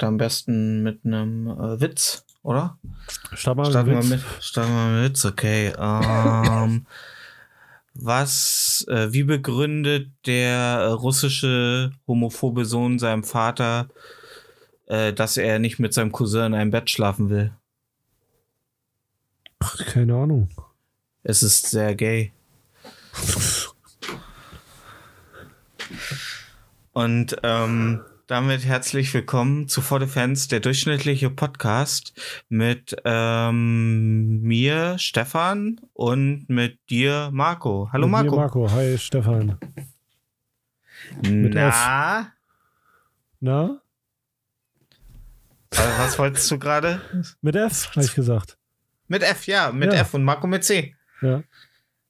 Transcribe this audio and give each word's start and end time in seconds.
Starte 0.00 0.06
am 0.06 0.16
besten 0.16 0.82
mit 0.82 1.04
einem 1.04 1.46
äh, 1.48 1.80
Witz, 1.80 2.24
oder? 2.42 2.78
Start 3.34 3.58
mal 3.58 3.66
Starten 3.66 3.90
wir 3.90 3.96
mit 3.98 4.08
mit, 4.08 4.22
starten 4.40 4.72
wir 4.72 5.02
mit 5.02 5.10
Witz, 5.10 5.24
okay. 5.26 5.72
Ähm, 5.78 6.86
was, 7.94 8.86
äh, 8.88 9.12
wie 9.12 9.24
begründet 9.24 10.10
der 10.26 10.88
russische 10.94 11.92
homophobe 12.06 12.64
Sohn 12.64 12.98
seinem 12.98 13.24
Vater, 13.24 13.90
äh, 14.86 15.12
dass 15.12 15.36
er 15.36 15.58
nicht 15.58 15.78
mit 15.78 15.92
seinem 15.92 16.12
Cousin 16.12 16.46
in 16.46 16.54
einem 16.54 16.70
Bett 16.70 16.88
schlafen 16.88 17.28
will? 17.28 17.52
Ach, 19.58 19.76
keine 19.84 20.14
Ahnung. 20.14 20.48
Es 21.22 21.42
ist 21.42 21.68
sehr 21.68 21.94
gay. 21.94 22.32
Und 26.92 27.36
ähm, 27.42 28.00
damit 28.30 28.64
herzlich 28.64 29.12
willkommen 29.12 29.66
zu 29.66 29.80
For 29.80 29.98
the 29.98 30.06
Fans, 30.06 30.46
der 30.46 30.60
durchschnittliche 30.60 31.30
Podcast 31.30 32.12
mit 32.48 32.94
ähm, 33.04 34.40
mir, 34.42 34.96
Stefan, 34.98 35.80
und 35.94 36.48
mit 36.48 36.78
dir, 36.90 37.30
Marco. 37.32 37.88
Hallo 37.92 38.06
hier 38.06 38.12
Marco. 38.12 38.36
Marco, 38.36 38.70
hi 38.70 38.96
Stefan. 38.98 39.58
mit 41.22 41.54
Na, 41.54 42.32
Na? 43.40 43.80
äh, 45.72 45.76
was 45.98 46.16
wolltest 46.16 46.48
du 46.52 46.58
gerade? 46.60 47.00
Mit 47.42 47.56
F, 47.56 47.90
habe 47.96 48.04
ich 48.04 48.14
gesagt. 48.14 48.56
Mit 49.08 49.24
F, 49.24 49.48
ja, 49.48 49.72
mit 49.72 49.92
Ja. 49.92 50.02
F 50.02 50.14
und 50.14 50.22
Marco 50.22 50.46
mit 50.46 50.62
C. 50.62 50.94
Ja. 51.20 51.42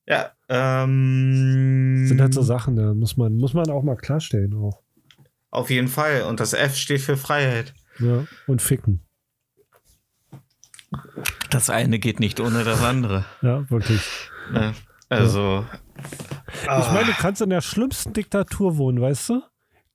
Ja, 0.06 0.32
ähm, 0.50 2.04
Sind 2.06 2.20
halt 2.20 2.34
so 2.34 2.42
Sachen, 2.42 2.76
da 2.76 2.92
muss 2.92 3.16
man, 3.16 3.38
muss 3.38 3.54
man 3.54 3.70
auch 3.70 3.82
mal 3.82 3.97
klarstellen 3.97 4.53
auch. 4.53 4.82
Auf 5.50 5.70
jeden 5.70 5.88
Fall. 5.88 6.22
Und 6.22 6.40
das 6.40 6.52
F 6.52 6.76
steht 6.76 7.00
für 7.00 7.16
Freiheit. 7.16 7.74
Ja. 7.98 8.24
Und 8.46 8.62
ficken. 8.62 9.00
Das 11.50 11.70
eine 11.70 11.98
geht 11.98 12.20
nicht 12.20 12.40
ohne 12.40 12.64
das 12.64 12.82
andere. 12.82 13.24
Ja, 13.42 13.68
wirklich. 13.70 14.02
Ne? 14.52 14.74
Also. 15.08 15.66
Ich 16.54 16.66
meine, 16.66 17.06
du 17.06 17.12
kannst 17.12 17.42
in 17.42 17.50
der 17.50 17.60
schlimmsten 17.60 18.12
Diktatur 18.12 18.76
wohnen, 18.76 19.00
weißt 19.00 19.28
du? 19.30 19.42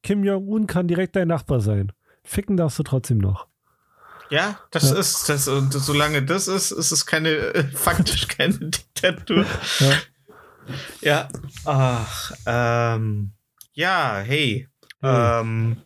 Kim 0.04 0.24
Jong-un 0.24 0.68
kann 0.68 0.88
direkt 0.88 1.16
dein 1.16 1.28
Nachbar 1.28 1.60
sein. 1.62 1.92
Ficken 2.24 2.58
darfst 2.58 2.78
du 2.80 2.84
trotzdem 2.84 3.18
noch. 3.18 3.48
Ja, 4.30 4.60
das 4.72 4.90
Ja. 4.92 4.98
ist, 4.98 5.30
das, 5.30 5.48
und 5.48 5.72
solange 5.74 6.24
das 6.24 6.48
ist, 6.48 6.72
ist 6.72 6.92
es 6.92 7.06
keine, 7.06 7.30
äh, 7.30 7.64
faktisch 7.64 8.28
keine 8.28 8.54
Diktatur. 8.60 9.46
Ja. 9.80 9.92
Ja. 11.02 11.28
Ach, 11.66 12.32
ähm, 12.46 13.34
ja, 13.74 14.20
hey. 14.20 14.68
Hey. 15.06 15.42
Ähm, 15.42 15.78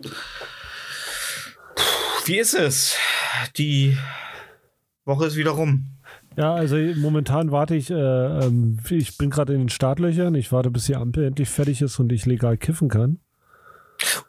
wie 2.25 2.37
ist 2.37 2.53
es? 2.53 2.95
Die 3.57 3.97
Woche 5.03 5.25
ist 5.25 5.35
wieder 5.35 5.51
rum. 5.51 5.87
Ja, 6.37 6.53
also 6.53 6.77
momentan 6.77 7.51
warte 7.51 7.75
ich, 7.75 7.89
äh, 7.89 7.95
ähm, 7.95 8.79
ich 8.89 9.17
bin 9.17 9.29
gerade 9.29 9.53
in 9.53 9.59
den 9.59 9.69
Startlöchern. 9.69 10.35
Ich 10.35 10.53
warte, 10.53 10.71
bis 10.71 10.85
die 10.85 10.95
Ampel 10.95 11.25
endlich 11.25 11.49
fertig 11.49 11.81
ist 11.81 11.99
und 11.99 12.13
ich 12.13 12.25
legal 12.25 12.55
kiffen 12.55 12.87
kann. 12.87 13.19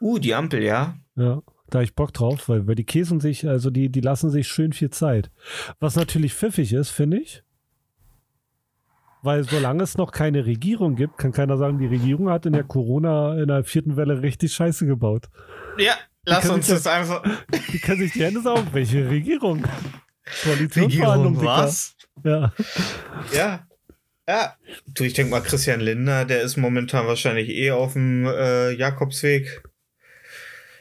Uh, 0.00 0.18
die 0.18 0.34
Ampel, 0.34 0.60
ja. 0.60 0.96
Ja, 1.14 1.40
da 1.68 1.82
ich 1.82 1.94
Bock 1.94 2.12
drauf, 2.12 2.48
weil, 2.48 2.66
weil 2.66 2.74
die 2.74 2.84
käsen 2.84 3.20
sich, 3.20 3.46
also 3.46 3.70
die, 3.70 3.90
die 3.90 4.00
lassen 4.00 4.30
sich 4.30 4.48
schön 4.48 4.72
viel 4.72 4.90
Zeit. 4.90 5.30
Was 5.78 5.94
natürlich 5.94 6.34
pfiffig 6.34 6.72
ist, 6.72 6.90
finde 6.90 7.20
ich. 7.20 7.44
Weil 9.22 9.44
solange 9.44 9.82
es 9.82 9.98
noch 9.98 10.12
keine 10.12 10.46
Regierung 10.46 10.96
gibt, 10.96 11.18
kann 11.18 11.32
keiner 11.32 11.58
sagen, 11.58 11.78
die 11.78 11.86
Regierung 11.86 12.30
hat 12.30 12.46
in 12.46 12.54
der 12.54 12.64
Corona, 12.64 13.34
in 13.38 13.48
der 13.48 13.64
vierten 13.64 13.96
Welle 13.96 14.22
richtig 14.22 14.52
Scheiße 14.54 14.86
gebaut. 14.86 15.28
Ja, 15.76 15.94
lass 16.24 16.44
kann 16.44 16.56
uns 16.56 16.68
das 16.68 16.86
einfach. 16.86 17.22
Die 17.72 17.78
können 17.78 18.00
sich 18.00 18.12
die 18.12 18.24
Hände 18.24 18.40
saugen. 18.40 18.68
Welche 18.72 19.08
Regierung? 19.10 19.64
Koalitionsverhandlung, 20.44 21.44
was? 21.44 21.96
Ja. 22.24 22.52
Ja. 23.34 23.66
Ja. 24.28 24.54
Du, 24.86 25.04
ich 25.04 25.12
denke 25.14 25.32
mal, 25.32 25.40
Christian 25.42 25.80
Lindner, 25.80 26.24
der 26.24 26.42
ist 26.42 26.56
momentan 26.56 27.06
wahrscheinlich 27.06 27.48
eh 27.48 27.72
auf 27.72 27.94
dem 27.94 28.26
äh, 28.26 28.70
Jakobsweg. 28.70 29.62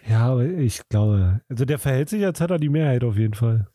ja, 0.07 0.27
aber 0.27 0.43
ich 0.45 0.81
glaube, 0.89 1.41
also 1.49 1.65
der 1.65 1.79
verhält 1.79 2.09
sich, 2.09 2.23
als 2.23 2.39
hätte 2.39 2.53
er 2.53 2.59
die 2.59 2.69
Mehrheit 2.69 3.03
auf 3.03 3.17
jeden 3.17 3.33
Fall. 3.33 3.67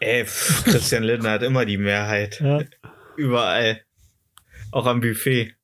Ey, 0.00 0.24
pff, 0.24 0.64
Christian 0.64 1.04
Lindner 1.04 1.30
hat 1.30 1.42
immer 1.42 1.64
die 1.64 1.78
Mehrheit. 1.78 2.40
Ja, 2.40 2.60
Überall. 3.16 3.80
Auch 4.76 4.86
am 4.86 5.00
Buffet. 5.00 5.54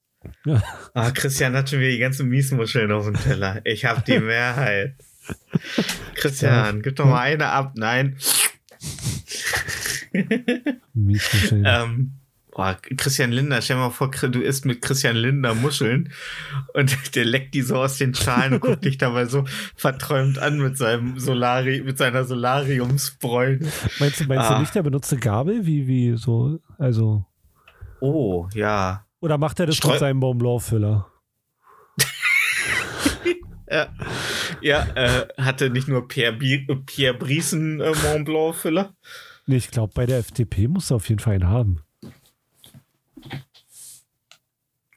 Ja. 0.46 0.62
Ah, 0.94 1.10
Christian 1.10 1.54
hat 1.54 1.68
schon 1.68 1.80
wieder 1.80 1.90
die 1.90 1.98
ganzen 1.98 2.28
Miesmuscheln 2.28 2.90
auf 2.92 3.04
dem 3.04 3.14
Teller. 3.14 3.60
Ich 3.64 3.84
hab 3.84 4.04
die 4.06 4.18
Mehrheit. 4.20 4.94
Christian, 6.14 6.80
gib 6.80 6.96
doch 6.96 7.04
mal 7.04 7.20
eine 7.20 7.48
ab. 7.48 7.72
Nein. 7.76 8.16
Miesmuscheln. 10.94 11.64
Ähm, 11.66 12.12
boah, 12.52 12.78
Christian 12.96 13.32
Lindner, 13.32 13.60
stell 13.62 13.76
dir 13.76 13.82
mal 13.82 13.90
vor, 13.90 14.10
du 14.10 14.40
isst 14.40 14.64
mit 14.64 14.80
Christian 14.82 15.16
Lindner 15.16 15.54
Muscheln 15.54 16.10
und 16.74 16.96
der 17.14 17.24
leckt 17.24 17.54
die 17.54 17.62
so 17.62 17.76
aus 17.76 17.98
den 17.98 18.14
Schalen 18.14 18.54
und 18.54 18.60
guckt 18.60 18.84
dich 18.84 18.96
dabei 18.98 19.26
so 19.26 19.44
verträumt 19.76 20.38
an 20.38 20.58
mit 20.58 20.76
seinem 20.78 21.18
Solari, 21.18 21.82
mit 21.82 21.98
seiner 21.98 22.24
Solariumsbräune. 22.24 23.60
Meinst 23.98 24.20
du, 24.20 24.24
meinst 24.24 24.44
Ah. 24.50 24.54
du 24.54 24.60
nicht, 24.60 24.74
der 24.74 24.82
benutzt 24.82 25.12
eine 25.12 25.20
Gabel? 25.20 25.66
Wie, 25.66 25.86
wie 25.86 26.16
so, 26.16 26.60
also. 26.78 27.26
Oh, 28.02 28.48
ja. 28.52 29.06
Oder 29.20 29.38
macht 29.38 29.60
er 29.60 29.66
das 29.66 29.76
Streu- 29.76 29.92
mit 29.92 30.00
seinem 30.00 30.16
Mont 30.18 30.38
Blanc-Füller? 30.40 31.08
Ja, 33.70 33.88
ja 34.60 34.86
äh, 34.96 35.28
hatte 35.38 35.70
nicht 35.70 35.88
nur 35.88 36.06
Pierre, 36.06 36.34
Bi 36.34 36.66
Pierre 36.84 37.16
Briesen 37.16 37.80
äh, 37.80 37.92
Mont 38.02 38.26
Blanc 38.26 38.54
Füller. 38.54 38.92
Nee, 39.46 39.56
ich 39.56 39.70
glaube, 39.70 39.92
bei 39.94 40.04
der 40.04 40.18
FDP 40.18 40.68
muss 40.68 40.90
er 40.90 40.96
auf 40.96 41.08
jeden 41.08 41.20
Fall 41.20 41.34
einen 41.34 41.48
haben. 41.48 41.80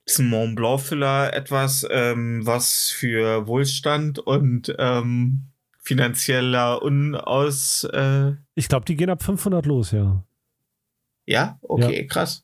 Ist 0.05 0.19
ein 0.19 0.27
Mont 0.29 0.55
Blanc 0.55 0.81
Füller 0.81 1.33
etwas, 1.33 1.85
ähm, 1.89 2.45
was 2.45 2.89
für 2.91 3.47
Wohlstand 3.47 4.19
und 4.19 4.75
ähm, 4.77 5.43
finanzieller 5.79 6.81
Unaus. 6.81 7.85
Äh, 7.85 8.33
Ich 8.55 8.67
glaube, 8.67 8.85
die 8.85 8.95
gehen 8.97 9.09
ab 9.09 9.23
500 9.23 9.65
los, 9.65 9.91
ja. 9.91 10.21
ja, 11.25 11.57
okay, 11.61 12.05
krass. 12.07 12.43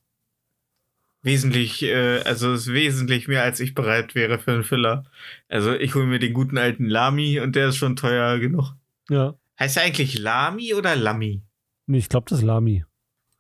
Wesentlich, 1.23 1.83
äh, 1.83 2.21
also 2.21 2.53
ist 2.53 2.67
wesentlich 2.73 3.27
mehr, 3.27 3.43
als 3.43 3.59
ich 3.59 3.75
bereit 3.75 4.15
wäre 4.15 4.39
für 4.39 4.53
einen 4.53 4.63
Filler. 4.63 5.03
Also 5.49 5.73
ich 5.73 5.93
hole 5.93 6.05
mir 6.07 6.17
den 6.19 6.33
guten 6.33 6.57
alten 6.57 6.85
Lamy 6.87 7.39
und 7.39 7.55
der 7.55 7.67
ist 7.69 7.77
schon 7.77 7.95
teuer 7.95 8.39
genug. 8.39 8.73
Ja. 9.09 9.35
Heißt 9.59 9.77
er 9.77 9.83
eigentlich 9.83 10.17
Lami 10.17 10.73
oder 10.73 10.95
Lami? 10.95 11.43
Nee, 11.85 11.99
ich 11.99 12.09
glaube, 12.09 12.25
das 12.29 12.39
ist 12.39 12.43
Lami. 12.45 12.85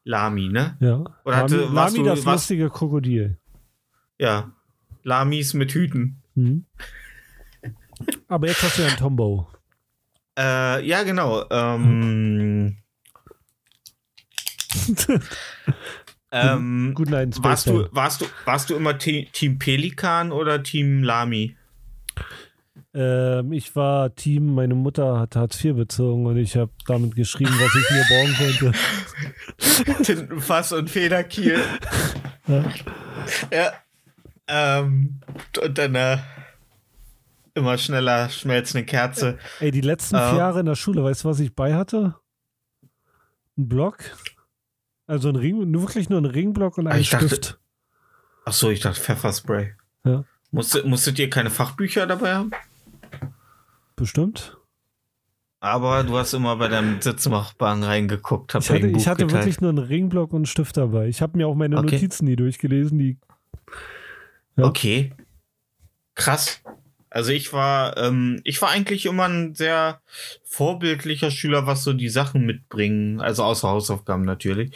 Lami, 0.03 0.49
ne? 0.49 0.77
Ja. 0.79 1.03
Oder 1.25 1.37
hatte- 1.37 1.57
Lami, 1.57 1.73
Lami 1.75 1.97
du- 1.99 2.03
das 2.05 2.25
warst- 2.25 2.49
lustige 2.49 2.69
Krokodil. 2.69 3.37
Ja. 4.19 4.51
Lamis 5.03 5.53
mit 5.55 5.71
Hüten. 5.73 6.21
Mhm. 6.35 6.65
Aber 8.27 8.47
jetzt 8.47 8.61
hast 8.61 8.77
du 8.77 8.83
ja 8.83 8.89
einen 8.89 8.97
Tombow. 8.97 9.47
Äh, 10.37 10.85
ja, 10.85 11.01
genau. 11.03 11.45
Ähm, 11.49 12.77
ähm, 16.31 16.93
Guten 16.95 17.33
Space 17.33 17.43
warst, 17.43 17.67
du, 17.67 17.87
warst, 17.91 18.21
du, 18.21 18.25
warst 18.45 18.69
du 18.69 18.75
immer 18.75 18.97
Te 18.97 19.25
Team 19.31 19.59
Pelikan 19.59 20.31
oder 20.31 20.63
Team 20.63 21.03
Lami? 21.03 21.55
Ähm, 22.93 23.53
ich 23.53 23.75
war 23.75 24.13
Team, 24.15 24.53
meine 24.53 24.75
Mutter 24.75 25.19
hat 25.19 25.35
Hartz 25.35 25.63
IV 25.63 25.75
bezogen 25.75 26.25
und 26.25 26.37
ich 26.37 26.55
habe 26.57 26.71
damit 26.87 27.15
geschrieben, 27.15 27.53
was 27.53 27.75
ich 27.75 27.89
mir 27.91 28.05
bauen 28.09 28.71
konnte. 29.87 30.03
Tintenfass 30.03 30.73
und 30.73 30.89
Federkiel. 30.89 31.59
Ja. 32.47 32.65
Ja. 33.51 33.73
Ähm, 34.47 35.21
und 35.61 35.77
dann 35.77 35.95
äh, 35.95 36.17
immer 37.53 37.77
schneller 37.77 38.29
schmelzende 38.29 38.85
Kerze. 38.85 39.37
Ey, 39.59 39.71
die 39.71 39.81
letzten 39.81 40.15
Ähm. 40.15 40.29
vier 40.29 40.37
Jahre 40.39 40.59
in 40.61 40.65
der 40.65 40.75
Schule, 40.75 41.03
weißt 41.03 41.23
du, 41.23 41.29
was 41.29 41.39
ich 41.39 41.55
bei 41.55 41.73
hatte? 41.75 42.15
Ein 43.57 43.69
Block. 43.69 43.97
Also 45.11 45.27
ein 45.27 45.35
Ring, 45.35 45.69
nur 45.69 45.81
wirklich 45.81 46.07
nur 46.09 46.21
ein 46.21 46.25
Ringblock 46.25 46.77
und 46.77 46.87
Ah, 46.87 46.91
ein 46.91 47.01
ich 47.01 47.09
dachte- 47.09 47.27
Stift. 47.27 47.59
Ach 48.45 48.53
so, 48.53 48.69
ich 48.69 48.79
dachte 48.79 48.99
Pfefferspray. 49.01 49.73
Ja. 50.05 50.23
Musstet, 50.51 50.85
musstet 50.85 51.19
ihr 51.19 51.29
keine 51.29 51.49
Fachbücher 51.49 52.07
dabei 52.07 52.33
haben? 52.35 52.51
Bestimmt. 53.97 54.57
Aber 55.59 56.03
du 56.05 56.17
hast 56.17 56.33
immer 56.33 56.55
bei 56.55 56.69
deinem 56.69 57.01
Sitznachbarn 57.01 57.83
reingeguckt. 57.83 58.53
Hab 58.55 58.61
Ich 58.63 58.69
hatte, 58.69 58.87
ich 58.87 59.07
hatte 59.07 59.25
geteilt. 59.25 59.41
wirklich 59.43 59.59
nur 59.61 59.69
einen 59.69 59.79
Ringblock 59.79 60.31
und 60.31 60.37
einen 60.37 60.45
Stift 60.45 60.77
dabei. 60.77 61.07
Ich 61.07 61.21
habe 61.21 61.37
mir 61.37 61.45
auch 61.47 61.55
meine 61.55 61.77
Okay. 61.77 61.95
Notizen 61.97 62.25
nie 62.25 62.35
durchgelesen. 62.37 62.97
Die 62.97 63.17
Ja. 64.55 64.63
Okay. 64.65 65.13
Krass. 66.15 66.61
Also 67.11 67.31
ich 67.31 67.51
war, 67.51 67.97
ähm, 67.97 68.39
ich 68.45 68.61
war 68.61 68.69
eigentlich 68.69 69.05
immer 69.05 69.25
ein 69.27 69.53
sehr 69.53 70.01
vorbildlicher 70.45 71.29
Schüler, 71.29 71.67
was 71.67 71.83
so 71.83 71.91
die 71.91 72.07
Sachen 72.09 72.45
mitbringen, 72.45 73.19
also 73.19 73.43
außer 73.43 73.67
Hausaufgaben 73.67 74.23
natürlich. 74.23 74.73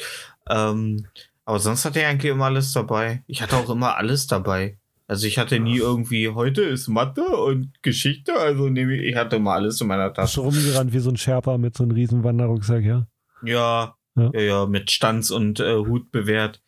Ähm, 0.49 1.07
aber 1.45 1.59
sonst 1.59 1.85
hatte 1.85 1.99
ich 1.99 2.05
eigentlich 2.05 2.31
immer 2.31 2.45
alles 2.45 2.73
dabei. 2.73 3.23
Ich 3.27 3.41
hatte 3.41 3.55
auch 3.55 3.69
immer 3.69 3.95
alles 3.97 4.27
dabei. 4.27 4.77
Also 5.07 5.27
ich 5.27 5.37
hatte 5.37 5.59
nie 5.59 5.77
irgendwie, 5.77 6.29
heute 6.29 6.63
ist 6.63 6.87
Mathe 6.89 7.23
und 7.23 7.71
Geschichte, 7.83 8.33
also 8.33 8.69
nehme 8.69 8.95
ich, 8.95 9.03
ich 9.03 9.15
hatte 9.15 9.37
immer 9.37 9.53
alles 9.53 9.79
in 9.79 9.87
meiner 9.87 10.11
Tasche. 10.11 10.41
du 10.41 10.41
rumgerannt 10.41 10.91
wie 10.93 10.99
so 10.99 11.11
ein 11.11 11.17
Sherpa 11.17 11.57
mit 11.57 11.77
so 11.77 11.83
einem 11.83 11.91
riesen 11.91 12.23
Wanderrucksack, 12.23 12.83
ja? 12.83 13.07
Ja, 13.43 13.95
Ja. 14.15 14.31
ja, 14.33 14.41
ja, 14.41 14.65
mit 14.65 14.91
Stanz 14.91 15.29
und 15.29 15.59
äh, 15.59 15.75
Hut 15.75 16.11
bewährt 16.11 16.61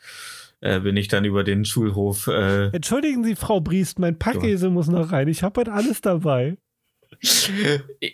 äh, 0.61 0.79
bin 0.79 0.97
ich 0.97 1.07
dann 1.07 1.25
über 1.25 1.43
den 1.43 1.65
Schulhof. 1.65 2.27
Äh, 2.27 2.67
Entschuldigen 2.69 3.23
Sie, 3.23 3.35
Frau 3.35 3.59
Briest, 3.61 3.99
mein 3.99 4.17
Packesel 4.17 4.69
muss 4.69 4.87
noch 4.87 5.11
rein. 5.11 5.27
Ich 5.27 5.43
habe 5.43 5.59
heute 5.61 5.73
alles 5.73 6.01
dabei. 6.01 6.57
ich 7.19 7.51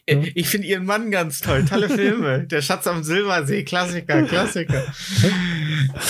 ich 0.05 0.47
finde 0.47 0.67
ihren 0.67 0.85
Mann 0.85 1.09
ganz 1.11 1.41
toll. 1.41 1.65
Tolle 1.65 1.89
Filme. 1.89 2.43
Der 2.47 2.61
Schatz 2.61 2.85
am 2.87 3.03
Silbersee, 3.03 3.63
Klassiker, 3.63 4.23
Klassiker. 4.23 4.83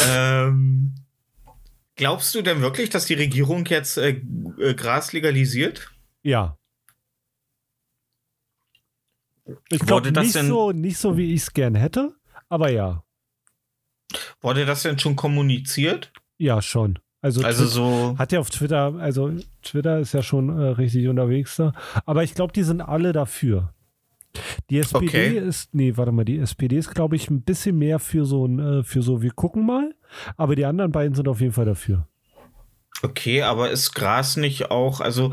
ähm, 0.09 0.93
glaubst 1.95 2.35
du 2.35 2.41
denn 2.41 2.61
wirklich, 2.61 2.89
dass 2.89 3.05
die 3.05 3.13
Regierung 3.13 3.65
jetzt 3.67 3.97
äh, 3.97 4.21
äh, 4.59 4.73
Gras 4.73 5.13
legalisiert? 5.13 5.89
Ja. 6.23 6.57
Ich 9.69 9.79
glaube 9.79 10.11
das 10.11 10.23
nicht 10.25 10.35
denn- 10.35 10.47
so, 10.47 10.71
nicht 10.71 10.97
so, 10.97 11.17
wie 11.17 11.33
ich 11.33 11.41
es 11.41 11.53
gern 11.53 11.75
hätte, 11.75 12.13
aber 12.49 12.71
ja. 12.71 13.03
Wurde 14.41 14.65
das 14.65 14.83
denn 14.83 14.99
schon 14.99 15.15
kommuniziert? 15.15 16.11
Ja, 16.43 16.61
schon. 16.61 16.99
Also, 17.21 17.41
Also 17.41 17.65
so. 17.65 18.15
hat 18.17 18.33
ja 18.33 18.39
auf 18.41 18.49
Twitter, 18.49 18.95
also 18.99 19.31
Twitter 19.61 19.99
ist 19.99 20.13
ja 20.13 20.21
schon 20.21 20.49
äh, 20.49 20.67
richtig 20.71 21.07
unterwegs 21.07 21.55
da. 21.55 21.71
Aber 22.05 22.23
ich 22.23 22.33
glaube, 22.35 22.51
die 22.51 22.63
sind 22.63 22.81
alle 22.81 23.13
dafür. 23.13 23.73
Die 24.69 24.79
SPD 24.79 25.05
Okay. 25.07 25.37
ist, 25.37 25.73
nee, 25.73 25.95
warte 25.95 26.11
mal, 26.11 26.25
die 26.25 26.37
SPD 26.39 26.75
ist, 26.77 26.93
glaube 26.93 27.15
ich, 27.15 27.29
ein 27.29 27.43
bisschen 27.43 27.77
mehr 27.77 27.99
für 27.99 28.25
so 28.25 28.45
ein, 28.45 28.59
äh, 28.59 28.83
für 28.83 29.01
so, 29.01 29.21
wir 29.21 29.31
gucken 29.31 29.65
mal. 29.65 29.95
Aber 30.35 30.55
die 30.57 30.65
anderen 30.65 30.91
beiden 30.91 31.15
sind 31.15 31.29
auf 31.29 31.39
jeden 31.39 31.53
Fall 31.53 31.65
dafür. 31.65 32.07
Okay, 33.03 33.41
aber 33.43 33.71
ist 33.71 33.93
Gras 33.93 34.35
nicht 34.35 34.69
auch, 34.71 34.99
also 34.99 35.31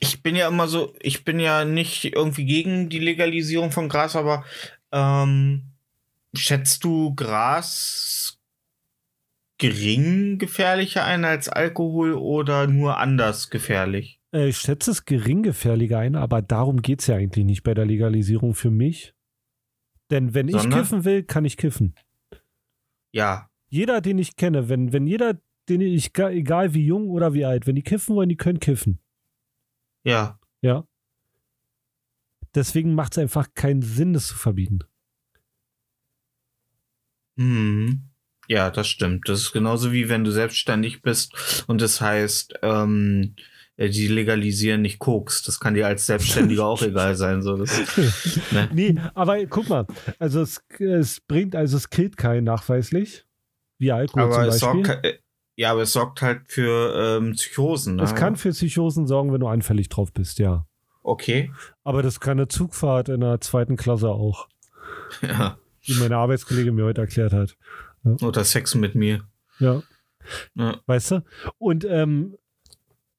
ich 0.00 0.22
bin 0.22 0.36
ja 0.36 0.48
immer 0.48 0.68
so, 0.68 0.94
ich 1.00 1.24
bin 1.24 1.38
ja 1.38 1.64
nicht 1.66 2.04
irgendwie 2.16 2.44
gegen 2.46 2.88
die 2.88 2.98
Legalisierung 2.98 3.72
von 3.72 3.88
Gras, 3.90 4.16
aber 4.16 4.44
ähm, 4.92 5.62
schätzt 6.34 6.82
du 6.84 7.14
Gras 7.14 8.25
gering 9.58 10.38
gefährlicher 10.38 11.04
ein 11.04 11.24
als 11.24 11.48
Alkohol 11.48 12.12
oder 12.14 12.66
nur 12.66 12.98
anders 12.98 13.50
gefährlich? 13.50 14.20
Äh, 14.32 14.48
ich 14.48 14.58
schätze 14.58 14.90
es 14.90 15.04
gering 15.04 15.42
gefährlicher 15.42 15.98
ein, 15.98 16.14
aber 16.16 16.42
darum 16.42 16.82
geht 16.82 17.00
es 17.00 17.06
ja 17.06 17.16
eigentlich 17.16 17.44
nicht 17.44 17.62
bei 17.62 17.74
der 17.74 17.86
Legalisierung 17.86 18.54
für 18.54 18.70
mich. 18.70 19.14
Denn 20.10 20.34
wenn 20.34 20.48
ich 20.48 20.60
Sondern? 20.60 20.80
kiffen 20.80 21.04
will, 21.04 21.22
kann 21.24 21.44
ich 21.44 21.56
kiffen. 21.56 21.94
Ja, 23.12 23.50
Jeder, 23.68 24.00
den 24.00 24.18
ich 24.18 24.36
kenne, 24.36 24.68
wenn, 24.68 24.92
wenn 24.92 25.06
jeder, 25.06 25.40
den 25.68 25.80
ich, 25.80 26.12
ga- 26.12 26.30
egal 26.30 26.74
wie 26.74 26.86
jung 26.86 27.08
oder 27.10 27.32
wie 27.34 27.44
alt, 27.44 27.66
wenn 27.66 27.74
die 27.74 27.82
kiffen 27.82 28.14
wollen, 28.14 28.28
die 28.28 28.36
können 28.36 28.60
kiffen. 28.60 29.00
ja. 30.04 30.38
Ja. 30.62 30.84
Deswegen 32.54 32.94
macht 32.94 33.12
es 33.12 33.18
einfach 33.18 33.48
keinen 33.54 33.82
Sinn, 33.82 34.14
das 34.14 34.28
zu 34.28 34.34
verbieten. 34.34 34.78
Hm. 37.36 38.05
Ja, 38.48 38.70
das 38.70 38.86
stimmt. 38.88 39.28
Das 39.28 39.40
ist 39.40 39.52
genauso 39.52 39.92
wie 39.92 40.08
wenn 40.08 40.24
du 40.24 40.30
selbstständig 40.30 41.02
bist 41.02 41.64
und 41.66 41.80
das 41.80 42.00
heißt, 42.00 42.54
ähm, 42.62 43.34
äh, 43.76 43.88
die 43.90 44.08
legalisieren 44.08 44.82
nicht 44.82 44.98
Koks. 44.98 45.42
Das 45.42 45.60
kann 45.60 45.74
dir 45.74 45.86
als 45.86 46.06
Selbstständiger 46.06 46.64
auch 46.64 46.80
egal 46.82 47.14
sein. 47.16 47.42
So, 47.42 47.56
das, 47.56 47.76
ne? 48.52 48.68
Nee, 48.72 48.94
aber 49.14 49.44
guck 49.46 49.68
mal, 49.68 49.86
also 50.18 50.40
es, 50.40 50.62
es 50.78 51.20
bringt, 51.20 51.54
also 51.56 51.76
es 51.76 51.90
killt 51.90 52.16
keinen 52.16 52.44
nachweislich. 52.44 53.24
Wie 53.78 53.92
Alkohol 53.92 54.22
Aber 54.22 54.32
zum 54.34 54.42
es 54.44 54.60
Beispiel. 54.60 54.84
sorgt, 54.86 55.04
äh, 55.04 55.18
ja, 55.56 55.72
aber 55.72 55.82
es 55.82 55.92
sorgt 55.92 56.22
halt 56.22 56.42
für 56.48 57.18
ähm, 57.20 57.32
Psychosen. 57.32 57.96
Ne? 57.96 58.02
es 58.04 58.14
kann 58.14 58.36
für 58.36 58.50
Psychosen 58.50 59.06
sorgen, 59.06 59.32
wenn 59.32 59.40
du 59.40 59.48
anfällig 59.48 59.88
drauf 59.88 60.12
bist, 60.12 60.38
ja. 60.38 60.66
Okay. 61.02 61.52
Aber 61.84 62.02
das 62.02 62.18
kann 62.20 62.38
eine 62.38 62.48
Zugfahrt 62.48 63.08
in 63.08 63.20
der 63.20 63.40
zweiten 63.40 63.76
Klasse 63.76 64.08
auch, 64.08 64.48
Ja. 65.22 65.58
wie 65.82 65.94
meine 66.00 66.16
Arbeitskollegin 66.16 66.74
mir 66.74 66.84
heute 66.84 67.02
erklärt 67.02 67.32
hat. 67.32 67.56
Oder 68.22 68.44
Sex 68.44 68.74
mit 68.74 68.94
mir. 68.94 69.26
Ja, 69.58 69.82
Ja. 70.54 70.80
weißt 70.86 71.10
du? 71.12 71.24
Und 71.58 71.84
ähm, 71.84 72.36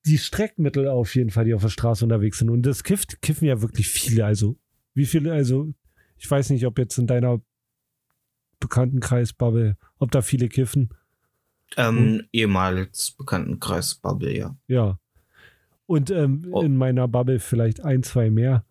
die 0.05 0.17
Streckmittel 0.17 0.87
auf 0.87 1.15
jeden 1.15 1.29
Fall, 1.31 1.45
die 1.45 1.53
auf 1.53 1.61
der 1.61 1.69
Straße 1.69 2.05
unterwegs 2.05 2.39
sind. 2.39 2.49
Und 2.49 2.63
das 2.63 2.83
kifft, 2.83 3.21
kiffen 3.21 3.47
ja 3.47 3.61
wirklich 3.61 3.87
viele. 3.89 4.25
Also, 4.25 4.57
wie 4.93 5.05
viele, 5.05 5.33
also, 5.33 5.73
ich 6.17 6.29
weiß 6.29 6.49
nicht, 6.51 6.65
ob 6.65 6.77
jetzt 6.79 6.97
in 6.97 7.07
deiner 7.07 7.41
Bekanntenkreis-Bubble, 8.59 9.77
ob 9.99 10.11
da 10.11 10.21
viele 10.21 10.47
kiffen. 10.49 10.89
Ähm, 11.75 12.23
ehemals 12.31 13.11
Bekanntenkreis 13.11 13.95
Bubble, 13.95 14.35
ja. 14.35 14.55
Ja. 14.67 14.99
Und 15.85 16.09
ähm, 16.11 16.47
Oh. 16.51 16.61
in 16.61 16.75
meiner 16.77 17.07
Bubble 17.07 17.39
vielleicht 17.39 17.83
ein, 17.83 18.03
zwei 18.03 18.29
mehr. 18.29 18.65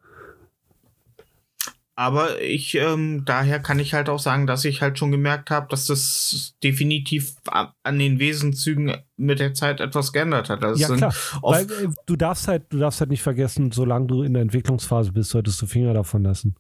Aber 1.99 2.43
ich, 2.43 2.75
ähm, 2.75 3.23
daher 3.25 3.59
kann 3.59 3.79
ich 3.79 3.95
halt 3.95 4.11
auch 4.11 4.19
sagen, 4.19 4.47
dass 4.47 4.67
ich 4.67 4.83
halt 4.83 4.99
schon 4.99 5.11
gemerkt 5.11 5.51
habe, 5.51 5.67
dass 5.71 5.87
das 5.87 6.55
definitiv 6.63 7.37
an 7.47 7.99
den 7.99 8.19
Wesenszügen 8.19 8.99
mit 9.17 9.41
der 9.41 9.55
Zeit 9.55 9.81
etwas 9.81 10.13
geändert 10.13 10.51
hat. 10.51 10.63
Also 10.63 10.79
ja, 10.79 10.95
klar. 10.95 11.15
Weil 11.41 11.65
äh, 11.65 11.89
du 12.05 12.17
darfst 12.17 12.49
halt, 12.49 12.65
du 12.69 12.79
darfst 12.79 13.01
halt 13.01 13.09
nicht 13.09 13.23
vergessen, 13.23 13.73
solange 13.73 14.09
du 14.09 14.23
in 14.23 14.35
der 14.35 14.43
Entwicklungsphase 14.43 15.13
bist, 15.13 15.31
solltest 15.31 15.61
du 15.63 15.67
Finger 15.67 15.95
davon 15.95 16.23
lassen. 16.23 16.55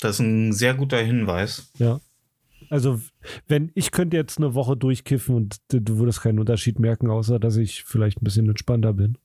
das 0.00 0.16
ist 0.16 0.20
ein 0.20 0.52
sehr 0.52 0.74
guter 0.74 0.98
Hinweis. 0.98 1.70
Ja. 1.78 2.00
Also, 2.68 3.00
wenn 3.46 3.70
ich 3.74 3.92
könnte 3.92 4.16
jetzt 4.16 4.38
eine 4.38 4.54
Woche 4.54 4.76
durchkiffen 4.76 5.36
und 5.36 5.58
du 5.70 5.98
würdest 5.98 6.22
keinen 6.22 6.40
Unterschied 6.40 6.80
merken, 6.80 7.10
außer 7.10 7.38
dass 7.38 7.56
ich 7.56 7.84
vielleicht 7.84 8.20
ein 8.20 8.24
bisschen 8.24 8.48
entspannter 8.48 8.92
bin. 8.92 9.18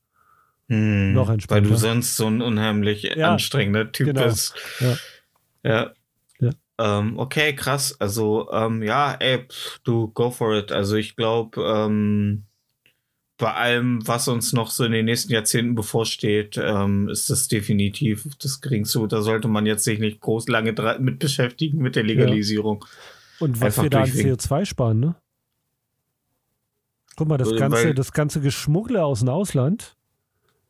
Hm, 0.68 1.14
Noch 1.14 1.28
Weil 1.28 1.34
entspannter. 1.34 1.68
du 1.70 1.76
sonst 1.76 2.16
so 2.16 2.26
ein 2.26 2.42
unheimlich 2.42 3.02
Ja, 3.02 3.32
anstrengender 3.32 3.90
Typ 3.92 4.08
genau. 4.08 4.24
bist. 4.24 4.54
Ja. 4.80 4.96
Ja. 5.64 5.90
Ja. 6.40 6.50
Ähm, 6.78 7.18
okay, 7.18 7.54
krass. 7.54 7.96
Also, 8.00 8.50
ähm, 8.52 8.82
ja, 8.82 9.12
ey, 9.18 9.44
du 9.84 10.08
go 10.08 10.30
for 10.30 10.54
it. 10.56 10.70
Also 10.70 10.96
ich 10.96 11.16
glaube, 11.16 11.60
ähm, 11.62 12.44
bei 13.38 13.52
allem, 13.54 14.06
was 14.06 14.28
uns 14.28 14.52
noch 14.52 14.70
so 14.70 14.84
in 14.84 14.92
den 14.92 15.04
nächsten 15.06 15.32
Jahrzehnten 15.32 15.74
bevorsteht, 15.74 16.58
ähm, 16.62 17.08
ist 17.08 17.30
das 17.30 17.48
definitiv 17.48 18.26
das 18.42 18.60
geringste. 18.60 19.06
Da 19.08 19.22
sollte 19.22 19.48
man 19.48 19.64
jetzt 19.64 19.84
sich 19.84 20.00
nicht 20.00 20.20
groß 20.20 20.48
lange 20.48 20.72
mit 20.98 21.18
beschäftigen 21.20 21.78
mit 21.78 21.96
der 21.96 22.02
Legalisierung. 22.02 22.84
Und 23.40 23.60
was 23.60 23.66
Einfach 23.78 23.82
wir 23.84 23.90
da 23.90 23.98
an 24.02 24.04
durchwinken. 24.10 24.34
CO2 24.36 24.64
sparen, 24.66 25.00
ne? 25.00 25.14
Guck 27.16 27.28
mal, 27.28 27.38
das 27.38 27.50
Weil- 27.50 27.58
ganze, 27.58 27.94
das 27.94 28.12
ganze 28.12 28.40
Geschmuggle 28.40 29.04
aus 29.04 29.20
dem 29.20 29.28
Ausland. 29.28 29.94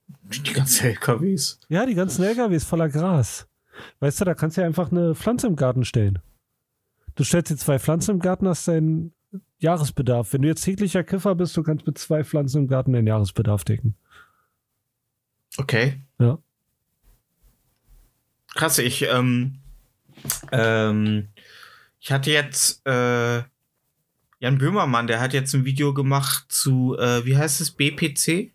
Die 0.08 0.52
ganzen 0.52 0.86
LKWs. 0.86 1.60
Ja, 1.68 1.86
die 1.86 1.94
ganzen 1.94 2.22
LKWs 2.24 2.64
voller 2.64 2.88
Gras. 2.88 3.46
Weißt 4.00 4.20
du, 4.20 4.24
da 4.24 4.34
kannst 4.34 4.56
du 4.56 4.62
ja 4.62 4.66
einfach 4.66 4.90
eine 4.90 5.14
Pflanze 5.14 5.46
im 5.46 5.56
Garten 5.56 5.84
stellen. 5.84 6.18
Du 7.14 7.24
stellst 7.24 7.50
dir 7.50 7.56
zwei 7.56 7.78
Pflanzen 7.78 8.12
im 8.12 8.20
Garten, 8.20 8.48
hast 8.48 8.68
deinen 8.68 9.12
Jahresbedarf. 9.58 10.32
Wenn 10.32 10.42
du 10.42 10.48
jetzt 10.48 10.62
täglicher 10.62 11.02
Kiffer 11.02 11.34
bist, 11.34 11.56
du 11.56 11.62
kannst 11.62 11.86
mit 11.86 11.98
zwei 11.98 12.24
Pflanzen 12.24 12.62
im 12.62 12.68
Garten 12.68 12.92
deinen 12.92 13.06
Jahresbedarf 13.06 13.64
decken. 13.64 13.94
Okay. 15.56 16.00
Ja. 16.18 16.38
Krass, 18.54 18.78
ich, 18.78 19.02
ähm, 19.02 19.58
ähm, 20.52 21.28
ich 22.00 22.12
hatte 22.12 22.30
jetzt, 22.30 22.86
äh, 22.86 23.42
Jan 24.40 24.58
Böhmermann, 24.58 25.08
der 25.08 25.20
hat 25.20 25.32
jetzt 25.32 25.54
ein 25.54 25.64
Video 25.64 25.92
gemacht 25.92 26.46
zu, 26.48 26.96
äh, 26.96 27.24
wie 27.24 27.36
heißt 27.36 27.60
es, 27.60 27.72
BPC? 27.72 28.52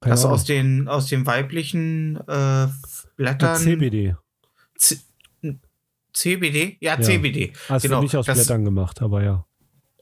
Keine 0.00 0.16
Ahnung. 0.16 0.30
aus 0.32 0.44
den, 0.44 0.88
aus 0.88 1.06
den 1.06 1.26
weiblichen 1.26 2.16
äh, 2.26 2.68
Blättern. 3.16 3.56
CBD. 3.56 4.16
C 4.76 4.98
CBD? 6.12 6.76
Ja, 6.80 6.94
Ja. 6.96 7.02
CBD. 7.02 7.52
Hast 7.68 7.82
Genau, 7.82 7.96
du 7.98 8.02
nicht 8.02 8.16
aus 8.16 8.26
das- 8.26 8.38
Blättern 8.38 8.64
gemacht, 8.64 9.00
aber 9.02 9.22
ja. 9.22 9.46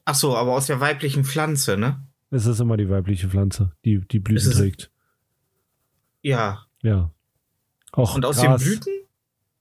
Ach 0.04 0.14
so, 0.14 0.34
aber 0.36 0.52
aus 0.54 0.66
der 0.66 0.80
weiblichen 0.80 1.24
Pflanze, 1.24 1.76
ne? 1.76 2.00
Es 2.30 2.46
ist 2.46 2.60
immer 2.60 2.76
die 2.76 2.88
weibliche 2.88 3.28
Pflanze, 3.28 3.72
die 3.84 4.00
die 4.06 4.18
Blüten 4.20 4.50
trägt. 4.52 4.90
Ja. 6.22 6.64
Ja. 6.82 7.10
Auch 7.92 8.14
Und 8.14 8.24
aus 8.24 8.40
Gras. 8.40 8.60
den 8.62 8.66
Blüten? 8.68 8.92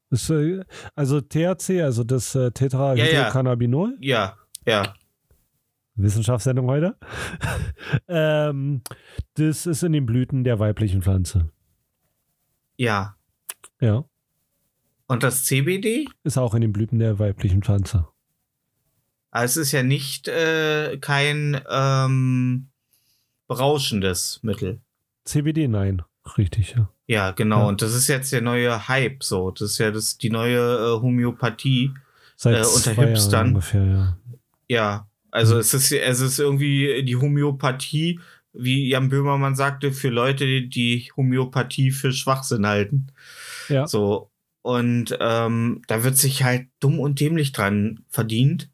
Ist, 0.10 0.30
äh, 0.30 0.64
also 0.96 1.20
THC, 1.20 1.82
also 1.82 2.04
das 2.06 2.34
äh, 2.36 2.52
Tetrahydrocannabinol, 2.52 3.98
Ja, 4.00 4.38
ja. 4.66 4.94
Wissenschaftssendung 5.98 6.68
heute, 6.68 6.96
ähm, 8.08 8.82
das 9.36 9.66
ist 9.66 9.84
in 9.84 9.94
den 9.94 10.06
Blüten 10.06 10.44
der 10.44 10.60
weiblichen 10.60 11.02
Pflanze. 11.02 11.50
Ja. 12.78 13.16
Ja. 13.80 14.04
Und 15.08 15.24
das 15.24 15.46
CBD? 15.46 16.08
Ist 16.24 16.38
auch 16.38 16.54
in 16.54 16.62
den 16.62 16.74
Blüten 16.74 17.00
der 17.00 17.18
weiblichen 17.20 17.64
Pflanze. 17.64 18.08
Also 19.32 19.62
es 19.62 19.68
ist 19.68 19.72
ja 19.72 19.84
nicht 19.84 20.28
äh, 20.28 20.98
kein 21.00 21.60
ähm, 21.70 22.68
berauschendes 23.48 24.40
Mittel. 24.44 24.80
CBD, 25.26 25.68
nein. 25.68 26.02
Richtig, 26.38 26.76
ja. 26.78 26.90
Ja, 27.08 27.32
genau. 27.32 27.62
Ja. 27.62 27.68
Und 27.68 27.82
das 27.82 27.94
ist 27.94 28.08
jetzt 28.08 28.32
der 28.34 28.42
neue 28.42 28.88
Hype 28.90 29.24
so. 29.24 29.52
Das 29.52 29.72
ist 29.72 29.78
ja 29.78 29.92
das, 29.92 30.18
die 30.18 30.30
neue 30.30 30.58
äh, 30.60 31.02
Homöopathie. 31.02 31.94
Seit 32.36 32.56
Äh, 32.56 32.60
unter 32.68 32.94
zwei 32.94 33.08
Hipstern. 33.08 33.32
Jahren 33.32 33.48
ungefähr, 33.50 33.86
ja. 33.86 34.18
Ja. 34.68 35.08
Also 35.38 35.60
es 35.60 35.72
ist, 35.76 35.92
es 35.92 36.20
ist 36.20 36.40
irgendwie 36.40 37.04
die 37.04 37.16
Homöopathie, 37.16 38.20
wie 38.54 38.90
Jan 38.90 39.10
Böhmermann 39.10 39.56
sagte, 39.56 39.92
für 39.92 40.10
Leute, 40.10 40.48
die 40.48 40.68
die 40.68 41.12
Homöopathie 41.16 41.92
für 41.92 42.12
Schwachsinn 42.12 42.66
halten. 42.66 43.06
Ja. 43.70 43.86
So. 43.86 44.32
Und 44.64 45.16
ähm, 45.20 45.84
da 45.86 46.04
wird 46.04 46.18
sich 46.18 46.44
halt 46.44 46.70
dumm 46.80 47.00
und 47.00 47.20
dämlich 47.20 47.52
dran 47.52 48.00
verdient. 48.10 48.72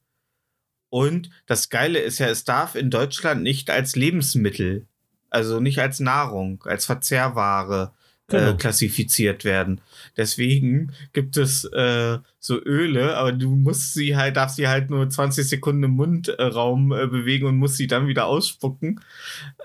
Und 0.88 1.32
das 1.48 1.70
Geile 1.70 2.00
ist 2.00 2.20
ja, 2.20 2.28
es 2.28 2.46
darf 2.46 2.76
in 2.76 2.90
Deutschland 2.90 3.44
nicht 3.44 3.70
als 3.70 3.98
Lebensmittel, 3.98 4.88
also 5.30 5.60
nicht 5.60 5.80
als 5.80 6.00
Nahrung, 6.00 6.64
als 6.64 6.86
Verzehrware 6.86 7.94
Genau. 8.28 8.52
äh, 8.52 8.54
klassifiziert 8.56 9.44
werden. 9.44 9.82
Deswegen 10.16 10.94
gibt 11.12 11.36
es 11.36 11.66
äh, 11.66 12.20
so 12.40 12.64
Öle, 12.64 13.18
aber 13.18 13.34
du 13.34 13.54
musst 13.56 13.94
sie 13.94 14.16
halt, 14.16 14.38
darfst 14.38 14.56
sie 14.56 14.68
halt 14.68 14.90
nur 14.90 15.10
20 15.10 15.48
Sekunden 15.48 15.84
im 15.84 15.92
Mundraum 15.92 16.94
äh, 16.94 17.08
bewegen 17.08 17.48
und 17.48 17.58
musst 17.58 17.76
sie 17.78 17.88
dann 17.88 18.08
wieder 18.08 18.26
ausspucken. 18.26 19.02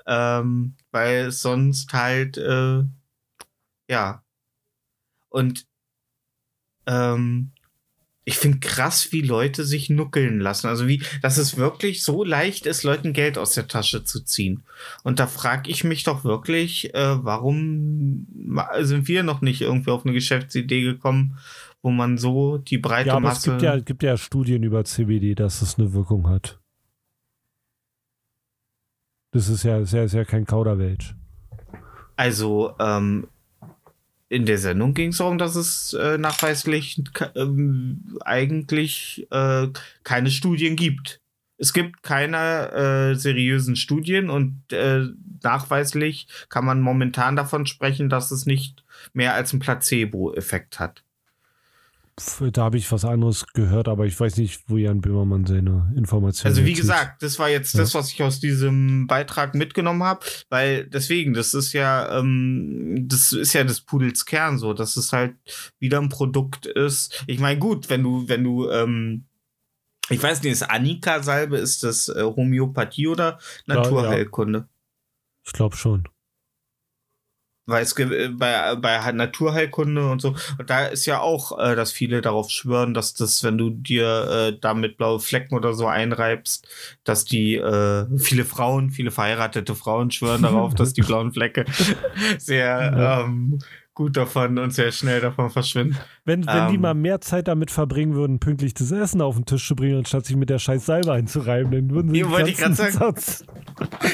Ähm, 0.07 0.75
weil 0.91 1.31
sonst 1.31 1.93
halt, 1.93 2.37
äh, 2.37 2.83
ja. 3.89 4.23
Und 5.31 5.67
ähm, 6.87 7.53
ich 8.29 8.37
finde 8.37 8.59
krass, 8.59 9.11
wie 9.11 9.23
Leute 9.23 9.65
sich 9.65 9.89
nuckeln 9.89 10.39
lassen. 10.39 10.67
Also 10.67 10.87
wie, 10.87 11.03
dass 11.23 11.39
es 11.39 11.57
wirklich 11.57 12.03
so 12.03 12.25
leicht 12.25 12.67
ist, 12.67 12.83
Leuten 12.83 13.15
Geld 13.15 13.39
aus 13.39 13.55
der 13.55 13.69
Tasche 13.69 14.05
zu 14.05 14.21
ziehen. 14.21 14.65
Und 15.03 15.19
da 15.19 15.27
frage 15.27 15.71
ich 15.71 15.83
mich 15.83 16.05
doch 16.05 16.25
wirklich, 16.25 16.95
äh, 16.95 17.25
warum 17.25 18.27
sind 18.81 19.09
wir 19.09 19.23
noch 19.23 19.41
nicht 19.41 19.63
irgendwie 19.63 19.91
auf 19.91 20.05
eine 20.05 20.13
Geschäftsidee 20.13 20.83
gekommen, 20.83 21.39
wo 21.81 21.91
man 21.91 22.19
so 22.19 22.59
die 22.59 22.77
breite 22.77 23.09
Ja, 23.09 23.17
aber 23.17 23.29
es 23.29 23.47
Masse. 23.47 23.51
gibt 23.51 23.63
ja, 23.63 23.81
gibt 23.81 24.03
ja 24.03 24.19
Studien 24.19 24.63
über 24.63 24.85
CBD, 24.85 25.35
dass 25.35 25.63
es 25.63 25.79
eine 25.79 25.95
Wirkung 25.95 26.29
hat. 26.29 26.61
Das 29.33 29.49
ist 29.49 29.63
ja, 29.63 29.79
ist 29.79 29.95
ja, 29.95 30.03
ist 30.03 30.13
ja 30.13 30.27
kein 30.27 30.45
Kauderwelsch. 30.45 31.15
Also, 32.17 32.75
ähm, 32.79 33.27
in 34.29 34.47
der 34.47 34.59
Sendung 34.59 34.95
ging 34.95 35.11
es 35.11 35.19
darum, 35.19 35.39
dass 35.39 35.57
es 35.57 35.95
äh, 35.95 36.19
nachweislich 36.19 37.03
ähm, 37.35 38.19
eigentlich 38.25 39.27
äh, 39.31 39.69
keine 40.05 40.31
Studien 40.31 40.77
gibt. 40.77 41.21
Es 41.57 41.73
gibt 41.73 42.03
keine 42.03 42.71
äh, 42.71 43.15
seriösen 43.15 43.75
Studien 43.75 44.31
und 44.31 44.63
äh, 44.73 45.07
nachweislich 45.43 46.29
kann 46.51 46.65
man 46.65 46.81
momentan 46.81 47.37
davon 47.37 47.67
sprechen, 47.67 48.09
dass 48.09 48.31
es 48.31 48.47
nicht 48.47 48.85
mehr 49.13 49.35
als 49.35 49.53
einen 49.53 49.61
Placebo-Effekt 49.61 50.79
hat. 50.79 51.03
Da 52.53 52.63
habe 52.65 52.79
ich 52.79 52.91
was 52.91 53.05
anderes 53.05 53.47
gehört, 53.55 53.89
aber 53.89 54.07
ich 54.07 54.19
weiß 54.19 54.37
nicht, 54.39 54.63
wo 54.67 54.77
Jan 54.77 55.01
Böhmermann 55.01 55.47
seine 55.47 55.93
Informationen 55.97 56.53
Also 56.55 56.67
wie 56.67 56.73
gesagt, 56.73 57.23
das 57.23 57.39
war 57.39 57.49
jetzt 57.49 57.75
Ja. 57.75 57.81
das, 57.81 57.95
was 57.95 58.13
ich 58.13 58.23
aus 58.23 58.41
diesem 58.41 59.07
Beitrag 59.07 59.55
mitgenommen 59.55 60.03
habe, 60.03 60.25
weil 60.49 60.87
deswegen, 60.87 61.33
das 61.35 61.55
ist 61.55 61.73
ja, 61.73 62.19
ähm, 62.19 63.07
das 63.09 63.33
ist 63.33 63.53
ja 63.53 63.65
des 63.65 63.81
Pudels 63.83 64.25
Kern 64.27 64.59
so, 64.59 64.73
dass 64.75 64.97
es 64.97 65.13
halt 65.13 65.35
wieder 65.79 66.01
ein 66.01 66.09
Produkt 66.09 66.67
ist. 66.67 67.25
Ich 67.27 67.39
meine, 67.39 67.59
gut, 67.59 67.89
wenn 67.89 68.03
du, 68.03 68.29
wenn 68.29 68.45
du, 68.45 68.69
ähm, 68.71 69.25
ich 70.11 70.23
weiß 70.23 70.43
nicht, 70.43 70.53
ist 70.53 70.63
Annika-Salbe, 70.63 71.59
ist 71.59 71.83
das 71.83 72.09
äh, 72.09 72.23
Homöopathie 72.23 73.09
oder 73.09 73.39
Ja, 73.67 73.75
Naturheilkunde? 73.77 74.67
Ich 75.45 75.53
glaube 75.53 75.77
schon. 75.77 76.09
Weil 77.69 77.83
es 77.83 77.97
äh, 77.99 78.29
bei, 78.29 78.77
bei 78.77 79.13
Naturheilkunde 79.13 80.11
und 80.11 80.23
so, 80.23 80.35
und 80.59 80.71
da 80.71 80.87
ist 80.87 81.05
ja 81.05 81.21
auch, 81.21 81.59
äh, 81.59 81.77
dass 81.77 81.93
viele 81.93 82.23
darauf 82.23 82.51
schwören, 82.51 82.95
dass 82.95 83.13
das, 83.13 83.45
wenn 83.45 83.59
du 83.59 83.69
dir 83.69 84.49
äh, 84.55 84.59
damit 84.59 84.97
blaue 84.97 85.21
Flecken 85.21 85.55
oder 85.55 85.75
so 85.75 85.87
einreibst, 85.87 86.67
dass 87.05 87.27
die 87.27 87.57
äh, 87.57 88.07
viele 88.19 88.47
Frauen, 88.47 88.91
viele 88.91 89.11
verheiratete 89.11 89.75
Frauen 89.75 90.11
schwören 90.11 90.43
darauf, 90.43 90.75
dass 90.75 90.95
die 90.95 91.03
blauen 91.07 91.33
Flecke 91.33 91.67
sehr 92.39 93.25
ähm, 93.27 93.59
gut 93.99 94.17
davon 94.17 94.59
und 94.59 94.71
sehr 94.73 94.93
schnell 94.93 95.21
davon 95.21 95.51
verschwinden. 95.51 95.97
Wenn, 96.25 96.47
wenn 96.47 96.69
die 96.69 96.77
Ähm. 96.77 96.81
mal 96.83 96.95
mehr 96.95 97.21
Zeit 97.21 97.49
damit 97.49 97.73
verbringen 97.73 98.15
würden, 98.15 98.39
pünktlich 98.39 98.73
das 98.73 98.93
Essen 98.93 99.21
auf 99.21 99.35
den 99.35 99.45
Tisch 99.45 99.67
zu 99.67 99.75
bringen, 99.75 99.99
anstatt 99.99 100.25
sich 100.25 100.37
mit 100.37 100.49
der 100.51 100.61
scheiß 100.61 100.87
Salbe 100.87 101.13
einzureiben, 101.13 101.73
dann 101.73 101.91
würden 101.91 102.13
sie 102.13 102.21
Ja, 102.21 102.31
wollte 102.31 102.51
ich 102.51 102.59
grad 102.59 102.77
ganzen 102.77 102.93
sagen. 102.93 103.17
Satz- 103.17 103.45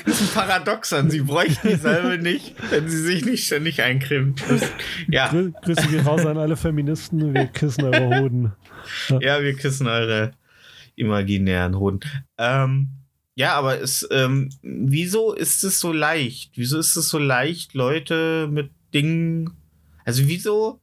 Das 0.06 0.20
ist 0.20 0.36
ein 0.36 0.42
Paradoxon. 0.48 1.10
Sie 1.10 1.20
bräuchten 1.20 1.68
die 1.68 1.74
Salbe 1.74 2.16
nicht, 2.16 2.54
wenn 2.70 2.88
sie 2.88 2.96
sich 3.02 3.26
nicht 3.26 3.44
ständig 3.44 3.82
eincremen. 3.82 4.34
Das, 4.48 4.62
ja. 5.08 5.28
Grü 5.28 5.52
Grüße 5.62 5.86
gehen 5.88 6.06
raus 6.06 6.24
an 6.24 6.38
alle 6.38 6.56
Feministen, 6.56 7.34
wir 7.34 7.46
kissen 7.48 7.84
eure 7.84 8.20
Hoden. 8.22 8.52
Ja, 9.20 9.42
wir 9.42 9.54
küssen 9.54 9.86
eure 9.86 10.30
imaginären 10.96 11.78
Hoden. 11.78 12.00
Ähm, 12.38 12.88
ja, 13.34 13.52
aber 13.54 13.80
es, 13.82 14.08
ähm, 14.10 14.48
wieso 14.62 15.34
ist 15.34 15.62
es 15.62 15.78
so 15.78 15.92
leicht? 15.92 16.52
Wieso 16.54 16.78
ist 16.78 16.96
es 16.96 17.08
so 17.10 17.18
leicht, 17.18 17.74
Leute 17.74 18.48
mit 18.50 18.70
Dingen, 18.94 19.50
also 20.04 20.26
wieso 20.26 20.80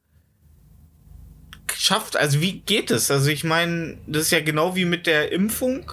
schafft, 1.74 2.16
also 2.16 2.40
wie 2.40 2.60
geht 2.60 2.90
es? 2.90 3.10
Also 3.10 3.30
ich 3.30 3.44
meine, 3.44 3.98
das 4.06 4.24
ist 4.24 4.30
ja 4.30 4.40
genau 4.40 4.76
wie 4.76 4.84
mit 4.84 5.06
der 5.06 5.32
Impfung. 5.32 5.90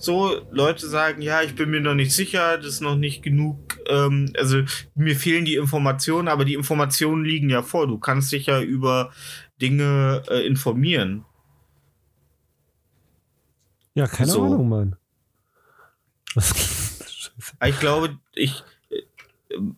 So, 0.00 0.46
Leute 0.52 0.88
sagen, 0.88 1.22
ja, 1.22 1.42
ich 1.42 1.56
bin 1.56 1.70
mir 1.70 1.80
noch 1.80 1.94
nicht 1.94 2.12
sicher, 2.12 2.56
das 2.56 2.66
ist 2.74 2.80
noch 2.80 2.94
nicht 2.96 3.22
genug, 3.22 3.78
ähm, 3.88 4.32
also 4.38 4.62
mir 4.94 5.16
fehlen 5.16 5.44
die 5.44 5.56
Informationen, 5.56 6.28
aber 6.28 6.44
die 6.44 6.54
Informationen 6.54 7.24
liegen 7.24 7.50
ja 7.50 7.62
vor. 7.62 7.88
Du 7.88 7.98
kannst 7.98 8.30
dich 8.30 8.46
ja 8.46 8.60
über 8.60 9.12
Dinge 9.60 10.22
äh, 10.28 10.46
informieren. 10.46 11.24
Ja, 13.94 14.06
keine 14.06 14.30
So. 14.30 14.44
Ahnung, 14.44 14.68
Mann. 14.68 14.96
Aber 16.36 16.44
Ich 17.68 17.80
glaube, 17.80 18.18
ich, 18.34 18.62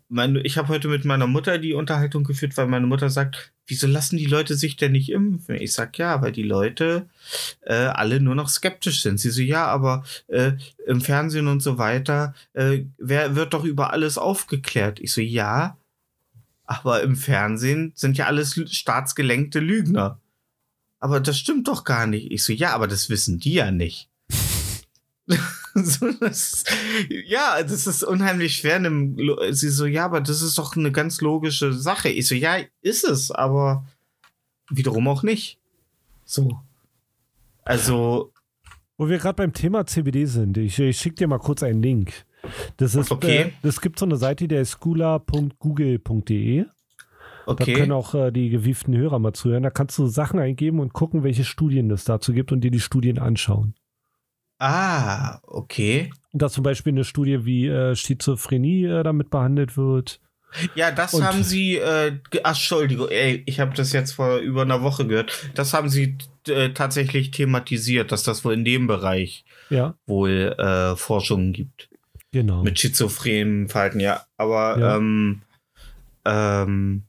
meine, 0.09 0.41
ich 0.43 0.59
habe 0.59 0.69
heute 0.69 0.89
mit 0.89 1.05
meiner 1.05 1.27
Mutter 1.27 1.59
die 1.59 1.75
Unterhaltung 1.75 2.25
geführt, 2.25 2.57
weil 2.57 2.67
meine 2.67 2.87
Mutter 2.87 3.11
sagt, 3.11 3.53
wieso 3.67 3.87
lassen 3.87 4.17
die 4.17 4.27
Leute 4.27 4.57
sich 4.57 4.77
denn 4.77 4.93
nicht 4.93 5.11
impfen? 5.11 5.57
Ich 5.57 5.73
sag 5.73 5.97
ja, 5.99 6.23
weil 6.23 6.33
die 6.33 6.43
Leute 6.43 7.09
äh, 7.63 7.75
alle 7.75 8.21
nur 8.21 8.35
noch 8.35 8.49
skeptisch 8.49 9.03
sind. 9.03 9.19
Sie 9.19 9.31
so, 9.31 9.43
ja, 9.43 9.67
aber 9.67 10.05
äh, 10.29 10.53
im 10.87 11.01
Fernsehen 11.01 11.47
und 11.47 11.61
so 11.61 11.79
weiter, 11.79 12.35
äh, 12.53 12.85
wer 12.99 13.37
wird 13.37 13.55
doch 13.55 13.65
über 13.65 13.93
alles 13.93 14.19
aufgeklärt? 14.19 15.01
Ich 15.01 15.13
so, 15.13 15.21
ja, 15.21 15.77
aber 16.65 17.03
im 17.03 17.17
Fernsehen 17.17 17.93
sind 17.95 18.17
ja 18.17 18.27
alles 18.27 18.61
staatsgelenkte 18.71 19.61
Lügner. 19.61 20.21
Aber 21.01 21.19
das 21.19 21.39
stimmt 21.39 21.67
doch 21.67 21.85
gar 21.85 22.07
nicht. 22.07 22.31
Ich 22.31 22.45
so, 22.45 22.53
ja, 22.53 22.75
aber 22.75 22.87
das 22.87 23.09
wissen 23.09 23.39
die 23.39 23.55
ja 23.55 23.71
nicht. 23.71 24.09
so, 25.85 26.11
das, 26.21 26.65
ja, 27.27 27.63
das 27.63 27.87
ist 27.87 28.03
unheimlich 28.03 28.57
schwer. 28.57 28.81
Sie 29.53 29.69
so, 29.71 29.87
ja, 29.87 30.05
aber 30.05 30.21
das 30.21 30.43
ist 30.43 30.59
doch 30.59 30.77
eine 30.77 30.91
ganz 30.93 31.21
logische 31.21 31.73
Sache. 31.73 32.09
Ich 32.09 32.27
so, 32.27 32.35
ja, 32.35 32.57
ist 32.83 33.05
es, 33.05 33.31
aber 33.31 33.85
wiederum 34.69 35.07
auch 35.09 35.23
nicht. 35.23 35.59
So. 36.25 36.61
Also. 37.65 38.33
Wo 38.97 39.09
wir 39.09 39.19
gerade 39.19 39.37
beim 39.37 39.53
Thema 39.53 39.87
CBD 39.87 40.27
sind, 40.27 40.59
ich, 40.59 40.79
ich 40.79 40.99
schicke 40.99 41.17
dir 41.17 41.29
mal 41.29 41.39
kurz 41.39 41.63
einen 41.63 41.83
Link. 41.83 42.13
Das 42.77 42.95
ist, 42.95 43.11
Okay. 43.11 43.39
äh, 43.43 43.53
das 43.63 43.81
gibt 43.81 43.99
so 43.99 44.05
eine 44.07 44.17
Seite, 44.17 44.49
der 44.49 44.63
ist 44.63 44.79
schooler.google.de. 44.83 46.65
Da 46.65 46.71
Okay. 47.47 47.73
können 47.73 47.93
auch 47.93 48.15
äh, 48.15 48.31
die 48.31 48.49
gewieften 48.51 48.97
Hörer 48.97 49.19
mal 49.19 49.33
zuhören. 49.33 49.63
Da 49.63 49.71
kannst 49.71 49.99
du 49.99 50.07
Sachen 50.07 50.39
eingeben 50.39 50.79
und 50.79 50.93
gucken, 50.93 51.23
welche 51.25 51.45
Studien 51.45 51.91
es 51.91 52.05
dazu 52.05 52.33
gibt 52.33 52.53
und 52.53 52.61
dir 52.61 52.71
die 52.71 52.81
Studien 52.81 53.19
anschauen. 53.19 53.75
Ah, 54.61 55.41
okay. 55.47 56.11
Und 56.33 56.43
da 56.43 56.49
zum 56.49 56.63
Beispiel 56.63 56.93
eine 56.93 57.05
Studie, 57.05 57.45
wie 57.45 57.67
äh, 57.67 57.97
Schizophrenie 57.97 58.85
äh, 58.85 59.03
damit 59.03 59.31
behandelt 59.31 59.77
wird. 59.77 60.21
Ja, 60.75 60.91
das 60.91 61.15
Und- 61.15 61.25
haben 61.25 61.43
sie, 61.43 61.77
äh, 61.77 62.13
ach, 62.43 62.51
Entschuldigung, 62.51 63.09
ey, 63.09 63.43
ich 63.47 63.59
habe 63.61 63.75
das 63.75 63.93
jetzt 63.93 64.13
vor 64.13 64.37
über 64.39 64.63
einer 64.63 64.83
Woche 64.83 65.07
gehört. 65.07 65.33
Das 65.55 65.73
haben 65.75 65.89
sie 65.89 66.17
äh, 66.49 66.71
tatsächlich 66.71 67.31
thematisiert, 67.31 68.13
dass 68.13 68.23
das 68.23 68.45
wohl 68.45 68.55
in 68.55 68.65
dem 68.65 68.87
Bereich 68.87 69.45
Ja, 69.71 69.95
wohl 70.07 70.55
äh, 70.59 70.97
Forschungen 70.97 71.53
gibt. 71.53 71.89
genau. 72.33 72.63
Mit 72.63 72.79
schizophrenem 72.79 73.69
Verhalten, 73.69 74.01
ja. 74.01 74.25
Aber 74.37 74.79
Ja. 74.79 74.97
ähm, 74.97 75.43
ähm, 76.25 77.03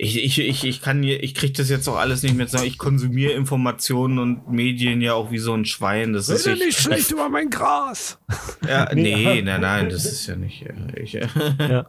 ich, 0.00 0.22
ich, 0.24 0.38
ich, 0.38 0.62
ich 0.64 0.80
kann 0.80 1.02
hier, 1.02 1.20
ich 1.24 1.34
krieg 1.34 1.54
das 1.54 1.68
jetzt 1.68 1.88
auch 1.88 1.96
alles 1.96 2.22
nicht 2.22 2.36
mehr 2.36 2.46
sagen. 2.46 2.66
Ich 2.66 2.78
konsumiere 2.78 3.32
Informationen 3.32 4.20
und 4.20 4.48
Medien 4.48 5.00
ja 5.00 5.14
auch 5.14 5.32
wie 5.32 5.38
so 5.38 5.52
ein 5.52 5.64
Schwein. 5.64 6.12
Das 6.12 6.28
ist 6.28 6.46
Rede 6.46 6.58
ich, 6.58 6.66
nicht 6.66 6.78
schlecht 6.78 7.10
über 7.10 7.28
mein 7.28 7.50
Gras. 7.50 8.16
Ja, 8.64 8.88
Nee, 8.94 9.16
nee, 9.16 9.42
nein, 9.42 9.60
nein, 9.60 9.88
das 9.88 10.04
ist 10.04 10.28
ja 10.28 10.36
nicht. 10.36 10.62
äh, 10.62 11.00
Ich, 11.00 11.14
Ja. 11.14 11.86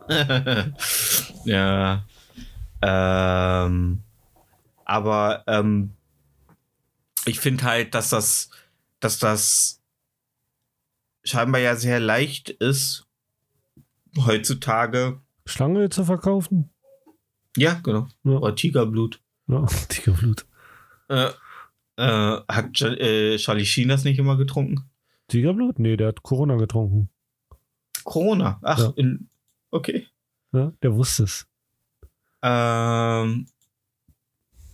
ja. 2.81 3.65
Ähm, 3.65 3.99
aber 4.85 5.43
ähm, 5.45 5.91
ich 7.25 7.39
finde 7.39 7.63
halt, 7.65 7.93
dass 7.93 8.09
das, 8.09 8.49
dass 9.01 9.19
das 9.19 9.81
scheinbar 11.23 11.61
ja 11.61 11.75
sehr 11.75 11.99
leicht 11.99 12.49
ist, 12.49 13.05
heutzutage. 14.17 15.19
Schlange 15.45 15.89
zu 15.89 16.05
verkaufen? 16.05 16.71
Ja, 17.59 17.73
genau. 17.83 18.07
Ja. 18.23 18.31
Oder 18.37 18.55
Tigerblut. 18.55 19.19
Ja, 19.47 19.65
Tigerblut. 19.89 20.45
Äh, 21.09 21.29
äh, 21.97 22.41
hat 22.47 22.81
äh, 22.81 23.37
Charlie 23.37 23.65
Sheen 23.65 23.89
das 23.89 24.03
nicht 24.03 24.19
immer 24.19 24.37
getrunken? 24.37 24.89
Tigerblut? 25.27 25.79
Nee, 25.79 25.97
der 25.97 26.07
hat 26.09 26.23
Corona 26.23 26.55
getrunken. 26.55 27.09
Corona. 28.03 28.59
Ach, 28.63 28.79
Ja. 28.79 28.93
in, 28.95 29.29
okay. 29.71 30.07
Ja, 30.51 30.71
der 30.81 30.95
wusste 30.95 31.23
es. 31.23 31.45
Ähm, 32.41 33.47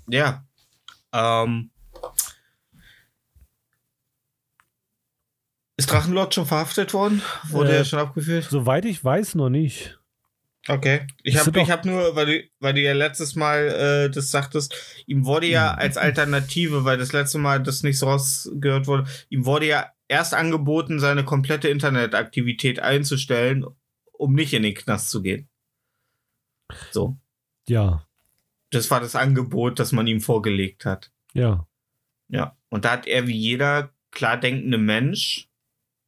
ja. 0.07 0.45
Ähm, 1.11 1.71
ist 5.77 5.91
Drachenlord 5.91 6.33
schon 6.33 6.45
verhaftet 6.45 6.93
worden? 6.93 7.21
Wurde 7.49 7.71
Äh, 7.73 7.77
er 7.77 7.85
schon 7.85 7.99
abgeführt? 7.99 8.47
Soweit 8.49 8.85
ich 8.85 9.03
weiß, 9.03 9.35
noch 9.35 9.49
nicht. 9.49 9.94
Okay. 10.67 11.05
Ich 11.23 11.37
habe 11.37 11.67
hab 11.67 11.85
nur, 11.85 12.15
weil 12.15 12.25
du, 12.25 12.43
weil 12.59 12.73
du 12.73 12.81
ja 12.81 12.93
letztes 12.93 13.35
Mal 13.35 13.67
äh, 13.67 14.09
das 14.09 14.31
sagtest, 14.31 14.73
ihm 15.05 15.25
wurde 15.25 15.45
ja 15.47 15.73
Mhm. 15.73 15.79
als 15.79 15.97
Alternative, 15.97 16.85
weil 16.85 16.97
das 16.97 17.13
letzte 17.13 17.37
Mal 17.37 17.61
das 17.61 17.83
nicht 17.83 17.99
so 17.99 18.07
rausgehört 18.07 18.87
wurde, 18.87 19.07
ihm 19.29 19.45
wurde 19.45 19.67
ja 19.67 19.91
erst 20.07 20.33
angeboten, 20.33 20.99
seine 20.99 21.23
komplette 21.23 21.67
Internetaktivität 21.69 22.79
einzustellen, 22.79 23.65
um 24.13 24.33
nicht 24.33 24.53
in 24.53 24.63
den 24.63 24.73
Knast 24.73 25.11
zu 25.11 25.21
gehen. 25.21 25.47
So. 26.91 27.15
Ja, 27.67 28.05
Das 28.71 28.89
war 28.91 28.99
das 28.99 29.15
Angebot, 29.15 29.79
das 29.79 29.91
man 29.91 30.07
ihm 30.07 30.21
vorgelegt 30.21 30.85
hat. 30.85 31.11
ja. 31.33 31.67
Ja. 32.27 32.55
Und 32.69 32.85
da 32.85 32.91
hat 32.93 33.05
er 33.05 33.27
wie 33.27 33.37
jeder 33.37 33.91
klar 34.09 34.35
denkende 34.37 34.79
Mensch 34.79 35.47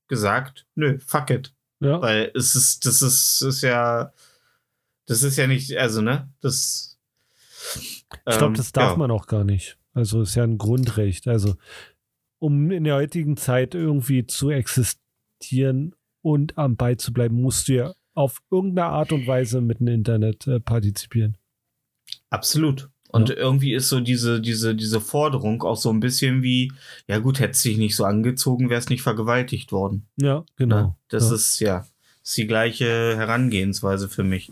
gesagt, 0.07 0.65
nö, 0.73 0.97
fuck 1.05 1.29
it. 1.29 1.53
Ja, 1.79 2.01
Weil 2.01 2.31
es 2.33 2.55
ist, 2.55 2.87
das 2.87 3.03
ist, 3.03 3.41
ist 3.43 3.61
ja, 3.61 4.11
das 5.07 5.23
ist 5.23 5.37
ja 5.37 5.47
nicht, 5.47 5.75
also, 5.77 6.01
ne, 6.01 6.29
das. 6.41 6.99
ich 7.75 8.05
glaube, 8.25 8.45
ähm, 8.45 8.53
das 8.53 8.71
darf 8.71 8.91
ja. 8.91 8.97
man 8.97 9.09
auch 9.11 9.25
gar 9.25 9.43
nicht. 9.43 9.77
Also 9.93 10.21
ist 10.21 10.35
ja 10.35 10.43
ein 10.43 10.59
Grundrecht. 10.59 11.27
Also 11.27 11.55
um 12.39 12.69
in 12.69 12.83
der 12.83 12.95
heutigen 12.95 13.35
Zeit 13.35 13.73
irgendwie 13.73 14.27
zu 14.27 14.51
existieren 14.51 15.95
und 16.21 16.57
am 16.57 16.75
Ball 16.75 16.97
zu 16.97 17.11
bleiben, 17.11 17.41
musst 17.41 17.67
du 17.67 17.73
ja 17.73 17.93
auf 18.13 18.41
irgendeine 18.51 18.89
Art 18.89 19.11
und 19.11 19.25
Weise 19.25 19.61
mit 19.61 19.79
dem 19.79 19.87
Internet 19.87 20.45
äh, 20.45 20.59
partizipieren. 20.59 21.37
Absolut. 22.29 22.89
Und 23.09 23.29
Ja. 23.29 23.37
irgendwie 23.37 23.73
ist 23.73 23.89
so 23.89 23.99
diese, 24.01 24.41
diese, 24.41 24.75
diese 24.75 24.99
Forderung 24.99 25.63
auch 25.63 25.77
so 25.77 25.89
ein 25.89 25.99
bisschen 25.99 26.43
wie, 26.43 26.71
ja 27.07 27.19
gut, 27.19 27.39
hättest 27.39 27.63
dich 27.65 27.77
nicht 27.77 27.95
so 27.95 28.05
angezogen, 28.05 28.69
wärst 28.69 28.89
nicht 28.89 29.01
vergewaltigt 29.01 29.71
worden. 29.71 30.07
Ja, 30.17 30.43
genau. 30.57 30.81
Ne? 30.81 30.95
Das 31.07 31.29
ja. 31.29 31.35
ist 31.35 31.59
ja 31.59 31.87
ist 32.27 32.37
die 32.37 32.47
gleiche 32.47 33.15
Herangehensweise 33.15 34.09
für 34.09 34.23
mich. 34.23 34.51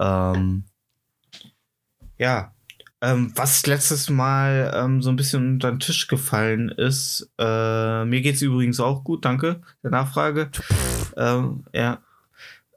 Ähm, 0.00 0.64
ja. 2.18 2.52
Ähm, 3.00 3.32
was 3.36 3.66
letztes 3.66 4.10
Mal 4.10 4.72
ähm, 4.74 5.02
so 5.02 5.10
ein 5.10 5.16
bisschen 5.16 5.54
unter 5.54 5.70
den 5.70 5.78
Tisch 5.78 6.08
gefallen 6.08 6.70
ist, 6.70 7.30
äh, 7.38 8.04
mir 8.04 8.22
geht's 8.22 8.42
übrigens 8.42 8.80
auch 8.80 9.04
gut, 9.04 9.24
danke 9.24 9.60
der 9.82 9.90
Nachfrage. 9.90 10.50
Ähm, 11.16 11.64
ja. 11.72 12.02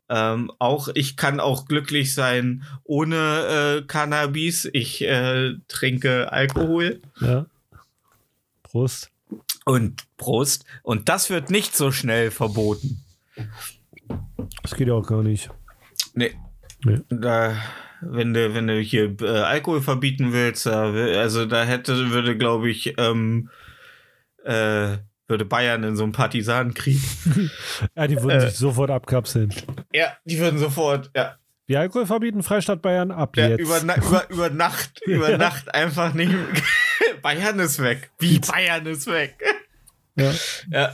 Ähm, 0.10 0.51
auch 0.60 0.89
ich 0.93 1.17
kann 1.17 1.39
auch 1.39 1.65
glücklich 1.65 2.13
sein 2.13 2.63
ohne 2.83 3.79
äh, 3.79 3.88
Cannabis. 3.88 4.69
Ich 4.73 5.01
äh, 5.01 5.55
trinke 5.67 6.31
Alkohol 6.31 7.01
ja. 7.19 7.45
Prost. 8.63 9.10
und 9.65 10.03
Prost. 10.17 10.65
Und 10.83 11.10
das 11.10 11.29
wird 11.29 11.49
nicht 11.49 11.75
so 11.75 11.91
schnell 11.91 12.31
verboten. 12.31 13.03
Das 14.63 14.75
geht 14.75 14.87
ja 14.87 14.93
auch 14.93 15.07
gar 15.07 15.23
nicht. 15.23 15.49
Nee. 16.13 16.33
Nee. 16.83 16.99
Da, 17.09 17.55
wenn 18.01 18.33
du, 18.33 18.53
wenn 18.53 18.67
du 18.67 18.79
hier 18.79 19.15
äh, 19.21 19.27
Alkohol 19.39 19.81
verbieten 19.81 20.31
willst, 20.33 20.65
will- 20.65 21.15
also 21.17 21.45
da 21.45 21.63
hätte, 21.63 22.11
würde, 22.11 22.37
glaube 22.37 22.69
ich, 22.69 22.93
ähm, 22.97 23.49
äh, 24.43 24.97
würde 25.27 25.43
Bayern 25.45 25.83
in 25.83 25.95
so 25.95 26.03
einen 26.03 26.11
Partisanenkrieg. 26.13 26.99
Ja, 27.95 28.07
die 28.07 28.15
würden 28.21 28.37
Äh. 28.37 28.49
sich 28.49 28.57
sofort 28.57 28.91
abkapseln. 28.91 29.53
ja, 29.93 30.13
die 30.25 30.37
würden 30.39 30.59
sofort, 30.59 31.09
ja, 31.15 31.35
Die 31.67 31.75
Alkohol 31.77 32.05
verbieten, 32.05 32.43
Freistaat 32.43 32.81
Bayern, 32.81 33.11
ab 33.11 33.35
ja 33.37 33.49
jetzt. 33.49 33.59
über, 33.59 33.81
über, 33.81 34.29
über 34.29 34.49
Nacht, 34.49 35.01
über 35.05 35.31
Ja. 35.31 35.37
Nacht 35.37 35.73
einfach 35.73 36.13
nicht. 36.13 36.33
Bayern 37.21 37.59
ist 37.59 37.81
weg. 37.81 38.11
Wie 38.19 38.39
Bayern 38.39 38.85
ist 38.85 39.07
weg? 39.07 39.35
ja. 40.15 40.31
Ja. 40.71 40.93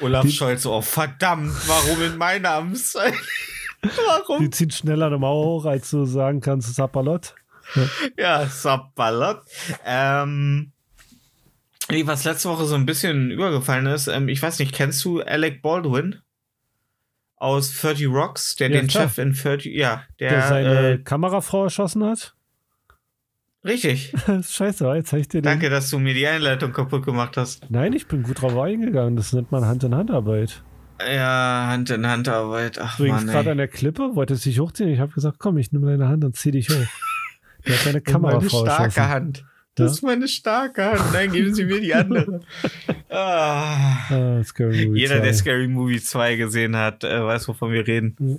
Olaf 0.00 0.22
Die- 0.24 0.32
Scholz, 0.32 0.66
oh 0.66 0.80
verdammt, 0.82 1.52
warum 1.68 2.02
in 2.02 2.16
meiner 2.16 2.50
Amtszeit? 2.52 3.14
warum? 4.06 4.40
Die 4.42 4.50
zieht 4.50 4.74
schneller 4.74 5.06
eine 5.06 5.18
Mauer 5.18 5.44
hoch, 5.46 5.64
als 5.66 5.90
du 5.90 6.04
sagen 6.04 6.40
kannst, 6.40 6.74
Sapperlot. 6.74 7.34
Ja, 8.18 8.46
Sabballot. 8.46 9.42
Ähm, 9.86 10.72
nee, 11.90 12.04
was 12.06 12.24
letzte 12.24 12.48
Woche 12.48 12.64
so 12.66 12.74
ein 12.74 12.84
bisschen 12.86 13.30
übergefallen 13.30 13.86
ist, 13.86 14.08
ähm, 14.08 14.28
ich 14.28 14.42
weiß 14.42 14.58
nicht, 14.58 14.74
kennst 14.74 15.04
du 15.04 15.20
Alec 15.22 15.62
Baldwin? 15.62 16.16
Aus 17.36 17.74
30 17.80 18.06
Rocks, 18.08 18.56
der 18.56 18.70
Ja, 18.70 18.80
den 18.80 18.88
klar. 18.88 19.04
Chef 19.04 19.18
in 19.18 19.32
30, 19.32 19.72
ja, 19.74 20.02
der, 20.18 20.30
Der, 20.30 20.48
seine 20.48 20.90
äh, 20.90 20.98
Kamerafrau 20.98 21.64
erschossen 21.64 22.04
hat. 22.04 22.34
Richtig. 23.64 24.12
Scheiße, 24.26 24.86
jetzt 24.94 25.12
habe 25.12 25.20
ich 25.20 25.28
dir 25.28 25.40
den. 25.40 25.44
Danke, 25.44 25.70
dass 25.70 25.90
du 25.90 25.98
mir 25.98 26.14
die 26.14 26.26
Einleitung 26.26 26.72
kaputt 26.72 27.04
gemacht 27.04 27.36
hast. 27.36 27.70
Nein, 27.70 27.92
ich 27.92 28.06
bin 28.06 28.22
gut 28.22 28.42
drauf 28.42 28.56
eingegangen. 28.56 29.16
Das 29.16 29.32
nennt 29.32 29.50
man 29.52 29.64
Hand-in-Hand-Arbeit. 29.64 30.62
Ja, 31.06 31.68
Hand 31.68 31.90
in 31.90 32.06
Hand 32.06 32.28
Arbeit. 32.28 32.78
Ach 32.78 32.96
Du 32.96 33.04
hingst 33.04 33.26
gerade 33.26 33.52
an 33.52 33.58
der 33.58 33.68
Klippe, 33.68 34.14
wolltest 34.14 34.44
dich 34.44 34.60
hochziehen. 34.60 34.90
Ich 34.90 35.00
habe 35.00 35.12
gesagt, 35.12 35.38
komm, 35.38 35.56
ich 35.58 35.72
nehme 35.72 35.86
deine 35.90 36.08
Hand 36.08 36.24
und 36.24 36.36
zieh 36.36 36.50
dich 36.50 36.68
hoch. 36.68 36.74
Der 37.66 37.74
hat 37.74 37.80
seine 37.82 37.92
Meine 37.92 38.02
Kamerafrau 38.02 38.64
starke. 38.64 39.08
Hand. 39.08 39.44
Das 39.74 39.92
ist 39.92 40.02
meine 40.02 40.28
starke 40.28 40.82
Hand. 40.82 41.12
Nein, 41.12 41.30
geben 41.30 41.54
Sie 41.54 41.64
mir 41.64 41.80
die 41.80 41.94
andere. 41.94 42.40
ah. 43.10 43.98
Ah, 44.08 44.42
Jeder, 44.58 45.20
der 45.20 45.32
2. 45.32 45.32
Scary 45.34 45.68
Movie 45.68 46.00
2 46.00 46.36
gesehen 46.36 46.74
hat, 46.74 47.04
äh, 47.04 47.22
weiß, 47.22 47.48
wovon 47.48 47.72
wir 47.72 47.86
reden. 47.86 48.16
Mhm. 48.18 48.38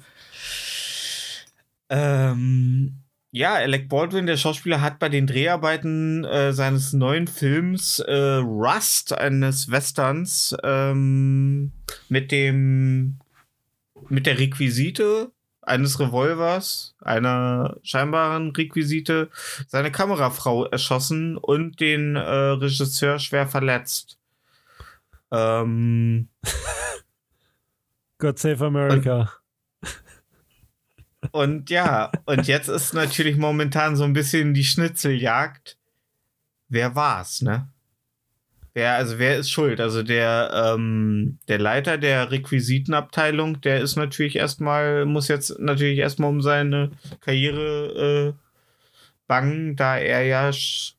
Ähm, 1.89 3.00
ja, 3.32 3.54
Alec 3.54 3.88
Baldwin, 3.88 4.26
der 4.26 4.36
Schauspieler, 4.36 4.82
hat 4.82 5.00
bei 5.00 5.08
den 5.08 5.26
Dreharbeiten 5.26 6.26
äh, 6.26 6.52
seines 6.52 6.91
neuen 6.91 7.28
Films 7.28 8.00
äh, 8.00 8.13
Rust, 8.13 9.17
eines 9.17 9.72
Westerns, 9.72 10.56
ähm, 10.63 11.72
mit 12.10 12.32
dem 12.32 13.17
mit 14.10 14.26
der 14.26 14.38
Requisite 14.38 15.32
eines 15.62 16.00
Revolvers, 16.00 16.96
einer 17.02 17.78
scheinbaren 17.84 18.52
Requisite, 18.52 19.30
seine 19.67 19.91
Kamerafrau 19.91 20.65
erschossen 20.65 21.38
und 21.38 21.80
den 21.80 22.15
äh, 22.17 22.20
Regisseur 22.20 23.20
schwer 23.20 23.48
verletzt. 23.48 24.17
Ähm, 25.32 26.28
God 28.17 28.38
Save 28.38 28.65
America. 28.65 29.32
Und 31.31 31.69
ja, 31.69 32.12
und 32.25 32.47
jetzt 32.47 32.67
ist 32.67 32.93
natürlich 32.93 33.38
momentan 33.38 33.95
so 33.95 34.03
ein 34.03 34.13
bisschen 34.13 34.53
die 34.53 34.63
Schnitzeljagd. 34.63 35.77
Wer 36.67 36.95
war's, 36.95 37.41
ne? 37.41 37.67
Wer, 38.73 38.95
also 38.95 39.19
wer 39.19 39.38
ist 39.38 39.51
schuld? 39.51 39.81
Also 39.81 40.01
der, 40.01 40.73
ähm, 40.75 41.38
der 41.49 41.60
Leiter 41.60 41.97
der 41.97 42.31
Requisitenabteilung, 42.31 43.60
der 43.62 43.81
ist 43.81 43.97
natürlich 43.97 44.38
erstmal, 44.38 45.05
muss 45.05 45.27
jetzt 45.27 45.60
natürlich 45.60 45.99
erstmal 45.99 46.29
um 46.29 46.41
seine 46.41 46.91
Karriere 47.19 48.34
äh, 48.34 48.41
bangen, 49.27 49.75
da 49.75 49.97
er 49.97 50.23
ja 50.23 50.51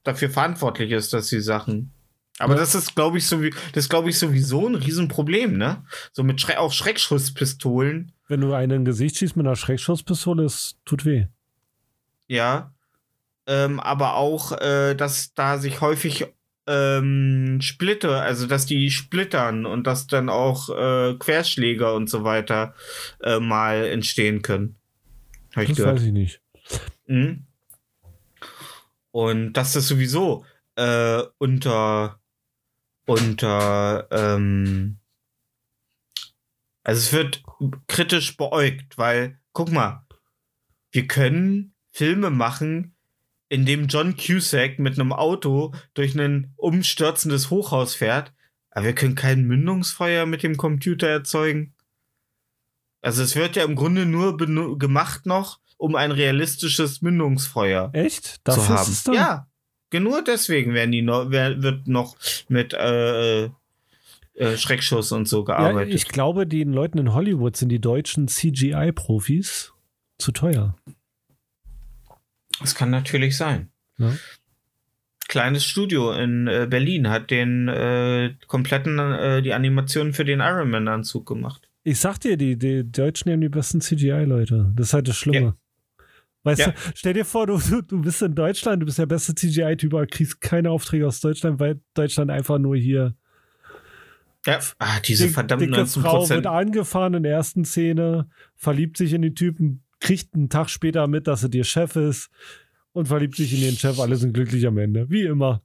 dafür 0.05 0.29
verantwortlich 0.31 0.91
ist, 0.91 1.15
dass 1.15 1.29
die 1.29 1.41
Sachen. 1.41 1.93
Aber 2.39 2.55
ja. 2.55 2.61
das 2.61 2.75
ist, 2.75 2.95
glaube 2.95 3.19
ich, 3.19 3.27
so 3.27 3.41
das 3.73 3.89
glaube 3.89 4.11
ich 4.11 4.19
sowieso 4.19 4.67
ein 4.67 4.75
Riesenproblem, 4.75 5.57
ne? 5.57 5.85
So 6.13 6.23
mit 6.23 6.41
Schre 6.41 6.59
auch 6.59 6.73
Schreckschusspistolen. 6.73 8.13
Wenn 8.33 8.41
du 8.41 8.55
einen 8.55 8.87
Gesicht 8.87 9.19
schießt 9.19 9.37
mit 9.37 9.45
einer 9.45 9.57
Schreckschusspistole, 9.57 10.45
es 10.45 10.79
tut 10.87 11.05
weh. 11.05 11.27
Ja. 12.29 12.75
Ähm, 13.47 13.79
aber 13.79 14.17
auch, 14.17 14.53
äh, 14.53 14.95
dass 14.95 15.35
da 15.35 15.59
sich 15.59 15.83
häufig 15.83 16.25
ähm, 16.67 17.59
Splitter, 17.61 18.23
also 18.23 18.47
dass 18.47 18.65
die 18.65 18.91
splittern 18.91 19.67
und 19.67 19.87
dass 19.87 20.07
dann 20.07 20.31
auch 20.31 20.71
äh, 20.71 21.15
Querschläger 21.19 21.95
und 21.95 22.09
so 22.09 22.25
weiter 22.25 22.75
äh, 23.23 23.39
mal 23.39 23.85
entstehen 23.85 24.41
können. 24.41 24.77
Hab 25.55 25.65
ich 25.65 25.69
das 25.69 25.77
gehört. 25.77 25.97
weiß 25.97 26.05
ich 26.05 26.13
nicht. 26.13 26.41
Mhm. 27.09 27.45
Und 29.11 29.53
dass 29.53 29.75
das 29.75 29.87
sowieso 29.89 30.47
äh, 30.77 31.21
unter 31.37 32.19
unter 33.05 34.09
ähm, 34.11 34.97
also 36.85 36.99
es 36.99 37.13
wird 37.13 37.43
kritisch 37.87 38.37
beäugt, 38.37 38.99
weil 38.99 39.39
guck 39.53 39.71
mal, 39.71 40.07
wir 40.91 41.07
können 41.07 41.75
Filme 41.91 42.31
machen, 42.31 42.95
in 43.49 43.67
dem 43.67 43.87
John 43.87 44.17
Cusack 44.17 44.79
mit 44.79 44.99
einem 44.99 45.13
Auto 45.13 45.75
durch 45.93 46.19
ein 46.19 46.55
umstürzendes 46.57 47.51
Hochhaus 47.51 47.95
fährt, 47.95 48.33
aber 48.71 48.87
wir 48.87 48.95
können 48.95 49.15
kein 49.15 49.47
Mündungsfeuer 49.47 50.25
mit 50.25 50.43
dem 50.43 50.57
Computer 50.57 51.07
erzeugen. 51.09 51.75
Also 53.03 53.23
es 53.23 53.37
wird 53.37 53.57
ja 53.57 53.65
im 53.65 53.77
Grunde 53.77 54.07
nur 54.07 54.39
gemacht 54.79 55.27
noch, 55.27 55.61
um 55.77 55.97
ein 55.97 56.13
realistisches 56.13 57.03
Mündungsfeuer 57.03 57.91
Echt? 57.93 58.41
Das 58.45 58.55
zu 58.55 58.69
haben. 58.69 58.97
Dann? 59.05 59.15
Ja, 59.15 59.47
nur 59.93 60.23
deswegen 60.23 60.73
werden 60.73 60.93
die 60.93 61.03
noch, 61.03 61.31
wird 61.31 61.89
noch 61.89 62.17
mit 62.49 62.73
äh, 62.73 63.51
äh, 64.35 64.57
Schreckschuss 64.57 65.13
und 65.13 65.29
so 65.29 65.45
gearbeitet. 65.45 65.91
Ja, 65.91 65.95
ich 65.95 66.09
glaube, 66.09 66.47
den 66.47 66.73
Leuten 66.73 66.99
in 66.99 67.13
Hollywood 67.13 67.57
sind 67.57 67.69
die 67.69 67.81
deutschen 67.81 68.29
CGI-Profis 68.29 69.73
zu 70.19 70.33
teuer. 70.33 70.75
Das 72.61 72.75
kann 72.75 72.91
natürlich 72.91 73.37
sein. 73.37 73.71
Ja. 73.99 74.15
Kleines 75.29 75.65
Studio 75.65 76.13
in 76.13 76.47
äh, 76.47 76.67
Berlin 76.69 77.09
hat 77.09 77.31
den 77.31 77.69
äh, 77.69 78.35
kompletten, 78.47 78.99
äh, 78.99 79.43
die 79.43 79.55
Animationen 79.55 80.13
für 80.13 80.25
den 80.25 80.41
Iron 80.41 80.71
Man-Anzug 80.71 81.27
gemacht. 81.27 81.69
Ich 81.85 81.99
sag 81.99 82.19
dir, 82.19 82.37
die, 82.37 82.57
die 82.57 82.91
Deutschen 82.91 83.33
haben 83.33 83.41
die 83.41 83.49
besten 83.49 83.81
CGI-Leute. 83.81 84.73
Das 84.77 84.89
ist 84.89 84.95
halt 84.95 85.09
das 85.09 85.17
Schlimme. 85.17 85.47
Ja. 85.47 85.57
Weißt 86.45 86.61
ja. 86.61 86.71
du, 86.71 86.79
stell 86.95 87.15
dir 87.15 87.25
vor, 87.25 87.47
du, 87.47 87.59
du, 87.59 87.83
du 87.83 88.03
bist 88.03 88.21
in 88.23 88.35
Deutschland, 88.35 88.83
du 88.83 88.87
bist 88.87 88.99
der 88.99 89.07
beste 89.07 89.35
CGI-Typ, 89.35 89.95
aber 89.95 90.07
kriegst 90.07 90.41
keine 90.41 90.71
Aufträge 90.71 91.07
aus 91.07 91.21
Deutschland, 91.21 91.61
weil 91.61 91.81
Deutschland 91.95 92.31
einfach 92.31 92.59
nur 92.59 92.77
hier. 92.77 93.15
Ja, 94.47 94.59
ah, 94.79 94.99
diese 95.01 95.29
verdammten 95.29 95.71
dicke 95.71 95.83
19%. 95.83 96.01
Frau 96.01 96.29
wird 96.29 96.47
angefahren 96.47 97.15
in 97.15 97.23
der 97.23 97.33
ersten 97.33 97.65
Szene, 97.65 98.29
verliebt 98.57 98.97
sich 98.97 99.13
in 99.13 99.23
den 99.23 99.35
Typen, 99.37 99.83
kriegt 100.01 100.35
einen 100.35 100.49
Tag 100.49 100.69
später 100.69 101.07
mit, 101.07 101.27
dass 101.27 101.45
er 101.45 101.49
dir 101.49 101.65
Chef 101.65 101.95
ist 101.97 102.29
und 102.93 103.07
verliebt 103.07 103.37
sich 103.37 103.55
in 103.55 103.61
den 103.61 103.77
Chef. 103.77 104.01
Alle 104.01 104.17
sind 104.17 104.33
glücklich 104.33 104.67
am 104.67 104.79
Ende. 104.79 105.09
Wie 105.09 105.23
immer. 105.23 105.63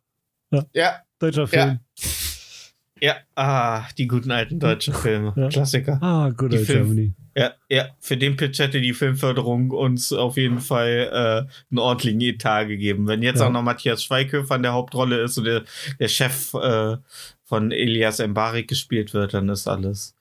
Ja. 0.52 0.66
ja. 0.74 0.96
Deutscher 1.20 1.48
Film. 1.48 1.80
Ja. 3.02 3.08
ja. 3.08 3.16
ah, 3.36 3.88
die 3.98 4.08
guten 4.08 4.30
alten 4.30 4.60
deutschen 4.60 4.94
Filme. 4.94 5.34
Ja. 5.36 5.50
Klassiker. 5.50 5.98
Ah, 6.02 6.30
good 6.30 6.54
old 6.54 6.68
Germany. 6.68 7.14
Ja, 7.36 7.54
ja, 7.70 7.90
für 8.00 8.18
den 8.18 8.36
Pitch 8.36 8.58
hätte 8.58 8.82
die 8.82 8.96
Filmförderung 8.96 9.70
uns 9.70 10.12
auf 10.12 10.38
jeden 10.38 10.60
Fall 10.60 11.10
äh, 11.12 11.52
einen 11.70 11.78
ordentlichen 11.78 12.20
Etat 12.22 12.66
gegeben. 12.66 13.08
Wenn 13.08 13.22
jetzt 13.22 13.42
ja. 13.42 13.48
auch 13.48 13.52
noch 13.52 13.62
Matthias 13.62 14.04
Schweighöfer 14.04 14.56
in 14.56 14.64
der 14.64 14.74
Hauptrolle 14.74 15.22
ist 15.22 15.38
und 15.38 15.44
der, 15.44 15.64
der 16.00 16.08
Chef 16.08 16.56
äh, 16.56 16.98
von 17.48 17.72
Elias 17.72 18.20
Mbarik 18.20 18.68
gespielt 18.68 19.14
wird, 19.14 19.34
dann 19.34 19.50
ist 19.50 19.68
alles. 19.68 20.14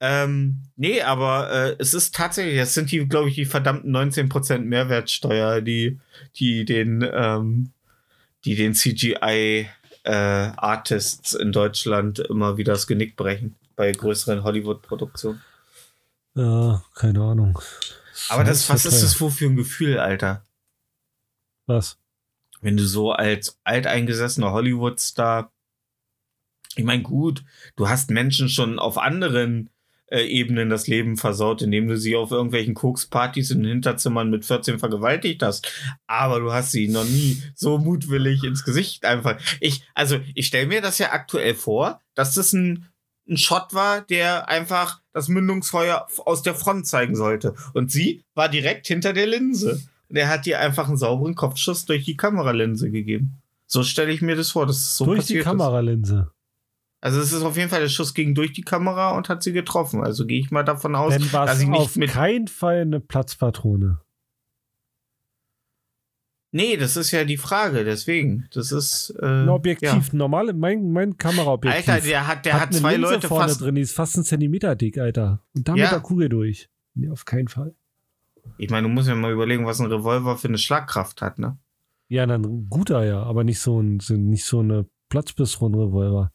Ähm, 0.00 0.62
nee, 0.76 1.00
aber 1.02 1.50
äh, 1.50 1.76
es 1.78 1.94
ist 1.94 2.14
tatsächlich, 2.14 2.58
es 2.58 2.74
sind 2.74 2.90
die, 2.90 3.06
glaube 3.06 3.28
ich, 3.28 3.34
die 3.34 3.44
verdammten 3.44 3.94
19% 3.94 4.58
Mehrwertsteuer, 4.58 5.60
die, 5.60 6.00
die 6.36 6.64
den, 6.64 7.06
ähm, 7.12 7.70
die 8.44 8.56
den 8.56 8.74
CGI 8.74 9.68
äh, 10.04 10.12
Artists 10.12 11.34
in 11.34 11.52
Deutschland 11.52 12.18
immer 12.18 12.56
wieder 12.56 12.72
das 12.72 12.86
Genick 12.86 13.16
brechen 13.16 13.54
bei 13.74 13.92
größeren 13.92 14.42
Hollywood-Produktionen. 14.42 15.42
Ja, 16.34 16.82
keine 16.94 17.22
Ahnung. 17.22 17.58
Aber 18.28 18.44
das, 18.44 18.68
was 18.70 18.86
ist 18.86 19.02
das 19.02 19.20
wohl 19.20 19.30
für 19.30 19.46
ein 19.46 19.56
Gefühl, 19.56 19.98
Alter? 19.98 20.44
Was? 21.66 21.98
Wenn 22.60 22.76
du 22.76 22.86
so 22.86 23.12
als 23.12 23.58
alteingesessener 23.64 24.52
Hollywood-Star, 24.52 25.50
ich 26.76 26.84
meine, 26.84 27.02
gut, 27.02 27.42
du 27.76 27.88
hast 27.88 28.10
Menschen 28.10 28.48
schon 28.48 28.78
auf 28.78 28.98
anderen 28.98 29.70
äh, 30.08 30.22
Ebenen 30.22 30.70
das 30.70 30.86
Leben 30.86 31.16
versaut, 31.16 31.62
indem 31.62 31.88
du 31.88 31.96
sie 31.98 32.16
auf 32.16 32.30
irgendwelchen 32.30 32.74
Kokspartys 32.74 33.50
in 33.50 33.62
den 33.62 33.70
Hinterzimmern 33.70 34.30
mit 34.30 34.44
14 34.44 34.78
vergewaltigt 34.78 35.42
hast. 35.42 35.72
Aber 36.06 36.38
du 36.38 36.52
hast 36.52 36.70
sie 36.70 36.88
noch 36.88 37.04
nie 37.04 37.42
so 37.54 37.78
mutwillig 37.78 38.44
ins 38.44 38.64
Gesicht 38.64 39.04
einfach. 39.04 39.40
Ich, 39.60 39.82
also, 39.94 40.18
ich 40.34 40.46
stelle 40.46 40.68
mir 40.68 40.80
das 40.80 40.98
ja 40.98 41.12
aktuell 41.12 41.54
vor, 41.54 42.00
dass 42.14 42.34
das 42.34 42.52
ein, 42.52 42.86
ein 43.28 43.36
Shot 43.36 43.74
war, 43.74 44.02
der 44.02 44.48
einfach 44.48 45.00
das 45.12 45.28
Mündungsfeuer 45.28 46.06
aus 46.24 46.42
der 46.42 46.54
Front 46.54 46.86
zeigen 46.86 47.16
sollte. 47.16 47.54
Und 47.74 47.90
sie 47.90 48.22
war 48.34 48.48
direkt 48.48 48.86
hinter 48.86 49.12
der 49.12 49.26
Linse. 49.26 49.82
Und 50.08 50.16
er 50.16 50.28
hat 50.28 50.46
ihr 50.46 50.60
einfach 50.60 50.86
einen 50.86 50.98
sauberen 50.98 51.34
Kopfschuss 51.34 51.84
durch 51.84 52.04
die 52.04 52.16
Kameralinse 52.16 52.92
gegeben. 52.92 53.42
So 53.66 53.82
stelle 53.82 54.12
ich 54.12 54.22
mir 54.22 54.36
das 54.36 54.52
vor, 54.52 54.66
dass 54.66 54.76
es 54.76 54.96
so 54.96 55.04
Durch 55.04 55.26
die 55.26 55.40
Kameralinse. 55.40 56.28
Ist. 56.28 56.35
Also 57.00 57.20
es 57.20 57.32
ist 57.32 57.42
auf 57.42 57.56
jeden 57.56 57.68
Fall 57.68 57.80
der 57.80 57.88
Schuss 57.88 58.14
ging 58.14 58.34
durch 58.34 58.52
die 58.52 58.62
Kamera 58.62 59.16
und 59.16 59.28
hat 59.28 59.42
sie 59.42 59.52
getroffen. 59.52 60.02
Also 60.02 60.26
gehe 60.26 60.40
ich 60.40 60.50
mal 60.50 60.64
davon 60.64 60.94
aus, 60.94 61.12
Dann 61.12 61.30
dass 61.30 61.58
sie 61.58 61.68
nicht 61.68 61.78
auf 61.78 61.96
mit 61.96 62.10
keinen 62.10 62.48
Fall 62.48 62.80
eine 62.80 63.00
Platzpatrone. 63.00 64.00
Nee, 66.52 66.78
das 66.78 66.96
ist 66.96 67.10
ja 67.10 67.24
die 67.24 67.36
Frage, 67.36 67.84
deswegen. 67.84 68.48
Das 68.52 68.72
ist. 68.72 69.14
Äh, 69.20 69.26
ein 69.26 69.48
Objektiv, 69.50 69.90
ja. 69.90 70.02
normal, 70.12 70.54
mein, 70.54 70.90
mein 70.90 71.18
Kameraobjektiv. 71.18 71.88
Alter, 71.88 72.06
der 72.06 72.26
hat, 72.26 72.46
der 72.46 72.54
hat, 72.54 72.60
hat 72.62 72.74
zwei 72.74 72.92
Linse 72.96 73.12
Leute 73.12 73.28
vorne 73.28 73.48
fast 73.48 73.60
drin, 73.60 73.74
die 73.74 73.82
ist 73.82 73.92
fast 73.92 74.16
einen 74.16 74.24
Zentimeter 74.24 74.74
dick, 74.74 74.96
Alter. 74.96 75.42
Und 75.54 75.68
da 75.68 75.74
ja. 75.74 75.84
mit 75.84 75.92
der 75.92 76.00
Kugel 76.00 76.28
durch. 76.30 76.70
Nee, 76.94 77.10
auf 77.10 77.26
keinen 77.26 77.48
Fall. 77.48 77.74
Ich 78.56 78.70
meine, 78.70 78.88
du 78.88 78.94
musst 78.94 79.06
ja 79.08 79.14
mal 79.14 79.32
überlegen, 79.32 79.66
was 79.66 79.80
ein 79.80 79.92
Revolver 79.92 80.38
für 80.38 80.48
eine 80.48 80.56
Schlagkraft 80.56 81.20
hat, 81.20 81.38
ne? 81.38 81.58
Ja, 82.08 82.24
dann 82.24 82.68
guter 82.70 83.04
ja, 83.04 83.22
aber 83.22 83.44
nicht 83.44 83.60
so 83.60 83.80
ein, 83.82 84.00
nicht 84.08 84.44
so 84.44 84.60
eine 84.60 84.86
Platzpistron-Revolver. 85.10 86.30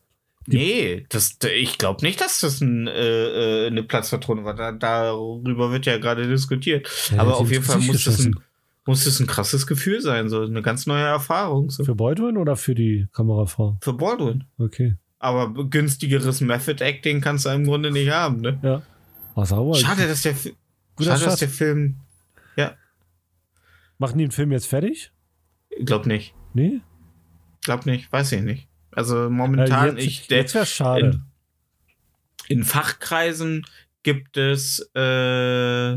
Nee, 0.47 1.05
das, 1.09 1.37
ich 1.55 1.77
glaube 1.77 2.03
nicht, 2.03 2.19
dass 2.19 2.39
das 2.39 2.61
ein, 2.61 2.87
äh, 2.87 3.65
äh, 3.65 3.67
eine 3.67 3.83
Platzpatrone 3.83 4.43
war. 4.43 4.55
Da, 4.55 4.71
darüber 4.71 5.71
wird 5.71 5.85
ja 5.85 5.97
gerade 5.97 6.27
diskutiert. 6.27 6.87
Ja, 7.11 7.19
Aber 7.19 7.37
auf 7.37 7.51
jeden 7.51 7.63
Fall 7.63 7.79
muss 7.79 8.05
das, 8.05 8.25
ein, 8.25 8.35
muss 8.85 9.05
das 9.05 9.19
ein 9.19 9.27
krasses 9.27 9.67
Gefühl 9.67 10.01
sein, 10.01 10.29
so 10.29 10.41
eine 10.41 10.61
ganz 10.61 10.87
neue 10.87 11.03
Erfahrung. 11.03 11.69
So. 11.69 11.83
Für 11.83 11.95
Baldwin 11.95 12.37
oder 12.37 12.55
für 12.55 12.73
die 12.73 13.07
Kamerafrau? 13.13 13.77
Für 13.81 13.93
Baldwin. 13.93 14.45
Okay. 14.57 14.95
Aber 15.19 15.53
günstigeres 15.69 16.41
Method 16.41 16.83
Acting 16.83 17.21
kannst 17.21 17.45
du 17.45 17.49
im 17.49 17.65
Grunde 17.65 17.91
nicht 17.91 18.09
haben, 18.09 18.41
ne? 18.41 18.59
Ja. 18.63 18.81
Oh, 19.35 19.45
sauber. 19.45 19.75
Schade, 19.75 20.07
dass 20.07 20.23
der, 20.23 20.33
schade, 20.33 21.23
dass 21.23 21.35
der 21.37 21.49
Film. 21.49 21.97
Ja. 22.55 22.73
Machen 23.99 24.17
die 24.17 24.25
den 24.25 24.31
Film 24.31 24.51
jetzt 24.51 24.65
fertig? 24.65 25.11
Glaub 25.85 26.07
nicht. 26.07 26.33
Nee? 26.55 26.81
Glaub 27.63 27.85
nicht, 27.85 28.11
weiß 28.11 28.31
ich 28.31 28.41
nicht. 28.41 28.67
Also 28.91 29.29
momentan, 29.29 29.97
äh, 29.97 30.01
jetzt, 30.01 30.07
ich. 30.07 30.29
Jetzt 30.29 30.53
wäre 30.53 30.65
schade. 30.65 31.21
In, 32.47 32.59
in, 32.59 32.63
Fachkreisen 32.63 33.65
gibt 34.03 34.37
es 34.37 34.89
äh, 34.95 35.93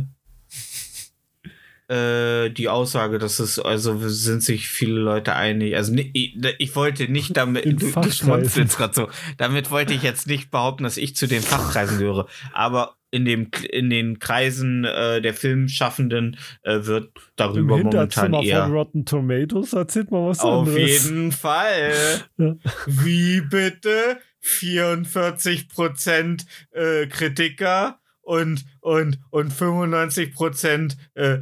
äh, 1.89 2.51
die 2.51 2.69
Aussage, 2.69 3.19
dass 3.19 3.39
es, 3.39 3.59
also 3.59 4.09
sind 4.09 4.43
sich 4.43 4.69
viele 4.69 5.01
Leute 5.01 5.35
einig. 5.35 5.77
Also 5.77 5.93
ich, 5.95 6.37
ich 6.59 6.77
wollte 6.77 7.11
nicht 7.11 7.37
damit, 7.37 7.65
du, 7.65 7.91
du 7.91 8.11
schmunzelst 8.11 8.77
gerade 8.77 8.95
so, 8.95 9.09
damit 9.37 9.71
wollte 9.71 9.93
ich 9.93 10.03
jetzt 10.03 10.27
nicht 10.27 10.51
behaupten, 10.51 10.85
dass 10.85 10.97
ich 10.97 11.17
zu 11.17 11.27
den 11.27 11.43
Fachkreisen 11.43 11.99
gehöre. 11.99 12.27
Aber 12.53 12.97
in, 13.15 13.25
dem, 13.25 13.49
in 13.71 13.91
den 13.91 14.19
Kreisen 14.19 14.85
äh, 14.85 15.23
der 15.23 15.35
Filmschaffenden 15.35 16.37
äh, 16.63 16.85
wird 16.85 17.11
darüber 17.37 17.79
Im 17.79 17.85
momentan 17.85 18.35
eher. 18.35 18.65
von 18.65 18.73
Rotten 18.73 19.07
Tomatoes 19.07 19.73
erzählt 19.73 20.11
mal 20.11 20.29
was 20.29 20.41
Auf 20.41 20.67
anderes. 20.67 21.05
jeden 21.05 21.33
Fall. 21.33 21.93
Ja. 22.37 22.57
Wie 22.87 23.41
bitte? 23.43 24.19
44 24.41 25.69
Prozent 25.69 26.45
äh, 26.73 27.07
Kritiker 27.07 28.01
und, 28.23 28.65
und, 28.81 29.19
und 29.31 29.53
95 29.53 30.35
Prozent 30.35 30.97
äh, 31.15 31.39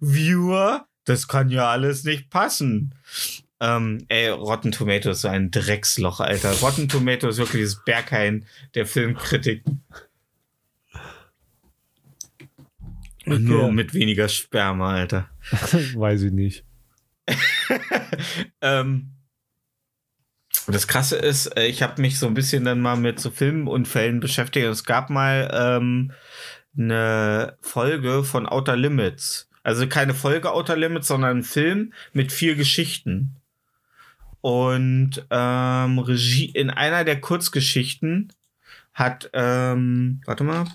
Viewer. 0.00 0.86
Das 1.04 1.28
kann 1.28 1.50
ja 1.50 1.68
alles 1.70 2.04
nicht 2.04 2.30
passen. 2.30 2.94
Ähm, 3.60 4.04
ey, 4.08 4.28
Rotten 4.28 4.72
Tomatoes 4.72 5.18
ist 5.18 5.22
so 5.22 5.28
ein 5.28 5.50
Drecksloch, 5.50 6.20
Alter. 6.20 6.52
Rotten 6.60 6.88
Tomatoes 6.88 7.34
ist 7.34 7.38
wirklich 7.38 7.62
das 7.64 7.84
Berghain 7.84 8.46
der 8.74 8.86
Filmkritiken. 8.86 9.84
Okay. 13.26 13.38
Nur 13.38 13.72
mit 13.72 13.94
weniger 13.94 14.28
Sperma, 14.28 14.94
Alter. 14.94 15.30
Weiß 15.94 16.22
ich 16.22 16.32
nicht. 16.32 16.64
ähm, 18.60 19.12
das 20.66 20.86
Krasse 20.86 21.16
ist, 21.16 21.46
äh, 21.56 21.66
ich 21.66 21.82
habe 21.82 22.00
mich 22.00 22.18
so 22.18 22.26
ein 22.26 22.34
bisschen 22.34 22.64
dann 22.64 22.80
mal 22.80 22.96
mit 22.96 23.20
so 23.20 23.30
Filmunfällen 23.30 24.20
beschäftigt. 24.20 24.66
Es 24.66 24.84
gab 24.84 25.10
mal 25.10 25.50
ähm, 25.52 26.12
eine 26.76 27.56
Folge 27.60 28.24
von 28.24 28.46
Outer 28.46 28.76
Limits. 28.76 29.48
Also 29.62 29.86
keine 29.86 30.14
Folge 30.14 30.52
Outer 30.52 30.76
Limits, 30.76 31.08
sondern 31.08 31.38
ein 31.38 31.42
Film 31.44 31.92
mit 32.12 32.32
vier 32.32 32.56
Geschichten. 32.56 33.36
Und 34.40 35.24
ähm, 35.30 35.98
Regie 36.00 36.46
in 36.46 36.70
einer 36.70 37.04
der 37.04 37.20
Kurzgeschichten 37.20 38.32
hat, 38.92 39.30
ähm, 39.32 40.20
warte 40.26 40.42
mal, 40.42 40.66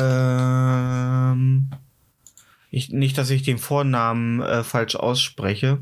ähm, 0.00 1.70
ich, 2.70 2.90
nicht, 2.90 3.18
dass 3.18 3.30
ich 3.30 3.42
den 3.42 3.58
Vornamen 3.58 4.40
äh, 4.40 4.62
falsch 4.64 4.96
ausspreche. 4.96 5.78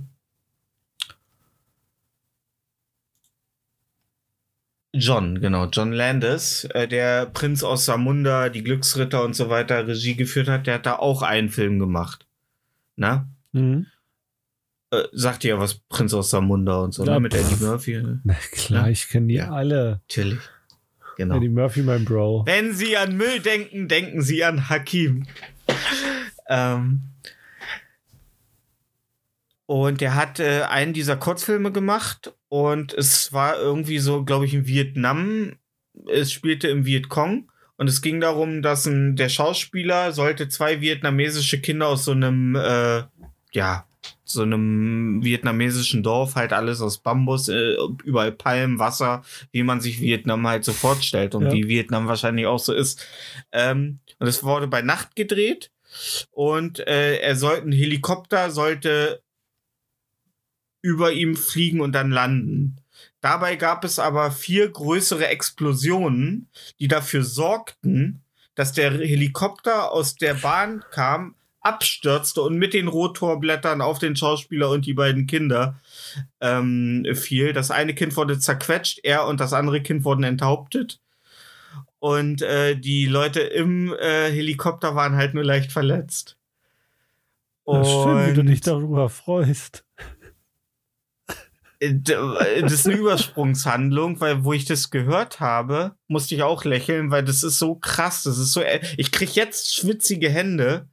John, 4.94 5.40
genau, 5.40 5.66
John 5.66 5.92
Landis, 5.92 6.64
äh, 6.64 6.88
der 6.88 7.26
Prinz 7.26 7.62
aus 7.62 7.85
Samunda, 7.85 8.48
die 8.48 8.64
Glücksritter 8.64 9.22
und 9.22 9.35
so 9.35 9.50
weiter 9.50 9.87
Regie 9.87 10.16
geführt 10.16 10.48
hat, 10.48 10.66
der 10.66 10.74
hat 10.74 10.87
da 10.87 10.96
auch 10.96 11.22
einen 11.22 11.50
Film 11.50 11.78
gemacht. 11.78 12.26
Na? 12.96 13.28
Mhm. 13.52 13.87
Äh, 14.90 15.04
sagt 15.12 15.44
ihr 15.44 15.50
ja 15.54 15.61
was, 15.61 15.74
Prinz 15.74 16.14
aus 16.14 16.31
Samunda 16.31 16.78
und 16.78 16.94
so, 16.94 17.04
ne, 17.04 17.11
ja, 17.11 17.14
ne? 17.16 17.20
mit 17.20 17.35
Eddie 17.35 17.62
Murphy. 17.62 18.02
Na 18.24 18.35
klar, 18.50 18.87
ja? 18.87 18.90
ich 18.90 19.09
kenne 19.09 19.26
die 19.26 19.35
ja. 19.35 19.50
alle. 19.50 20.00
Natürlich. 20.09 20.40
Genau. 21.18 21.37
Eddie 21.37 21.48
Murphy, 21.48 21.83
mein 21.83 22.04
Bro. 22.04 22.44
Wenn 22.46 22.72
Sie 22.72 22.96
an 22.96 23.16
Müll 23.16 23.40
denken, 23.40 23.88
denken 23.88 24.22
Sie 24.22 24.44
an 24.44 24.68
Hakim. 24.68 25.26
ähm, 26.48 27.00
und 29.66 30.00
der 30.00 30.14
hat 30.14 30.38
äh, 30.38 30.62
einen 30.62 30.92
dieser 30.92 31.16
Kurzfilme 31.16 31.72
gemacht 31.72 32.33
und 32.48 32.94
es 32.94 33.33
war 33.33 33.59
irgendwie 33.59 33.98
so, 33.98 34.24
glaube 34.24 34.46
ich, 34.46 34.54
in 34.54 34.68
Vietnam. 34.68 35.57
Es 36.07 36.33
spielte 36.33 36.68
im 36.68 36.87
Vietcong 36.87 37.50
und 37.76 37.88
es 37.88 38.00
ging 38.00 38.20
darum, 38.20 38.62
dass 38.62 38.87
ein, 38.87 39.16
der 39.16 39.28
Schauspieler 39.28 40.12
sollte 40.12 40.48
zwei 40.48 40.81
vietnamesische 40.81 41.61
Kinder 41.61 41.88
aus 41.88 42.04
so 42.04 42.12
einem, 42.12 42.54
äh, 42.54 43.02
ja, 43.50 43.88
so 44.25 44.42
einem 44.42 45.23
vietnamesischen 45.23 46.03
Dorf, 46.03 46.35
halt 46.35 46.53
alles 46.53 46.81
aus 46.81 46.99
Bambus, 46.99 47.49
äh, 47.49 47.77
überall 48.05 48.33
Palmen, 48.33 48.79
Wasser, 48.79 49.23
wie 49.53 49.62
man 49.62 49.81
sich 49.81 50.01
Vietnam 50.01 50.47
halt 50.47 50.64
so 50.64 50.73
vorstellt 50.73 51.35
und 51.35 51.44
ja. 51.44 51.53
wie 51.53 51.68
Vietnam 51.68 52.07
wahrscheinlich 52.07 52.47
auch 52.47 52.59
so 52.59 52.73
ist. 52.73 53.07
Ähm, 53.53 54.01
und 54.18 54.27
es 54.27 54.42
wurde 54.42 54.66
bei 54.66 54.83
Nacht 54.83 55.16
gedreht 55.16 55.71
und 56.31 56.81
äh, 56.81 57.18
er 57.18 57.37
sollte, 57.37 57.68
ein 57.68 57.73
Helikopter 57.73 58.51
sollte 58.51 59.23
über 60.83 61.12
ihm 61.12 61.37
fliegen 61.37 61.81
und 61.81 61.92
dann 61.92 62.11
landen. 62.11 62.77
Dabei 63.21 63.57
gab 63.57 63.85
es 63.85 63.99
aber 63.99 64.31
vier 64.31 64.68
größere 64.71 65.27
Explosionen, 65.27 66.49
die 66.79 66.88
dafür 66.88 67.25
sorgten, 67.25 68.23
dass 68.55 68.73
der 68.73 68.92
Helikopter 68.92 69.92
aus 69.92 70.16
der 70.16 70.35
Bahn 70.35 70.85
kam, 70.90 71.35
abstürzte 71.68 72.42
und 72.42 72.57
mit 72.57 72.74
den 72.74 72.88
Rotorblättern 72.88 73.81
auf 73.81 73.98
den 73.98 74.16
Schauspieler 74.16 74.70
und 74.70 74.87
die 74.87 74.94
beiden 74.94 75.26
Kinder 75.26 75.78
ähm, 76.40 77.07
fiel. 77.14 77.52
Das 77.52 77.70
eine 77.70 77.94
Kind 77.94 78.16
wurde 78.16 78.38
zerquetscht, 78.38 79.00
er 79.02 79.26
und 79.26 79.40
das 79.40 79.52
andere 79.52 79.83
Kind 79.83 80.04
wurden 80.04 80.24
enthauptet. 80.24 81.00
Und 82.00 82.42
äh, 82.42 82.76
die 82.76 83.07
Leute 83.07 83.40
im 83.40 83.92
äh, 83.94 84.31
Helikopter 84.31 84.94
waren 84.94 85.16
halt 85.16 85.35
nur 85.35 85.44
leicht 85.44 85.72
verletzt. 85.72 86.37
Und 87.64 87.85
schön, 87.85 88.26
wie 88.26 88.35
du 88.35 88.42
dich 88.44 88.61
darüber 88.61 89.11
freust. 89.11 89.85
Äh, 91.81 91.88
äh, 91.88 92.62
das 92.62 92.72
ist 92.72 92.87
eine 92.87 92.96
Übersprungshandlung, 92.98 94.20
weil 94.20 94.44
wo 94.44 94.52
ich 94.52 94.64
das 94.64 94.90
gehört 94.90 95.40
habe, 95.40 95.92
musste 96.07 96.35
ich 96.35 96.42
auch 96.42 96.64
lächeln, 96.64 97.11
weil 97.11 97.24
das 97.24 97.42
ist 97.42 97.59
so 97.59 97.74
krass. 97.74 98.22
Das 98.24 98.38
ist 98.38 98.52
so. 98.52 98.61
Äh, 98.61 98.81
ich 98.96 99.12
krieg 99.12 99.35
jetzt 99.35 99.74
schwitzige 99.74 100.31
Hände, 100.31 100.88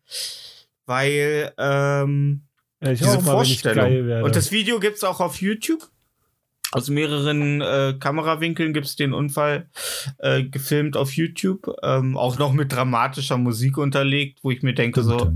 weil 0.86 1.54
ähm, 1.58 2.42
ja, 2.82 2.92
diese 2.92 3.06
mal, 3.06 3.22
Vorstellung. 3.22 4.24
Und 4.24 4.36
das 4.36 4.52
Video 4.52 4.80
gibt's 4.80 5.04
auch 5.04 5.20
auf 5.20 5.42
YouTube. 5.42 5.90
Aus 6.72 6.90
mehreren 6.90 7.62
äh, 7.62 7.94
Kamerawinkeln 8.00 8.74
gibt's 8.74 8.96
den 8.96 9.14
Unfall 9.14 9.70
äh, 10.18 10.44
gefilmt 10.44 10.98
auf 10.98 11.14
YouTube. 11.14 11.72
Ähm, 11.84 12.18
auch 12.18 12.38
noch 12.38 12.52
mit 12.54 12.72
dramatischer 12.72 13.38
Musik 13.38 13.78
unterlegt, 13.78 14.40
wo 14.44 14.52
ich 14.52 14.62
mir 14.62 14.74
denke, 14.74 15.04
so, 15.04 15.32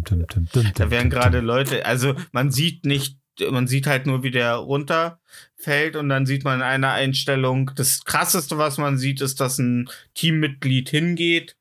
da 0.76 0.92
werden 0.92 1.10
gerade 1.10 1.40
Leute, 1.40 1.86
also 1.86 2.14
man 2.32 2.52
sieht 2.52 2.86
nicht 2.86 3.20
man 3.52 3.68
sieht 3.68 3.88
halt 3.88 4.06
nur, 4.06 4.24
wie 4.24 4.32
der 4.32 4.56
runterfällt 4.56 5.96
und 5.96 6.10
dann 6.10 6.26
sieht 6.26 6.44
man 6.44 6.60
in 6.60 6.64
einer 6.64 6.92
Einstellung, 6.92 7.72
das 7.76 8.04
krasseste, 8.04 8.58
was 8.58 8.78
man 8.78 8.98
sieht, 8.98 9.22
ist, 9.22 9.40
dass 9.40 9.58
ein 9.60 9.90
Teammitglied 10.14 10.90
hingeht, 10.90 11.56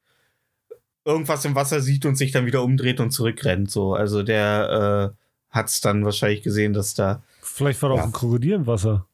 irgendwas 1.08 1.44
im 1.44 1.54
Wasser 1.54 1.80
sieht 1.80 2.04
und 2.04 2.16
sich 2.16 2.32
dann 2.32 2.46
wieder 2.46 2.62
umdreht 2.62 3.00
und 3.00 3.10
zurückrennt. 3.10 3.70
So, 3.70 3.94
also 3.94 4.22
der 4.22 5.14
äh, 5.14 5.56
hat 5.56 5.68
es 5.68 5.80
dann 5.80 6.04
wahrscheinlich 6.04 6.42
gesehen, 6.42 6.74
dass 6.74 6.94
da. 6.94 7.22
Vielleicht 7.40 7.80
war 7.82 7.88
da 7.88 7.96
ja. 7.96 8.02
auch 8.02 8.06
ein 8.06 8.12
Krokodil 8.12 8.52
im 8.52 8.66
Wasser. 8.66 9.06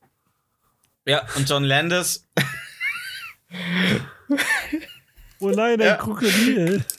Ja, 1.07 1.23
und 1.37 1.49
John 1.49 1.65
Landis. 1.65 2.27
oh 5.39 5.51
nein, 5.51 5.81
ein 5.81 5.87
ja. 5.87 5.97
Krokodil. 5.97 6.85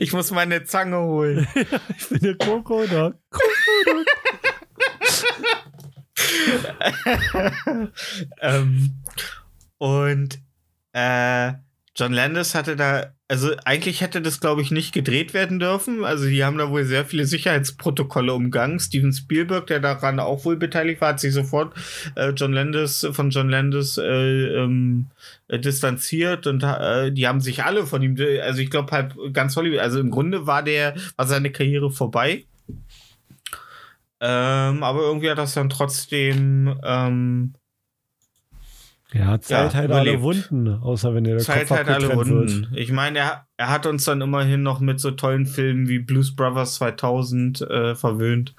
Ich 0.00 0.12
muss 0.12 0.32
meine 0.32 0.64
Zange 0.64 0.98
holen. 0.98 1.46
ich 1.96 2.08
bin 2.08 2.18
der 2.18 2.36
Krokodil. 2.36 3.14
ähm, 8.40 8.96
und 9.78 10.40
äh, 10.92 11.52
John 11.98 12.12
Landis 12.12 12.54
hatte 12.54 12.76
da, 12.76 13.06
also 13.26 13.52
eigentlich 13.64 14.02
hätte 14.02 14.20
das, 14.20 14.38
glaube 14.38 14.60
ich, 14.60 14.70
nicht 14.70 14.92
gedreht 14.92 15.32
werden 15.32 15.58
dürfen. 15.58 16.04
Also 16.04 16.26
die 16.26 16.44
haben 16.44 16.58
da 16.58 16.68
wohl 16.70 16.84
sehr 16.84 17.06
viele 17.06 17.24
Sicherheitsprotokolle 17.24 18.34
umgangen. 18.34 18.78
Steven 18.78 19.14
Spielberg, 19.14 19.66
der 19.66 19.80
daran 19.80 20.20
auch 20.20 20.44
wohl 20.44 20.56
beteiligt 20.56 21.00
war, 21.00 21.10
hat 21.10 21.20
sich 21.20 21.32
sofort 21.32 21.74
äh, 22.14 22.30
John 22.30 22.52
Landis 22.52 23.06
von 23.12 23.30
John 23.30 23.48
Landis 23.48 23.96
äh, 23.96 24.04
ähm, 24.04 25.06
äh, 25.48 25.58
distanziert 25.58 26.46
und 26.46 26.62
äh, 26.62 27.10
die 27.12 27.26
haben 27.26 27.40
sich 27.40 27.64
alle 27.64 27.86
von 27.86 28.02
ihm, 28.02 28.14
also 28.42 28.60
ich 28.60 28.70
glaube 28.70 28.92
halt 28.92 29.14
ganz 29.32 29.56
Hollywood, 29.56 29.80
also 29.80 29.98
im 29.98 30.10
Grunde 30.10 30.46
war 30.46 30.62
der, 30.62 30.94
war 31.16 31.26
seine 31.26 31.50
Karriere 31.50 31.90
vorbei. 31.90 32.44
Ähm, 34.20 34.82
aber 34.82 35.00
irgendwie 35.00 35.30
hat 35.30 35.38
das 35.38 35.54
dann 35.54 35.70
trotzdem 35.70 36.78
ähm, 36.84 37.54
ja, 39.12 39.40
Zeit 39.40 39.72
ja, 39.72 39.78
halt 39.78 39.90
alle 39.92 40.20
Wunden, 40.20 40.68
außer 40.68 41.14
wenn 41.14 41.24
der 41.24 41.38
Zeit 41.38 41.68
Kopf 41.68 41.78
halt 41.78 41.88
alle 41.88 42.14
Wunden. 42.14 42.70
Wird. 42.70 42.80
Ich 42.80 42.90
meine, 42.90 43.20
er, 43.20 43.46
er 43.56 43.70
hat 43.70 43.86
uns 43.86 44.04
dann 44.04 44.20
immerhin 44.20 44.62
noch 44.62 44.80
mit 44.80 45.00
so 45.00 45.12
tollen 45.12 45.46
Filmen 45.46 45.88
wie 45.88 46.00
Blues 46.00 46.34
Brothers 46.34 46.74
2000 46.74 47.60
äh, 47.60 47.94
verwöhnt. 47.94 48.54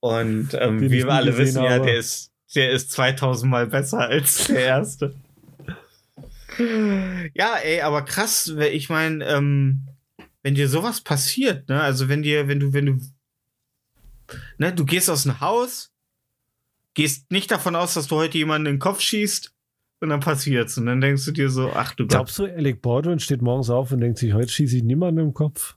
Und 0.00 0.50
ähm, 0.54 0.80
wie 0.80 0.90
wir 0.90 1.08
alle 1.08 1.36
wissen, 1.36 1.62
habe. 1.62 1.70
ja, 1.70 1.78
der 1.80 1.96
ist, 1.96 2.32
der 2.54 2.70
ist 2.70 2.92
2000 2.92 3.50
Mal 3.50 3.66
besser 3.66 4.00
als 4.00 4.46
der 4.46 4.64
erste. 4.64 5.14
ja, 7.34 7.56
ey, 7.62 7.80
aber 7.80 8.02
krass, 8.02 8.52
ich 8.72 8.88
meine, 8.88 9.24
ähm, 9.24 9.88
wenn 10.42 10.54
dir 10.54 10.68
sowas 10.68 11.00
passiert, 11.00 11.68
ne, 11.68 11.80
also 11.80 12.08
wenn 12.08 12.22
dir, 12.22 12.48
wenn 12.48 12.60
du, 12.60 12.72
wenn 12.72 12.86
du, 12.86 13.00
ne, 14.58 14.72
du 14.72 14.84
gehst 14.84 15.08
aus 15.08 15.24
dem 15.24 15.40
Haus, 15.40 15.91
gehst 16.94 17.30
nicht 17.30 17.50
davon 17.50 17.76
aus, 17.76 17.94
dass 17.94 18.08
du 18.08 18.16
heute 18.16 18.38
jemanden 18.38 18.66
in 18.66 18.74
den 18.74 18.80
Kopf 18.80 19.00
schießt 19.00 19.52
und 20.00 20.08
dann 20.08 20.20
passiert's. 20.20 20.78
Und 20.78 20.86
dann 20.86 21.00
denkst 21.00 21.24
du 21.24 21.32
dir 21.32 21.48
so, 21.48 21.70
ach 21.72 21.94
du 21.94 22.06
Glaubst 22.06 22.38
Gott. 22.38 22.50
du, 22.50 22.54
Alec 22.54 22.82
Baldwin 22.82 23.18
steht 23.18 23.42
morgens 23.42 23.70
auf 23.70 23.92
und 23.92 24.00
denkt 24.00 24.18
sich, 24.18 24.32
heute 24.32 24.50
schieße 24.50 24.78
ich 24.78 24.82
niemanden 24.82 25.20
im 25.20 25.34
Kopf? 25.34 25.76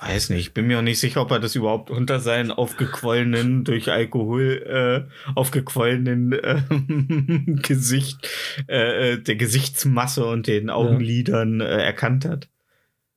weiß 0.00 0.30
nicht, 0.30 0.40
ich 0.40 0.54
bin 0.54 0.66
mir 0.66 0.78
auch 0.78 0.82
nicht 0.82 0.98
sicher, 0.98 1.20
ob 1.20 1.30
er 1.30 1.40
das 1.40 1.54
überhaupt 1.54 1.90
unter 1.90 2.20
seinen 2.20 2.50
aufgequollenen, 2.50 3.64
durch 3.64 3.90
Alkohol 3.90 5.06
äh, 5.06 5.32
aufgequollenen 5.34 6.32
äh, 6.32 6.62
Gesicht, 7.62 8.28
äh, 8.66 9.18
der 9.18 9.36
Gesichtsmasse 9.36 10.24
und 10.24 10.46
den 10.46 10.70
Augenlidern 10.70 11.60
äh, 11.60 11.82
erkannt 11.84 12.24
hat. 12.24 12.48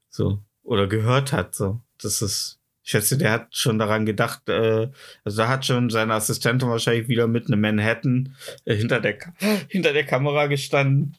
So. 0.10 0.40
Oder 0.64 0.88
gehört 0.88 1.32
hat. 1.32 1.56
So. 1.56 1.80
Das 2.02 2.22
ist. 2.22 2.60
Ich 2.84 2.92
schätze, 2.92 3.18
der 3.18 3.32
hat 3.32 3.56
schon 3.56 3.80
daran 3.80 4.06
gedacht, 4.06 4.50
äh, 4.50 4.90
also 5.24 5.38
da 5.38 5.48
hat 5.48 5.66
schon 5.66 5.90
seine 5.90 6.16
Assistentin 6.16 6.68
wahrscheinlich 6.70 7.08
wieder 7.08 7.28
mit 7.28 7.48
einem 7.48 7.62
Manhattan 7.62 8.36
äh, 8.66 8.76
hinter, 8.76 9.00
der, 9.00 9.18
hinter 9.70 9.94
der 9.94 10.06
Kamera 10.06 10.48
gestanden. 10.48 11.16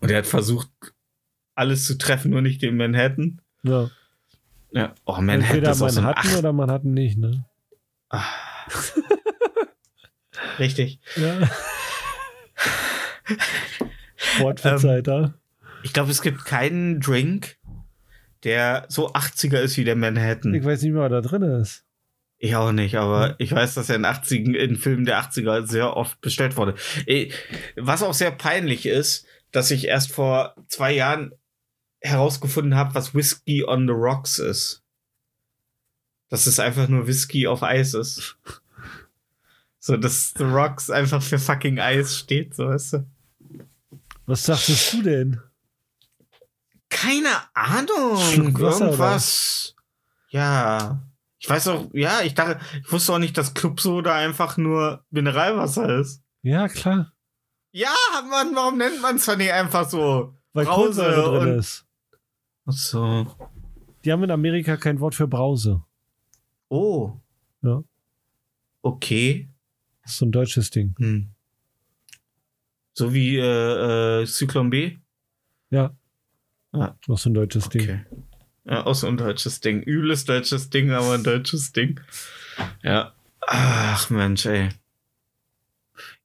Und 0.00 0.10
er 0.10 0.18
hat 0.18 0.26
versucht, 0.26 0.70
alles 1.54 1.84
zu 1.84 1.98
treffen, 1.98 2.30
nur 2.30 2.40
nicht 2.40 2.62
den 2.62 2.78
Manhattan. 2.78 3.42
Ja. 3.62 3.90
Ja, 4.70 4.94
oh, 5.04 5.16
Manhattan 5.16 5.42
Entweder 5.42 5.72
ist 5.72 5.82
auch 5.82 5.90
so 5.90 6.00
ein 6.00 6.04
Manhattan 6.04 6.38
oder 6.38 6.52
Manhattan 6.52 6.94
nicht, 6.94 7.18
ne? 7.18 7.44
Richtig. 10.58 10.98
Ja. 11.16 11.50
Wortverzeichter. 14.38 15.34
Ich 15.82 15.92
glaube, 15.92 16.10
es 16.10 16.22
gibt 16.22 16.44
keinen 16.44 17.00
Drink, 17.00 17.57
der 18.44 18.86
so 18.88 19.12
80er 19.12 19.58
ist 19.58 19.76
wie 19.76 19.84
der 19.84 19.96
Manhattan. 19.96 20.54
ich 20.54 20.64
weiß 20.64 20.82
nicht 20.82 20.92
mehr, 20.92 21.02
was 21.02 21.10
da 21.10 21.20
drin 21.20 21.42
ist. 21.42 21.84
Ich 22.40 22.54
auch 22.54 22.70
nicht, 22.70 22.94
aber 22.94 23.34
ich 23.38 23.50
weiß, 23.50 23.74
dass 23.74 23.90
er 23.90 23.96
in 23.96 24.04
80 24.04 24.54
in 24.54 24.76
Filmen 24.76 25.04
der 25.04 25.20
80er 25.20 25.66
sehr 25.66 25.96
oft 25.96 26.20
bestellt 26.20 26.56
wurde. 26.56 26.76
Was 27.76 28.04
auch 28.04 28.14
sehr 28.14 28.30
peinlich 28.30 28.86
ist, 28.86 29.26
dass 29.50 29.72
ich 29.72 29.86
erst 29.88 30.12
vor 30.12 30.54
zwei 30.68 30.92
Jahren 30.92 31.32
herausgefunden 32.00 32.76
habe, 32.76 32.94
was 32.94 33.12
Whiskey 33.12 33.64
on 33.64 33.88
the 33.88 33.92
Rocks 33.92 34.38
ist. 34.38 34.84
Dass 36.28 36.46
es 36.46 36.60
einfach 36.60 36.86
nur 36.86 37.08
Whisky 37.08 37.48
auf 37.48 37.62
Eis 37.62 37.94
ist. 37.94 38.36
So, 39.80 39.96
dass 39.96 40.34
The 40.36 40.44
Rocks 40.44 40.90
einfach 40.90 41.22
für 41.22 41.38
fucking 41.38 41.78
Eis 41.78 42.18
steht, 42.18 42.54
so 42.54 42.66
weißt 42.66 42.94
du. 42.94 43.06
Was 44.26 44.42
dachtest 44.42 44.92
du 44.92 45.02
denn? 45.02 45.40
Keine 47.02 47.30
Ahnung. 47.54 48.16
Schluck 48.18 48.60
Wasser, 48.60 48.86
Irgendwas. 48.86 49.74
Ja. 50.30 51.02
Ich 51.38 51.48
weiß 51.48 51.68
auch, 51.68 51.88
ja, 51.92 52.22
ich 52.22 52.34
dachte, 52.34 52.58
ich 52.82 52.90
wusste 52.90 53.12
auch 53.12 53.18
nicht, 53.18 53.38
dass 53.38 53.54
Clubsoda 53.54 54.14
einfach 54.14 54.56
nur 54.56 55.04
Mineralwasser 55.10 56.00
ist. 56.00 56.22
Ja, 56.42 56.66
klar. 56.68 57.12
Ja, 57.70 57.94
Mann, 58.28 58.54
warum 58.54 58.78
nennt 58.78 59.00
man 59.00 59.16
es 59.16 59.26
dann 59.26 59.38
nicht 59.38 59.52
einfach 59.52 59.88
so? 59.88 60.34
Weil 60.52 60.64
Brause 60.64 61.02
Kohlensäure 61.02 61.38
drin 61.38 61.58
ist. 61.58 61.86
Ach 62.66 62.72
so. 62.72 63.36
Die 64.04 64.12
haben 64.12 64.24
in 64.24 64.30
Amerika 64.30 64.76
kein 64.76 64.98
Wort 65.00 65.14
für 65.14 65.28
Brause. 65.28 65.84
Oh. 66.68 67.12
Ja. 67.62 67.82
Okay. 68.82 69.48
Das 70.02 70.12
ist 70.12 70.18
so 70.18 70.26
ein 70.26 70.32
deutsches 70.32 70.70
Ding. 70.70 70.94
Hm. 70.98 71.28
So 72.94 73.14
wie 73.14 73.36
äh, 73.36 74.22
äh, 74.22 74.26
Zyklon 74.26 74.70
B? 74.70 74.96
Ja. 75.70 75.92
Ah, 76.72 76.94
Auch 77.08 77.18
so 77.18 77.30
ein 77.30 77.34
deutsches 77.34 77.68
Ding. 77.68 77.82
okay. 77.82 78.00
Ja, 78.64 78.84
auch 78.84 78.94
so 78.94 79.06
ein 79.06 79.16
deutsches 79.16 79.60
Ding. 79.60 79.82
Übles 79.82 80.24
deutsches 80.26 80.68
Ding, 80.68 80.90
aber 80.90 81.14
ein 81.14 81.22
deutsches 81.24 81.72
Ding. 81.72 82.00
Ja. 82.82 83.14
Ach 83.40 84.10
Mensch, 84.10 84.44
ey. 84.44 84.68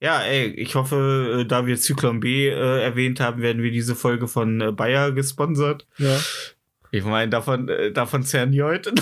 Ja, 0.02 0.22
ey, 0.22 0.48
ich 0.48 0.76
hoffe, 0.76 1.40
äh, 1.42 1.46
da 1.48 1.66
wir 1.66 1.78
Zyklon 1.78 2.20
B 2.20 2.48
äh, 2.50 2.84
erwähnt 2.84 3.22
haben, 3.22 3.42
werden 3.42 3.64
wir 3.64 3.72
diese 3.72 3.96
Folge 3.96 4.28
von 4.28 4.60
äh, 4.60 4.72
Bayer 4.74 5.14
gesponsert. 5.14 5.88
Ja. 5.98 6.20
Ich 6.92 7.06
meine, 7.06 7.30
davon, 7.30 7.70
äh, 7.70 7.92
davon 7.94 8.24
zerren 8.24 8.52
die 8.52 8.62
heute. 8.62 8.94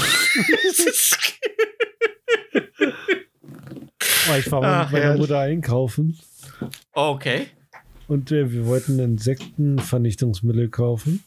Oh, 4.30 4.36
ich 4.38 4.52
war 4.52 4.64
Ach, 4.64 4.92
mit 4.92 5.02
meiner. 5.02 5.18
Mutter 5.18 5.40
einkaufen 5.40 6.20
okay. 6.94 7.48
und 8.08 8.32
äh, 8.32 8.52
wir 8.52 8.66
wollten 8.66 9.00
Insektenvernichtungsmittel 9.00 10.70
kaufen. 10.70 11.24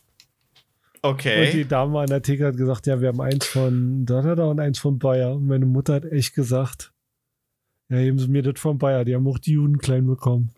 Und 1.05 1.23
die 1.23 1.29
Okay. 1.29 1.64
Dame 1.67 2.01
an 2.01 2.07
der 2.07 2.23
Theke 2.23 2.47
hat 2.47 2.57
gesagt, 2.57 2.87
ja, 2.87 2.99
wir 2.99 3.09
haben 3.09 3.21
eins 3.21 3.45
von 3.47 4.07
da, 4.07 4.23
da, 4.23 4.35
da 4.35 4.45
und 4.45 4.59
eins 4.59 4.79
von 4.79 4.99
Bayer. 4.99 5.33
Und 5.35 5.47
meine 5.47 5.67
Mutter 5.67 5.95
hat 5.95 6.07
echt 6.07 6.35
gesagt, 6.35 6.93
ja, 7.90 7.99
geben 7.99 8.19
Sie 8.19 8.29
mir 8.29 8.43
das 8.43 8.59
von 8.59 8.79
Bayer, 8.79 9.05
die 9.05 9.14
haben 9.14 9.29
auch 9.29 9.38
die 9.38 9.53
Juden 9.53 9.79
klein 9.79 10.07
bekommen. 10.07 10.55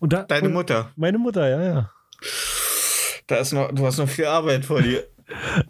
Da, 0.00 0.24
Deine 0.24 0.50
Mutter. 0.50 0.92
Meine 0.96 1.16
Mutter, 1.16 1.48
ja, 1.48 1.62
ja. 1.62 1.90
Da 3.26 3.36
ist 3.36 3.54
noch, 3.54 3.72
du 3.72 3.86
hast 3.86 3.96
noch 3.96 4.08
viel 4.08 4.26
Arbeit 4.26 4.64
vor 4.64 4.82
dir. 4.82 5.04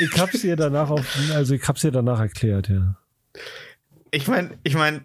Ich 0.00 0.18
hab's 0.18 0.42
ihr 0.42 0.56
danach 0.56 0.90
auf, 0.90 1.06
also 1.32 1.54
ich 1.54 1.68
hab's 1.68 1.84
ihr 1.84 1.92
danach 1.92 2.18
erklärt, 2.18 2.68
ja. 2.68 2.96
Ich 4.10 4.26
meine, 4.26 4.58
ich 4.64 4.74
meine, 4.74 5.04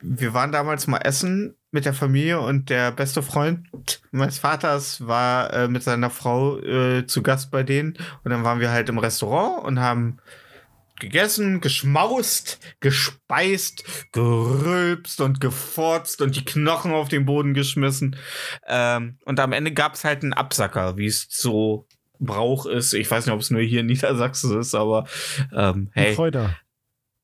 wir 0.00 0.34
waren 0.34 0.50
damals 0.50 0.86
mal 0.86 0.98
essen 0.98 1.54
mit 1.70 1.84
der 1.84 1.94
Familie 1.94 2.40
und 2.40 2.68
der 2.70 2.90
beste 2.90 3.22
Freund 3.22 3.99
meines 4.10 4.38
Vaters 4.38 5.06
war 5.06 5.52
äh, 5.52 5.68
mit 5.68 5.82
seiner 5.82 6.10
Frau 6.10 6.58
äh, 6.58 7.06
zu 7.06 7.22
Gast 7.22 7.50
bei 7.50 7.62
denen 7.62 7.96
und 8.24 8.30
dann 8.30 8.44
waren 8.44 8.60
wir 8.60 8.70
halt 8.70 8.88
im 8.88 8.98
Restaurant 8.98 9.64
und 9.64 9.80
haben 9.80 10.18
gegessen, 10.98 11.60
geschmaust, 11.62 12.58
gespeist, 12.80 13.84
gerülpst 14.12 15.20
und 15.22 15.40
gefurzt 15.40 16.20
und 16.20 16.36
die 16.36 16.44
Knochen 16.44 16.92
auf 16.92 17.08
den 17.08 17.24
Boden 17.24 17.54
geschmissen. 17.54 18.16
Ähm, 18.66 19.16
und 19.24 19.40
am 19.40 19.52
Ende 19.52 19.72
gab's 19.72 20.04
halt 20.04 20.22
einen 20.22 20.34
Absacker, 20.34 20.98
wie 20.98 21.06
es 21.06 21.26
so 21.30 21.86
Brauch 22.18 22.66
ist. 22.66 22.92
Ich 22.92 23.10
weiß 23.10 23.24
nicht, 23.24 23.32
ob 23.32 23.40
es 23.40 23.50
nur 23.50 23.62
hier 23.62 23.80
in 23.80 23.86
Niedersachsen 23.86 24.60
ist, 24.60 24.74
aber 24.74 25.06
ähm, 25.54 25.88
hey. 25.94 26.14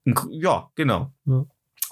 Ein 0.06 0.14
K- 0.14 0.28
Ja, 0.30 0.70
genau. 0.74 1.12
Ja. 1.26 1.44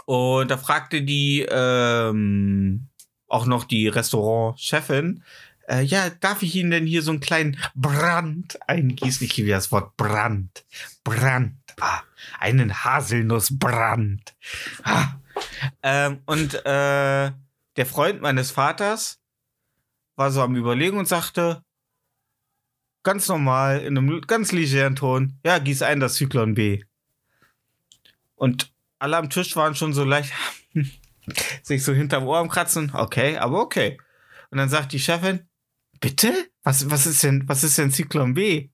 Und 0.06 0.50
da 0.50 0.56
fragte 0.56 1.02
die 1.02 1.46
ähm, 1.46 2.88
auch 3.28 3.46
noch 3.46 3.64
die 3.64 3.88
Restaurantchefin, 3.88 5.22
äh, 5.68 5.82
ja, 5.82 6.10
darf 6.10 6.42
ich 6.42 6.54
Ihnen 6.54 6.70
denn 6.70 6.86
hier 6.86 7.02
so 7.02 7.10
einen 7.10 7.20
kleinen 7.20 7.58
Brand 7.74 8.58
eingießen? 8.68 9.26
Ich 9.26 9.36
liebe 9.36 9.50
das 9.50 9.72
Wort 9.72 9.96
Brand. 9.96 10.64
Brand. 11.04 11.56
Ah, 11.80 12.02
einen 12.38 12.84
Haselnussbrand. 12.84 14.34
Ah. 14.82 15.14
Ähm, 15.82 16.20
und 16.26 16.54
äh, 16.54 17.32
der 17.76 17.86
Freund 17.86 18.20
meines 18.20 18.50
Vaters 18.50 19.20
war 20.16 20.30
so 20.30 20.42
am 20.42 20.54
Überlegen 20.54 20.98
und 20.98 21.08
sagte, 21.08 21.64
ganz 23.02 23.28
normal, 23.28 23.80
in 23.80 23.98
einem 23.98 24.20
ganz 24.22 24.52
legeren 24.52 24.96
Ton, 24.96 25.38
ja, 25.44 25.58
gieß 25.58 25.82
ein 25.82 26.00
das 26.00 26.14
Zyklon 26.14 26.54
B. 26.54 26.84
Und 28.36 28.72
alle 28.98 29.16
am 29.16 29.30
Tisch 29.30 29.56
waren 29.56 29.74
schon 29.74 29.92
so 29.92 30.04
leicht, 30.04 30.32
sich 31.62 31.84
so 31.84 31.92
hinterm 31.92 32.26
Ohr 32.26 32.38
am 32.38 32.48
Kratzen. 32.48 32.92
Okay, 32.94 33.36
aber 33.36 33.60
okay. 33.60 33.98
Und 34.50 34.58
dann 34.58 34.68
sagt 34.68 34.92
die 34.92 35.00
Chefin, 35.00 35.48
bitte? 36.00 36.32
Was, 36.62 36.90
was 36.90 37.06
ist 37.06 37.22
denn, 37.22 37.48
was 37.48 37.64
ist 37.64 37.78
denn 37.78 37.90
Zyklon 37.90 38.34
B? 38.34 38.70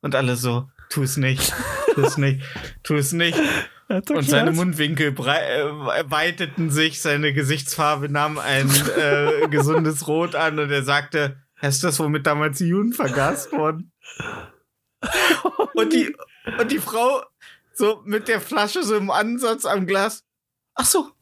Und 0.00 0.14
alle 0.14 0.36
so, 0.36 0.68
tu 0.90 1.02
es 1.02 1.16
nicht, 1.16 1.52
tu 1.94 2.02
es 2.02 2.16
nicht, 2.16 2.44
tu 2.82 2.94
es 2.94 3.12
nicht. 3.12 3.38
Und 3.88 4.28
seine 4.28 4.50
Mundwinkel 4.50 5.12
äh, 5.12 6.10
weiteten 6.10 6.70
sich, 6.70 7.00
seine 7.00 7.32
Gesichtsfarbe 7.32 8.08
nahm 8.08 8.36
ein 8.36 8.68
äh, 8.98 9.46
gesundes 9.48 10.08
Rot 10.08 10.34
an 10.34 10.58
und 10.58 10.72
er 10.72 10.82
sagte, 10.82 11.36
ist 11.60 11.84
das, 11.84 12.00
womit 12.00 12.26
damals 12.26 12.58
die 12.58 12.66
Juden 12.66 12.92
vergast 12.92 13.52
wurden? 13.52 13.92
Und 15.74 15.92
die, 15.92 16.16
und 16.58 16.72
die 16.72 16.78
Frau 16.78 17.22
so 17.74 18.02
mit 18.06 18.28
der 18.28 18.40
Flasche 18.40 18.82
so 18.82 18.96
im 18.96 19.10
Ansatz 19.10 19.66
am 19.66 19.86
Glas. 19.86 20.24
Ach 20.74 20.86
so. 20.86 21.12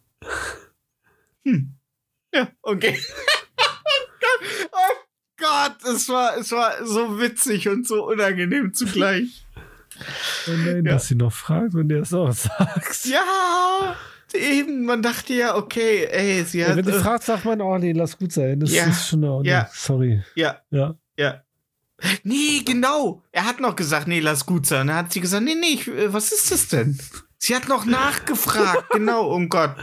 Hm. 1.44 1.74
Ja, 2.34 2.48
okay. 2.62 2.98
oh 4.72 4.94
Gott, 5.38 5.76
es 5.94 6.08
war, 6.08 6.36
es 6.38 6.50
war 6.52 6.84
so 6.84 7.18
witzig 7.20 7.68
und 7.68 7.86
so 7.86 8.06
unangenehm 8.06 8.72
zugleich. 8.74 9.46
Oh 10.48 10.52
nein, 10.52 10.84
Ja. 10.84 10.92
dass 10.94 11.08
sie 11.08 11.14
noch 11.14 11.32
fragt 11.32 11.74
und 11.74 11.88
der 11.88 12.00
es 12.02 12.12
auch 12.12 12.32
sagt. 12.32 13.04
Ja, 13.04 13.96
eben, 14.34 14.84
man 14.84 15.02
dachte 15.02 15.34
ja, 15.34 15.54
okay, 15.56 16.06
ey, 16.10 16.44
sie 16.44 16.60
Ja, 16.60 16.68
hat. 16.68 16.76
wenn 16.76 16.84
sie 16.84 16.90
äh, 16.92 17.00
fragt, 17.00 17.24
sagt 17.24 17.44
man, 17.44 17.60
oh 17.60 17.78
nee, 17.78 17.92
lass 17.92 18.18
gut 18.18 18.32
sein. 18.32 18.58
Das 18.60 18.72
Ja. 18.72 18.86
ist 18.86 19.08
schon 19.08 19.22
in 19.22 19.28
Ordnung. 19.28 19.44
Ja. 19.52 19.68
Sorry. 19.72 20.22
ja, 20.34 20.60
Ja. 20.70 20.94
ja. 21.16 21.42
Nee, 22.24 22.62
genau. 22.64 23.22
Er 23.30 23.44
hat 23.46 23.60
noch 23.60 23.76
gesagt, 23.76 24.08
nee, 24.08 24.18
lass 24.20 24.44
gut 24.44 24.66
sein. 24.66 24.88
Dann 24.88 24.96
hat 24.96 25.12
sie 25.12 25.20
gesagt, 25.20 25.44
nee, 25.44 25.54
nee, 25.54 25.74
ich, 25.74 25.86
äh, 25.88 26.12
was 26.12 26.32
ist 26.32 26.50
das 26.50 26.68
denn? 26.68 26.98
Sie 27.38 27.54
hat 27.54 27.68
noch 27.68 27.84
nachgefragt, 27.84 28.90
genau, 28.90 29.28
um 29.32 29.48
Gott. 29.48 29.76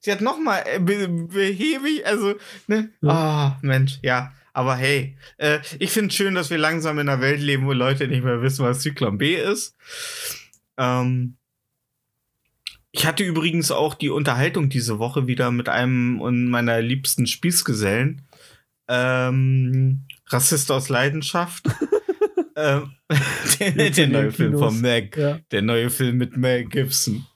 Sie 0.00 0.10
hat 0.10 0.22
noch 0.22 0.38
mal 0.38 0.62
äh, 0.66 0.78
be 0.78 1.08
behäbig, 1.08 2.06
also, 2.06 2.34
ne? 2.66 2.90
Ah, 3.02 3.58
Mensch, 3.62 3.98
ja. 4.02 4.32
Aber 4.52 4.74
hey, 4.74 5.16
äh, 5.36 5.60
ich 5.78 5.90
finde 5.90 6.12
schön, 6.12 6.34
dass 6.34 6.50
wir 6.50 6.58
langsam 6.58 6.98
in 6.98 7.08
einer 7.08 7.20
Welt 7.20 7.40
leben, 7.40 7.66
wo 7.66 7.72
Leute 7.72 8.08
nicht 8.08 8.24
mehr 8.24 8.42
wissen, 8.42 8.64
was 8.64 8.80
Zyklon 8.80 9.18
B 9.18 9.36
ist. 9.36 9.76
Ähm, 10.76 11.36
ich 12.92 13.06
hatte 13.06 13.22
übrigens 13.22 13.70
auch 13.70 13.94
die 13.94 14.10
Unterhaltung 14.10 14.68
diese 14.68 14.98
Woche 14.98 15.26
wieder 15.26 15.50
mit 15.52 15.68
einem 15.68 16.20
und 16.20 16.48
meiner 16.48 16.80
liebsten 16.80 17.26
Spießgesellen. 17.26 18.22
Ähm, 18.88 20.06
Rassist 20.26 20.72
aus 20.72 20.88
Leidenschaft. 20.88 21.68
ähm, 22.56 22.90
der, 23.60 23.90
der 23.90 24.08
neue 24.08 24.32
Film 24.32 24.58
von 24.58 24.80
Meg. 24.80 25.16
Ja. 25.16 25.38
Der 25.52 25.62
neue 25.62 25.90
Film 25.90 26.16
mit 26.16 26.36
Mel 26.36 26.64
Gibson. 26.64 27.26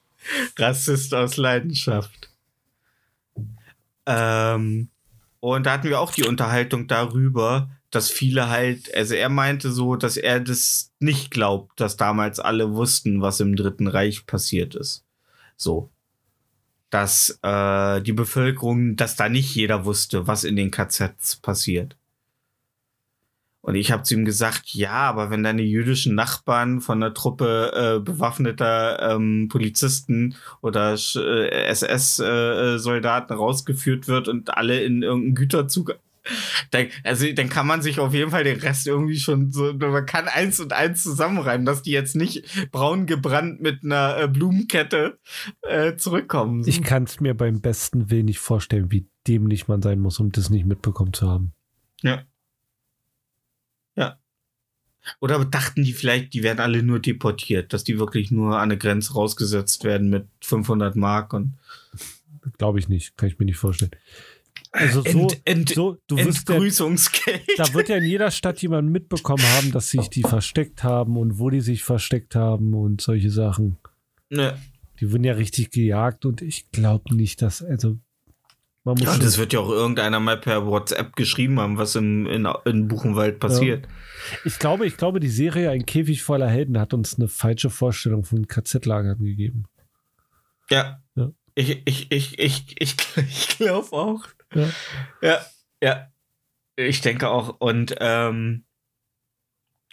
Rassist 0.58 1.14
aus 1.14 1.36
Leidenschaft. 1.36 2.33
Ähm, 4.06 4.88
und 5.40 5.66
da 5.66 5.72
hatten 5.72 5.88
wir 5.88 6.00
auch 6.00 6.12
die 6.12 6.24
Unterhaltung 6.24 6.86
darüber, 6.86 7.70
dass 7.90 8.10
viele 8.10 8.48
halt, 8.48 8.94
also 8.94 9.14
er 9.14 9.28
meinte 9.28 9.70
so, 9.70 9.96
dass 9.96 10.16
er 10.16 10.40
das 10.40 10.92
nicht 10.98 11.30
glaubt, 11.30 11.78
dass 11.80 11.96
damals 11.96 12.40
alle 12.40 12.72
wussten, 12.72 13.20
was 13.22 13.40
im 13.40 13.54
Dritten 13.54 13.86
Reich 13.86 14.26
passiert 14.26 14.74
ist. 14.74 15.04
So. 15.56 15.90
Dass 16.90 17.38
äh, 17.42 18.00
die 18.00 18.12
Bevölkerung, 18.12 18.96
dass 18.96 19.16
da 19.16 19.28
nicht 19.28 19.54
jeder 19.54 19.84
wusste, 19.84 20.26
was 20.26 20.44
in 20.44 20.56
den 20.56 20.70
KZs 20.70 21.36
passiert. 21.36 21.96
Und 23.64 23.76
ich 23.76 23.90
habe 23.90 24.02
zu 24.02 24.12
ihm 24.12 24.26
gesagt, 24.26 24.74
ja, 24.74 24.92
aber 24.92 25.30
wenn 25.30 25.42
deine 25.42 25.62
jüdischen 25.62 26.14
Nachbarn 26.14 26.82
von 26.82 27.02
einer 27.02 27.14
Truppe 27.14 27.72
äh, 27.74 27.98
bewaffneter 27.98 29.14
ähm, 29.14 29.48
Polizisten 29.50 30.34
oder 30.60 30.94
äh, 31.16 31.64
SS-Soldaten 31.68 33.32
äh, 33.32 33.36
rausgeführt 33.36 34.06
wird 34.06 34.28
und 34.28 34.54
alle 34.54 34.82
in 34.82 35.02
irgendeinen 35.02 35.34
Güterzug 35.34 35.94
dann, 36.70 36.88
also 37.04 37.30
dann 37.32 37.48
kann 37.48 37.66
man 37.66 37.80
sich 37.80 38.00
auf 38.00 38.12
jeden 38.12 38.30
Fall 38.30 38.44
den 38.44 38.58
Rest 38.58 38.86
irgendwie 38.86 39.18
schon 39.18 39.50
so, 39.50 39.72
man 39.72 40.04
kann 40.04 40.28
eins 40.28 40.60
und 40.60 40.74
eins 40.74 41.02
zusammenreimen, 41.02 41.66
dass 41.66 41.82
die 41.82 41.90
jetzt 41.90 42.16
nicht 42.16 42.70
braun 42.70 43.06
gebrannt 43.06 43.62
mit 43.62 43.82
einer 43.82 44.18
äh, 44.18 44.28
Blumenkette 44.28 45.18
äh, 45.62 45.96
zurückkommen. 45.96 46.64
Ich 46.66 46.82
kann 46.82 47.04
es 47.04 47.20
mir 47.20 47.34
beim 47.34 47.60
besten 47.60 48.10
Willen 48.10 48.26
nicht 48.26 48.40
vorstellen, 48.40 48.90
wie 48.90 49.06
dämlich 49.26 49.68
man 49.68 49.80
sein 49.80 50.00
muss, 50.00 50.20
um 50.20 50.32
das 50.32 50.50
nicht 50.50 50.66
mitbekommen 50.66 51.12
zu 51.12 51.28
haben. 51.28 51.52
Ja. 52.02 52.12
Ja. 52.12 52.22
Oder 55.20 55.44
dachten 55.44 55.84
die 55.84 55.92
vielleicht, 55.92 56.34
die 56.34 56.42
werden 56.42 56.60
alle 56.60 56.82
nur 56.82 56.98
deportiert, 56.98 57.72
dass 57.72 57.84
die 57.84 57.98
wirklich 57.98 58.30
nur 58.30 58.56
an 58.56 58.62
eine 58.62 58.78
Grenze 58.78 59.14
rausgesetzt 59.14 59.84
werden 59.84 60.10
mit 60.10 60.26
500 60.42 60.96
Mark 60.96 61.32
und. 61.32 61.54
Glaube 62.58 62.78
ich 62.78 62.88
nicht, 62.88 63.16
kann 63.16 63.28
ich 63.28 63.38
mir 63.38 63.46
nicht 63.46 63.56
vorstellen. 63.56 63.92
Also 64.74 65.02
so, 65.02 65.08
Ent, 65.08 65.40
Ent, 65.44 65.68
so 65.70 65.96
du 66.08 66.16
Entgrüßungsgeld. 66.16 67.42
Ja, 67.56 67.64
da 67.64 67.74
wird 67.74 67.88
ja 67.88 67.96
in 67.96 68.04
jeder 68.04 68.30
Stadt 68.32 68.60
jemand 68.60 68.90
mitbekommen 68.90 69.44
haben, 69.56 69.70
dass 69.70 69.90
sich 69.90 70.10
die 70.10 70.22
versteckt 70.22 70.82
haben 70.82 71.16
und 71.16 71.38
wo 71.38 71.48
die 71.48 71.60
sich 71.60 71.84
versteckt 71.84 72.34
haben 72.34 72.74
und 72.74 73.00
solche 73.00 73.30
Sachen. 73.30 73.76
Ne. 74.30 74.58
Die 74.98 75.12
wurden 75.12 75.24
ja 75.24 75.34
richtig 75.34 75.70
gejagt 75.70 76.24
und 76.24 76.42
ich 76.42 76.70
glaube 76.72 77.14
nicht, 77.14 77.40
dass, 77.40 77.62
also 77.62 77.98
man 78.84 78.96
muss. 78.98 79.06
Ja, 79.06 79.18
das 79.18 79.38
wird 79.38 79.52
ja 79.52 79.60
auch 79.60 79.70
irgendeiner 79.70 80.20
mal 80.20 80.36
per 80.36 80.66
WhatsApp 80.66 81.16
geschrieben 81.16 81.58
haben, 81.58 81.78
was 81.78 81.94
im, 81.94 82.26
in, 82.26 82.48
in 82.64 82.88
Buchenwald 82.88 83.40
passiert. 83.40 83.86
Ja. 83.86 84.38
Ich 84.44 84.58
glaube, 84.58 84.86
ich 84.86 84.96
glaube, 84.96 85.20
die 85.20 85.28
Serie 85.28 85.70
Ein 85.70 85.86
Käfig 85.86 86.22
voller 86.22 86.48
Helden 86.48 86.78
hat 86.78 86.94
uns 86.94 87.16
eine 87.16 87.28
falsche 87.28 87.70
Vorstellung 87.70 88.24
von 88.24 88.46
KZ-Lagern 88.46 89.18
gegeben. 89.18 89.64
Ja. 90.70 91.02
ja. 91.14 91.30
Ich, 91.54 91.82
ich, 91.86 92.10
ich, 92.10 92.38
ich, 92.38 92.80
ich, 92.80 92.96
ich 93.16 93.48
glaube 93.58 93.92
auch. 93.92 94.24
Ja. 94.54 94.68
ja, 95.22 95.40
ja. 95.82 96.08
Ich 96.76 97.00
denke 97.00 97.28
auch. 97.28 97.60
Und 97.60 97.94
ähm, 98.00 98.64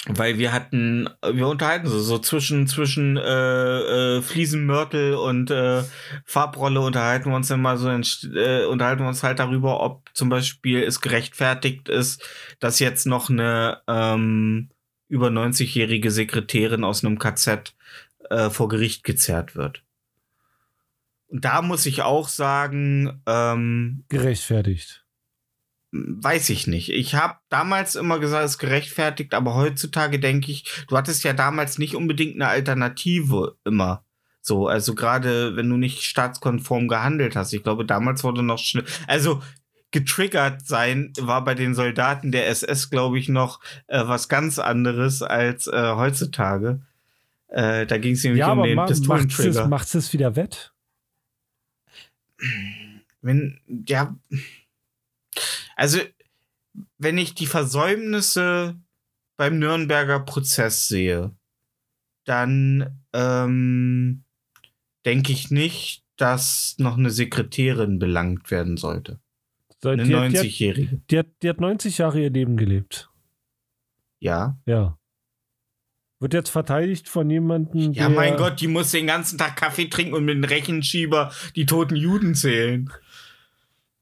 weil 0.07 0.39
wir 0.39 0.51
hatten, 0.51 1.07
wir 1.21 1.47
unterhalten 1.47 1.87
so, 1.87 1.99
so 1.99 2.17
zwischen, 2.17 2.65
zwischen 2.65 3.17
äh, 3.17 4.17
äh, 4.17 4.21
Fliesenmörtel 4.21 5.13
und 5.13 5.51
äh, 5.51 5.83
Farbrolle 6.25 6.81
unterhalten 6.81 7.29
wir 7.29 7.35
uns 7.35 7.51
immer 7.51 7.77
so, 7.77 7.89
äh, 7.89 8.65
unterhalten 8.65 9.03
wir 9.03 9.07
uns 9.07 9.21
halt 9.21 9.39
darüber, 9.39 9.81
ob 9.81 10.09
zum 10.13 10.29
Beispiel 10.29 10.81
es 10.81 11.01
gerechtfertigt 11.01 11.87
ist, 11.87 12.23
dass 12.59 12.79
jetzt 12.79 13.05
noch 13.05 13.29
eine 13.29 13.81
ähm, 13.87 14.69
über 15.07 15.27
90-jährige 15.27 16.09
Sekretärin 16.09 16.83
aus 16.83 17.05
einem 17.05 17.19
KZ 17.19 17.75
äh, 18.29 18.49
vor 18.49 18.69
Gericht 18.69 19.03
gezerrt 19.03 19.55
wird. 19.55 19.83
Und 21.27 21.45
da 21.45 21.61
muss 21.61 21.85
ich 21.85 22.01
auch 22.01 22.27
sagen, 22.27 23.21
ähm, 23.27 24.03
gerechtfertigt. 24.09 25.00
Weiß 25.91 26.49
ich 26.49 26.67
nicht. 26.67 26.89
Ich 26.89 27.15
habe 27.15 27.35
damals 27.49 27.95
immer 27.95 28.19
gesagt, 28.19 28.45
es 28.45 28.51
ist 28.51 28.57
gerechtfertigt, 28.59 29.33
aber 29.33 29.55
heutzutage 29.55 30.19
denke 30.19 30.51
ich, 30.51 30.85
du 30.87 30.95
hattest 30.95 31.23
ja 31.23 31.33
damals 31.33 31.77
nicht 31.77 31.95
unbedingt 31.95 32.35
eine 32.35 32.47
Alternative 32.47 33.57
immer. 33.65 34.05
So, 34.41 34.67
also 34.67 34.95
gerade 34.95 35.55
wenn 35.55 35.69
du 35.69 35.77
nicht 35.77 36.03
staatskonform 36.03 36.87
gehandelt 36.87 37.35
hast. 37.35 37.53
Ich 37.53 37.61
glaube, 37.61 37.85
damals 37.85 38.23
wurde 38.23 38.41
noch 38.41 38.57
schnell. 38.57 38.85
Also 39.05 39.41
getriggert 39.91 40.65
sein 40.65 41.11
war 41.19 41.43
bei 41.43 41.55
den 41.55 41.75
Soldaten 41.75 42.31
der 42.31 42.47
SS, 42.47 42.89
glaube 42.89 43.19
ich, 43.19 43.27
noch 43.27 43.59
äh, 43.87 44.07
was 44.07 44.29
ganz 44.29 44.59
anderes 44.59 45.21
als 45.21 45.67
äh, 45.67 45.93
heutzutage. 45.95 46.81
Äh, 47.49 47.85
da 47.85 47.97
ging 47.97 48.13
es 48.13 48.23
nämlich 48.23 48.39
ja, 48.39 48.53
um 48.53 48.63
den 48.63 48.83
Pistolentrigger. 48.85 49.67
Macht 49.67 49.93
es 49.93 50.13
wieder 50.13 50.37
wett? 50.37 50.71
wenn, 53.21 53.59
ja, 53.67 54.15
also, 55.81 55.97
wenn 56.99 57.17
ich 57.17 57.33
die 57.33 57.47
Versäumnisse 57.47 58.75
beim 59.35 59.57
Nürnberger 59.57 60.19
Prozess 60.19 60.87
sehe, 60.87 61.31
dann 62.23 63.01
ähm, 63.13 64.23
denke 65.07 65.31
ich 65.31 65.49
nicht, 65.49 66.03
dass 66.17 66.75
noch 66.77 66.99
eine 66.99 67.09
Sekretärin 67.09 67.97
belangt 67.97 68.51
werden 68.51 68.77
sollte. 68.77 69.19
Eine 69.83 70.03
90-Jährige. 70.03 71.01
Die, 71.09 71.15
die, 71.15 71.29
die, 71.41 71.49
hat 71.49 71.59
90 71.59 71.97
Jahre 71.97 72.21
ihr 72.21 72.29
Leben 72.29 72.57
gelebt. 72.57 73.09
Ja. 74.19 74.59
Ja. 74.67 74.99
Wird 76.19 76.35
jetzt 76.35 76.51
verteidigt 76.51 77.09
von 77.09 77.27
jemandem. 77.27 77.93
Ja, 77.93 78.07
mein 78.07 78.37
Gott, 78.37 78.61
die 78.61 78.67
muss 78.67 78.91
den 78.91 79.07
ganzen 79.07 79.39
Tag 79.39 79.55
Kaffee 79.55 79.89
trinken 79.89 80.13
und 80.13 80.25
mit 80.25 80.35
dem 80.35 80.43
Rechenschieber 80.43 81.31
die 81.55 81.65
toten 81.65 81.95
Juden 81.95 82.35
zählen. 82.35 82.91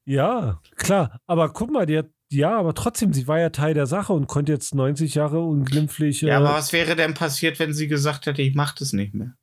Ja, 0.09 0.59
klar. 0.75 1.21
Aber 1.27 1.53
guck 1.53 1.69
mal, 1.69 1.85
die 1.85 1.99
hat, 1.99 2.09
ja, 2.31 2.57
aber 2.57 2.73
trotzdem, 2.73 3.13
sie 3.13 3.27
war 3.27 3.37
ja 3.37 3.51
Teil 3.51 3.75
der 3.75 3.85
Sache 3.85 4.11
und 4.11 4.25
konnte 4.25 4.51
jetzt 4.51 4.73
90 4.73 5.13
Jahre 5.13 5.39
unglimpflich. 5.39 6.21
Ja, 6.21 6.29
äh, 6.29 6.37
aber 6.37 6.55
was 6.55 6.73
wäre 6.73 6.95
denn 6.95 7.13
passiert, 7.13 7.59
wenn 7.59 7.73
sie 7.73 7.87
gesagt 7.87 8.25
hätte, 8.25 8.41
ich 8.41 8.55
mach 8.55 8.73
das 8.73 8.91
nicht 8.91 9.13
mehr? 9.13 9.35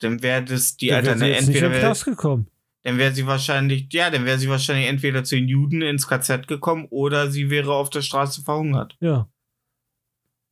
Dann 0.00 0.22
wäre 0.22 0.44
das 0.44 0.76
die 0.76 0.92
Alternative. 0.92 1.34
Entweder 1.34 1.70
wäre 1.70 1.94
gekommen. 2.04 2.50
Dann 2.82 2.98
wäre 2.98 3.14
sie 3.14 3.26
wahrscheinlich, 3.26 3.90
ja, 3.90 4.10
dann 4.10 4.26
wäre 4.26 4.38
sie 4.38 4.50
wahrscheinlich 4.50 4.86
entweder 4.86 5.24
zu 5.24 5.36
den 5.36 5.48
Juden 5.48 5.80
ins 5.80 6.06
KZ 6.06 6.46
gekommen 6.46 6.86
oder 6.90 7.30
sie 7.30 7.48
wäre 7.48 7.72
auf 7.72 7.88
der 7.88 8.02
Straße 8.02 8.42
verhungert. 8.42 8.98
Ja. 9.00 9.30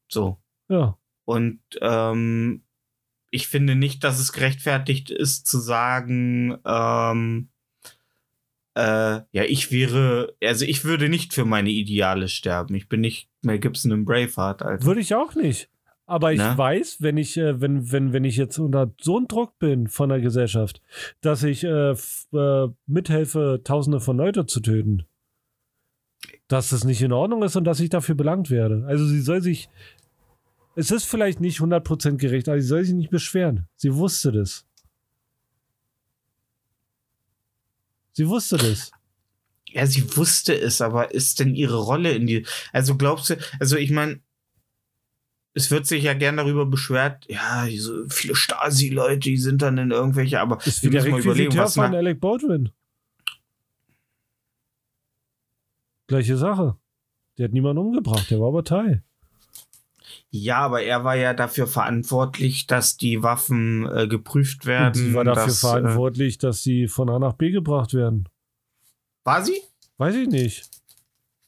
So. 0.08 0.38
Ja. 0.70 0.98
Und 1.26 1.60
ähm, 1.82 2.64
ich 3.30 3.46
finde 3.46 3.74
nicht, 3.74 4.04
dass 4.04 4.18
es 4.18 4.32
gerechtfertigt 4.32 5.10
ist 5.10 5.46
zu 5.46 5.58
sagen, 5.58 6.56
ähm, 6.64 7.50
äh, 8.76 9.22
ja, 9.32 9.44
ich 9.44 9.72
wäre, 9.72 10.34
also 10.42 10.64
ich 10.64 10.84
würde 10.84 11.08
nicht 11.08 11.32
für 11.32 11.44
meine 11.44 11.70
Ideale 11.70 12.28
sterben. 12.28 12.74
Ich 12.74 12.88
bin 12.88 13.00
nicht 13.00 13.28
Mel 13.42 13.58
Gibson 13.58 13.90
im 13.90 14.04
Braveheart, 14.04 14.62
Alter. 14.62 14.84
Würde 14.84 15.00
ich 15.00 15.14
auch 15.14 15.34
nicht. 15.34 15.70
Aber 16.04 16.32
ich 16.32 16.38
Na? 16.38 16.56
weiß, 16.56 16.98
wenn 17.00 17.16
ich, 17.16 17.36
äh, 17.36 17.60
wenn, 17.60 17.90
wenn, 17.90 18.12
wenn 18.12 18.24
ich 18.24 18.36
jetzt 18.36 18.58
unter 18.58 18.92
so 19.00 19.16
einem 19.16 19.28
Druck 19.28 19.58
bin 19.58 19.88
von 19.88 20.10
der 20.10 20.20
Gesellschaft, 20.20 20.80
dass 21.20 21.42
ich 21.42 21.64
äh, 21.64 21.92
äh, 21.92 22.68
mithelfe, 22.86 23.62
Tausende 23.64 23.98
von 23.98 24.16
Leute 24.18 24.46
zu 24.46 24.60
töten, 24.60 25.04
dass 26.46 26.70
das 26.70 26.84
nicht 26.84 27.02
in 27.02 27.12
Ordnung 27.12 27.42
ist 27.42 27.56
und 27.56 27.64
dass 27.64 27.80
ich 27.80 27.88
dafür 27.88 28.14
belangt 28.14 28.50
werde. 28.50 28.84
Also 28.86 29.04
sie 29.06 29.20
soll 29.20 29.40
sich 29.40 29.68
es 30.78 30.90
ist 30.90 31.06
vielleicht 31.06 31.40
nicht 31.40 31.60
100% 31.60 32.18
gerecht, 32.18 32.48
aber 32.48 32.60
sie 32.60 32.66
soll 32.68 32.84
sich 32.84 32.94
nicht 32.94 33.10
beschweren. 33.10 33.66
Sie 33.76 33.94
wusste 33.94 34.30
das. 34.30 34.66
Sie 38.16 38.26
wusste 38.30 38.56
das. 38.56 38.92
Ja, 39.68 39.86
sie 39.86 40.16
wusste 40.16 40.58
es, 40.58 40.80
aber 40.80 41.12
ist 41.12 41.38
denn 41.38 41.54
ihre 41.54 41.76
Rolle 41.76 42.12
in 42.12 42.26
die. 42.26 42.46
Also 42.72 42.96
glaubst 42.96 43.28
du, 43.28 43.36
also 43.60 43.76
ich 43.76 43.90
meine, 43.90 44.22
es 45.52 45.70
wird 45.70 45.86
sich 45.86 46.04
ja 46.04 46.14
gern 46.14 46.38
darüber 46.38 46.64
beschwert, 46.64 47.26
ja, 47.28 47.68
so 47.76 48.08
viele 48.08 48.34
Stasi-Leute, 48.34 49.18
die 49.18 49.36
sind 49.36 49.60
dann 49.60 49.76
in 49.76 49.90
irgendwelche, 49.90 50.40
aber 50.40 50.64
ist 50.64 50.82
wie 50.82 50.88
der 50.88 51.06
mal 51.06 51.20
überlegen, 51.20 51.54
was 51.58 51.74
von 51.74 51.94
Alec 51.94 52.18
Baldwin. 52.18 52.70
Gleiche 56.06 56.38
Sache. 56.38 56.78
Der 57.36 57.44
hat 57.44 57.52
niemanden 57.52 57.82
umgebracht, 57.82 58.30
der 58.30 58.40
war 58.40 58.48
aber 58.48 58.64
Teil. 58.64 59.04
Ja, 60.42 60.58
aber 60.58 60.82
er 60.82 61.04
war 61.04 61.16
ja 61.16 61.34
dafür 61.34 61.66
verantwortlich, 61.66 62.66
dass 62.66 62.96
die 62.96 63.22
Waffen 63.22 63.88
äh, 63.88 64.06
geprüft 64.06 64.66
werden. 64.66 64.94
Sie 64.94 65.14
war 65.14 65.24
dafür 65.24 65.46
dass, 65.46 65.64
äh, 65.64 65.66
verantwortlich, 65.66 66.38
dass 66.38 66.62
sie 66.62 66.88
von 66.88 67.08
A 67.10 67.18
nach 67.18 67.34
B 67.34 67.50
gebracht 67.50 67.94
werden. 67.94 68.28
War 69.24 69.44
sie? 69.44 69.60
Weiß 69.98 70.14
ich 70.14 70.28
nicht. 70.28 70.68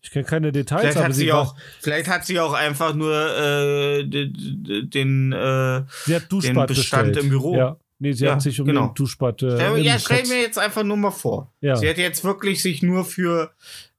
Ich 0.00 0.10
kenne 0.10 0.24
keine 0.24 0.52
Details. 0.52 0.80
Vielleicht 0.80 0.98
hat 0.98 1.14
sie, 1.14 1.24
sie 1.24 1.32
auch, 1.32 1.56
vielleicht 1.80 2.08
hat 2.08 2.24
sie 2.24 2.40
auch 2.40 2.52
einfach 2.52 2.94
nur 2.94 3.14
äh, 3.14 4.04
den, 4.04 5.32
äh, 5.32 5.82
sie 6.04 6.14
hat 6.14 6.30
den 6.30 6.38
Bestand 6.38 6.68
bestellt. 6.68 7.16
im 7.16 7.28
Büro. 7.28 7.56
Ja. 7.56 7.76
Nee, 7.98 8.12
sie 8.12 8.26
ja, 8.26 8.32
hat 8.32 8.42
sich 8.42 8.60
um 8.60 8.66
genau. 8.66 8.88
den 8.88 8.94
Duschbad. 8.94 9.42
Äh, 9.42 9.80
ja, 9.80 9.98
stell 9.98 10.24
mir 10.26 10.40
jetzt 10.40 10.58
einfach 10.58 10.84
nur 10.84 10.96
mal 10.96 11.10
vor. 11.10 11.52
Ja. 11.60 11.76
Sie 11.76 11.88
hat 11.88 11.98
jetzt 11.98 12.22
wirklich 12.22 12.62
sich 12.62 12.82
nur 12.82 13.04
für 13.04 13.50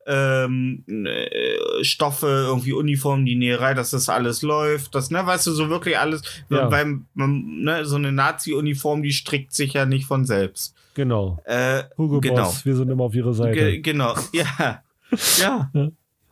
ähm, 0.05 0.83
äh, 0.87 1.83
Stoffe, 1.83 2.27
irgendwie 2.27 2.73
Uniformen, 2.73 3.25
die 3.25 3.35
Näherei, 3.35 3.73
dass 3.73 3.91
das 3.91 4.09
alles 4.09 4.41
läuft. 4.41 4.95
Das, 4.95 5.11
ne, 5.11 5.25
weißt 5.25 5.47
du, 5.47 5.51
so 5.51 5.69
wirklich 5.69 5.97
alles. 5.97 6.21
Ja. 6.49 6.71
Weil 6.71 7.01
man, 7.13 7.61
ne, 7.63 7.85
so 7.85 7.95
eine 7.95 8.11
Nazi-Uniform, 8.11 9.03
die 9.03 9.13
strickt 9.13 9.53
sich 9.53 9.73
ja 9.73 9.85
nicht 9.85 10.05
von 10.05 10.25
selbst. 10.25 10.75
Genau. 10.95 11.39
Äh, 11.45 11.83
Hugo 11.97 12.19
genau. 12.19 12.43
Boss, 12.43 12.65
wir 12.65 12.75
sind 12.75 12.89
immer 12.89 13.05
auf 13.05 13.15
ihrer 13.15 13.33
Seite. 13.33 13.53
Ge 13.53 13.79
genau, 13.79 14.15
ja. 14.33 14.81
ja. 15.37 15.71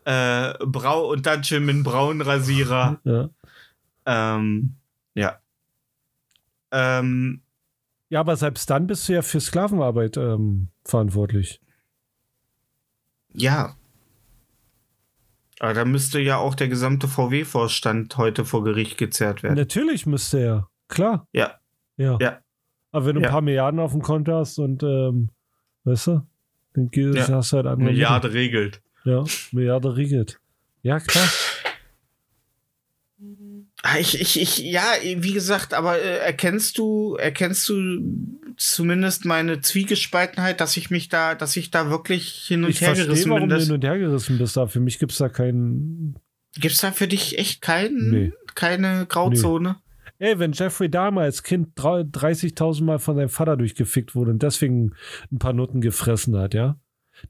Äh, 0.05 0.53
Brau 0.65 1.11
und 1.11 1.26
dann 1.26 1.43
schön 1.43 1.65
mit 1.65 1.76
einem 1.76 1.84
braunen 1.84 2.22
Rasierer. 2.22 2.99
ja. 3.03 3.30
Ähm, 4.05 4.74
ja. 5.15 5.38
Ähm, 6.72 7.41
ja, 8.09 8.22
aber 8.22 8.38
selbst 8.38 8.70
dann 8.70 8.88
bist 8.88 9.07
du 9.09 9.13
ja 9.13 9.22
für 9.22 9.41
Sklavenarbeit 9.41 10.15
ähm, 10.15 10.70
verantwortlich. 10.86 11.59
Ja. 13.34 13.76
Aber 15.60 15.74
da 15.74 15.86
müsste 15.86 16.20
ja 16.20 16.38
auch 16.38 16.54
der 16.54 16.68
gesamte 16.68 17.08
VW-Vorstand 17.08 18.16
heute 18.18 18.46
vor 18.46 18.64
Gericht 18.64 18.98
gezerrt 18.98 19.42
werden. 19.42 19.56
Natürlich 19.56 20.06
müsste 20.06 20.40
er. 20.40 20.70
Klar. 20.88 21.28
Ja. 21.34 21.56
Ja. 21.98 22.18
Ja. 22.22 22.40
Aber 22.92 23.06
wenn 23.08 23.16
du 23.16 23.22
Ja. 23.22 23.28
ein 23.28 23.32
paar 23.32 23.42
Milliarden 23.42 23.80
auf 23.80 23.92
dem 23.92 24.04
Konto 24.04 24.34
hast 24.34 24.60
und, 24.60 24.84
ähm, 24.84 25.30
weißt 25.84 26.08
du, 26.08 26.22
dann 26.74 26.90
Ja. 26.94 27.28
hast 27.30 27.52
du 27.54 27.58
halt 27.58 27.66
andere 27.66 27.90
Milliarde 27.92 28.34
regelt. 28.34 28.82
Mittel. 29.04 29.18
Ja, 29.18 29.24
Milliarde 29.52 29.96
regelt. 29.98 30.40
Ja, 30.84 31.00
klar. 31.00 31.28
Ah, 33.84 33.98
Ich, 34.00 34.20
ich, 34.20 34.40
ich, 34.40 34.58
ja, 34.60 34.84
wie 35.04 35.34
gesagt, 35.34 35.74
aber 35.74 36.00
äh, 36.00 36.18
erkennst 36.20 36.78
du, 36.78 37.16
erkennst 37.16 37.68
du 37.70 38.00
zumindest 38.58 39.26
meine 39.26 39.62
Zwiegespaltenheit, 39.62 40.60
dass 40.62 40.76
ich 40.78 40.89
mich 40.89 41.10
da, 41.10 41.36
dass 41.36 41.55
ich 41.55 41.72
da 41.72 41.89
wirklich 41.89 42.45
hin 42.47 42.64
und 42.64 42.72
Ich 42.72 42.82
her 42.82 42.88
verstehe, 42.89 43.05
gerissen 43.08 43.32
warum 43.32 43.49
bin. 43.49 43.60
hin 43.60 43.72
und 43.72 43.84
her 43.84 43.97
gerissen 43.97 44.38
bist. 44.38 44.58
Da 44.58 44.68
für 44.68 44.80
mich 44.80 44.99
gibt 44.99 45.12
es 45.12 45.18
da 45.20 45.30
keinen. 45.30 46.16
gibt's 46.60 46.78
da 46.82 46.91
für 46.91 47.08
dich 47.08 47.38
echt 47.38 47.62
keinen, 47.62 48.10
Nee. 48.12 48.34
keine 48.55 49.05
Grauzone? 49.08 49.78
Ey, 50.20 50.39
wenn 50.39 50.51
Jeffrey 50.53 50.89
Dahmer 50.89 51.22
als 51.22 51.43
Kind 51.43 51.70
drei- 51.76 52.01
30.000 52.03 52.84
Mal 52.88 52.97
von 52.97 53.16
seinem 53.16 53.30
Vater 53.30 53.55
durchgefickt 53.55 54.16
wurde 54.16 54.32
und 54.32 54.41
deswegen 54.41 54.93
ein 55.32 55.38
paar 55.38 55.53
Nutten 55.53 55.80
gefressen 55.82 56.36
hat, 56.36 56.55
ja? 56.55 56.76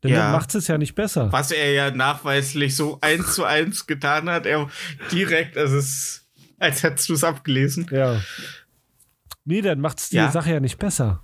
Dann 0.02 0.12
Ja. 0.14 0.32
macht 0.32 0.56
es 0.56 0.68
ja 0.70 0.78
nicht 0.78 0.96
besser. 0.96 1.30
Was 1.34 1.52
er 1.52 1.72
ja 1.74 1.92
nachweislich 1.92 2.76
so 2.76 3.00
eins 3.02 3.36
zu 3.36 3.44
eins 3.44 3.88
getan 3.88 4.30
hat, 4.30 4.46
er 4.46 4.70
direkt, 5.12 5.58
es 5.58 5.72
ist, 5.74 6.28
als 6.60 6.84
hättest 6.84 7.10
du 7.10 7.14
es 7.14 7.24
abgelesen. 7.26 7.88
Ja. 7.92 8.22
Nee, 9.48 9.62
dann 9.62 9.80
macht 9.80 10.00
es 10.00 10.10
die 10.10 10.18
Ja. 10.18 10.30
Sache 10.32 10.52
ja 10.52 10.60
nicht 10.60 10.78
besser. 10.78 11.24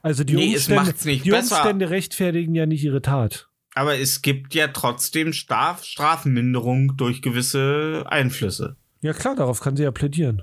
Also 0.00 0.24
die, 0.24 0.34
Nee, 0.34 0.54
Umstände, 0.54 0.94
die. 0.94 1.30
Umstände 1.30 1.90
rechtfertigen 1.90 2.54
ja 2.54 2.64
nicht 2.66 2.82
ihre 2.82 3.02
Tat. 3.02 3.48
Aber 3.74 3.98
es 3.98 4.22
gibt 4.22 4.54
ja 4.54 4.68
trotzdem 4.68 5.32
Straf 5.32 5.84
Strafminderung 5.84 6.96
durch 6.96 7.20
gewisse 7.22 8.04
Einflüsse. 8.08 8.76
Ja 9.02 9.12
klar, 9.12 9.36
darauf 9.36 9.60
kann 9.60 9.76
sie 9.76 9.82
ja 9.82 9.90
plädieren. 9.90 10.42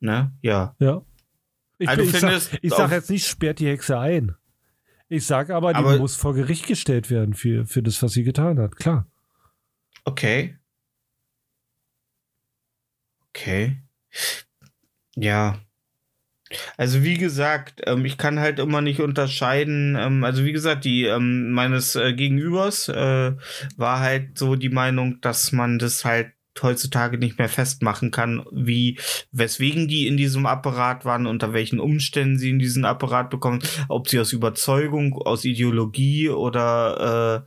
Ne? 0.00 0.32
Ja. 0.42 0.74
Ja. 0.80 1.02
Ich, 1.78 1.88
Also 1.88 2.02
bin- 2.02 2.10
ich, 2.14 2.18
sag, 2.20 2.58
ich 2.62 2.72
sag 2.74 2.90
jetzt 2.90 3.10
nicht, 3.10 3.26
sperrt 3.26 3.58
die 3.60 3.68
Hexe 3.68 3.98
ein. 3.98 4.34
Ich 5.08 5.26
sag 5.26 5.50
aber, 5.50 5.72
die 5.72 5.78
Aber- 5.78 5.98
muss 5.98 6.16
vor 6.16 6.34
Gericht 6.34 6.66
gestellt 6.66 7.08
werden 7.10 7.34
für, 7.34 7.66
für 7.66 7.82
das, 7.82 8.02
was 8.02 8.12
sie 8.12 8.24
getan 8.24 8.58
hat. 8.58 8.76
Klar. 8.76 9.06
Okay. 10.04 10.58
Okay. 13.30 13.80
Ja. 15.16 15.58
Also 16.76 17.02
wie 17.02 17.16
gesagt, 17.16 17.82
ähm, 17.86 18.04
ich 18.04 18.18
kann 18.18 18.38
halt 18.38 18.58
immer 18.58 18.80
nicht 18.80 19.00
unterscheiden. 19.00 19.96
Ähm, 19.98 20.24
also 20.24 20.44
wie 20.44 20.52
gesagt, 20.52 20.84
die 20.84 21.04
ähm, 21.04 21.50
meines 21.52 21.96
äh, 21.96 22.12
Gegenübers 22.12 22.88
äh, 22.88 23.32
war 23.76 24.00
halt 24.00 24.38
so 24.38 24.54
die 24.56 24.68
Meinung, 24.68 25.20
dass 25.20 25.52
man 25.52 25.78
das 25.78 26.04
halt 26.04 26.32
heutzutage 26.62 27.18
nicht 27.18 27.38
mehr 27.38 27.48
festmachen 27.48 28.12
kann, 28.12 28.44
wie 28.52 28.98
weswegen 29.32 29.88
die 29.88 30.06
in 30.06 30.16
diesem 30.16 30.46
Apparat 30.46 31.04
waren, 31.04 31.26
unter 31.26 31.52
welchen 31.52 31.80
Umständen 31.80 32.38
sie 32.38 32.50
in 32.50 32.60
diesen 32.60 32.84
Apparat 32.84 33.28
bekommen, 33.30 33.60
ob 33.88 34.08
sie 34.08 34.20
aus 34.20 34.32
Überzeugung, 34.32 35.14
aus 35.14 35.44
Ideologie 35.44 36.28
oder 36.28 37.44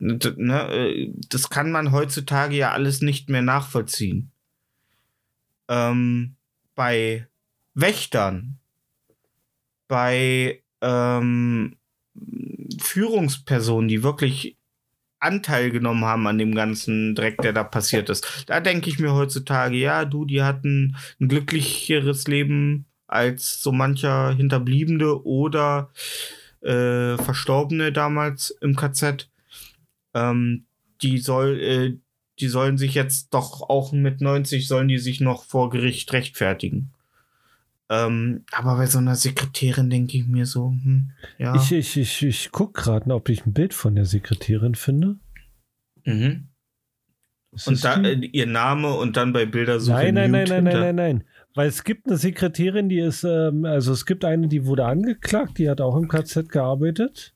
äh, 0.00 0.04
ne, 0.04 0.72
äh, 0.72 1.12
das 1.28 1.48
kann 1.48 1.70
man 1.70 1.92
heutzutage 1.92 2.56
ja 2.56 2.72
alles 2.72 3.02
nicht 3.02 3.28
mehr 3.28 3.42
nachvollziehen. 3.42 4.32
Ähm, 5.68 6.34
bei 6.80 7.26
Wächtern, 7.74 8.58
bei 9.86 10.62
ähm, 10.80 11.76
Führungspersonen, 12.80 13.86
die 13.86 14.02
wirklich 14.02 14.56
Anteil 15.18 15.70
genommen 15.70 16.06
haben 16.06 16.26
an 16.26 16.38
dem 16.38 16.54
ganzen 16.54 17.14
Dreck, 17.14 17.36
der 17.42 17.52
da 17.52 17.64
passiert 17.64 18.08
ist. 18.08 18.44
Da 18.46 18.60
denke 18.60 18.88
ich 18.88 18.98
mir 18.98 19.12
heutzutage, 19.12 19.76
ja, 19.76 20.06
du, 20.06 20.24
die 20.24 20.42
hatten 20.42 20.96
ein 21.20 21.28
glücklicheres 21.28 22.26
Leben 22.26 22.86
als 23.06 23.62
so 23.62 23.72
mancher 23.72 24.34
Hinterbliebene 24.34 25.16
oder 25.16 25.90
äh, 26.62 27.18
Verstorbene 27.18 27.92
damals 27.92 28.56
im 28.62 28.74
KZ. 28.74 29.28
Ähm, 30.14 30.64
die 31.02 31.18
soll, 31.18 31.60
äh, 31.60 31.98
die 32.40 32.48
sollen 32.48 32.78
sich 32.78 32.94
jetzt 32.94 33.32
doch 33.34 33.62
auch 33.68 33.92
mit 33.92 34.20
90 34.20 34.66
sollen 34.66 34.88
die 34.88 34.98
sich 34.98 35.20
noch 35.20 35.44
vor 35.44 35.70
Gericht 35.70 36.12
rechtfertigen. 36.12 36.90
Ähm, 37.88 38.44
aber 38.52 38.76
bei 38.76 38.86
so 38.86 38.98
einer 38.98 39.16
Sekretärin 39.16 39.90
denke 39.90 40.16
ich 40.16 40.26
mir 40.26 40.46
so, 40.46 40.70
hm, 40.70 41.10
ja. 41.38 41.56
Ich, 41.56 41.72
ich, 41.72 41.96
ich, 41.96 42.22
ich 42.22 42.48
guck 42.52 42.74
gerade, 42.74 43.12
ob 43.12 43.28
ich 43.28 43.44
ein 43.46 43.52
Bild 43.52 43.74
von 43.74 43.94
der 43.96 44.04
Sekretärin 44.04 44.74
finde. 44.74 45.16
mhm. 46.04 46.46
Ist 47.52 47.66
Und 47.66 47.82
da 47.84 48.00
äh, 48.00 48.12
ihr 48.14 48.46
Name 48.46 48.94
und 48.94 49.16
dann 49.16 49.32
bei 49.32 49.44
Bildersuche. 49.44 49.92
Nein, 49.96 50.14
nein, 50.14 50.30
nein, 50.30 50.48
nein, 50.48 50.64
nein, 50.64 50.72
hinter- 50.72 50.80
nein, 50.92 50.94
nein. 50.94 51.24
Weil 51.54 51.66
es 51.66 51.82
gibt 51.82 52.06
eine 52.06 52.16
Sekretärin, 52.16 52.88
die 52.88 53.00
ist, 53.00 53.24
ähm, 53.24 53.64
also 53.64 53.92
es 53.92 54.06
gibt 54.06 54.24
eine, 54.24 54.46
die 54.46 54.66
wurde 54.66 54.84
angeklagt, 54.84 55.58
die 55.58 55.68
hat 55.68 55.80
auch 55.80 55.96
im 55.96 56.06
KZ 56.06 56.48
gearbeitet. 56.48 57.34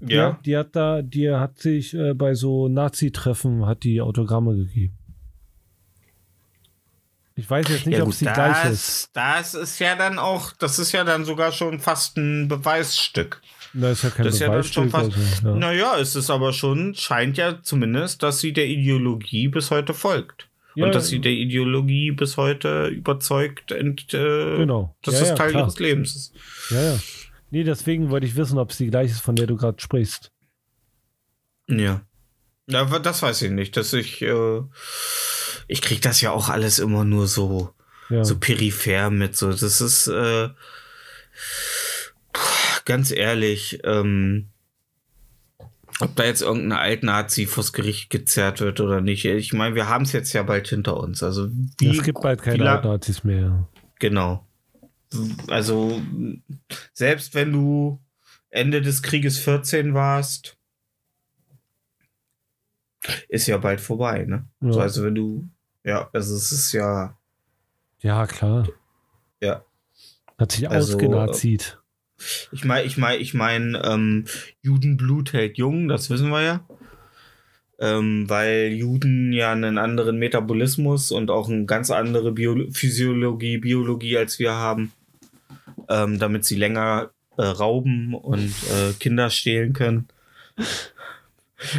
Ja. 0.00 0.32
hat- 0.34 0.46
die 0.46 0.56
hat 0.56 0.76
da, 0.76 1.02
die 1.02 1.30
hat 1.30 1.58
sich 1.58 1.94
äh, 1.94 2.14
bei 2.14 2.34
so 2.34 2.68
Nazi-Treffen 2.68 3.66
hat 3.66 3.82
die 3.82 4.00
Autogramme 4.00 4.54
gegeben. 4.56 4.94
Ich 7.36 7.48
weiß 7.48 7.68
jetzt 7.68 7.86
nicht, 7.86 7.98
ja, 7.98 8.04
ob 8.04 8.10
die 8.16 8.24
gleiche 8.24 8.68
ist. 8.68 9.10
das, 9.12 9.54
ist 9.54 9.78
ja 9.78 9.94
dann 9.94 10.18
auch, 10.18 10.52
das 10.58 10.78
ist 10.80 10.90
ja 10.92 11.04
dann 11.04 11.24
sogar 11.24 11.52
schon 11.52 11.78
fast 11.78 12.16
ein 12.16 12.48
Beweisstück. 12.48 13.40
Das 13.74 13.98
ist 13.98 14.02
ja 14.04 14.10
kein 14.10 14.24
das 14.24 14.34
ist 14.34 14.40
ja 14.40 14.48
dann 14.50 14.64
schon 14.64 14.86
Beweisstück. 14.88 15.14
fast- 15.14 15.44
also, 15.44 15.48
ja. 15.50 15.54
Naja, 15.54 15.98
es 16.00 16.16
ist 16.16 16.30
aber 16.30 16.52
schon, 16.52 16.94
scheint 16.96 17.36
ja 17.36 17.62
zumindest, 17.62 18.22
dass 18.24 18.40
sie 18.40 18.52
der 18.52 18.66
Ideologie 18.66 19.46
bis 19.48 19.70
heute 19.70 19.94
folgt. 19.94 20.46
Ja, 20.74 20.86
und 20.86 20.94
dass 20.94 21.08
sie 21.08 21.20
der 21.20 21.32
Ideologie 21.32 22.10
bis 22.12 22.36
heute 22.36 22.86
überzeugt 22.88 23.72
und 23.72 24.12
äh, 24.14 24.56
Genau. 24.58 24.94
dass 25.02 25.14
Ja, 25.14 25.20
das 25.20 25.28
ja, 25.30 25.34
Teil 25.36 25.50
klar. 25.50 25.62
ihres 25.64 25.78
Lebens 25.78 26.16
ist. 26.16 26.32
Ja, 26.70 26.82
ja. 26.82 26.98
Nee, 27.50 27.64
deswegen 27.64 28.10
wollte 28.10 28.26
ich 28.26 28.36
wissen, 28.36 28.58
ob 28.58 28.70
es 28.70 28.76
die 28.76 28.88
gleiche 28.90 29.12
ist, 29.12 29.20
von 29.20 29.36
der 29.36 29.46
du 29.46 29.56
gerade 29.56 29.80
sprichst. 29.80 30.30
Ja. 31.68 32.02
Ja, 32.66 32.80
aber 32.82 33.00
das 33.00 33.22
weiß 33.22 33.42
ich 33.42 33.50
nicht, 33.50 33.76
dass 33.76 33.92
ich, 33.94 34.20
äh, 34.20 34.60
ich 35.68 35.80
krieg 35.80 36.02
das 36.02 36.20
ja 36.20 36.30
auch 36.32 36.50
alles 36.50 36.78
immer 36.78 37.04
nur 37.04 37.26
so, 37.26 37.72
Ja. 38.10 38.24
so 38.24 38.36
peripher 38.38 39.10
mit, 39.10 39.36
so, 39.36 39.50
das 39.50 39.80
ist, 39.80 40.06
äh, 40.08 40.50
ganz 42.84 43.10
ehrlich, 43.10 43.80
ähm, 43.84 44.48
ob 46.00 46.14
da 46.16 46.24
jetzt 46.24 46.42
irgendein 46.42 46.78
Altnazi 46.78 47.46
vors 47.46 47.72
Gericht 47.72 48.10
gezerrt 48.10 48.60
wird 48.60 48.80
oder 48.80 49.00
nicht. 49.00 49.24
Ich 49.24 49.52
meine, 49.52 49.74
wir 49.74 49.88
haben 49.88 50.04
es 50.04 50.12
jetzt 50.12 50.32
ja 50.32 50.42
bald 50.42 50.68
hinter 50.68 50.96
uns. 50.98 51.22
Also 51.22 51.48
wie 51.78 51.88
es 51.88 52.02
gibt 52.04 52.20
bald 52.20 52.40
keine 52.42 52.70
Altnazis 52.70 53.24
mehr. 53.24 53.66
Genau. 53.98 54.44
Also, 55.48 56.00
selbst 56.92 57.34
wenn 57.34 57.52
du 57.52 57.98
Ende 58.50 58.82
des 58.82 59.02
Krieges 59.02 59.38
14 59.38 59.94
warst, 59.94 60.56
ist 63.28 63.46
ja 63.46 63.56
bald 63.58 63.80
vorbei, 63.80 64.24
ne? 64.24 64.46
Ja. 64.60 64.72
So, 64.72 64.80
also 64.80 65.04
wenn 65.04 65.14
du, 65.14 65.48
ja, 65.84 66.08
also 66.12 66.34
es 66.36 66.52
ist 66.52 66.72
ja, 66.72 67.16
Ja, 68.00 68.26
klar. 68.26 68.68
ja. 69.40 69.64
Hat 70.38 70.52
sich 70.52 70.68
Also, 70.68 70.94
ausgenazit. 70.94 71.78
Ich 72.52 72.64
meine, 72.64 72.84
ich 72.84 72.96
meine, 72.96 73.18
ich 73.18 73.34
meine, 73.34 73.80
ähm, 73.84 74.24
Judenblut 74.60 75.32
hält 75.32 75.56
jung, 75.56 75.88
das 75.88 76.10
wissen 76.10 76.30
wir 76.30 76.42
ja. 76.42 76.60
Ähm, 77.80 78.28
weil 78.28 78.72
Juden 78.72 79.32
ja 79.32 79.52
einen 79.52 79.78
anderen 79.78 80.18
Metabolismus 80.18 81.12
und 81.12 81.30
auch 81.30 81.48
eine 81.48 81.64
ganz 81.64 81.92
andere 81.92 82.32
Bio 82.32 82.66
Physiologie, 82.72 83.58
Biologie 83.58 84.16
als 84.18 84.40
wir 84.40 84.52
haben, 84.52 84.92
ähm, 85.88 86.18
damit 86.18 86.44
sie 86.44 86.56
länger 86.56 87.10
äh, 87.36 87.42
rauben 87.42 88.14
und 88.14 88.52
äh, 88.70 88.92
Kinder 88.98 89.30
stehlen 89.30 89.72
können. 89.72 90.08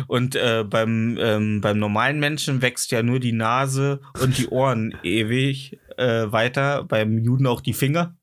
Und 0.07 0.35
äh, 0.35 0.65
beim, 0.67 1.17
ähm, 1.19 1.61
beim 1.61 1.79
normalen 1.79 2.19
Menschen 2.19 2.61
wächst 2.61 2.91
ja 2.91 3.01
nur 3.01 3.19
die 3.19 3.31
Nase 3.31 4.01
und 4.21 4.37
die 4.37 4.47
Ohren 4.47 4.93
ewig 5.03 5.79
äh, 5.97 6.31
weiter, 6.31 6.83
beim 6.83 7.17
Juden 7.17 7.47
auch 7.47 7.61
die 7.61 7.73
Finger, 7.73 8.15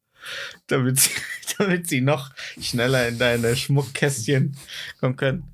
damit 0.66 0.98
sie, 0.98 1.10
damit 1.58 1.88
sie 1.88 2.00
noch 2.02 2.30
schneller 2.60 3.08
in 3.08 3.18
deine 3.18 3.56
Schmuckkästchen 3.56 4.56
kommen 5.00 5.16
können. 5.16 5.44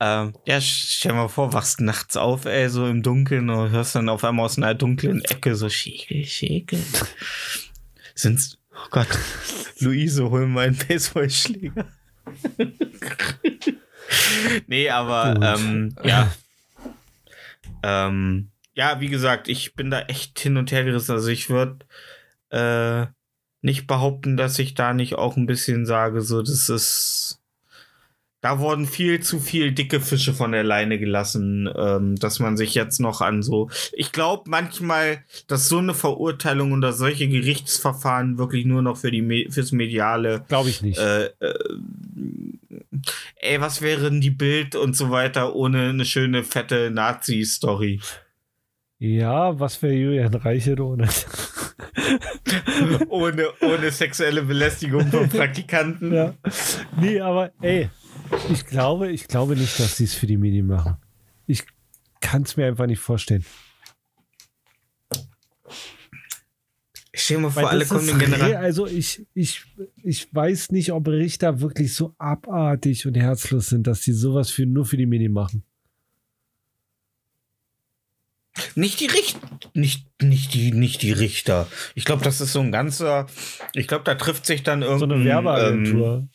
Ähm, 0.00 0.34
ja, 0.46 0.60
stell 0.60 1.12
mal 1.12 1.28
vor, 1.28 1.52
wachst 1.52 1.80
nachts 1.80 2.16
auf, 2.16 2.44
ey, 2.44 2.68
so 2.68 2.86
im 2.86 3.02
Dunkeln 3.02 3.50
und 3.50 3.70
hörst 3.70 3.96
dann 3.96 4.08
auf 4.08 4.22
einmal 4.22 4.44
aus 4.44 4.56
einer 4.56 4.74
dunklen 4.74 5.24
Ecke 5.24 5.56
so 5.56 5.68
Schäkel, 5.68 6.24
Schäkel. 6.24 6.78
Sind's, 8.14 8.57
oh 8.78 8.88
Gott, 8.90 9.08
Luise, 9.80 10.30
hol 10.30 10.46
mal 10.46 10.68
einen 10.68 10.78
Baseballschläger. 10.88 11.86
nee, 14.66 14.88
aber, 14.90 15.38
ähm, 15.42 15.94
ja. 16.04 16.32
Ähm, 17.82 18.50
ja, 18.74 19.00
wie 19.00 19.08
gesagt, 19.08 19.48
ich 19.48 19.74
bin 19.74 19.90
da 19.90 20.02
echt 20.02 20.38
hin 20.38 20.56
und 20.56 20.70
her 20.72 20.84
gerissen. 20.84 21.12
Also 21.12 21.28
ich 21.28 21.50
würde 21.50 21.78
äh, 22.50 23.06
nicht 23.60 23.86
behaupten, 23.86 24.36
dass 24.36 24.58
ich 24.58 24.74
da 24.74 24.94
nicht 24.94 25.16
auch 25.16 25.36
ein 25.36 25.46
bisschen 25.46 25.84
sage, 25.84 26.20
so, 26.22 26.42
das 26.42 26.68
ist 26.68 27.40
da 28.40 28.60
wurden 28.60 28.86
viel 28.86 29.20
zu 29.20 29.40
viel 29.40 29.72
dicke 29.72 30.00
Fische 30.00 30.32
von 30.32 30.52
der 30.52 30.62
Leine 30.62 30.98
gelassen, 30.98 31.68
ähm, 31.76 32.16
dass 32.16 32.38
man 32.38 32.56
sich 32.56 32.74
jetzt 32.74 33.00
noch 33.00 33.20
an 33.20 33.42
so. 33.42 33.68
Ich 33.92 34.12
glaube 34.12 34.48
manchmal, 34.48 35.24
dass 35.48 35.68
so 35.68 35.78
eine 35.78 35.94
Verurteilung 35.94 36.72
unter 36.72 36.92
solche 36.92 37.28
Gerichtsverfahren 37.28 38.38
wirklich 38.38 38.64
nur 38.64 38.82
noch 38.82 38.96
für 38.96 39.10
die 39.10 39.48
fürs 39.50 39.72
mediale. 39.72 40.44
Glaube 40.48 40.68
ich 40.68 40.82
nicht. 40.82 40.98
Äh, 40.98 41.26
äh, 41.40 41.54
ey, 43.36 43.60
was 43.60 43.82
wären 43.82 44.20
die 44.20 44.30
Bild 44.30 44.76
und 44.76 44.96
so 44.96 45.10
weiter 45.10 45.54
ohne 45.54 45.88
eine 45.88 46.04
schöne 46.04 46.44
fette 46.44 46.90
Nazi-Story? 46.90 48.00
Ja, 49.00 49.58
was 49.58 49.80
wäre 49.82 49.94
Julian 49.94 50.34
Reichelt 50.34 50.80
ohne? 50.80 51.08
ohne, 53.08 53.48
ohne 53.60 53.90
sexuelle 53.90 54.42
Belästigung 54.42 55.06
von 55.08 55.28
Praktikanten. 55.28 56.12
Ja. 56.12 56.34
Nee, 57.00 57.20
aber 57.20 57.52
ey, 57.60 57.90
ich 58.50 58.66
glaube, 58.66 59.10
ich 59.10 59.28
glaube 59.28 59.56
nicht, 59.56 59.78
dass 59.78 59.96
sie 59.96 60.04
es 60.04 60.14
für 60.14 60.26
die 60.26 60.36
Medien 60.36 60.66
machen. 60.66 60.96
Ich 61.46 61.64
kann 62.20 62.42
es 62.42 62.56
mir 62.56 62.66
einfach 62.66 62.86
nicht 62.86 63.00
vorstellen. 63.00 63.44
Ich 67.12 67.22
stelle 67.24 67.40
mir 67.40 67.50
vor, 67.50 67.68
alle 67.68 67.84
kommen 67.84 68.08
in 68.08 68.18
General. 68.18 68.54
Also 68.56 68.86
ich, 68.86 69.26
ich, 69.34 69.64
ich 70.02 70.32
weiß 70.32 70.70
nicht, 70.70 70.92
ob 70.92 71.08
Richter 71.08 71.60
wirklich 71.60 71.94
so 71.94 72.14
abartig 72.18 73.06
und 73.06 73.16
herzlos 73.16 73.68
sind, 73.68 73.86
dass 73.86 74.02
sie 74.02 74.12
sowas 74.12 74.50
für, 74.50 74.66
nur 74.66 74.86
für 74.86 74.96
die 74.96 75.06
Medien 75.06 75.32
machen. 75.32 75.64
Nicht 78.74 79.00
die 79.00 79.06
Richter, 79.06 79.48
nicht, 79.74 80.06
nicht 80.22 80.54
die, 80.54 80.72
nicht 80.72 81.02
die 81.02 81.12
Richter. 81.12 81.68
Ich 81.94 82.04
glaube, 82.04 82.24
das 82.24 82.40
ist 82.40 82.52
so 82.52 82.60
ein 82.60 82.72
ganzer, 82.72 83.26
ich 83.72 83.88
glaube, 83.88 84.04
da 84.04 84.14
trifft 84.14 84.46
sich 84.46 84.62
dann 84.62 84.82
irgendein. 84.82 85.08
So 85.08 85.14
eine 85.14 85.24
Werbeagentur. 85.24 86.16
Ähm, 86.18 86.28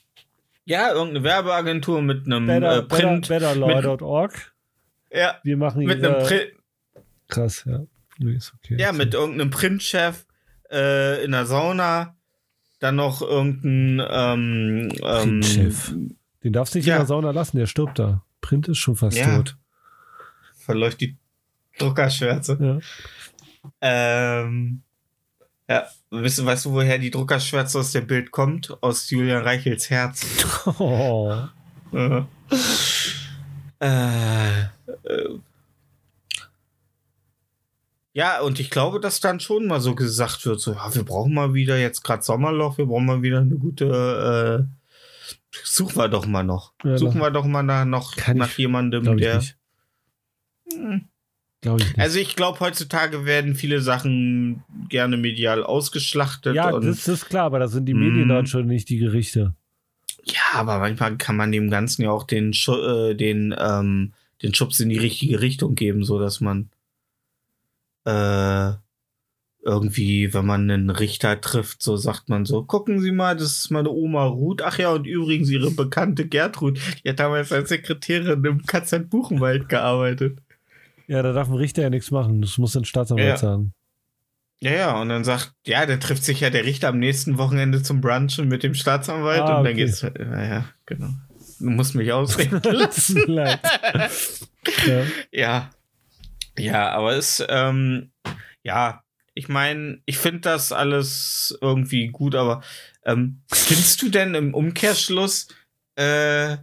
ja, 0.66 0.92
irgendeine 0.92 1.24
Werbeagentur 1.24 2.02
mit 2.02 2.26
einem 2.26 2.48
better, 2.48 2.78
äh, 2.78 2.84
Print. 2.84 3.28
Better, 3.28 3.56
betterlaw.org. 3.56 4.54
Ja. 5.12 5.36
Wir 5.44 5.58
machen 5.58 5.84
mit 5.86 6.04
einem 6.04 6.24
Print. 6.24 6.52
Krass, 7.28 7.64
ja. 7.66 7.82
Nee, 8.20 8.36
ist 8.36 8.54
okay. 8.54 8.78
Ja, 8.80 8.92
mit 8.92 9.14
irgendeinem 9.14 9.50
Printchef 9.50 10.26
äh, 10.72 11.24
in 11.24 11.32
der 11.32 11.46
Sauna. 11.46 12.16
Dann 12.80 12.96
noch 12.96 13.22
irgendein 13.22 14.06
ähm, 14.10 14.92
ähm, 14.92 15.00
Printchef. 15.00 15.94
Den 16.44 16.54
darfst 16.54 16.74
du 16.74 16.80
nicht 16.80 16.86
ja. 16.86 16.96
in 16.96 17.00
der 17.02 17.08
Sauna 17.08 17.32
lassen, 17.32 17.58
der 17.58 17.68
stirbt 17.68 17.98
da. 18.00 18.24
Print 18.42 18.68
ist 18.68 18.78
schon 18.78 18.96
fast 18.96 19.18
ja. 19.18 19.38
tot. 19.38 19.56
Verläuft 20.58 21.02
die 21.02 21.18
Druckerschwärze. 21.80 22.58
Ja. 22.60 24.42
Ähm, 24.42 24.82
ja, 25.68 25.88
weißt, 26.10 26.46
weißt 26.46 26.66
du, 26.66 26.72
woher 26.74 26.98
die 26.98 27.12
Druckerschwärze 27.12 27.80
aus 27.80 27.92
dem 27.92 28.08
Bild 28.08 28.32
kommt? 28.32 28.76
Aus 28.82 29.10
Julian 29.10 29.44
Reichels 29.44 29.90
Herz. 29.90 30.26
Oh. 30.80 31.34
äh, 31.94 32.20
äh, 33.80 34.66
ja, 38.14 38.42
und 38.42 38.60
ich 38.60 38.70
glaube, 38.70 39.00
dass 39.00 39.20
dann 39.20 39.40
schon 39.40 39.66
mal 39.66 39.82
so 39.82 39.96
gesagt 39.96 40.46
wird, 40.46 40.60
so, 40.60 40.74
ja, 40.74 40.94
wir 40.94 41.04
brauchen 41.04 41.34
mal 41.34 41.54
wieder 41.56 41.80
jetzt 41.80 42.04
gerade 42.04 42.22
Sommerloch, 42.22 42.78
wir 42.78 42.86
brauchen 42.86 43.08
mal 43.08 43.22
wieder 43.24 43.40
eine 43.40 43.56
gute, 43.56 44.68
äh, 44.70 45.58
suchen 45.64 45.98
wir 45.98 46.10
doch 46.10 46.28
mal 46.28 46.44
noch. 46.44 46.74
Ja, 46.84 46.98
suchen 46.98 47.20
wir 47.22 47.32
doch 47.32 47.46
mal 47.46 47.64
nach, 47.64 47.86
noch 47.86 48.16
nach 48.34 48.58
jemandem, 48.58 49.18
der. 49.18 49.42
Hm. 50.72 51.10
Glaube 51.64 51.82
ich 51.82 51.88
nicht. 51.88 52.00
Also 52.00 52.20
ich 52.20 52.36
glaube, 52.36 52.60
heutzutage 52.60 53.26
werden 53.26 53.56
viele 53.56 53.82
Sachen 53.82 54.64
gerne 54.90 55.16
medial 55.16 55.64
ausgeschlachtet. 55.64 56.56
Ja, 56.56 56.78
das 56.78 57.08
ist 57.08 57.30
klar, 57.30 57.46
aber 57.46 57.60
da 57.60 57.70
sind 57.70 57.86
die 57.86 57.94
Medien 57.94 58.28
dann 58.28 58.48
schon 58.48 58.68
nicht 58.68 58.90
die 58.90 58.98
Gerichte. 58.98 59.54
Ja, 60.26 60.60
aber 60.60 60.80
manchmal 60.80 61.16
kann 61.18 61.38
man 61.38 61.54
dem 61.54 61.70
Ganzen 61.70 62.02
ja 62.02 62.12
auch 62.12 62.26
den, 62.26 62.52
äh, 62.52 63.16
den, 63.16 63.56
ähm, 63.58 64.12
den 64.42 64.54
Schubs 64.54 64.82
in 64.82 64.90
die 64.90 64.98
richtige 64.98 65.40
Richtung 65.40 65.76
geben, 65.76 66.04
so 66.04 66.20
dass 66.20 66.42
man 66.42 66.70
äh, 68.04 68.74
irgendwie, 69.66 70.34
wenn 70.34 70.46
man 70.46 70.70
einen 70.70 70.90
Richter 70.90 71.40
trifft, 71.40 71.82
so 71.82 71.96
sagt 71.96 72.28
man 72.28 72.44
so, 72.44 72.64
gucken 72.64 73.00
Sie 73.00 73.14
mal, 73.14 73.38
das 73.38 73.60
ist 73.60 73.72
meine 73.72 73.90
Oma 73.90 74.26
Ruth. 74.26 74.62
Ach 74.62 74.78
ja, 74.78 74.92
und 74.92 75.08
übrigens 75.08 75.50
ihre 75.50 75.72
bekannte 75.72 76.28
Gertrud, 76.28 76.78
die 77.04 77.10
hat 77.10 77.20
damals 77.20 77.54
als 77.54 77.70
Sekretärin 77.70 78.44
im 78.44 78.66
KZ 78.66 79.10
Buchenwald 79.10 79.70
gearbeitet. 79.70 80.40
Ja, 81.08 81.22
da 81.22 81.34
darf 81.34 81.50
ein 81.50 81.56
Richter 81.56 81.82
ja 81.82 81.90
nichts 81.90 82.12
machen. 82.12 82.42
Das 82.42 82.58
muss 82.58 82.76
ein 82.76 82.86
Staatsanwalt 82.86 83.28
ja. 83.28 83.38
sagen. 83.38 83.74
Ja, 84.60 84.72
ja, 84.72 85.02
und 85.02 85.10
dann 85.10 85.26
sagt, 85.26 85.54
ja, 85.68 85.86
dann 85.86 86.00
trifft 86.00 86.24
sich 86.24 86.40
ja 86.40 86.50
der 86.50 86.64
Richter 86.64 86.88
am 86.88 86.98
nächsten 86.98 87.38
Wochenende 87.38 87.84
zum 87.84 88.00
Brunchen 88.00 88.48
mit 88.48 88.64
dem 88.64 88.74
Staatsanwalt 88.74 89.42
ah, 89.42 89.58
und 89.58 89.66
dann 89.66 89.74
okay. 89.74 89.86
geht's, 89.86 90.04
naja, 90.04 90.66
genau. 90.86 91.10
Du 91.60 91.70
musst 91.70 91.96
mich 91.96 92.14
ausreden 92.14 92.62
lassen. 92.72 93.34
Ja. 93.34 93.60
ja. 95.32 95.70
Ja, 96.58 96.92
aber 96.92 97.16
es, 97.16 97.44
ähm, 97.50 98.12
ja, 98.64 99.04
ich 99.34 99.50
meine, 99.50 100.02
ich 100.06 100.18
finde 100.18 100.42
das 100.42 100.72
alles 100.72 101.58
irgendwie 101.62 102.08
gut, 102.08 102.36
aber 102.36 102.62
ähm, 103.06 103.42
findest 103.52 104.02
du 104.02 104.10
denn 104.10 104.36
im 104.36 104.54
Umkehrschluss, 104.54 105.48
äh, 105.96 106.58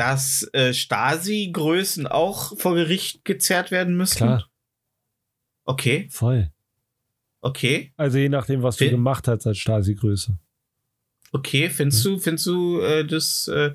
dass 0.00 0.48
äh, 0.54 0.72
Stasi-Größen 0.72 2.06
auch 2.06 2.58
vor 2.58 2.74
Gericht 2.74 3.22
gezerrt 3.26 3.70
werden 3.70 3.98
müssen? 3.98 4.16
Klar. 4.16 4.48
Okay. 5.66 6.08
Voll. 6.10 6.50
Okay. 7.42 7.92
Also 7.98 8.16
je 8.16 8.30
nachdem, 8.30 8.62
was 8.62 8.78
Fin 8.78 8.88
du 8.88 8.96
gemacht 8.96 9.28
hast 9.28 9.46
als 9.46 9.58
Stasi-Größe. 9.58 10.38
Okay, 11.32 11.68
findest 11.68 12.02
ja. 12.06 12.12
du, 12.12 12.18
findest 12.18 12.46
du 12.46 12.80
äh, 12.80 13.04
das, 13.04 13.46
äh, 13.48 13.74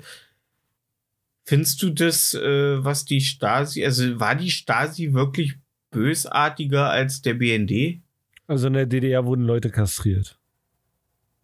findest 1.44 1.80
du 1.80 1.90
das, 1.90 2.34
äh, 2.34 2.84
was 2.84 3.04
die 3.04 3.20
Stasi, 3.20 3.84
also 3.84 4.18
war 4.18 4.34
die 4.34 4.50
Stasi 4.50 5.12
wirklich 5.12 5.54
bösartiger 5.92 6.90
als 6.90 7.22
der 7.22 7.34
BND? 7.34 8.02
Also 8.48 8.66
in 8.66 8.72
der 8.72 8.86
DDR 8.86 9.24
wurden 9.24 9.44
Leute 9.44 9.70
kastriert. 9.70 10.40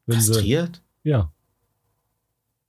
Wenn 0.06 0.16
kastriert? 0.16 0.82
Sie, 1.04 1.10
ja. 1.10 1.32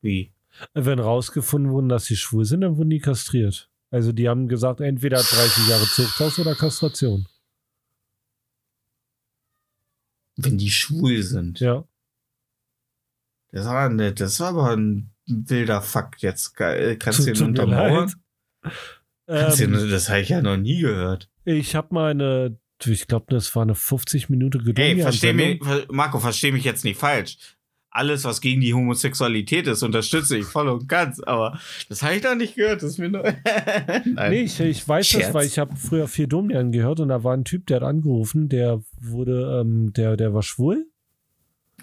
Wie? 0.02 0.33
Wenn 0.74 1.00
rausgefunden 1.00 1.72
wurden, 1.72 1.90
dass 1.90 2.06
sie 2.06 2.16
schwul 2.16 2.46
sind, 2.46 2.62
dann 2.62 2.78
wurden 2.78 2.90
die 2.90 3.00
kastriert. 3.00 3.70
Also 3.92 4.12
die 4.12 4.28
haben 4.28 4.48
gesagt, 4.48 4.82
entweder 4.82 5.18
30 5.18 5.68
Jahre 5.68 5.86
Zuchthaus 5.86 6.40
oder 6.40 6.56
Kastration. 6.56 7.28
Wenn 10.36 10.58
die 10.58 10.72
schwul 10.72 11.22
sind. 11.22 11.60
Ja. 11.60 11.88
Das 13.52 13.66
war, 13.66 13.88
eine, 13.88 14.14
das 14.14 14.40
war 14.40 14.50
aber 14.50 14.76
ein 14.76 15.12
wilder 15.28 15.82
Fakt 15.82 16.24
jetzt. 16.24 16.60
Äh, 16.60 16.96
kannst 16.96 17.20
du 17.20 17.32
den 17.32 17.44
untermauern? 17.44 18.12
Ähm, 19.28 19.90
das 19.90 20.10
habe 20.10 20.22
ich 20.22 20.30
ja 20.30 20.42
noch 20.42 20.58
nie 20.58 20.80
gehört. 20.80 21.30
Ich 21.46 21.76
habe 21.76 21.94
mal 21.94 22.12
eine, 22.12 22.58
ich 22.84 23.08
glaube, 23.08 23.28
das 23.30 23.56
war 23.56 23.62
eine 23.62 23.76
50 23.76 24.30
Minuten 24.30 24.60
Geduld. 24.60 24.80
Ey, 24.80 25.02
versteh 25.02 25.34
mich, 25.34 25.62
Marco, 25.90 26.20
versteh 26.20 26.52
mich 26.52 26.64
jetzt 26.64 26.84
nicht 26.84 27.00
falsch 27.00 27.38
alles, 27.94 28.26
was 28.26 28.42
gegen 28.42 28.60
die 28.60 28.74
Homosexualität 28.74 29.68
ist, 29.68 29.84
unterstütze 29.84 30.36
ich 30.38 30.46
voll 30.46 30.68
und 30.68 30.90
ganz. 30.90 31.20
Aber 31.22 31.60
das 31.90 32.02
habe 32.02 32.16
ich 32.16 32.22
da 32.22 32.34
nicht 32.34 32.56
gehört. 32.56 32.82
Das 32.82 32.92
ist 32.92 32.98
mir 32.98 33.10
Nein. 34.06 34.32
Nee, 34.32 34.42
ich, 34.42 34.60
ich 34.60 34.88
weiß 34.88 35.06
Scherz. 35.06 35.28
das, 35.28 35.34
weil 35.34 35.46
ich 35.46 35.60
habe 35.60 35.76
früher 35.76 36.08
vier 36.08 36.28
Domian 36.28 36.72
gehört 36.72 37.00
und 37.00 37.10
da 37.10 37.24
war 37.24 37.36
ein 37.36 37.46
Typ, 37.46 37.68
der 37.68 37.78
hat 37.78 37.84
angerufen, 37.84 38.50
der 38.50 38.82
wurde, 39.00 39.62
ähm, 39.62 39.94
der, 39.94 40.18
der 40.18 40.34
war 40.34 40.42
schwul. 40.42 40.88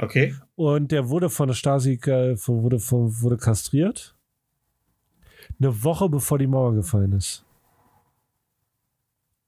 Okay. 0.00 0.34
Und 0.56 0.90
der 0.90 1.08
wurde 1.08 1.30
von 1.30 1.48
der 1.48 1.54
Stasi, 1.54 2.00
äh, 2.06 2.36
wurde, 2.46 2.80
von, 2.80 3.20
wurde 3.20 3.36
kastriert. 3.36 4.14
Eine 5.60 5.84
Woche 5.84 6.08
bevor 6.08 6.38
die 6.38 6.46
Mauer 6.46 6.74
gefallen 6.74 7.12
ist. 7.12 7.44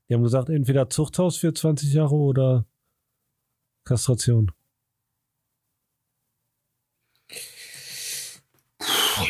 Die 0.08 0.14
haben 0.14 0.22
gesagt, 0.22 0.48
entweder 0.48 0.90
Zuchthaus 0.90 1.38
für 1.38 1.52
20 1.52 1.92
Jahre 1.92 2.14
oder 2.14 2.66
Kastration. 3.84 4.52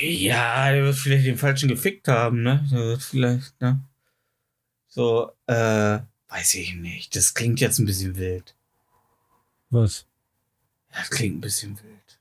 Ja, 0.03 0.73
der 0.73 0.83
wird 0.85 0.97
vielleicht 0.97 1.27
den 1.27 1.39
falschen 1.39 1.69
gefickt 1.69 2.09
haben, 2.09 2.43
ne? 2.43 2.67
Der 2.71 2.79
wird 2.79 3.03
vielleicht, 3.03 3.61
ne? 3.61 3.81
So, 4.89 5.31
äh, 5.47 5.99
weiß 6.29 6.55
ich 6.55 6.75
nicht. 6.75 7.15
Das 7.15 7.35
klingt 7.35 7.61
jetzt 7.61 7.79
ein 7.79 7.87
bisschen 7.87 8.17
wild. 8.17 8.55
Was? 9.71 10.07
Das 10.93 11.09
klingt 11.09 11.37
ein 11.37 11.41
bisschen 11.41 11.79
wild. 11.79 12.19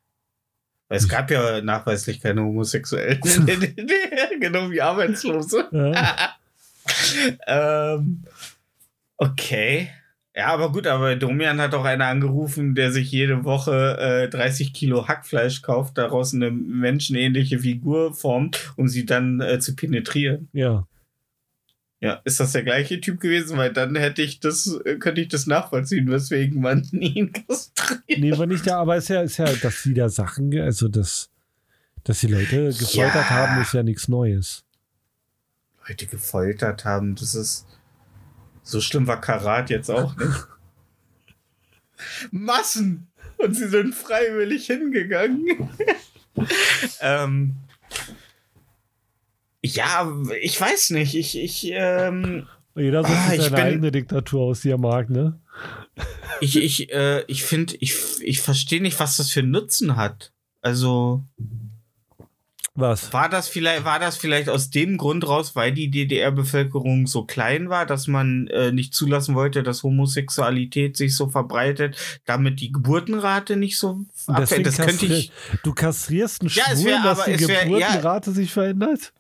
Weil 0.88 0.98
es 0.98 1.10
gab 1.10 1.32
ja 1.32 1.62
nachweislich 1.62 2.22
keine 2.22 2.44
Homosexuellen 2.44 3.20
genau 4.40 4.70
wie 4.70 4.82
Arbeitslose. 4.82 5.68
Ja. 5.72 6.36
ähm, 7.48 8.24
okay. 9.18 9.90
Ja, 10.36 10.48
aber 10.48 10.72
gut, 10.72 10.88
aber 10.88 11.16
Domian 11.18 11.60
hat 11.60 11.74
auch 11.74 11.84
einer 11.84 12.08
angerufen, 12.08 12.74
der 12.74 12.92
sich 12.92 13.12
jede 13.12 13.44
Woche 13.44 13.98
äh, 14.00 14.30
30 14.30 14.72
Kilo 14.72 15.08
Hackfleisch 15.08 15.62
kauft, 15.62 15.98
daraus 15.98 16.34
eine 16.34 16.52
menschenähnliche 16.52 17.60
Figur 17.60 18.14
formt, 18.14 18.72
um 18.78 18.88
sie 18.88 19.06
dann 19.06 19.42
äh, 19.42 19.60
zu 19.60 19.76
penetrieren. 19.76 20.48
Ja. 20.54 20.88
Ja, 22.00 22.20
ist 22.24 22.40
das 22.40 22.54
der 22.54 22.64
gleiche 22.64 23.00
Typ 23.00 23.20
gewesen? 23.20 23.58
Weil 23.58 23.74
dann 23.74 23.96
hätte 23.96 24.24
ich 24.24 24.40
das, 24.40 24.80
äh, 24.86 24.96
könnte 24.96 25.22
ich 25.22 25.28
das 25.28 25.48
nachvollziehen, 25.48 26.10
weswegen 26.10 26.62
man 26.62 26.84
ihn 26.92 27.34
kastriert. 27.34 28.02
Nee, 28.08 28.38
war 28.38 28.48
nicht 28.48 28.66
ja, 28.66 28.80
aber 28.80 28.96
ist 28.96 29.10
ja, 29.10 29.22
ist 29.22 29.38
ja, 29.38 29.52
dass 29.54 29.84
sie 29.84 29.94
da 29.94 30.08
Sachen, 30.08 30.58
also 30.60 30.88
das, 30.88 31.30
dass 32.06 32.22
die 32.22 32.28
Leute 32.28 32.68
gefoltert 32.68 33.16
ja. 33.16 33.30
haben, 33.30 33.62
ist 33.62 33.74
ja 33.74 33.84
nichts 33.84 34.08
Neues. 34.08 34.64
Leute 35.88 36.06
gefoltert 36.06 36.86
haben, 36.86 37.16
das 37.16 37.36
ist. 37.36 37.68
So 38.64 38.82
schlimm 38.82 39.08
war 39.08 39.20
Karat 39.20 39.70
jetzt 39.70 39.90
auch 39.90 40.16
nicht. 40.16 40.48
Massen! 42.32 43.08
Und 43.38 43.56
sie 43.56 43.68
sind 43.68 43.96
freiwillig 43.96 44.68
hingegangen. 44.68 45.70
ähm, 47.02 47.56
ja, 49.64 50.12
ich 50.42 50.60
weiß 50.60 50.92
nicht. 50.92 51.16
Ich, 51.16 51.38
ich, 51.38 51.72
ähm, 51.74 52.48
Jeder 52.76 53.04
sucht 53.04 53.14
ah, 53.14 53.30
seine 53.30 53.50
bin, 53.50 53.60
eigene 53.60 53.92
Diktatur 53.92 54.42
aus, 54.42 54.62
die 54.62 54.70
er 54.70 54.78
mag, 54.78 55.10
ne? 55.10 55.40
Ich, 56.40 56.56
ich, 56.56 56.92
äh, 56.92 57.24
ich 57.28 57.44
finde, 57.44 57.76
ich, 57.80 57.96
ich 58.22 58.42
verstehe 58.42 58.82
nicht, 58.82 59.00
was 59.00 59.18
das 59.18 59.32
für 59.32 59.42
einen 59.42 59.52
Nutzen 59.52 59.96
hat. 59.96 60.32
Also. 60.62 61.24
Was? 62.74 63.12
War 63.12 63.28
das 63.28 63.50
vielleicht, 63.50 63.84
war 63.84 64.00
das 64.00 64.16
vielleicht 64.16 64.48
aus 64.48 64.70
dem 64.70 64.98
Grund 64.98 65.28
raus, 65.28 65.56
weil 65.56 65.74
die 65.74 65.92
DDR-Bevölkerung 65.92 67.06
so 67.06 67.26
klein 67.26 67.70
war, 67.70 67.86
dass 67.86 68.08
man 68.08 68.48
äh, 68.48 68.72
nicht 68.72 68.94
zulassen 68.94 69.36
wollte, 69.36 69.62
dass 69.62 69.84
Homosexualität 69.84 70.96
sich 70.96 71.16
so 71.16 71.28
verbreitet, 71.28 71.98
damit 72.26 72.62
die 72.62 72.72
Geburtenrate 72.72 73.58
nicht 73.58 73.78
so 73.78 74.00
abfällt? 74.28 74.66
Das 74.66 74.78
könnte 74.78 75.06
ich. 75.06 75.32
Du 75.64 75.74
kastrierst 75.74 76.42
einen 76.42 76.50
Schwulen, 76.50 76.80
ja, 76.80 76.86
wär, 76.86 77.04
dass 77.04 77.26
die 77.26 77.38
Geburtenrate 77.38 78.30
ja, 78.30 78.36
sich 78.36 78.54
verändert? 78.54 79.12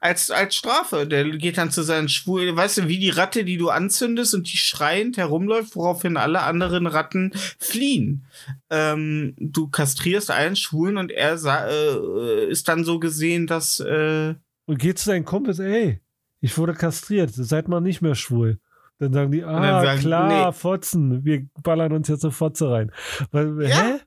Als, 0.00 0.30
als 0.30 0.54
Strafe. 0.54 1.06
Der 1.06 1.24
geht 1.24 1.58
dann 1.58 1.70
zu 1.70 1.82
seinen 1.82 2.08
Schwulen, 2.08 2.54
weißt 2.54 2.78
du, 2.78 2.88
wie 2.88 2.98
die 2.98 3.10
Ratte, 3.10 3.44
die 3.44 3.56
du 3.56 3.70
anzündest 3.70 4.34
und 4.34 4.52
die 4.52 4.56
schreiend 4.56 5.16
herumläuft, 5.16 5.76
woraufhin 5.76 6.16
alle 6.16 6.42
anderen 6.42 6.86
Ratten 6.86 7.32
fliehen. 7.58 8.24
Ähm, 8.70 9.34
du 9.38 9.68
kastrierst 9.68 10.30
einen 10.30 10.56
Schwulen 10.56 10.98
und 10.98 11.10
er 11.10 11.38
äh, 11.44 12.46
ist 12.48 12.68
dann 12.68 12.84
so 12.84 12.98
gesehen, 12.98 13.46
dass. 13.46 13.80
Äh 13.80 14.34
und 14.66 14.78
geht 14.78 14.98
zu 14.98 15.10
deinen 15.10 15.24
Kumpels, 15.24 15.58
ey, 15.58 16.00
ich 16.40 16.56
wurde 16.58 16.74
kastriert, 16.74 17.30
seid 17.32 17.68
mal 17.68 17.80
nicht 17.80 18.02
mehr 18.02 18.14
schwul. 18.14 18.58
Dann 18.98 19.12
sagen 19.12 19.30
die, 19.30 19.44
ah, 19.44 19.82
sagen, 19.82 20.00
klar, 20.00 20.46
nee. 20.46 20.52
Fotzen, 20.52 21.24
wir 21.24 21.46
ballern 21.62 21.92
uns 21.92 22.08
jetzt 22.08 22.24
eine 22.24 22.32
Fotze 22.32 22.70
rein. 22.70 22.92
Weil, 23.30 23.62
ja. 23.62 23.76
Hä? 23.76 24.00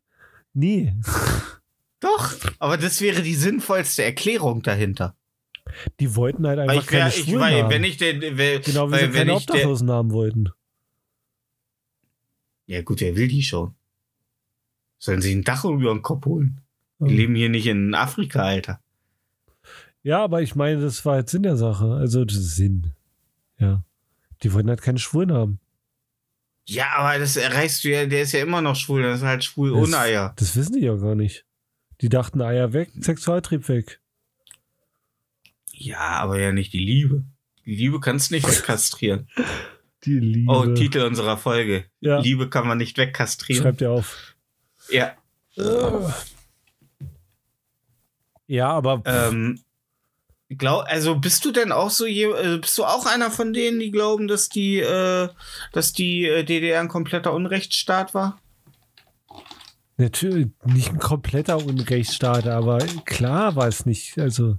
Nie. 0.54 0.94
Doch, 2.02 2.34
aber 2.60 2.78
das 2.78 3.00
wäre 3.00 3.22
die 3.22 3.36
sinnvollste 3.36 4.04
Erklärung 4.04 4.62
dahinter. 4.62 5.16
Die 6.00 6.16
wollten 6.16 6.46
halt 6.48 6.60
einfach 6.60 6.92
wär, 6.92 7.00
keine 7.00 7.12
Schwulen 7.12 7.40
weil, 7.40 7.64
haben. 7.64 7.70
Wenn 7.70 7.84
ich 7.84 7.98
den, 7.98 8.22
wenn, 8.38 8.62
genau 8.62 8.88
wie 8.88 8.92
weil, 8.94 9.12
sie 9.12 9.18
keine 9.18 9.36
Obdachlosen 9.36 9.92
haben 9.92 10.12
wollten. 10.12 10.50
Ja 12.68 12.82
gut, 12.82 13.02
wer 13.02 13.16
will 13.16 13.28
die 13.28 13.44
schon? 13.44 13.76
Sollen 14.98 15.22
sie 15.22 15.34
ein 15.34 15.44
Dach 15.44 15.66
über 15.66 15.94
den 15.94 16.02
Kopf 16.02 16.26
holen? 16.26 16.62
Wir 17.00 17.10
hm. 17.10 17.18
leben 17.18 17.36
hier 17.36 17.50
nicht 17.50 17.68
in 17.68 17.96
Afrika, 17.96 18.44
Alter. 18.44 18.80
Ja, 20.04 20.24
aber 20.24 20.42
ich 20.42 20.56
meine, 20.56 20.82
das 20.82 21.04
war 21.06 21.16
halt 21.16 21.30
Sinn 21.30 21.44
der 21.44 21.58
Sache. 21.58 21.94
Also 21.94 22.26
das 22.26 22.38
ist 22.38 22.56
Sinn. 22.56 22.92
Ja. 23.58 23.84
Die 24.44 24.54
wollten 24.54 24.70
halt 24.70 24.82
keine 24.82 25.00
Schwulen 25.00 25.32
haben. 25.32 25.60
Ja, 26.66 26.94
aber 26.96 27.20
das 27.20 27.38
erreichst 27.38 27.84
du 27.84 27.90
ja, 27.90 28.06
der 28.06 28.22
ist 28.24 28.32
ja 28.32 28.42
immer 28.42 28.62
noch 28.62 28.76
schwul, 28.76 29.02
das 29.02 29.20
ist 29.20 29.26
halt 29.26 29.44
schwul 29.44 29.72
das, 29.72 29.80
ohne 29.80 29.98
Eier. 29.98 30.34
Das 30.38 30.56
wissen 30.56 30.74
die 30.74 30.86
ja 30.86 30.96
gar 30.96 31.16
nicht. 31.16 31.46
Die 32.02 32.10
dachten 32.10 32.42
Eier 32.42 32.74
weg, 32.74 32.92
Sexualtrieb 33.00 33.68
weg. 33.68 34.00
Ja, 35.82 36.20
aber 36.20 36.40
ja 36.40 36.52
nicht 36.52 36.74
die 36.74 36.80
Liebe. 36.80 37.24
Die 37.66 37.76
Liebe 37.76 38.00
kannst 38.00 38.30
du 38.30 38.36
nicht 38.36 38.48
wegkastrieren. 38.48 39.28
Die 40.04 40.18
Liebe. 40.18 40.52
Oh, 40.52 40.66
Titel 40.66 41.02
unserer 41.02 41.38
Folge. 41.38 41.86
Ja. 42.00 42.20
Liebe 42.20 42.50
kann 42.50 42.68
man 42.68 42.80
nicht 42.80 42.98
wegkastrieren. 42.98 43.62
Schreibt 43.62 43.82
ihr 43.82 43.92
auf. 43.92 44.36
Ja. 44.90 45.14
Ja, 48.48 48.70
aber. 48.70 49.04
Ähm, 49.06 49.62
glaub, 50.50 50.86
also 50.88 51.14
bist 51.20 51.46
du 51.46 51.52
denn 51.52 51.72
auch 51.72 51.92
so 51.92 52.08
je, 52.08 52.32
äh, 52.32 52.58
bist 52.58 52.80
du 52.80 52.84
auch 52.84 53.06
einer 53.06 53.30
von 53.30 53.54
denen, 53.54 53.80
die 53.80 53.92
glauben, 53.92 54.28
dass 54.28 54.50
die, 54.50 54.80
äh, 54.80 55.30
dass 55.72 55.94
die 55.94 56.26
äh, 56.26 56.44
DDR 56.44 56.80
ein 56.80 56.88
kompletter 56.88 57.32
Unrechtsstaat 57.32 58.16
war? 58.16 58.42
Natürlich 59.98 60.48
nicht 60.66 60.90
ein 60.90 60.98
kompletter 60.98 61.64
Unrechtsstaat, 61.64 62.48
aber 62.48 62.80
klar 63.06 63.56
war 63.56 63.68
es 63.68 63.86
nicht. 63.86 64.18
Also 64.18 64.58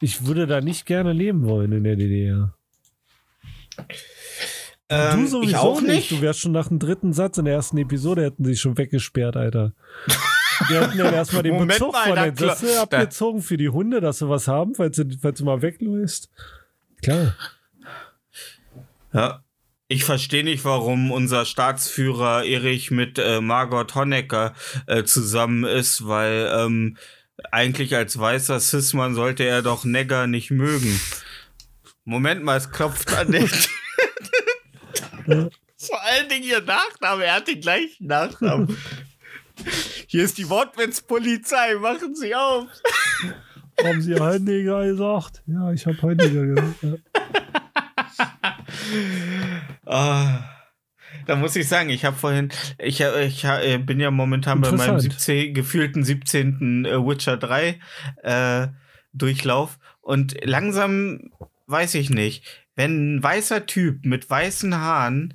ich 0.00 0.26
würde 0.26 0.46
da 0.46 0.60
nicht 0.60 0.86
gerne 0.86 1.12
leben 1.12 1.44
wollen 1.46 1.72
in 1.72 1.84
der 1.84 1.96
DDR. 1.96 2.54
Ähm, 4.88 5.22
du 5.22 5.26
sowieso 5.26 5.56
auch 5.56 5.80
nicht. 5.80 5.90
nicht. 5.90 6.10
Du 6.10 6.20
wärst 6.20 6.40
schon 6.40 6.52
nach 6.52 6.68
dem 6.68 6.78
dritten 6.78 7.12
Satz 7.12 7.38
in 7.38 7.46
der 7.46 7.54
ersten 7.54 7.78
Episode 7.78 8.22
hätten 8.22 8.44
sie 8.44 8.56
schon 8.56 8.76
weggesperrt, 8.76 9.36
Alter. 9.36 9.72
Wir 10.68 10.82
hätten 10.82 10.98
ja 10.98 11.10
erstmal 11.10 11.42
den 11.42 11.54
Moment 11.54 11.70
Bezug 11.70 11.92
mal, 11.92 12.06
von 12.06 12.16
den 12.16 12.36
Sessel 12.36 12.78
abgezogen 12.78 13.42
für 13.42 13.56
die 13.56 13.70
Hunde, 13.70 14.00
dass 14.00 14.18
du 14.18 14.28
was 14.28 14.46
haben, 14.46 14.74
falls 14.74 14.96
du, 14.96 15.04
falls 15.20 15.38
du 15.38 15.44
mal 15.44 15.62
wegläufst. 15.62 16.30
Klar. 17.02 17.34
Ja. 19.12 19.40
Ich 19.86 20.04
verstehe 20.04 20.44
nicht, 20.44 20.64
warum 20.64 21.12
unser 21.12 21.44
Staatsführer 21.44 22.44
Erich 22.44 22.90
mit 22.90 23.18
äh, 23.18 23.40
Margot 23.42 23.94
Honecker 23.94 24.54
äh, 24.86 25.04
zusammen 25.04 25.64
ist, 25.64 26.08
weil 26.08 26.50
ähm, 26.56 26.96
eigentlich 27.50 27.94
als 27.96 28.18
weißer 28.18 28.60
Cis-Mann 28.60 29.14
sollte 29.14 29.44
er 29.44 29.62
doch 29.62 29.84
Negger 29.84 30.26
nicht 30.26 30.50
mögen. 30.50 31.00
Moment 32.04 32.44
mal, 32.44 32.56
es 32.56 32.70
klopft 32.70 33.12
an 33.14 33.32
den. 33.32 33.48
Vor 35.26 36.02
allen 36.02 36.28
Dingen 36.28 36.44
ihr 36.44 36.60
Nachname, 36.62 37.24
er 37.24 37.36
hat 37.36 37.48
den 37.48 37.60
gleichen 37.60 38.06
Nachnamen. 38.06 38.76
Hier 40.06 40.24
ist 40.24 40.38
die 40.38 40.48
Wortwitzpolizei, 40.48 41.74
machen 41.76 42.14
Sie 42.14 42.34
auf. 42.34 42.66
Haben 43.82 44.02
Sie 44.02 44.18
Heiniger 44.18 44.84
gesagt? 44.84 45.42
Ja, 45.46 45.72
ich 45.72 45.86
habe 45.86 46.00
Heiniger 46.02 46.46
gesagt. 46.46 46.82
Ja. 46.82 46.94
ah 49.86 50.53
da 51.26 51.36
muss 51.36 51.56
ich 51.56 51.68
sagen, 51.68 51.90
ich 51.90 52.04
habe 52.04 52.16
vorhin, 52.16 52.50
ich, 52.78 53.00
ich, 53.00 53.44
ich 53.44 53.86
bin 53.86 54.00
ja 54.00 54.10
momentan 54.10 54.60
bei 54.60 54.72
meinem 54.72 55.00
17, 55.00 55.54
gefühlten 55.54 56.04
17. 56.04 56.84
Äh, 56.84 57.06
Witcher 57.06 57.36
3 57.36 57.80
äh, 58.22 58.68
Durchlauf 59.12 59.78
und 60.00 60.36
langsam 60.44 61.30
weiß 61.66 61.94
ich 61.94 62.10
nicht, 62.10 62.44
wenn 62.76 63.16
ein 63.16 63.22
weißer 63.22 63.66
Typ 63.66 64.04
mit 64.04 64.28
weißen 64.28 64.74
Haaren 64.74 65.34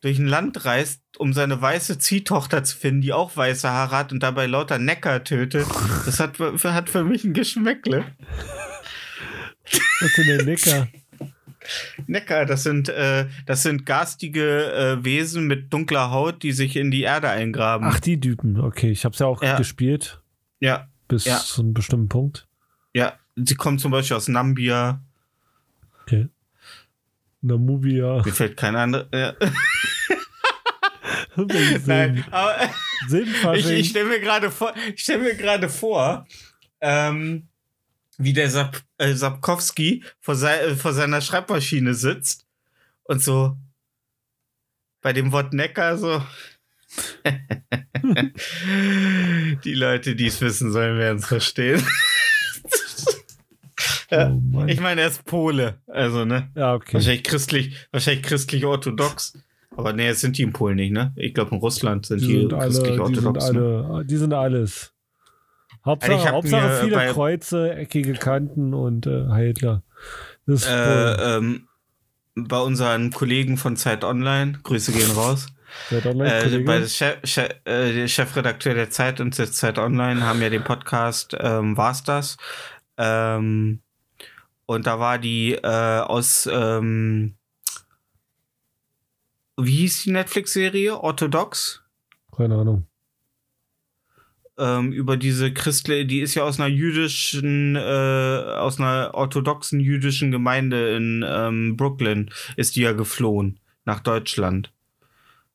durch 0.00 0.18
ein 0.18 0.26
Land 0.26 0.64
reist, 0.64 1.02
um 1.18 1.32
seine 1.32 1.60
weiße 1.60 1.98
Ziehtochter 1.98 2.62
zu 2.62 2.76
finden, 2.76 3.00
die 3.00 3.12
auch 3.12 3.36
weiße 3.36 3.68
Haare 3.68 3.96
hat 3.96 4.12
und 4.12 4.22
dabei 4.22 4.46
lauter 4.46 4.78
Neckar 4.78 5.24
tötet, 5.24 5.66
das 6.06 6.20
hat, 6.20 6.38
hat 6.38 6.88
für 6.88 7.02
mich 7.02 7.24
ein 7.24 7.32
Geschmäckle. 7.32 8.04
Was 10.00 10.12
sind 10.12 10.28
denn 10.28 10.46
Neckar? 10.46 10.88
Neckar, 12.06 12.46
das 12.46 12.62
sind, 12.62 12.88
äh, 12.88 13.26
das 13.46 13.62
sind 13.62 13.86
garstige 13.86 14.72
äh, 14.72 15.04
Wesen 15.04 15.46
mit 15.46 15.72
dunkler 15.72 16.10
Haut, 16.10 16.42
die 16.42 16.52
sich 16.52 16.76
in 16.76 16.90
die 16.90 17.02
Erde 17.02 17.28
eingraben. 17.28 17.88
Ach, 17.90 18.00
die 18.00 18.20
Typen, 18.20 18.60
okay. 18.60 18.90
Ich 18.90 19.04
hab's 19.04 19.18
ja 19.18 19.26
auch 19.26 19.42
ja. 19.42 19.56
gespielt. 19.56 20.20
Ja. 20.60 20.88
Bis 21.08 21.24
ja. 21.24 21.38
zu 21.38 21.62
einem 21.62 21.74
bestimmten 21.74 22.08
Punkt. 22.08 22.46
Ja, 22.94 23.14
sie 23.36 23.54
kommen 23.54 23.78
zum 23.78 23.92
Beispiel 23.92 24.16
aus 24.16 24.28
Nambia. 24.28 25.00
Okay. 26.02 26.28
Namubia. 27.40 28.22
Mir 28.24 28.32
fällt 28.32 28.56
kein 28.56 28.76
anderer. 28.76 29.06
Ja. 29.12 29.34
Nein, 31.86 32.24
aber 32.30 32.56
ich, 33.54 33.70
ich 33.70 33.90
stelle 33.90 34.08
mir 34.08 34.20
gerade 34.20 34.50
vor, 34.50 34.74
ich 34.92 35.02
stelle 35.02 35.22
mir 35.22 35.34
gerade 35.36 35.68
vor, 35.68 36.26
ähm, 36.80 37.48
wie 38.18 38.32
der 38.32 38.50
Sap 38.50 38.82
äh, 38.98 39.14
Sapkowski 39.14 40.04
vor, 40.20 40.34
sei 40.34 40.58
äh, 40.58 40.76
vor 40.76 40.92
seiner 40.92 41.20
Schreibmaschine 41.20 41.94
sitzt 41.94 42.46
und 43.04 43.22
so 43.22 43.56
bei 45.00 45.12
dem 45.12 45.32
Wort 45.32 45.54
Neckar 45.54 45.96
so. 45.96 46.22
die 49.64 49.74
Leute, 49.74 50.16
die 50.16 50.26
es 50.26 50.40
wissen 50.40 50.72
sollen, 50.72 50.98
werden 50.98 51.18
es 51.18 51.26
verstehen. 51.26 51.82
ja, 54.10 54.36
oh 54.54 54.64
ich 54.66 54.80
meine, 54.80 55.02
er 55.02 55.08
ist 55.08 55.24
Pole, 55.24 55.80
also 55.86 56.24
ne? 56.24 56.50
Ja, 56.56 56.74
okay. 56.74 56.94
Wahrscheinlich 56.94 57.24
christlich, 57.24 57.76
wahrscheinlich 57.92 58.24
christlich 58.24 58.64
orthodox. 58.64 59.38
Aber 59.76 59.92
nee, 59.92 60.08
es 60.08 60.20
sind 60.20 60.38
die 60.38 60.42
in 60.42 60.52
Polen 60.52 60.76
nicht, 60.76 60.92
ne? 60.92 61.12
Ich 61.14 61.34
glaube, 61.34 61.54
in 61.54 61.60
Russland 61.60 62.06
sind 62.06 62.22
die, 62.22 62.26
die 62.26 62.40
sind 62.40 62.58
christlich 62.58 62.92
alle, 62.92 63.02
orthodox. 63.02 63.44
Die 63.44 63.52
sind, 63.52 63.58
alle, 63.58 64.04
die 64.04 64.16
sind 64.16 64.32
alles. 64.32 64.92
Hauptsache, 65.88 66.12
Also 66.14 66.28
Hauptsache 66.28 66.80
viele 66.84 66.96
bei- 66.96 67.12
Kreuze, 67.12 67.74
eckige 67.74 68.12
Kanten 68.14 68.74
und 68.74 69.06
äh, 69.06 69.28
Heidler. 69.28 69.82
Das 70.46 70.62
ist. 70.62 70.68
Äh, 70.68 71.36
ähm, 71.36 71.68
bei 72.36 72.58
unseren 72.60 73.10
Kollegen 73.12 73.56
von 73.56 73.76
Zeit 73.76 74.04
Online, 74.04 74.60
Grüße 74.62 74.92
gehen 74.92 75.10
raus. 75.10 75.46
Seid 75.90 76.06
online, 76.06 76.32
Äh, 76.44 76.58
bei 76.60 76.78
der, 76.78 76.86
Chef, 76.86 77.16
Chef, 77.24 77.50
äh, 77.64 77.92
der 77.92 78.08
Chefredakteur 78.08 78.74
der 78.74 78.90
Zeit 78.90 79.20
und 79.20 79.36
der 79.36 79.50
Zeit 79.50 79.76
Online 79.78 80.22
haben 80.24 80.40
ja 80.40 80.48
den 80.48 80.62
Podcast 80.64 81.36
ähm, 81.38 81.76
War's 81.76 82.04
das? 82.04 82.36
Ähm, 82.96 83.80
und 84.66 84.86
da 84.86 84.98
war 85.00 85.18
die 85.18 85.54
äh, 85.54 85.66
aus 86.00 86.48
ähm, 86.50 87.34
wie 89.56 89.76
hieß 89.78 90.04
die 90.04 90.12
Netflix-Serie? 90.12 90.96
Orthodox? 91.00 91.82
Keine 92.36 92.54
Ahnung. 92.56 92.86
Ähm, 94.58 94.92
über 94.92 95.16
diese 95.16 95.52
Christle, 95.52 96.04
die 96.06 96.20
ist 96.20 96.34
ja 96.34 96.42
aus 96.42 96.58
einer 96.58 96.68
jüdischen, 96.68 97.76
äh, 97.76 97.78
aus 97.78 98.78
einer 98.80 99.10
orthodoxen 99.14 99.80
jüdischen 99.80 100.30
Gemeinde 100.30 100.96
in 100.96 101.24
ähm, 101.26 101.76
Brooklyn, 101.76 102.30
ist 102.56 102.76
die 102.76 102.80
ja 102.82 102.92
geflohen 102.92 103.58
nach 103.84 104.00
Deutschland. 104.00 104.70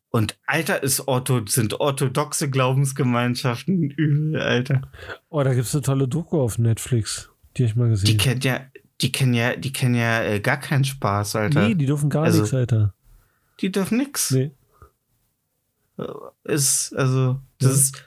Und 0.10 0.38
Alter, 0.46 0.84
ist 0.84 1.08
Ortho, 1.08 1.42
sind 1.48 1.80
orthodoxe 1.80 2.50
Glaubensgemeinschaften 2.50 3.90
übel, 3.90 4.40
Alter. 4.40 4.82
Oh, 5.30 5.42
da 5.44 5.54
gibt 5.54 5.66
es 5.68 5.74
eine 5.74 5.82
tolle 5.82 6.08
Doku 6.08 6.40
auf 6.40 6.58
Netflix. 6.60 7.30
Die 7.58 7.64
ich 7.64 7.76
mal 7.76 7.86
Die 7.86 7.92
gesehen. 7.92 8.18
kennen 8.20 8.42
ja, 8.42 8.62
die 9.02 9.12
kennen 9.12 9.34
ja, 9.34 9.56
die 9.56 9.74
kennen 9.74 9.96
ja 9.96 10.22
äh, 10.24 10.40
gar 10.40 10.58
keinen 10.58 10.84
Spaß, 10.86 11.36
Alter. 11.36 11.68
nee, 11.68 11.76
die 11.76 11.88
dürfen 11.88 12.10
gar 12.12 12.24
Also- 12.26 12.42
nichts, 12.42 12.54
Alter. 12.54 12.94
Die 13.60 13.72
dürfen 13.72 13.98
nix. 13.98 14.32
Nee. 14.32 14.52
ist, 16.44 16.94
also, 16.96 17.40
das 17.60 17.70
Ja. 17.70 17.76
ist, 17.76 18.04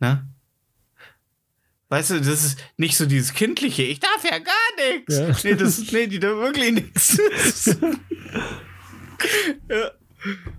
ne? 0.00 0.26
Weißt 1.88 2.10
du, 2.10 2.18
das 2.18 2.44
ist 2.44 2.58
nicht 2.76 2.96
so 2.96 3.06
dieses 3.06 3.32
kindliche, 3.32 3.82
ich 3.84 4.00
darf 4.00 4.24
ja 4.24 4.38
gar 4.38 4.54
nichts. 4.92 5.16
Ja. 5.16 5.28
Nee, 5.44 5.54
das 5.56 5.78
ist, 5.78 5.92
nee, 5.92 6.06
die 6.08 6.18
dürfen 6.18 6.40
wirklich 6.42 6.72
nichts. 6.72 7.16
ja. 9.70 9.90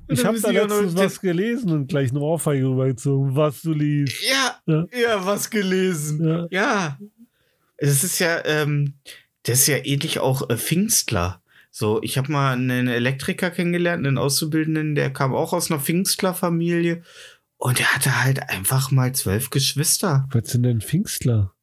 Ich 0.07 0.23
habe 0.23 0.39
da 0.39 0.49
letztens 0.51 0.95
was 0.95 1.19
gelesen 1.19 1.71
und 1.71 1.87
gleich 1.89 2.11
eine 2.11 2.21
Ohrfeige 2.21 2.65
rübergezogen, 2.67 3.35
was 3.35 3.61
du 3.61 3.73
liest. 3.73 4.23
Ja, 4.23 4.57
Ja. 4.65 4.85
ja, 4.97 5.25
was 5.25 5.49
gelesen. 5.49 6.25
Ja. 6.25 6.47
Ja. 6.49 6.97
Das 7.77 8.05
ist 8.05 8.19
ja, 8.19 8.43
ähm, 8.45 8.93
das 9.43 9.59
ist 9.59 9.67
ja 9.67 9.77
ähnlich 9.83 10.19
auch 10.19 10.49
äh, 10.49 10.55
Pfingstler. 10.55 11.41
So, 11.69 12.01
ich 12.01 12.17
habe 12.17 12.31
mal 12.31 12.53
einen 12.53 12.87
Elektriker 12.87 13.51
kennengelernt, 13.51 14.07
einen 14.07 14.17
Auszubildenden, 14.17 14.95
der 14.95 15.11
kam 15.11 15.35
auch 15.35 15.51
aus 15.53 15.69
einer 15.69 15.79
Pfingstler-Familie 15.81 17.03
und 17.57 17.79
der 17.79 17.93
hatte 17.95 18.23
halt 18.23 18.49
einfach 18.49 18.91
mal 18.91 19.13
zwölf 19.13 19.49
Geschwister. 19.49 20.27
Was 20.31 20.49
sind 20.49 20.63
denn 20.63 20.81
Pfingstler? 20.81 21.53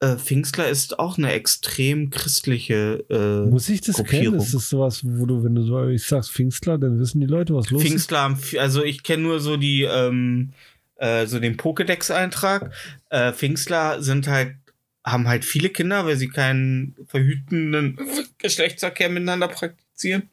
Äh, 0.00 0.16
Pfingstler 0.16 0.68
ist 0.68 0.98
auch 0.98 1.16
eine 1.16 1.30
extrem 1.32 2.10
christliche 2.10 3.04
äh, 3.08 3.48
Muss 3.48 3.68
ich 3.68 3.82
das 3.82 3.96
kennen? 3.96 4.06
Gruppierung. 4.08 4.38
Ist 4.40 4.52
das 4.54 4.68
sowas, 4.68 5.00
wo 5.04 5.26
du, 5.26 5.44
wenn 5.44 5.54
du 5.54 5.62
so 5.62 5.86
ich 5.88 6.02
sagst 6.02 6.32
Pfingstler, 6.32 6.76
dann 6.76 6.98
wissen 6.98 7.20
die 7.20 7.26
Leute, 7.28 7.54
was 7.54 7.70
los 7.70 7.82
ist? 7.82 7.88
Pfingstler, 7.88 8.18
haben 8.20 8.34
vi- 8.36 8.58
also 8.58 8.82
ich 8.82 9.04
kenne 9.04 9.22
nur 9.22 9.38
so 9.40 9.56
die, 9.56 9.82
ähm, 9.82 10.52
äh, 10.96 11.26
so 11.26 11.38
den 11.38 11.56
Pokédex-Eintrag. 11.56 12.72
Äh, 13.10 13.32
Pfingstler 13.32 14.02
sind 14.02 14.26
halt, 14.26 14.56
haben 15.04 15.28
halt 15.28 15.44
viele 15.44 15.68
Kinder, 15.70 16.04
weil 16.04 16.16
sie 16.16 16.28
keinen 16.28 16.96
verhütenden 17.06 17.96
Geschlechtsverkehr 18.38 19.08
miteinander 19.08 19.46
praktizieren. 19.46 20.28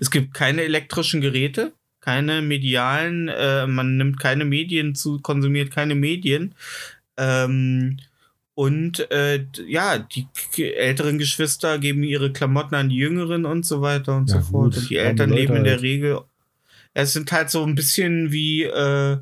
Es 0.00 0.10
gibt 0.10 0.32
keine 0.32 0.62
elektrischen 0.62 1.20
Geräte, 1.20 1.72
keine 2.04 2.42
medialen, 2.42 3.28
äh, 3.28 3.66
man 3.66 3.96
nimmt 3.96 4.20
keine 4.20 4.44
Medien 4.44 4.94
zu, 4.94 5.20
konsumiert 5.20 5.70
keine 5.70 5.94
Medien. 5.94 6.54
Ähm, 7.16 7.96
und 8.54 9.10
äh, 9.10 9.46
ja, 9.66 9.98
die 10.56 10.74
älteren 10.74 11.16
Geschwister 11.16 11.78
geben 11.78 12.02
ihre 12.02 12.30
Klamotten 12.30 12.74
an 12.74 12.90
die 12.90 12.96
jüngeren 12.96 13.46
und 13.46 13.64
so 13.64 13.80
weiter 13.80 14.16
und 14.18 14.28
Ja, 14.28 14.42
so 14.42 14.50
fort. 14.50 14.74
gut, 14.74 14.76
Und 14.76 14.90
die 14.90 14.96
Eltern 14.96 15.30
leben 15.30 15.56
in 15.56 15.64
der 15.64 15.72
halt. 15.74 15.82
Regel. 15.82 16.20
Es 16.92 17.14
sind 17.14 17.32
halt 17.32 17.48
so 17.48 17.64
ein 17.64 17.74
bisschen 17.74 18.30
wie, 18.32 18.64
äh, 18.64 19.16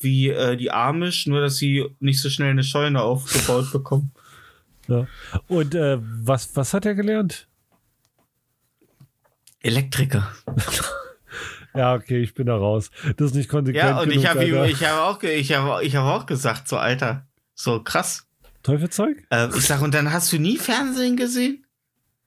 wie 0.00 0.30
äh, 0.30 0.56
die 0.56 0.70
Amish, 0.70 1.26
nur 1.26 1.42
dass 1.42 1.58
sie 1.58 1.84
nicht 2.00 2.20
so 2.20 2.30
schnell 2.30 2.50
eine 2.50 2.64
Scheune 2.64 3.02
aufgebaut 3.02 3.70
bekommen. 3.72 4.10
Und 5.48 5.74
äh, 5.74 5.98
was, 6.00 6.56
was 6.56 6.72
hat 6.72 6.86
er 6.86 6.94
gelernt? 6.94 7.46
Elektriker. 9.60 10.32
Ja, 11.76 11.94
okay, 11.94 12.20
ich 12.22 12.34
bin 12.34 12.46
da 12.46 12.56
raus. 12.56 12.90
Das 13.16 13.28
ist 13.30 13.34
nicht 13.36 13.48
konsequent. 13.48 13.84
Ja, 13.88 14.00
und 14.00 14.08
ich 14.10 14.22
genug, 14.22 14.28
habe 14.28 14.68
ich 14.68 14.84
hab 14.84 14.98
auch, 15.00 15.22
ich 15.22 15.52
hab, 15.52 15.82
ich 15.82 15.96
hab 15.96 16.04
auch 16.04 16.26
gesagt, 16.26 16.68
so 16.68 16.76
Alter, 16.76 17.26
so 17.54 17.82
krass. 17.82 18.26
Teufelzeug? 18.62 19.24
Äh, 19.30 19.48
ich 19.56 19.64
sag, 19.66 19.80
und 19.82 19.94
dann 19.94 20.12
hast 20.12 20.32
du 20.32 20.38
nie 20.38 20.56
Fernsehen 20.56 21.16
gesehen? 21.16 21.64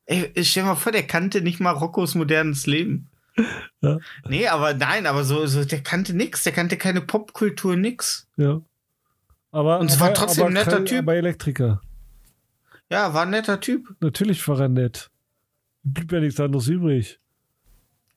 Ey, 0.06 0.32
stell 0.44 0.64
mal 0.64 0.76
vor, 0.76 0.92
der 0.92 1.04
kannte 1.04 1.42
nicht 1.42 1.60
mal 1.60 1.72
Roccos 1.72 2.16
modernes 2.16 2.66
Leben. 2.68 3.08
Ja. 3.82 3.98
Nee, 4.28 4.46
aber 4.50 4.74
nein, 4.74 5.06
aber 5.08 5.24
so, 5.24 5.46
so, 5.48 5.64
der 5.64 5.80
kannte 5.82 6.14
nix, 6.14 6.44
der 6.44 6.52
kannte 6.52 6.76
keine 6.76 7.00
Popkultur, 7.00 7.78
nix. 7.78 8.28
Ja. 8.36 8.60
Aber, 9.52 9.80
Und 9.80 9.90
es 9.90 9.98
war 10.02 10.08
aber, 10.08 10.16
trotzdem 10.16 10.48
ein 10.48 10.54
netter 10.54 10.72
kein- 10.78 10.86
Typ. 10.86 11.00
Aber 11.00 11.16
Elektriker. 11.16 11.80
Ja, 12.92 13.14
war 13.14 13.22
ein 13.22 13.30
netter 13.30 13.62
Typ. 13.62 13.88
Natürlich 14.02 14.46
war 14.50 14.60
er 14.60 14.68
nett. 14.68 15.10
Blieb 15.84 16.12
ja 16.12 16.20
nichts 16.20 16.42
anderes 16.42 16.68
übrig. 16.68 17.20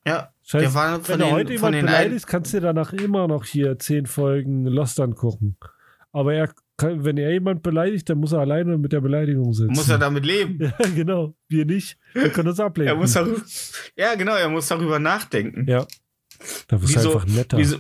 Ja, 0.05 0.32
Scheiße, 0.45 0.65
der 0.65 0.75
war 0.75 1.01
von 1.01 1.09
wenn 1.09 1.19
du 1.21 1.25
den, 1.27 1.35
heute 1.35 1.59
von 1.59 1.73
jemand 1.73 1.75
den 1.75 1.87
beleidigst, 1.87 2.27
kannst 2.27 2.53
du 2.53 2.57
dir 2.59 2.67
danach 2.67 2.93
immer 2.93 3.29
noch 3.29 3.45
hier 3.45 3.79
zehn 3.79 4.07
Folgen 4.07 4.67
Lost 4.67 4.99
angucken. 5.01 5.57
Aber 6.13 6.35
er 6.35 6.53
wenn 6.85 7.17
er 7.17 7.31
jemand 7.33 7.63
beleidigt, 7.63 8.09
dann 8.11 8.19
muss 8.19 8.33
er 8.33 8.41
alleine 8.41 8.77
mit 8.77 8.93
der 8.93 9.01
Beleidigung 9.01 9.53
sitzen. 9.55 9.73
muss 9.73 9.89
er 9.89 9.99
damit 9.99 10.27
leben. 10.27 10.59
Ja, 10.81 10.89
genau. 10.97 11.33
Wir 11.49 11.65
nicht. 11.65 11.97
Wir 12.13 12.29
können 12.31 12.49
uns 12.49 12.59
ablenken. 12.59 12.95
Er 12.97 13.01
muss 13.01 13.13
darüber, 13.13 13.41
ja, 13.97 14.15
genau, 14.17 14.35
er 14.35 14.49
muss 14.49 14.67
darüber 14.67 14.99
nachdenken. 14.99 15.65
ja. 15.71 15.87
Da 16.67 16.77
du 16.77 16.83
Wieso- 16.89 17.13
einfach 17.15 17.27
netter. 17.27 17.57
Wieso, 17.57 17.77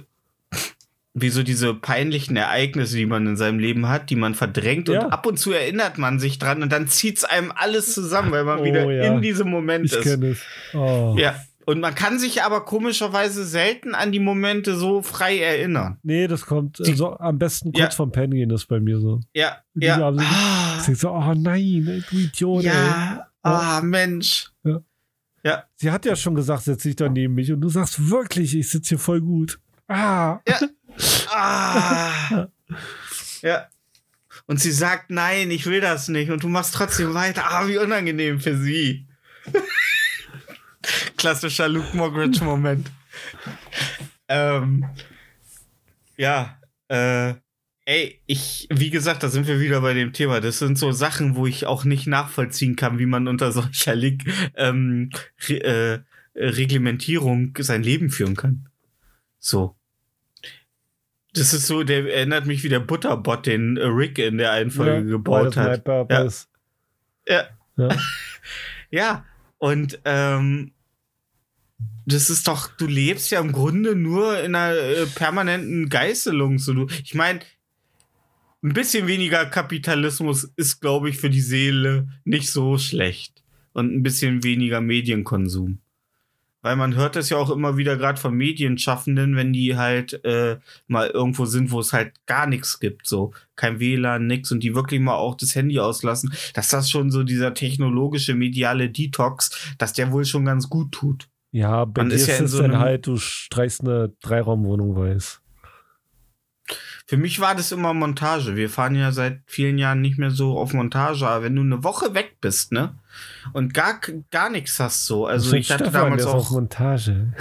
wieso 1.15 1.43
diese 1.43 1.75
peinlichen 1.75 2.37
Ereignisse, 2.37 2.97
die 2.97 3.07
man 3.07 3.27
in 3.27 3.37
seinem 3.37 3.59
Leben 3.59 3.89
hat, 3.89 4.09
die 4.09 4.17
man 4.17 4.35
verdrängt 4.37 4.89
Ja. 4.89 5.05
und 5.07 5.13
ab 5.13 5.27
und 5.27 5.37
zu 5.39 5.53
erinnert 5.53 5.99
man 5.99 6.19
sich 6.21 6.39
dran 6.39 6.63
und 6.63 6.71
dann 6.73 6.87
zieht's 6.87 7.25
einem 7.25 7.53
alles 7.55 7.93
zusammen, 7.95 8.31
weil 8.31 8.45
man 8.45 8.61
Oh, 8.61 8.65
wieder 8.65 8.91
ja. 8.91 9.13
in 9.13 9.21
diesem 9.21 9.49
Moment 9.51 9.87
ich 9.87 9.93
ist. 9.95 10.03
kenne 10.03 10.29
es. 10.29 10.41
Oh. 10.75 11.17
Ja. 11.19 11.35
Und 11.67 11.81
man 11.81 11.95
kann 11.95 12.19
sich 12.19 12.43
aber 12.43 12.65
komischerweise 12.65 13.45
selten 13.45 13.95
an 13.95 14.11
die 14.13 14.19
Momente 14.19 14.75
so 14.77 15.01
frei 15.03 15.39
erinnern. 15.39 15.99
Nee, 16.03 16.27
das 16.27 16.45
kommt 16.47 16.79
Die- 16.81 16.91
also 16.91 17.17
am 17.19 17.39
besten 17.39 17.73
kurz 17.73 17.99
Ja. 17.99 18.07
Pennen 18.07 18.33
gehen, 18.35 18.49
das 18.49 18.67
bei 18.67 18.81
mir 18.81 18.99
so. 19.01 19.21
Ja, 19.35 19.59
Die 19.75 19.87
ja. 19.87 19.97
haben 19.97 20.19
so- 20.19 20.25
Ah, 20.27 20.95
so, 20.95 21.11
oh 21.11 21.35
nein, 21.35 22.05
du 22.11 22.17
Idiot, 22.17 22.65
ey. 22.65 22.71
ja, 22.71 23.27
ah, 23.43 23.81
Mensch. 23.83 24.51
Sie 25.77 25.91
hat 25.91 26.05
ja 26.05 26.15
schon 26.15 26.35
gesagt, 26.37 26.63
setz 26.65 26.83
dich 26.85 26.95
da 26.97 27.09
neben 27.09 27.35
mich 27.35 27.51
und 27.53 27.61
du 27.61 27.69
sagst 27.69 28.09
wirklich, 28.11 28.57
ich 28.57 28.71
sitze 28.71 28.91
hier 28.91 28.99
voll 28.99 29.21
gut. 29.21 29.59
Ah, 29.89 30.39
Ah. 31.35 32.47
ja. 33.43 33.67
Und 34.47 34.61
sie 34.61 34.73
sagt, 34.73 35.11
nein, 35.11 35.51
ich 35.51 35.67
will 35.67 35.81
das 35.81 36.09
nicht. 36.09 36.31
Und 36.31 36.43
du 36.43 36.49
machst 36.49 36.75
trotzdem 36.75 37.15
weiter. 37.15 37.43
Ah, 37.49 37.67
wie 37.69 37.79
unangenehm 37.79 38.41
für 38.41 38.57
sie. 38.57 39.07
Klassischer 41.17 41.69
Luke 41.69 41.97
Moggridge-Moment. 41.97 42.91
ähm, 44.29 44.85
ja, 46.17 46.59
äh, 46.89 47.35
ey, 47.85 48.21
ich, 48.27 48.69
wie 48.71 48.91
gesagt, 48.91 49.23
da 49.23 49.29
sind 49.29 49.47
wir 49.47 49.61
wieder 49.61 49.81
bei 49.81 49.95
dem 49.95 50.13
Thema. 50.13 50.41
Das 50.41 50.59
sind 50.59 50.79
so 50.79 50.93
Sachen, 50.93 51.37
wo 51.37 51.47
ich 51.47 51.67
auch 51.67 51.85
nicht 51.85 52.07
nachvollziehen 52.07 52.77
kann, 52.77 52.99
wie 52.99 53.07
man 53.07 53.29
unter 53.29 53.53
solcher 53.53 53.95
Leg 53.95 54.25
ähm, 54.57 55.11
Re 55.49 55.63
äh, 55.65 56.01
Reglementierung 56.35 57.55
sein 57.59 57.83
Leben 57.83 58.11
führen 58.11 58.37
kann. 58.37 58.69
So. 59.39 59.77
Das 61.35 61.53
ist 61.53 61.67
so, 61.67 61.83
der 61.83 62.13
erinnert 62.13 62.47
mich 62.47 62.63
wie 62.63 62.69
der 62.69 62.81
Butterbot, 62.81 63.47
den 63.47 63.79
Rick 63.79 64.19
in 64.19 64.39
der 64.39 64.53
einen 64.53 64.71
Folge 64.71 65.07
gebaut 65.07 65.57
weil 65.57 65.79
das 65.79 65.87
hat. 65.87 66.27
ist. 66.27 66.49
Ja. 67.29 67.45
Ja. 67.77 67.89
Ja, 68.95 69.25
und 69.63 70.01
ähm, 70.07 70.73
das 72.05 72.31
ist 72.31 72.49
doch, 72.49 72.67
du 72.67 72.89
lebst 72.89 73.31
ja 73.31 73.41
im 73.41 73.53
Grunde 73.53 73.95
nur 73.95 74.43
in 74.43 74.57
einer 74.57 74.77
äh, 74.77 75.07
permanenten 75.07 75.89
Geißelung. 75.89 76.59
So, 76.59 76.75
du, 76.75 76.89
ich 77.05 77.15
meine, 77.15 77.39
ein 78.65 78.73
bisschen 78.73 79.07
weniger 79.07 79.47
Kapitalismus 79.47 80.51
ist, 80.57 80.81
glaube 80.81 81.11
ich, 81.11 81.19
für 81.19 81.31
die 81.31 81.41
Seele 81.41 82.09
nicht 82.25 82.51
so 82.51 82.77
schlecht. 82.77 83.45
Und 83.73 83.95
ein 83.95 84.03
bisschen 84.03 84.43
weniger 84.43 84.81
Medienkonsum. 84.81 85.79
Weil 86.63 86.77
man 86.77 86.95
hört 86.95 87.17
das 87.17 87.29
ja 87.29 87.37
auch 87.37 87.51
immer 87.51 87.77
wieder 87.77 87.97
gerade 87.97 88.21
von 88.21 88.35
Medienschaffenden, 88.35 89.37
wenn 89.37 89.53
die 89.53 89.77
halt 89.77 90.25
äh, 90.25 90.59
mal 90.87 91.09
irgendwo 91.09 91.45
sind, 91.45 91.73
wo 91.73 91.81
es 91.81 91.93
halt 91.93 92.13
gar 92.27 92.47
nichts 92.47 92.81
gibt, 92.81 93.07
so 93.07 93.33
kein 93.57 93.81
WLAN, 93.81 94.27
nix 94.27 94.51
und 94.53 94.61
die 94.63 94.75
wirklich 94.75 95.01
mal 95.01 95.17
auch 95.17 95.35
das 95.35 95.55
Handy 95.55 95.79
auslassen, 95.81 96.33
dass 96.55 96.69
das 96.69 96.89
schon 96.89 97.11
so 97.11 97.25
dieser 97.25 97.53
technologische 97.53 98.35
mediale 98.35 98.91
Detox, 98.91 99.75
dass 99.79 99.93
der 99.93 100.13
wohl 100.13 100.25
schon 100.25 100.45
ganz 100.45 100.69
gut 100.69 100.93
tut. 100.93 101.29
Ja, 101.51 101.85
bei 101.85 102.03
Man 102.03 102.09
dir 102.09 102.15
ist 102.15 102.29
ja 102.29 102.37
es 102.37 102.51
so 102.51 102.63
dann 102.63 102.79
halt, 102.79 103.07
du 103.07 103.19
streichst 103.19 103.83
eine 103.83 104.13
Dreiraumwohnung 104.23 104.97
weiß. 104.97 105.42
Für 107.13 107.19
mich 107.19 107.41
war 107.41 107.55
das 107.55 107.71
immer 107.73 107.93
Montage. 107.93 108.57
Wir 108.57 108.71
fahren 108.71 108.95
ja 108.95 109.13
seit 109.13 109.43
vielen 109.45 109.77
Jahren 109.77 110.01
nicht 110.01 110.17
mehr 110.17 110.31
so 110.31 110.57
auf 110.57 110.73
Montage, 110.73 111.29
aber 111.29 111.45
wenn 111.45 111.55
du 111.55 111.61
eine 111.61 111.85
Woche 111.85 112.15
weg 112.15 112.39
bist, 112.41 112.73
ne? 112.73 112.95
Und 113.53 113.75
gar, 113.75 114.01
gar 114.31 114.49
nichts 114.49 114.81
hast 114.81 115.05
so. 115.05 115.27
Also 115.27 115.55
ich 115.55 115.71
hatte 115.71 115.85
Stefan, 115.85 116.05
damals 116.05 116.25
auf 116.25 116.47
auch. 116.47 116.51
Montage. 116.53 117.35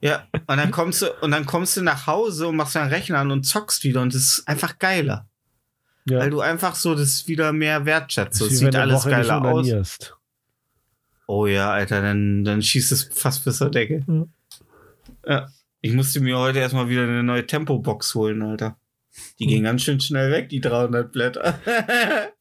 Ja, 0.00 0.26
und 0.32 0.56
dann 0.56 0.70
kommst 0.70 1.02
du, 1.02 1.12
und 1.20 1.30
dann 1.30 1.44
kommst 1.44 1.76
du 1.76 1.82
nach 1.82 2.06
Hause 2.06 2.48
und 2.48 2.56
machst 2.56 2.74
deinen 2.74 2.88
Rechner 2.88 3.18
an 3.18 3.30
und 3.30 3.44
zockst 3.44 3.84
wieder 3.84 4.00
und 4.00 4.14
das 4.14 4.22
ist 4.22 4.48
einfach 4.48 4.78
geiler. 4.78 5.28
Ja. 6.06 6.20
Weil 6.20 6.30
du 6.30 6.40
einfach 6.40 6.74
so 6.74 6.94
das 6.94 7.28
wieder 7.28 7.52
mehr 7.52 7.84
wertschätzt. 7.84 8.40
Es 8.40 8.60
sieht 8.60 8.74
alles 8.76 9.00
Woche 9.00 9.10
geiler 9.10 9.44
aus. 9.44 10.14
Oh 11.26 11.44
ja, 11.44 11.70
Alter, 11.70 12.00
dann, 12.00 12.44
dann 12.44 12.62
schießt 12.62 12.92
es 12.92 13.10
fast 13.12 13.44
bis 13.44 13.58
zur 13.58 13.70
Decke. 13.70 14.06
Ja. 14.08 14.24
Ja. 15.28 15.48
Ich 15.82 15.92
musste 15.92 16.20
mir 16.20 16.38
heute 16.38 16.60
erstmal 16.60 16.88
wieder 16.88 17.02
eine 17.02 17.22
neue 17.22 17.46
Tempo-Box 17.46 18.14
holen, 18.14 18.40
Alter. 18.40 18.78
Die 19.38 19.44
Hm. 19.44 19.48
ging 19.50 19.62
ganz 19.64 19.82
schön 19.82 20.00
schnell 20.00 20.30
weg, 20.30 20.48
die 20.48 20.60
300 20.60 21.12
Blätter. 21.12 21.60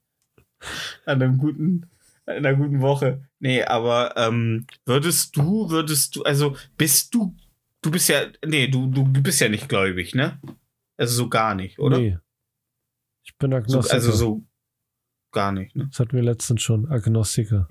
An 1.05 1.21
einem 1.21 1.37
guten, 1.37 1.89
einer 2.25 2.55
guten 2.55 2.81
Woche. 2.81 3.27
Nee, 3.39 3.63
aber 3.63 4.15
ähm, 4.17 4.65
würdest 4.85 5.35
du, 5.37 5.69
würdest 5.69 6.15
du, 6.15 6.23
also 6.23 6.55
bist 6.77 7.13
du, 7.13 7.35
du 7.81 7.91
bist 7.91 8.09
ja, 8.09 8.25
nee, 8.45 8.67
du, 8.67 8.87
du 8.87 9.03
bist 9.05 9.41
ja 9.41 9.49
nicht 9.49 9.69
gläubig, 9.69 10.15
ne? 10.15 10.39
Also 10.97 11.15
so 11.15 11.29
gar 11.29 11.53
nicht, 11.55 11.77
oder? 11.79 11.99
Nee. 11.99 12.17
Ich 13.23 13.37
bin 13.37 13.51
so, 13.51 13.57
Agnostiker. 13.57 13.95
also 13.95 14.11
so 14.11 14.41
gar 15.31 15.51
nicht, 15.51 15.75
ne? 15.75 15.87
Das 15.89 15.99
hatten 15.99 16.13
wir 16.15 16.23
letztens 16.23 16.61
schon. 16.61 16.87
Agnostiker. 16.87 17.67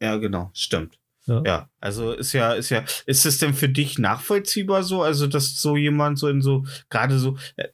Ja, 0.00 0.16
genau, 0.16 0.50
stimmt. 0.54 1.00
Ja. 1.28 1.42
Ja, 1.44 1.68
also 1.80 2.12
ist 2.12 2.32
ja, 2.32 2.54
ist 2.54 2.70
ja, 2.70 2.84
ist 3.06 3.24
es 3.26 3.38
denn 3.38 3.54
für 3.54 3.68
dich 3.68 3.98
nachvollziehbar 3.98 4.82
so, 4.82 5.02
also 5.02 5.26
dass 5.28 5.60
so 5.60 5.76
jemand 5.76 6.18
so 6.18 6.26
in 6.28 6.42
so, 6.42 6.64
gerade 6.90 7.18
so 7.18 7.36
äh, 7.56 7.68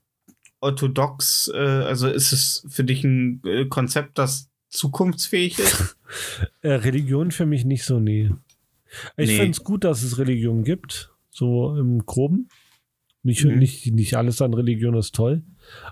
orthodox, 0.60 1.50
äh, 1.54 1.58
also 1.58 2.08
ist 2.08 2.32
es 2.32 2.66
für 2.68 2.84
dich 2.84 3.04
ein 3.04 3.40
äh, 3.46 3.64
Konzept, 3.66 4.18
das 4.18 4.50
zukunftsfähig 4.68 5.58
ist? 5.58 5.96
Äh, 6.62 6.72
Religion 6.74 7.32
für 7.32 7.44
mich 7.46 7.64
nicht 7.64 7.82
so, 7.84 7.98
nee. 7.98 8.30
Ich 9.16 9.30
Nee. 9.30 9.36
finde 9.36 9.50
es 9.50 9.64
gut, 9.64 9.82
dass 9.82 10.04
es 10.04 10.16
Religion 10.18 10.62
gibt, 10.62 11.10
so 11.30 11.76
im 11.76 12.06
Groben. 12.06 12.48
Nicht, 13.24 13.42
Mhm. 13.44 13.58
nicht, 13.58 13.86
nicht 13.92 14.14
alles 14.16 14.40
an 14.42 14.54
Religion 14.54 14.94
ist 14.94 15.14
toll, 15.14 15.42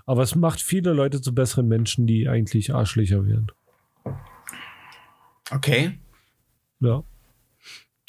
aber 0.05 0.21
es 0.23 0.35
macht 0.35 0.61
viele 0.61 0.93
Leute 0.93 1.19
zu 1.19 1.33
besseren 1.35 1.67
Menschen, 1.67 2.07
die 2.07 2.29
eigentlich 2.29 2.73
Arschlöcher 2.73 3.25
wären. 3.25 3.47
Okay. 5.51 5.99
Ja, 6.79 7.03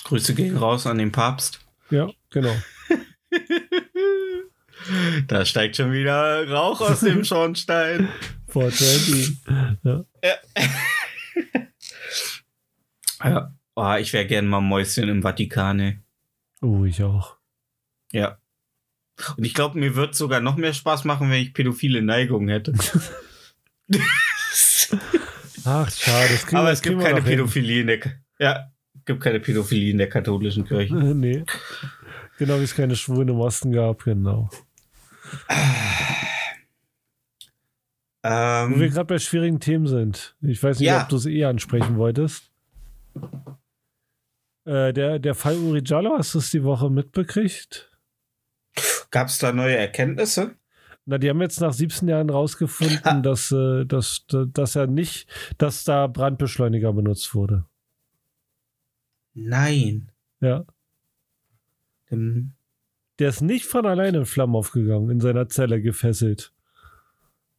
Grüße 0.04 0.34
gehen 0.34 0.56
raus 0.56 0.86
an 0.86 0.98
den 0.98 1.12
Papst. 1.12 1.60
ja, 1.90 2.08
genau. 2.30 2.54
Da 5.28 5.46
steigt 5.46 5.76
schon 5.76 5.92
wieder 5.92 6.46
Rauch 6.50 6.82
aus 6.82 7.00
dem 7.00 7.24
Schornstein. 7.24 8.08
420. 8.48 9.38
Ja. 9.82 10.04
Ja. 13.24 13.50
Oh, 13.74 13.94
ich 13.98 14.12
wäre 14.12 14.26
gern 14.26 14.46
mal 14.46 14.60
Mäuschen 14.60 15.08
im 15.08 15.22
Vatikan, 15.22 15.80
ey. 15.80 15.98
Oh, 16.60 16.84
ich 16.84 17.02
auch. 17.02 17.38
Ja. 18.12 18.36
Und 19.38 19.44
ich 19.44 19.54
glaube, 19.54 19.78
mir 19.78 19.96
wird 19.96 20.14
sogar 20.14 20.40
noch 20.40 20.56
mehr 20.56 20.74
Spaß 20.74 21.04
machen, 21.04 21.30
wenn 21.30 21.40
ich 21.40 21.54
pädophile 21.54 22.02
Neigungen 22.02 22.48
hätte. 22.50 22.74
Ach, 25.64 25.90
schade. 25.90 26.38
Aber 26.52 26.70
es 26.70 26.82
gibt 26.82 27.00
keine 27.00 27.20
noch 27.20 27.26
hin. 27.26 27.36
Pädophilie 27.38 27.80
in 27.80 27.86
der, 27.86 28.00
ja, 28.38 28.70
gibt 29.04 29.20
keine 29.22 29.40
Pädophilie 29.40 29.90
in 29.90 29.98
der 29.98 30.08
katholischen 30.08 30.64
Kirche. 30.66 30.94
nee. 31.14 31.44
Genau 32.38 32.58
wie 32.58 32.64
es 32.64 32.74
keine 32.74 32.96
Schwulen 32.96 33.28
im 33.28 33.38
Osten 33.40 33.70
gab, 33.72 34.04
genau. 34.04 34.48
Wo 38.22 38.28
wir 38.28 38.86
Ähm, 38.86 38.90
gerade 38.90 39.04
bei 39.04 39.18
schwierigen 39.18 39.60
Themen 39.60 39.86
sind. 39.86 40.34
Ich 40.40 40.62
weiß 40.62 40.78
nicht, 40.78 40.88
Ja. 40.88 41.02
ob 41.02 41.08
du 41.10 41.16
es 41.16 41.26
eh 41.26 41.44
ansprechen 41.44 41.96
wolltest. 41.98 42.50
Äh, 44.64 44.92
der, 44.94 45.18
der 45.18 45.34
Fall 45.34 45.56
Uri 45.58 45.82
Jallo, 45.84 46.14
hast 46.16 46.34
du 46.34 46.38
es 46.38 46.50
die 46.50 46.64
Woche 46.64 46.88
mitbekriegt? 46.90 47.90
Gab 49.10 49.28
es 49.28 49.38
da 49.38 49.52
neue 49.52 49.76
Erkenntnisse? 49.76 50.56
Na, 51.06 51.18
die 51.18 51.28
haben 51.28 51.42
jetzt 51.42 51.60
nach 51.60 51.74
17 51.74 52.08
Jahren 52.08 52.30
rausgefunden, 52.30 53.04
Ha. 53.04 53.20
dass, 53.20 53.52
äh, 53.52 53.84
dass, 53.84 54.24
dass 54.28 54.74
er 54.74 54.86
nicht, 54.86 55.28
dass 55.58 55.84
da 55.84 56.06
Brandbeschleuniger 56.06 56.94
benutzt 56.94 57.34
wurde. 57.34 57.66
Nein. 59.34 60.08
Ja. 60.40 60.64
Ähm, 62.10 62.52
Der 63.18 63.28
ist 63.28 63.40
nicht 63.42 63.66
von 63.66 63.86
alleine 63.86 64.18
in 64.18 64.26
Flammen 64.26 64.54
aufgegangen, 64.56 65.10
in 65.10 65.20
seiner 65.20 65.48
Zelle 65.48 65.80
gefesselt. 65.80 66.52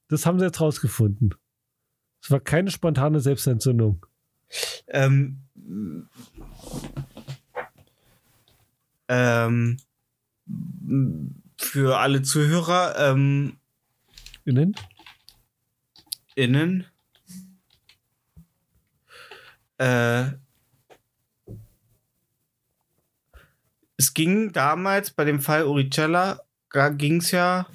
Das 0.08 0.26
haben 0.26 0.40
sie 0.40 0.46
jetzt 0.46 0.62
rausgefunden. 0.62 1.36
Es 2.22 2.32
war 2.32 2.40
keine 2.40 2.72
spontane 2.72 3.20
Selbstentzündung. 3.20 4.06
Ähm, 4.88 5.40
ähm, 9.08 9.78
für 11.58 11.98
alle 12.00 12.22
Zuhörer 12.22 12.96
ähm, 12.98 13.58
Innen? 14.46 14.76
innen 16.36 16.86
äh, 19.78 20.26
es 23.98 24.14
ging 24.14 24.52
damals 24.52 25.12
bei 25.12 25.24
dem 25.26 25.40
Fall 25.40 25.64
Uricella 25.66 26.42
ging 26.98 27.18
es 27.18 27.32
ja 27.32 27.68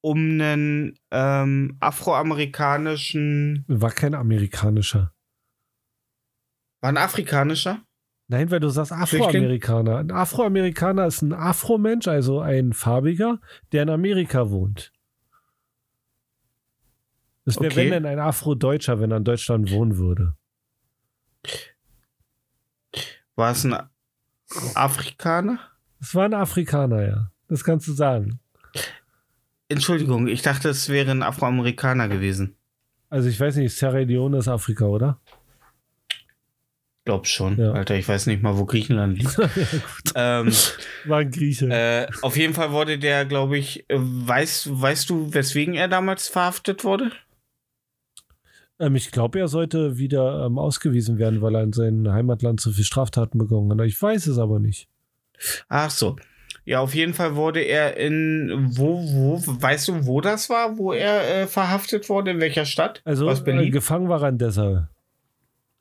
um 0.00 0.18
einen 0.18 0.98
ähm, 1.10 1.76
afroamerikanischen 1.80 3.64
War 3.68 3.90
kein 3.90 4.14
amerikanischer. 4.14 5.12
war 6.80 6.90
ein 6.90 6.96
afrikanischer 6.96 7.82
Nein, 8.26 8.50
weil 8.50 8.60
du 8.60 8.70
sagst? 8.70 8.90
Afroamerikaner. 8.90 9.98
Ein 9.98 10.10
Afroamerikaner 10.10 11.06
ist 11.06 11.20
ein 11.20 11.34
Afromensch, 11.34 12.08
also 12.08 12.40
ein 12.40 12.72
Farbiger, 12.72 13.38
der 13.72 13.82
in 13.82 13.90
Amerika 13.90 14.48
wohnt. 14.50 14.92
Es 17.44 17.56
wäre, 17.60 17.66
Okay. 17.66 17.76
wenn 17.76 17.90
denn 17.90 18.06
ein 18.06 18.18
Afrodeutscher, 18.18 18.98
wenn 18.98 19.10
er 19.10 19.18
in 19.18 19.24
Deutschland 19.24 19.70
wohnen 19.70 19.98
würde. 19.98 20.34
war 23.36 23.50
es 23.52 23.64
ein 23.64 23.76
Afrikaner 24.74 25.58
Es 26.00 26.14
war 26.14 26.24
ein 26.24 26.34
Afrikaner, 26.34 27.02
ja. 27.06 27.30
Das 27.48 27.64
kannst 27.64 27.86
du 27.88 27.92
sagen. 27.92 28.38
Entschuldigung 29.68 30.28
ich 30.28 30.42
dachte 30.42 30.68
es 30.68 30.88
wäre 30.88 31.10
ein 31.10 31.22
Afroamerikaner 31.22 32.08
gewesen 32.08 32.56
Also 33.10 33.28
ich 33.28 33.38
weiß 33.40 33.56
nicht, 33.56 33.76
Sierra 33.76 33.98
Leone 33.98 34.38
ist 34.38 34.48
Afrika, 34.48 34.84
oder? 34.86 35.18
Glaub 37.04 37.26
schon. 37.26 37.58
Ja. 37.58 37.72
Alter, 37.72 37.96
ich 37.96 38.08
weiß 38.08 38.26
nicht 38.26 38.42
mal, 38.42 38.56
wo 38.56 38.64
Griechenland 38.64 39.18
liegt. 39.18 39.36
ja, 40.14 40.40
ähm, 40.40 40.50
War 41.04 41.18
ein 41.18 41.30
Grieche. 41.30 41.68
äh, 41.68 42.06
auf 42.22 42.34
jeden 42.36 42.54
Fall 42.54 42.72
wurde 42.72 42.98
der, 42.98 43.26
glaube 43.26 43.58
ich, 43.58 43.84
äh, 43.90 43.96
weißt, 43.98 44.80
weißt 44.80 45.10
du, 45.10 45.34
weswegen 45.34 45.74
er 45.74 45.88
damals 45.88 46.28
verhaftet 46.28 46.82
wurde? 46.82 47.12
Ähm, 48.78 48.96
ich 48.96 49.10
glaube, 49.10 49.38
er 49.38 49.48
sollte 49.48 49.98
wieder 49.98 50.46
ähm, 50.46 50.58
ausgewiesen 50.58 51.18
werden, 51.18 51.42
weil 51.42 51.54
er 51.54 51.62
in 51.62 51.72
seinem 51.72 52.10
Heimatland 52.10 52.60
zu 52.60 52.72
viel 52.72 52.84
Straftaten 52.84 53.38
begangen 53.38 53.78
hat. 53.78 53.86
Ich 53.86 54.00
weiß 54.00 54.26
es 54.26 54.38
aber 54.38 54.58
nicht. 54.58 54.88
Ach 55.68 55.90
so. 55.90 56.16
Ja, 56.66 56.80
auf 56.80 56.94
jeden 56.94 57.12
Fall 57.12 57.36
wurde 57.36 57.60
er 57.60 57.96
in, 57.98 58.70
wo, 58.76 59.02
wo, 59.02 59.42
weißt 59.46 59.88
du, 59.88 60.06
wo 60.06 60.20
das 60.22 60.48
war, 60.48 60.78
wo 60.78 60.92
er 60.92 61.42
äh, 61.42 61.46
verhaftet 61.46 62.08
wurde, 62.08 62.30
in 62.30 62.40
welcher 62.40 62.64
Stadt? 62.64 63.02
Also 63.04 63.28
Aus 63.28 63.40
äh, 63.40 63.44
Berlin? 63.44 63.70
gefangen 63.70 64.08
war 64.08 64.22
er 64.22 64.30
in 64.30 64.38
Dessau. 64.38 64.84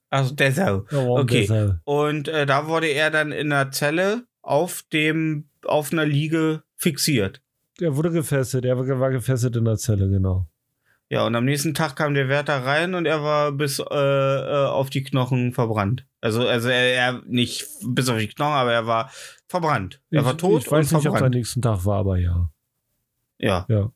Also 0.10 0.36
Dessau. 0.36 0.86
In 0.92 0.98
Okay. 0.98 1.42
Dessau. 1.48 1.76
Und 1.86 2.28
äh, 2.28 2.46
da 2.46 2.68
wurde 2.68 2.88
er 2.88 3.12
dann 3.12 3.32
in 3.32 3.52
einer 3.52 3.72
Zelle 3.72 4.26
auf 4.42 4.84
dem, 4.92 5.46
auf 5.64 5.94
einer 5.94 6.06
Liege 6.06 6.64
fixiert. 6.76 7.42
Er 7.80 7.96
wurde 7.96 8.12
gefesselt. 8.12 8.66
Er 8.66 8.78
war 8.78 9.10
gefesselt 9.10 9.56
in 9.56 9.66
der 9.66 9.78
Zelle, 9.78 10.10
genau. 10.10 10.48
Ja, 11.14 11.28
und 11.28 11.36
am 11.36 11.46
nächsten 11.46 11.76
Tag 11.76 11.96
kam 11.96 12.16
der 12.16 12.28
Wärter 12.28 12.66
rein 12.66 12.96
und 12.96 13.06
er 13.06 13.22
war 13.24 13.52
bis 13.52 13.78
äh, 13.78 13.84
äh, 13.84 14.66
auf 14.66 14.90
die 14.90 15.04
Knochen 15.04 15.54
verbrannt. 15.54 16.06
Also, 16.22 16.48
also 16.48 16.70
er, 16.70 16.96
er 16.96 17.22
nicht 17.28 17.68
bis 17.86 18.10
auf 18.10 18.18
die 18.18 18.28
Knochen, 18.30 18.54
aber 18.54 18.74
er 18.74 18.88
war 18.88 19.12
verbrannt. 19.48 20.02
Er 20.10 20.26
war 20.26 20.36
tot 20.38 20.64
Ich 20.64 20.72
weiß 20.72 20.92
und 20.92 20.94
nicht, 20.94 20.94
ob 20.94 21.00
es 21.02 21.06
am 21.06 21.12
verbrannt. 21.14 21.36
nächsten 21.36 21.62
Tag 21.62 21.86
war, 21.86 22.00
aber 22.00 22.18
ja. 22.18 22.50
Ja, 23.38 23.66
Ja. 23.70 23.92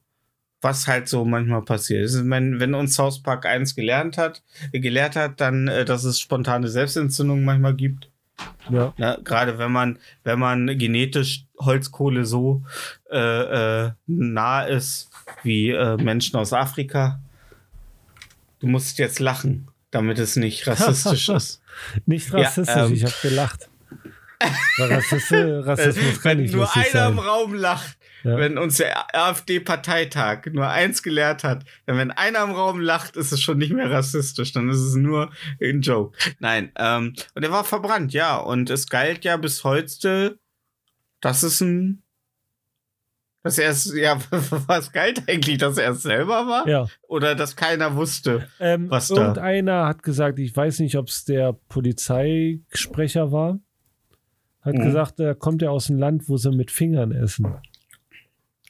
was 0.62 0.86
halt 0.88 1.08
so 1.08 1.26
manchmal 1.26 1.64
passiert. 1.64 2.04
Ist, 2.06 2.30
wenn, 2.30 2.60
wenn 2.60 2.76
uns 2.76 2.94
South 2.94 3.24
Park 3.24 3.48
1 3.48 3.74
gelernt 3.74 4.20
hat, 4.20 4.44
äh, 4.72 4.80
gelehrt 4.80 5.16
hat, 5.16 5.42
dann, 5.42 5.68
äh, 5.68 5.86
dass 5.86 6.04
es 6.04 6.20
spontane 6.20 6.68
Selbstentzündungen 6.68 7.44
manchmal 7.46 7.74
gibt. 7.74 8.12
Ja. 8.70 8.94
Ne? 8.98 9.20
Gerade 9.24 9.58
wenn 9.58 9.72
man, 9.72 10.00
wenn 10.24 10.40
man 10.40 10.78
genetisch 10.78 11.46
Holzkohle 11.60 12.26
so 12.26 12.64
äh, 13.12 13.86
äh, 13.86 13.92
nah 14.08 14.64
ist 14.64 15.10
wie 15.44 15.70
äh, 15.70 15.98
Menschen 15.98 16.36
aus 16.38 16.54
Afrika. 16.54 17.20
Du 18.60 18.68
musst 18.68 18.98
jetzt 18.98 19.20
lachen, 19.20 19.68
damit 19.92 20.20
es 20.20 20.36
nicht 20.36 20.68
rassistisch 20.68 21.30
ist. 21.30 21.62
Nicht 22.06 22.30
Ja, 22.32 22.40
rassistisch, 22.40 22.76
ähm. 22.76 22.94
ich 22.94 23.04
habe 23.04 23.16
gelacht. 23.22 23.70
Rassismus 24.80 25.30
kann 26.22 26.38
wenn 26.38 26.44
nicht 26.44 26.54
nur 26.54 26.72
einer 26.76 26.86
im 26.86 26.92
sein. 26.92 27.20
Raum 27.20 27.54
lacht, 27.54 27.98
Ja. 28.24 28.38
Wenn 28.38 28.58
uns 28.58 28.78
der 28.78 29.16
AfD-Parteitag 29.16 30.48
nur 30.52 30.68
eins 30.68 31.04
gelehrt 31.04 31.44
hat, 31.44 31.66
dann 31.86 31.98
wenn 31.98 32.12
einer 32.12 32.44
im 32.44 32.52
Raum 32.52 32.80
lacht, 32.80 33.16
ist 33.16 33.32
es 33.32 33.42
schon 33.42 33.58
nicht 33.58 33.74
mehr 33.74 33.92
rassistisch, 33.92 34.52
dann 34.54 34.70
ist 34.70 34.80
es 34.80 34.96
nur 34.96 35.32
ein 35.62 35.82
Joke. 35.82 36.18
Nein, 36.40 36.72
ähm, 36.78 37.14
und 37.36 37.44
er 37.44 37.52
war 37.52 37.64
verbrannt, 37.64 38.14
ja. 38.14 38.38
Und 38.38 38.70
es 38.70 38.88
galt 38.88 39.24
ja 39.24 39.38
bis 39.38 39.64
heute, 39.64 40.40
dass 41.22 41.44
es 41.44 41.62
ein 41.62 42.04
dass 43.48 43.58
er 43.58 43.70
es, 43.70 43.94
ja, 43.96 44.20
was 44.68 44.92
galt 44.92 45.24
eigentlich, 45.30 45.58
dass 45.58 45.78
er 45.78 45.92
es 45.92 46.04
selber 46.04 46.48
war? 46.48 46.68
Ja. 46.68 46.88
Oder 47.08 47.34
dass 47.34 47.56
keiner 47.56 47.96
wusste, 47.96 48.48
ähm, 48.60 48.90
was 48.90 49.08
da. 49.08 49.16
Irgendeiner 49.16 49.86
hat 49.86 50.04
gesagt, 50.04 50.38
ich 50.40 50.56
weiß 50.56 50.80
nicht, 50.80 50.98
ob 50.98 51.08
es 51.08 51.24
der 51.24 51.54
Polizeisprecher 51.54 53.32
war, 53.32 53.60
hat 54.62 54.76
mhm. 54.76 54.84
gesagt, 54.84 55.20
er 55.22 55.34
kommt 55.34 55.62
ja 55.62 55.70
aus 55.70 55.90
einem 55.90 56.00
Land, 56.00 56.28
wo 56.28 56.36
sie 56.36 56.52
mit 56.52 56.72
Fingern 56.72 57.14
essen. 57.14 57.48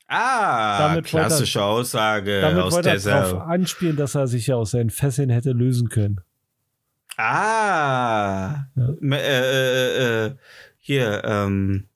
Ah, 0.08 0.88
damit 0.88 1.06
klassische 1.06 1.60
er, 1.60 1.66
Aussage 1.66 2.42
damit 2.42 2.64
aus 2.64 2.74
wollte 2.74 2.90
er 2.90 3.00
darauf 3.00 3.42
anspielen, 3.42 3.98
dass 3.98 4.16
er 4.16 4.28
sich 4.28 4.48
ja 4.48 4.56
aus 4.56 4.72
seinen 4.72 4.90
Fesseln 4.90 5.30
hätte 5.30 5.52
lösen 5.52 5.90
können. 5.90 6.22
Ah, 7.18 8.68
ja. 8.76 8.90
äh, 9.12 9.18
äh, 9.18 10.26
äh, 10.26 10.36
hier, 10.78 11.24
ähm, 11.26 11.88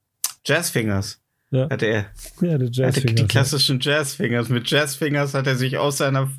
Jazzfingers. 0.45 1.21
Ja. 1.51 1.69
Hatte 1.69 1.85
er. 1.85 2.05
Ja, 2.41 2.57
die 2.57 2.69
Jazzfingers. 2.71 3.15
Die 3.15 3.27
klassischen 3.27 3.79
Jazzfingers. 3.79 4.49
Mit 4.49 4.69
Jazzfingers 4.69 5.33
hat 5.33 5.47
er 5.47 5.55
sich 5.55 5.77
aus 5.77 5.97
seiner. 5.97 6.31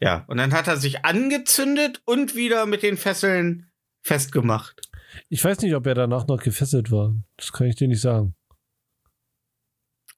Ja, 0.00 0.24
und 0.26 0.38
dann 0.38 0.52
hat 0.52 0.68
er 0.68 0.76
sich 0.76 1.04
angezündet 1.04 2.00
und 2.04 2.34
wieder 2.34 2.66
mit 2.66 2.82
den 2.82 2.96
Fesseln 2.96 3.66
festgemacht. 4.02 4.80
Ich 5.28 5.44
weiß 5.44 5.60
nicht, 5.60 5.74
ob 5.74 5.86
er 5.86 5.94
danach 5.94 6.26
noch 6.26 6.42
gefesselt 6.42 6.90
war. 6.90 7.14
Das 7.36 7.52
kann 7.52 7.66
ich 7.66 7.76
dir 7.76 7.88
nicht 7.88 8.00
sagen. 8.00 8.34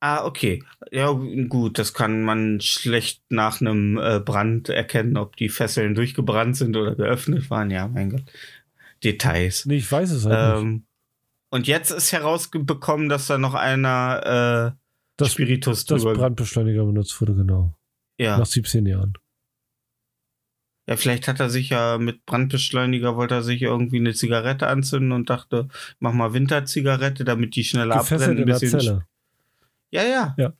Ah, 0.00 0.24
okay. 0.24 0.62
Ja, 0.90 1.10
gut, 1.48 1.78
das 1.78 1.94
kann 1.94 2.22
man 2.22 2.60
schlecht 2.60 3.22
nach 3.30 3.60
einem 3.60 3.98
äh, 3.98 4.20
Brand 4.20 4.68
erkennen, 4.68 5.16
ob 5.16 5.36
die 5.36 5.48
Fesseln 5.48 5.94
durchgebrannt 5.94 6.56
sind 6.56 6.76
oder 6.76 6.94
geöffnet 6.94 7.50
waren. 7.50 7.70
Ja, 7.70 7.88
mein 7.88 8.10
Gott. 8.10 8.24
Details. 9.02 9.66
Nee, 9.66 9.76
ich 9.76 9.90
weiß 9.90 10.10
es 10.10 10.26
halt 10.26 10.58
ähm, 10.58 10.72
nicht. 10.72 10.82
Und 11.50 11.66
jetzt 11.66 11.90
ist 11.90 12.12
herausgekommen, 12.12 13.08
dass 13.08 13.26
da 13.26 13.38
noch 13.38 13.54
einer 13.54 14.74
äh, 14.74 14.78
das, 15.16 15.32
Spiritus 15.32 15.86
das 15.86 16.02
drüber... 16.02 16.14
Brandbeschleuniger 16.14 16.84
benutzt 16.84 17.18
wurde, 17.20 17.34
genau. 17.34 17.74
Ja. 18.18 18.38
Nach 18.38 18.46
17 18.46 18.84
Jahren. 18.84 19.14
Ja, 20.88 20.96
vielleicht 20.96 21.26
hat 21.26 21.40
er 21.40 21.50
sich 21.50 21.70
ja 21.70 21.98
mit 21.98 22.24
Brandbeschleuniger, 22.26 23.16
wollte 23.16 23.34
er 23.34 23.42
sich 23.42 23.62
irgendwie 23.62 23.96
eine 23.96 24.14
Zigarette 24.14 24.68
anzünden 24.68 25.12
und 25.12 25.30
dachte, 25.30 25.68
mach 25.98 26.12
mal 26.12 26.32
Winterzigarette, 26.32 27.24
damit 27.24 27.56
die 27.56 27.64
schneller 27.64 27.98
Gefesselt 27.98 28.38
abbrennen. 28.38 28.42
In 28.42 28.46
der 28.46 28.58
Zelle. 28.58 29.06
Ja, 29.90 30.04
ja. 30.04 30.34
Ja. 30.36 30.52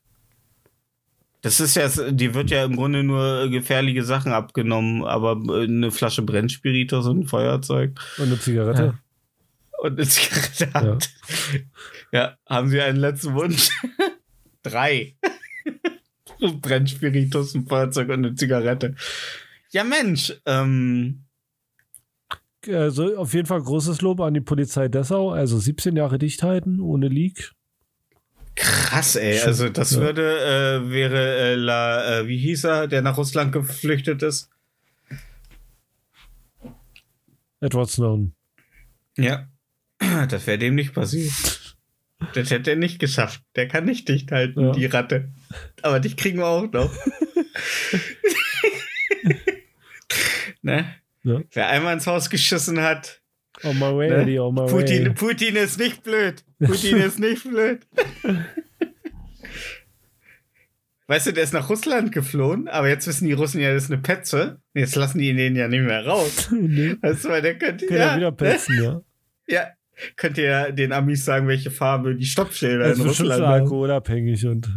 Das 1.42 1.60
ist 1.60 1.76
ja, 1.76 1.88
die 2.10 2.34
wird 2.34 2.50
ja 2.50 2.64
im 2.64 2.76
Grunde 2.76 3.04
nur 3.04 3.48
gefährliche 3.50 4.02
Sachen 4.02 4.32
abgenommen, 4.32 5.04
aber 5.04 5.40
eine 5.62 5.90
Flasche 5.92 6.22
Brennspiritus 6.22 7.06
und 7.06 7.20
ein 7.20 7.26
Feuerzeug. 7.28 8.00
Und 8.18 8.26
eine 8.26 8.40
Zigarette. 8.40 8.82
Ja 8.82 8.98
und 9.78 9.98
eine 9.98 10.08
Zigarette 10.08 10.72
hat. 10.72 11.10
Ja. 11.52 11.58
ja, 12.12 12.36
haben 12.46 12.68
Sie 12.68 12.80
einen 12.80 12.98
letzten 12.98 13.34
Wunsch? 13.34 13.70
Drei. 14.62 15.16
Brennspiritus, 16.60 17.54
ein 17.54 17.66
Feuerzeug 17.66 18.08
und 18.08 18.26
eine 18.26 18.34
Zigarette. 18.34 18.94
Ja, 19.70 19.84
Mensch. 19.84 20.34
Ähm, 20.44 21.24
also 22.68 23.16
auf 23.16 23.32
jeden 23.32 23.46
Fall 23.46 23.62
großes 23.62 24.02
Lob 24.02 24.20
an 24.20 24.34
die 24.34 24.40
Polizei 24.40 24.88
Dessau. 24.88 25.30
Also 25.30 25.58
17 25.58 25.96
Jahre 25.96 26.18
Dichthalten 26.18 26.80
ohne 26.80 27.08
Leak. 27.08 27.52
Krass, 28.56 29.16
ey. 29.16 29.38
Also 29.40 29.68
das 29.68 29.92
ja. 29.92 30.00
würde, 30.00 30.82
äh, 30.82 30.90
wäre 30.90 31.36
äh, 31.36 31.54
La, 31.54 32.20
äh, 32.20 32.26
wie 32.26 32.38
hieß 32.38 32.64
er, 32.64 32.88
der 32.88 33.02
nach 33.02 33.18
Russland 33.18 33.52
geflüchtet 33.52 34.22
ist? 34.22 34.50
Edward 37.60 37.90
Snowden. 37.90 38.34
Ja. 39.16 39.48
Das 40.28 40.46
wäre 40.46 40.58
dem 40.58 40.74
nicht 40.74 40.92
passiert. 40.92 41.32
Das 42.34 42.50
hätte 42.50 42.70
er 42.70 42.76
nicht 42.76 42.98
geschafft. 42.98 43.42
Der 43.56 43.68
kann 43.68 43.84
nicht 43.84 44.08
dicht 44.08 44.30
halten, 44.32 44.60
ja. 44.60 44.72
die 44.72 44.86
Ratte. 44.86 45.32
Aber 45.82 46.00
dich 46.00 46.16
kriegen 46.16 46.38
wir 46.38 46.46
auch 46.46 46.70
noch. 46.70 46.90
ne? 50.62 50.94
Ja. 51.22 51.40
Wer 51.52 51.68
einmal 51.68 51.94
ins 51.94 52.06
Haus 52.06 52.30
geschissen 52.30 52.80
hat. 52.80 53.20
Oh 53.62 53.72
my 53.72 53.96
way, 53.96 54.24
ne? 54.24 54.38
oh 54.40 54.52
my 54.52 54.66
Putin, 54.66 55.06
way. 55.06 55.14
Putin 55.14 55.56
ist 55.56 55.78
nicht 55.78 56.02
blöd. 56.02 56.44
Putin 56.58 56.98
ist 56.98 57.18
nicht 57.18 57.44
blöd. 57.44 57.86
Weißt 61.08 61.28
du, 61.28 61.32
der 61.32 61.44
ist 61.44 61.52
nach 61.52 61.70
Russland 61.70 62.10
geflohen, 62.10 62.66
aber 62.66 62.88
jetzt 62.88 63.06
wissen 63.06 63.26
die 63.26 63.32
Russen 63.32 63.60
ja, 63.60 63.72
das 63.72 63.84
ist 63.84 63.92
eine 63.92 64.02
Petze. 64.02 64.60
Jetzt 64.74 64.96
lassen 64.96 65.18
die 65.18 65.30
ihn 65.30 65.54
ja 65.54 65.68
nicht 65.68 65.84
mehr 65.84 66.04
raus. 66.04 66.48
nee. 66.52 66.96
Weißt 67.00 67.24
du, 67.24 67.28
weil 67.28 67.42
der 67.42 67.56
könnte 67.58 67.86
ja, 67.86 68.16
wieder 68.16 68.32
petzen, 68.32 68.82
ja. 68.82 69.00
Ja, 69.48 69.68
könnt 70.16 70.38
ihr 70.38 70.72
den 70.72 70.92
Amis 70.92 71.24
sagen, 71.24 71.48
welche 71.48 71.70
Farbe 71.70 72.14
die 72.14 72.24
Stoppschilder 72.24 72.94
in 72.94 73.00
Russland 73.00 73.34
sind. 73.34 73.44
alkoholabhängig 73.44 74.46
und. 74.46 74.68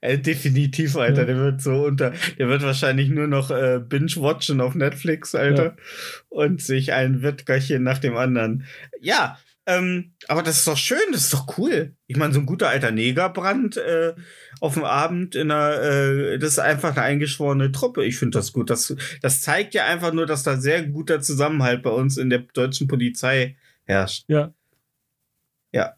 Äh, 0.00 0.18
definitiv, 0.18 0.96
Alter. 0.96 1.22
Ja. 1.22 1.26
Der 1.26 1.36
wird 1.36 1.62
so 1.62 1.84
unter, 1.84 2.12
der 2.38 2.48
wird 2.48 2.62
wahrscheinlich 2.62 3.08
nur 3.08 3.26
noch 3.26 3.50
äh, 3.50 3.80
binge-watchen 3.80 4.60
auf 4.60 4.74
Netflix, 4.74 5.34
Alter. 5.34 5.64
Ja. 5.64 5.76
Und 6.28 6.62
sich 6.62 6.92
ein 6.92 7.22
Wettgerchen 7.22 7.82
nach 7.82 7.98
dem 7.98 8.16
anderen. 8.16 8.64
Ja, 9.00 9.38
ähm, 9.66 10.14
aber 10.26 10.42
das 10.42 10.58
ist 10.58 10.66
doch 10.66 10.76
schön, 10.76 10.98
das 11.12 11.24
ist 11.24 11.34
doch 11.34 11.58
cool. 11.58 11.94
Ich 12.06 12.16
meine, 12.16 12.32
so 12.32 12.40
ein 12.40 12.46
guter 12.46 12.68
alter 12.68 12.90
Negerbrand 12.90 13.76
äh, 13.76 14.14
auf 14.60 14.74
dem 14.74 14.84
Abend 14.84 15.34
in 15.34 15.50
einer, 15.50 15.80
äh, 15.80 16.38
das 16.38 16.52
ist 16.52 16.58
einfach 16.58 16.96
eine 16.96 17.02
eingeschworene 17.02 17.70
Truppe. 17.70 18.04
Ich 18.04 18.16
finde 18.16 18.38
das 18.38 18.52
gut. 18.52 18.70
Das, 18.70 18.94
das 19.22 19.42
zeigt 19.42 19.74
ja 19.74 19.84
einfach 19.84 20.12
nur, 20.12 20.26
dass 20.26 20.42
da 20.42 20.56
sehr 20.56 20.82
guter 20.84 21.20
Zusammenhalt 21.20 21.82
bei 21.82 21.90
uns 21.90 22.16
in 22.16 22.30
der 22.30 22.40
deutschen 22.40 22.88
Polizei 22.88 23.56
herrscht. 23.90 24.24
Ja. 24.28 24.54
Ja. 25.72 25.94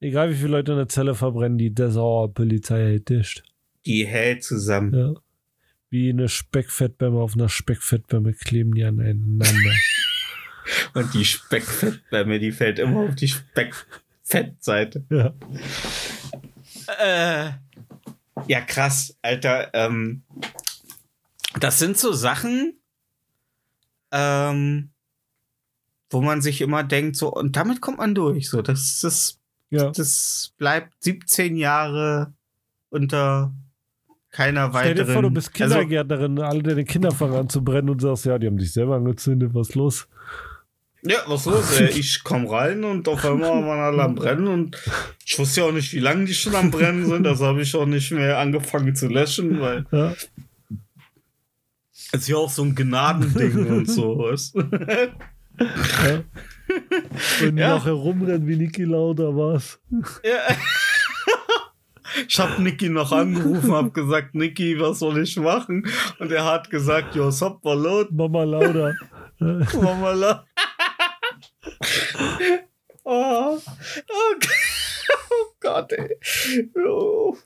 Egal 0.00 0.30
wie 0.30 0.36
viele 0.36 0.48
Leute 0.48 0.72
in 0.72 0.78
der 0.78 0.88
Zelle 0.88 1.14
verbrennen, 1.14 1.58
die 1.58 1.74
Dessauer 1.74 2.32
Polizei 2.32 2.78
hält 2.78 3.08
dicht. 3.08 3.42
Die 3.86 4.06
hält 4.06 4.44
zusammen. 4.44 4.94
Ja. 4.94 5.14
Wie 5.90 6.10
eine 6.10 6.28
Speckfettbämme 6.28 7.18
auf 7.18 7.34
einer 7.34 7.48
Speckfettbämme 7.48 8.34
kleben 8.34 8.74
die 8.74 8.84
aneinander. 8.84 9.46
Und 10.94 11.14
die 11.14 11.24
Speckfettbämme, 11.24 12.38
die 12.38 12.52
fällt 12.52 12.78
immer 12.78 13.08
auf 13.08 13.14
die 13.14 13.28
Speckfettseite. 13.28 15.04
Ja. 15.10 15.34
Äh, 16.98 17.50
ja, 18.46 18.60
krass, 18.62 19.16
Alter. 19.22 19.70
Ähm, 19.74 20.22
das 21.60 21.78
sind 21.78 21.98
so 21.98 22.12
Sachen, 22.12 22.80
ähm, 24.12 24.90
wo 26.10 26.20
man 26.20 26.40
sich 26.40 26.60
immer 26.60 26.84
denkt, 26.84 27.16
so, 27.16 27.32
und 27.32 27.56
damit 27.56 27.80
kommt 27.80 27.98
man 27.98 28.14
durch. 28.14 28.48
So, 28.48 28.62
das, 28.62 29.00
das, 29.02 29.38
ja. 29.70 29.90
das 29.90 30.52
bleibt 30.56 30.92
17 31.00 31.56
Jahre 31.56 32.32
unter 32.90 33.52
keiner 34.30 34.72
weiteren. 34.72 34.96
Stell 34.96 35.06
dir 35.06 35.12
vor, 35.12 35.22
du 35.22 35.30
bist 35.30 35.48
also 35.60 35.74
Kindergärtnerin, 35.74 36.38
also, 36.38 36.50
alle 36.50 36.62
deine 36.62 36.84
Kinder 36.84 37.10
fangen 37.10 37.34
an 37.34 37.48
zu 37.48 37.62
brennen 37.62 37.90
und 37.90 38.00
sagst, 38.00 38.24
ja, 38.24 38.38
die 38.38 38.46
haben 38.46 38.58
dich 38.58 38.72
selber 38.72 38.96
angezündet, 38.96 39.50
was 39.54 39.70
ist 39.70 39.74
los? 39.74 40.08
Ja, 41.02 41.18
was 41.26 41.44
los? 41.44 41.78
Ey? 41.78 41.90
Ich 41.90 42.24
komm 42.24 42.46
rein 42.46 42.82
und 42.84 43.06
auf 43.08 43.24
einmal 43.24 43.64
waren 43.64 43.80
alle 43.80 44.02
am 44.02 44.14
Brennen 44.14 44.48
und 44.48 44.76
ich 45.24 45.38
wusste 45.38 45.60
ja 45.60 45.66
auch 45.68 45.72
nicht, 45.72 45.92
wie 45.92 46.00
lange 46.00 46.24
die 46.24 46.34
schon 46.34 46.54
am 46.56 46.70
Brennen 46.70 47.06
sind. 47.06 47.22
Das 47.22 47.40
habe 47.40 47.62
ich 47.62 47.74
auch 47.76 47.86
nicht 47.86 48.10
mehr 48.10 48.38
angefangen 48.38 48.94
zu 48.96 49.06
löschen, 49.06 49.60
weil 49.60 49.86
ja. 49.92 50.14
ist 52.12 52.28
ja 52.28 52.36
auch 52.36 52.50
so 52.50 52.64
ein 52.64 52.74
Gnadending 52.74 53.66
und 53.68 53.88
so. 53.88 54.34
Ja. 55.58 56.22
Und 57.46 57.56
ja. 57.56 57.74
noch 57.74 57.84
herumrennen 57.84 58.46
wie 58.46 58.56
Niki 58.56 58.84
Lauda 58.84 59.34
war's. 59.34 59.78
Ja. 60.22 60.40
Ich 62.26 62.38
hab 62.38 62.58
Niki 62.58 62.88
noch 62.88 63.12
angerufen, 63.12 63.72
hab 63.72 63.94
gesagt, 63.94 64.34
Niki, 64.34 64.78
was 64.80 64.98
soll 65.00 65.22
ich 65.22 65.36
machen? 65.36 65.86
Und 66.18 66.32
er 66.32 66.44
hat 66.44 66.70
gesagt, 66.70 67.14
jo, 67.14 67.30
sop 67.30 67.60
laut. 67.64 68.10
Mama 68.10 68.44
Lauda. 68.44 68.94
Mama 69.38 70.12
Lauda. 70.12 70.46
oh. 73.04 73.58
Oh, 74.10 74.34
oh 75.30 75.44
Gott, 75.60 75.92
ey. 75.92 76.70
Oh, 76.86 77.36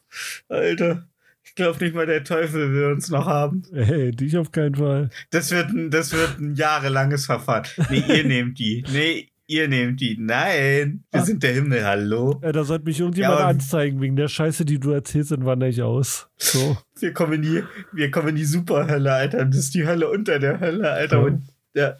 Alter. 0.48 1.04
Ich 1.52 1.56
glaube 1.56 1.84
nicht 1.84 1.94
mal 1.94 2.06
der 2.06 2.24
Teufel 2.24 2.72
will 2.72 2.92
uns 2.92 3.10
noch 3.10 3.26
haben. 3.26 3.62
Hey, 3.74 4.10
dich 4.10 4.38
auf 4.38 4.52
keinen 4.52 4.74
Fall. 4.74 5.10
Das 5.32 5.50
wird 5.50 5.68
ein, 5.68 5.90
das 5.90 6.14
wird 6.14 6.40
ein 6.40 6.54
jahrelanges 6.54 7.26
Verfahren. 7.26 7.66
Nee, 7.90 8.02
ihr 8.08 8.24
nehmt 8.24 8.58
die. 8.58 8.82
Nee, 8.90 9.28
ihr 9.46 9.68
nehmt 9.68 10.00
die. 10.00 10.16
Nein, 10.18 11.04
wir 11.10 11.20
ah. 11.20 11.24
sind 11.24 11.42
der 11.42 11.52
Himmel, 11.52 11.84
hallo. 11.84 12.40
Ja, 12.42 12.52
da 12.52 12.64
sollte 12.64 12.86
mich 12.86 13.00
irgendjemand 13.00 13.40
ja, 13.40 13.48
anzeigen 13.48 14.00
wegen 14.00 14.16
der 14.16 14.28
Scheiße, 14.28 14.64
die 14.64 14.80
du 14.80 14.92
erzählst, 14.92 15.30
dann 15.30 15.44
wandere 15.44 15.68
ich 15.68 15.82
aus. 15.82 16.30
So. 16.38 16.78
Wir 16.98 17.12
kommen 17.12 17.34
in 17.34 17.42
die, 17.42 17.62
wir 17.92 18.10
kommen 18.10 18.28
in 18.28 18.36
die 18.36 18.46
Superhölle, 18.46 19.12
Alter. 19.12 19.44
Das 19.44 19.56
ist 19.56 19.74
die 19.74 19.86
Hölle 19.86 20.08
unter 20.08 20.38
der 20.38 20.58
Hölle, 20.58 20.90
Alter. 20.90 21.18
Ja. 21.18 21.22
Und, 21.22 21.42
ja. 21.74 21.96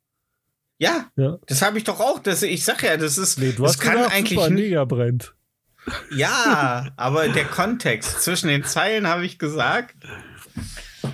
Ja, 0.81 1.11
ja. 1.15 1.37
das 1.45 1.61
habe 1.61 1.77
ich 1.77 1.83
doch 1.83 1.99
auch. 1.99 2.17
Das, 2.17 2.41
ich 2.41 2.65
sag 2.65 2.81
ja, 2.81 2.97
das 2.97 3.19
ist. 3.19 3.37
Nee, 3.37 3.51
du 3.51 3.61
das 3.61 3.73
hast 3.73 3.81
kann 3.81 3.97
gesagt, 3.97 4.15
eigentlich 4.15 4.49
Neger 4.49 4.87
brennt. 4.87 5.35
Ja, 6.11 6.87
aber 6.95 7.29
der 7.29 7.45
Kontext 7.45 8.23
zwischen 8.23 8.47
den 8.47 8.63
Zeilen 8.63 9.07
habe 9.07 9.23
ich 9.23 9.37
gesagt. 9.37 9.95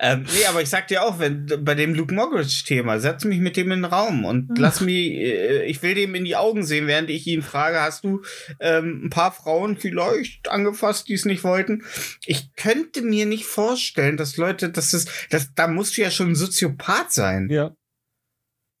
ähm, 0.00 0.24
nee, 0.34 0.44
aber 0.48 0.62
ich 0.62 0.70
sag 0.70 0.88
dir 0.88 1.02
auch, 1.02 1.18
wenn 1.18 1.46
bei 1.62 1.74
dem 1.74 1.94
Luke 1.94 2.14
Moggridge-Thema, 2.14 2.98
setz 2.98 3.24
mich 3.24 3.40
mit 3.40 3.58
dem 3.58 3.72
in 3.72 3.82
den 3.82 3.84
Raum 3.84 4.24
und 4.24 4.48
hm. 4.48 4.56
lass 4.56 4.80
mich, 4.80 5.12
äh, 5.12 5.64
ich 5.64 5.82
will 5.82 5.94
dem 5.94 6.14
in 6.14 6.24
die 6.24 6.36
Augen 6.36 6.64
sehen, 6.64 6.86
während 6.86 7.10
ich 7.10 7.26
ihn 7.26 7.42
frage, 7.42 7.80
hast 7.80 8.04
du 8.04 8.22
ähm, 8.58 9.02
ein 9.04 9.10
paar 9.10 9.32
Frauen 9.32 9.76
vielleicht 9.76 10.48
angefasst, 10.48 11.08
die 11.08 11.14
es 11.14 11.26
nicht 11.26 11.44
wollten? 11.44 11.84
Ich 12.24 12.54
könnte 12.56 13.02
mir 13.02 13.26
nicht 13.26 13.44
vorstellen, 13.44 14.16
dass 14.16 14.38
Leute, 14.38 14.70
das 14.70 14.94
ist, 14.94 15.10
das, 15.30 15.54
da 15.54 15.68
musst 15.68 15.96
du 15.96 16.02
ja 16.02 16.10
schon 16.10 16.30
ein 16.30 16.36
Soziopath 16.36 17.12
sein. 17.12 17.48
Ja. 17.50 17.74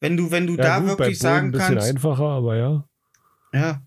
Wenn 0.02 0.16
du, 0.16 0.32
wenn 0.32 0.48
du 0.48 0.56
ja, 0.56 0.64
da 0.64 0.78
gut, 0.80 0.88
wirklich 0.88 1.20
sagen 1.20 1.52
kannst. 1.52 1.68
Ein 1.68 1.74
bisschen 1.76 1.90
einfacher, 1.96 2.24
aber 2.24 2.56
ja. 2.56 2.84
Ja. 3.52 3.82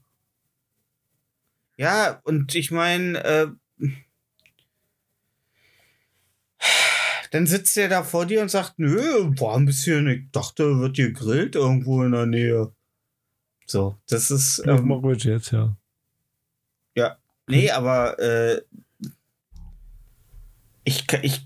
Ja, 1.75 2.21
und 2.23 2.55
ich 2.55 2.71
meine, 2.71 3.21
äh, 3.21 3.47
dann 7.31 7.47
sitzt 7.47 7.75
er 7.75 7.89
da 7.89 8.01
vor 8.01 8.25
dir 8.25 8.41
und 8.41 8.47
sagt, 8.47 8.79
nö, 8.79 8.95
war 9.41 9.57
ein 9.57 9.65
bisschen, 9.65 10.07
ich 10.07 10.31
dachte, 10.31 10.79
wird 10.79 10.95
hier 10.95 11.11
gegrillt 11.11 11.55
irgendwo 11.55 12.01
in 12.01 12.13
der 12.13 12.27
Nähe. 12.27 12.71
So, 13.65 13.97
das 14.07 14.31
ist. 14.31 14.63
Ähm, 14.65 15.15
jetzt, 15.17 15.51
ja. 15.51 15.75
Ja. 16.95 17.17
Nee, 17.47 17.71
aber 17.71 18.17
äh, 18.19 18.61
ich, 20.85 21.05
ich 21.23 21.45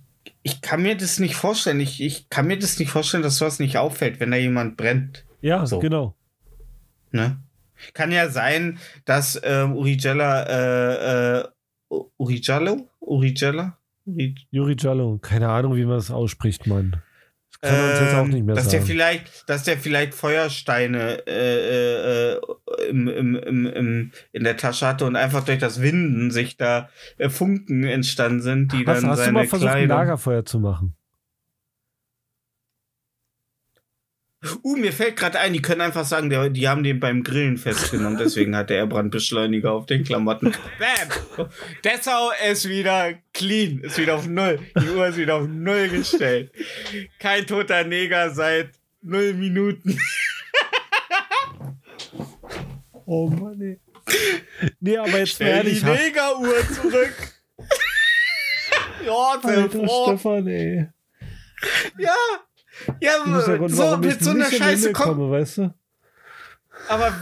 ich 0.49 0.61
kann 0.61 0.81
mir 0.81 0.97
das 0.97 1.19
nicht 1.19 1.35
vorstellen. 1.35 1.79
Ich, 1.79 2.01
ich 2.01 2.29
kann 2.29 2.47
mir 2.47 2.57
das 2.57 2.79
nicht 2.79 2.89
vorstellen, 2.89 3.23
dass 3.23 3.37
sowas 3.37 3.59
nicht 3.59 3.77
auffällt, 3.77 4.19
wenn 4.19 4.31
da 4.31 4.37
jemand 4.37 4.77
brennt. 4.77 5.25
Ja, 5.41 5.65
so. 5.65 5.79
genau. 5.79 6.15
Ne? 7.11 7.37
Kann 7.93 8.11
ja 8.11 8.29
sein, 8.29 8.79
dass 9.05 9.39
ähm, 9.43 9.75
Urigella, 9.75 10.43
äh, 10.43 11.39
äh, 11.39 11.43
Urigello? 12.17 12.89
Urigella? 12.99 13.77
Uri 14.51 14.75
Jallo, 14.77 15.19
keine 15.21 15.49
Ahnung, 15.49 15.75
wie 15.75 15.85
man 15.85 15.95
das 15.95 16.11
ausspricht, 16.11 16.65
Mann. 16.67 17.01
Kann 17.61 17.77
man 17.77 17.89
uns 17.89 17.99
jetzt 17.99 18.15
auch 18.15 18.27
nicht 18.27 18.45
mehr 18.45 18.55
dass 18.55 18.65
sagen. 18.65 18.77
Der 18.77 18.81
vielleicht, 18.83 19.49
dass 19.49 19.63
der 19.63 19.77
vielleicht 19.77 20.13
Feuersteine 20.13 21.27
äh, 21.27 22.33
äh, 22.33 22.39
im, 22.89 23.07
im, 23.09 23.35
im, 23.35 23.65
im, 23.67 24.11
in 24.31 24.43
der 24.43 24.55
Tasche 24.55 24.87
hatte 24.87 25.05
und 25.05 25.17
einfach 25.17 25.43
durch 25.43 25.59
das 25.59 25.81
Winden 25.81 26.31
sich 26.31 26.55
da 26.55 26.89
äh, 27.17 27.29
Funken 27.29 27.83
entstanden 27.83 28.41
sind, 28.41 28.71
die 28.71 28.85
hast, 28.85 29.03
dann 29.03 29.09
hast 29.09 29.17
seine 29.17 29.31
du 29.31 29.33
mal 29.33 29.47
versucht, 29.47 29.71
Kleidung 29.71 29.91
ein 29.91 29.97
Lagerfeuer 29.97 30.45
zu 30.45 30.59
machen? 30.59 30.95
Uh, 34.63 34.77
mir 34.77 34.93
fällt 34.93 35.17
gerade 35.17 35.37
ein, 35.39 35.51
die 35.51 35.61
können 35.61 35.81
einfach 35.81 36.05
sagen, 36.05 36.29
der, 36.29 36.49
die 36.49 36.69
haben 36.69 36.81
den 36.81 37.01
beim 37.01 37.23
Grillen 37.23 37.57
festgenommen, 37.57 38.17
deswegen 38.19 38.55
hat 38.55 38.69
der 38.69 38.85
Brandbeschleuniger 38.85 39.73
auf 39.73 39.85
den 39.85 40.05
Klamotten. 40.05 40.53
Bam! 40.79 41.49
Dessau 41.83 42.31
ist 42.49 42.69
wieder 42.69 43.15
clean, 43.33 43.79
ist 43.79 43.97
wieder 43.97 44.15
auf 44.15 44.27
Null. 44.27 44.59
Die 44.79 44.87
Uhr 44.89 45.07
ist 45.07 45.17
wieder 45.17 45.35
auf 45.35 45.47
Null 45.47 45.89
gestellt. 45.89 46.53
Kein 47.19 47.45
toter 47.47 47.83
Neger 47.83 48.29
seit 48.29 48.71
null 49.01 49.33
Minuten. 49.33 49.99
oh 53.05 53.29
Mann, 53.29 53.59
ey. 53.59 53.77
Nee, 54.79 54.97
aber 54.97 55.19
jetzt 55.19 55.33
Stell 55.33 55.47
ehrlich. 55.47 55.81
die 55.81 55.85
Negeruhr 55.85 56.67
zurück. 56.73 57.13
ja, 59.05 59.13
Alter, 59.13 59.69
Stefan, 59.69 60.47
ey. 60.47 60.87
Ja, 61.97 62.15
ja, 63.01 63.13
Grund, 63.23 63.71
so 63.71 63.97
mit 63.97 64.23
so 64.23 64.31
einer 64.31 64.45
Scheiße 64.45 64.91
kommen. 64.91 65.31
Weißt 65.31 65.59
du? 65.59 65.73
Aber 66.87 67.13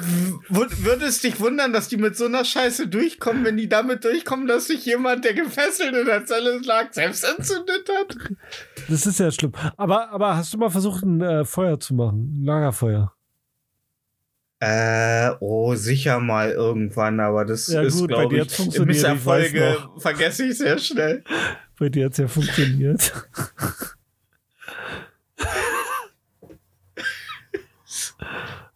würde 0.50 1.06
es 1.06 1.22
dich 1.22 1.40
wundern, 1.40 1.74
dass 1.74 1.90
die 1.90 1.98
mit 1.98 2.16
so 2.16 2.26
einer 2.26 2.46
Scheiße 2.46 2.88
durchkommen, 2.88 3.44
wenn 3.44 3.58
die 3.58 3.68
damit 3.68 4.04
durchkommen, 4.04 4.48
dass 4.48 4.68
sich 4.68 4.86
jemand, 4.86 5.26
der 5.26 5.34
gefesselt 5.34 5.96
in 5.96 6.06
der 6.06 6.26
Zelle 6.26 6.60
lag, 6.60 6.94
selbst 6.94 7.24
entzündet 7.24 7.90
hat? 7.90 8.16
Das 8.88 9.06
ist 9.06 9.20
ja 9.20 9.32
schlimm. 9.32 9.52
Aber, 9.76 10.10
aber 10.12 10.38
hast 10.38 10.54
du 10.54 10.58
mal 10.58 10.70
versucht, 10.70 11.04
ein 11.04 11.22
äh, 11.22 11.44
Feuer 11.44 11.80
zu 11.80 11.96
machen? 11.96 12.42
Ein 12.42 12.46
Lagerfeuer? 12.46 13.14
Äh, 14.60 15.32
oh, 15.40 15.76
sicher 15.76 16.20
mal 16.20 16.52
irgendwann, 16.52 17.20
aber 17.20 17.46
das 17.46 17.68
ja, 17.68 17.82
ist, 17.82 18.08
glaube 18.08 18.38
ich, 18.38 18.80
Misserfolge 18.80 19.78
vergesse 19.98 20.46
ich 20.46 20.58
sehr 20.58 20.80
schnell. 20.80 21.24
Bei 21.78 21.90
dir 21.90 22.06
hat 22.06 22.14
es 22.14 22.18
ja 22.18 22.28
funktioniert. 22.28 23.14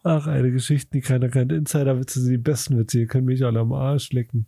Ach, 0.03 0.25
eine 0.27 0.51
Geschichte, 0.51 0.89
die 0.93 1.01
keiner 1.01 1.29
kennt. 1.29 1.51
Insider-Witze 1.51 2.21
sind 2.21 2.31
die 2.31 2.37
besten 2.37 2.77
Witze. 2.77 2.99
Ihr 2.99 3.07
könnt 3.07 3.25
mich 3.25 3.43
alle 3.45 3.59
am 3.59 3.71
Arsch 3.71 4.11
lecken. 4.11 4.47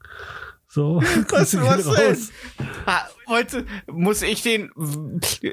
So, 0.68 1.02
was, 1.30 1.56
was 1.62 1.88
raus. 1.88 2.32
Ah, 2.88 3.04
heute 3.28 3.66
muss 3.86 4.24
ich 4.24 4.42
den, 4.42 4.72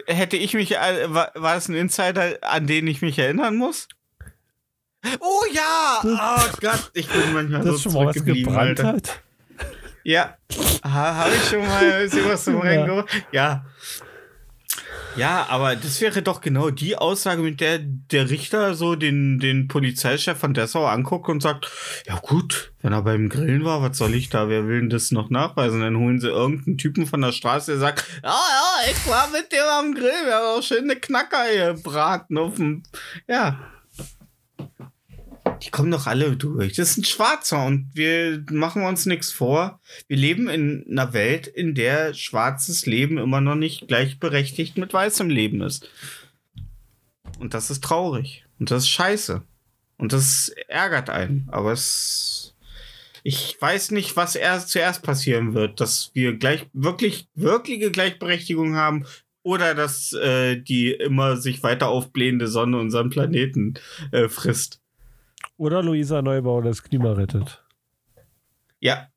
hätte 0.07 0.39
ich 0.39 0.55
mich, 0.55 0.77
äh, 0.77 1.13
war, 1.13 1.33
war 1.35 1.55
das 1.55 1.69
ein 1.69 1.75
Insider, 1.75 2.39
an 2.41 2.67
den 2.67 2.87
ich 2.87 3.03
mich 3.03 3.19
erinnern 3.19 3.57
muss? 3.57 3.89
Oh 5.21 5.45
ja! 5.53 6.01
Oh 6.03 6.57
Gott, 6.61 6.91
ich 6.95 7.09
bin 7.09 7.33
manchmal 7.33 7.65
das 7.65 7.77
so 7.77 7.91
schon 7.91 7.93
mal 7.95 8.07
was 8.07 8.25
gebrannt 8.25 8.83
hat. 8.83 9.23
Ja, 10.05 10.37
ha, 10.83 11.15
habe 11.15 11.35
ich 11.35 11.49
schon 11.49 11.67
mal 11.67 12.11
was 12.11 12.45
zum 12.45 12.65
ja. 12.65 13.05
Ja. 13.33 13.65
Ja, 15.17 15.47
aber 15.49 15.77
das 15.77 16.01
wäre 16.01 16.23
doch 16.23 16.41
genau 16.41 16.71
die 16.71 16.97
Aussage, 16.97 17.43
mit 17.43 17.61
der 17.61 17.79
der 17.81 18.31
Richter 18.31 18.75
so 18.75 18.95
den, 18.95 19.39
den 19.39 19.69
Polizeichef 19.69 20.39
von 20.39 20.55
Dessau 20.55 20.87
anguckt 20.87 21.29
und 21.29 21.43
sagt, 21.43 21.71
ja 22.07 22.19
gut, 22.19 22.73
wenn 22.81 22.93
er 22.93 23.03
beim 23.03 23.29
Grillen 23.29 23.65
war, 23.65 23.83
was 23.83 23.99
soll 23.99 24.15
ich 24.15 24.31
da? 24.31 24.49
Wer 24.49 24.67
will 24.67 24.81
denn 24.81 24.91
das 24.91 25.11
noch 25.11 25.31
nachweisen? 25.31 25.81
Dann 25.81 25.99
holen 25.99 26.21
sie 26.21 26.29
irgendeinen 26.29 26.79
Typen 26.79 27.07
von 27.07 27.21
der 27.21 27.33
Straße, 27.33 27.73
der 27.73 27.81
sagt, 27.81 28.05
ja, 28.23 28.31
ja, 28.31 28.91
ich 28.91 29.09
war 29.09 29.29
mit 29.31 29.53
dem 29.53 29.65
am 29.79 29.95
Grill, 29.95 30.27
wir 30.27 30.35
haben 30.35 30.59
auch 30.59 30.63
schöne 30.63 30.97
Knacker 30.97 31.75
gebraten 31.75 32.39
auf 32.39 32.57
dem, 32.57 32.83
ja. 33.29 33.59
Die 35.63 35.71
kommen 35.71 35.91
doch 35.91 36.07
alle 36.07 36.37
durch. 36.37 36.75
Das 36.75 36.91
ist 36.91 36.97
ein 36.97 37.05
Schwarzer 37.05 37.67
und 37.67 37.91
wir 37.95 38.43
machen 38.51 38.83
uns 38.83 39.07
nichts 39.07 39.31
vor. 39.31 39.81
Wir 40.09 40.17
leben 40.17 40.49
in 40.49 40.87
einer 40.91 41.13
Welt, 41.13 41.47
in 41.47 41.75
der 41.75 42.15
schwarzes 42.15 42.87
Leben 42.87 43.19
immer 43.19 43.41
noch 43.41 43.57
nicht 43.57 43.87
gleichberechtigt 43.87 44.79
mit 44.79 44.93
weißem 44.93 45.29
Leben 45.29 45.61
ist. 45.61 45.89
Und 47.39 47.55
das 47.55 47.71
ist 47.71 47.85
traurig. 47.85 48.45
Und 48.59 48.71
das 48.71 48.85
ist 48.85 48.91
scheiße. 48.91 49.43
Und 49.97 50.13
das 50.13 50.51
ärgert 50.69 51.11
einen. 51.11 51.49
Aber 51.51 51.73
es. 51.73 52.55
Ich 53.23 53.61
weiß 53.61 53.91
nicht, 53.91 54.17
was 54.17 54.35
erst 54.35 54.71
zuerst 54.71 55.03
passieren 55.03 55.53
wird, 55.53 55.79
dass 55.79 56.11
wir 56.15 56.37
gleich 56.37 56.67
wirklich, 56.73 57.29
wirkliche 57.35 57.91
Gleichberechtigung 57.91 58.77
haben 58.77 59.05
oder 59.43 59.75
dass 59.75 60.15
äh, 60.15 60.57
die 60.57 60.93
immer 60.93 61.37
sich 61.37 61.63
weiter 61.63 61.89
aufblähende 61.89 62.49
Sonne 62.49 62.79
unseren 62.79 63.11
Planeten 63.11 63.75
äh, 64.11 64.31
frisst. 64.31 64.81
Oder 65.61 65.83
Luisa 65.83 66.23
Neubauer 66.23 66.63
das 66.63 66.83
Klima 66.83 67.13
rettet. 67.13 67.63
Ja, 68.79 69.11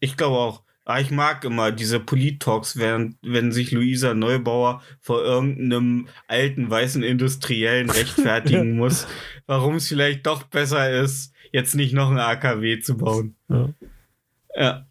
ich 0.00 0.16
glaube 0.16 0.38
auch. 0.38 0.62
Aber 0.86 0.94
ah, 0.94 1.00
ich 1.00 1.10
mag 1.10 1.44
immer 1.44 1.70
diese 1.70 2.00
Polit-Talks, 2.00 2.78
wenn 2.78 3.52
sich 3.52 3.72
Luisa 3.72 4.14
Neubauer 4.14 4.82
vor 5.02 5.22
irgendeinem 5.22 6.08
alten 6.28 6.70
weißen 6.70 7.02
Industriellen 7.02 7.90
rechtfertigen 7.90 8.74
muss, 8.74 9.06
warum 9.44 9.74
es 9.74 9.86
vielleicht 9.86 10.26
doch 10.26 10.44
besser 10.44 10.90
ist, 10.90 11.34
jetzt 11.52 11.74
nicht 11.74 11.92
noch 11.92 12.10
ein 12.10 12.18
AKW 12.18 12.80
zu 12.80 12.96
bauen. 12.96 13.36
Ja. 13.50 13.68
ja. 14.56 14.86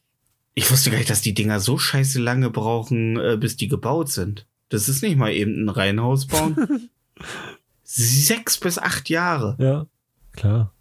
Ich 0.53 0.69
wusste 0.69 0.91
gar 0.91 0.99
nicht, 0.99 1.09
dass 1.09 1.21
die 1.21 1.33
Dinger 1.33 1.59
so 1.59 1.79
scheiße 1.79 2.21
lange 2.21 2.51
brauchen, 2.51 3.19
äh, 3.19 3.37
bis 3.37 3.57
die 3.57 3.69
gebaut 3.69 4.09
sind. 4.09 4.45
Das 4.69 4.87
ist 4.87 5.01
nicht 5.01 5.17
mal 5.17 5.33
eben 5.33 5.65
ein 5.65 5.69
Reihenhaus 5.69 6.27
bauen. 6.27 6.91
Sechs 7.83 8.59
bis 8.59 8.77
acht 8.77 9.09
Jahre. 9.09 9.55
Ja, 9.59 9.87
klar. 10.33 10.71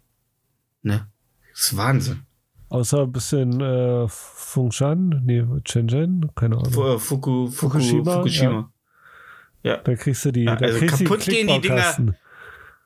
Ne? 0.83 1.07
Das 1.51 1.61
ist 1.61 1.77
Wahnsinn. 1.77 2.21
Außer 2.69 3.01
ein 3.01 3.11
bisschen 3.11 3.59
äh, 3.59 4.07
Fengshan, 4.07 5.21
nee, 5.25 5.43
Shenzhen, 5.67 6.31
keine 6.35 6.55
Ahnung. 6.55 6.71
Fuku, 6.71 6.97
Fuku, 6.99 7.47
Fukushima. 7.51 8.13
Fukushima. 8.13 8.71
Ja. 9.63 9.71
ja. 9.71 9.77
Da 9.77 9.95
kriegst 9.95 10.23
du 10.23 10.31
die. 10.31 10.43
Ja, 10.45 10.55
also 10.55 10.85
kaputt 10.85 11.25
gehen 11.25 11.47
die 11.47 11.59
Dinger. 11.59 12.15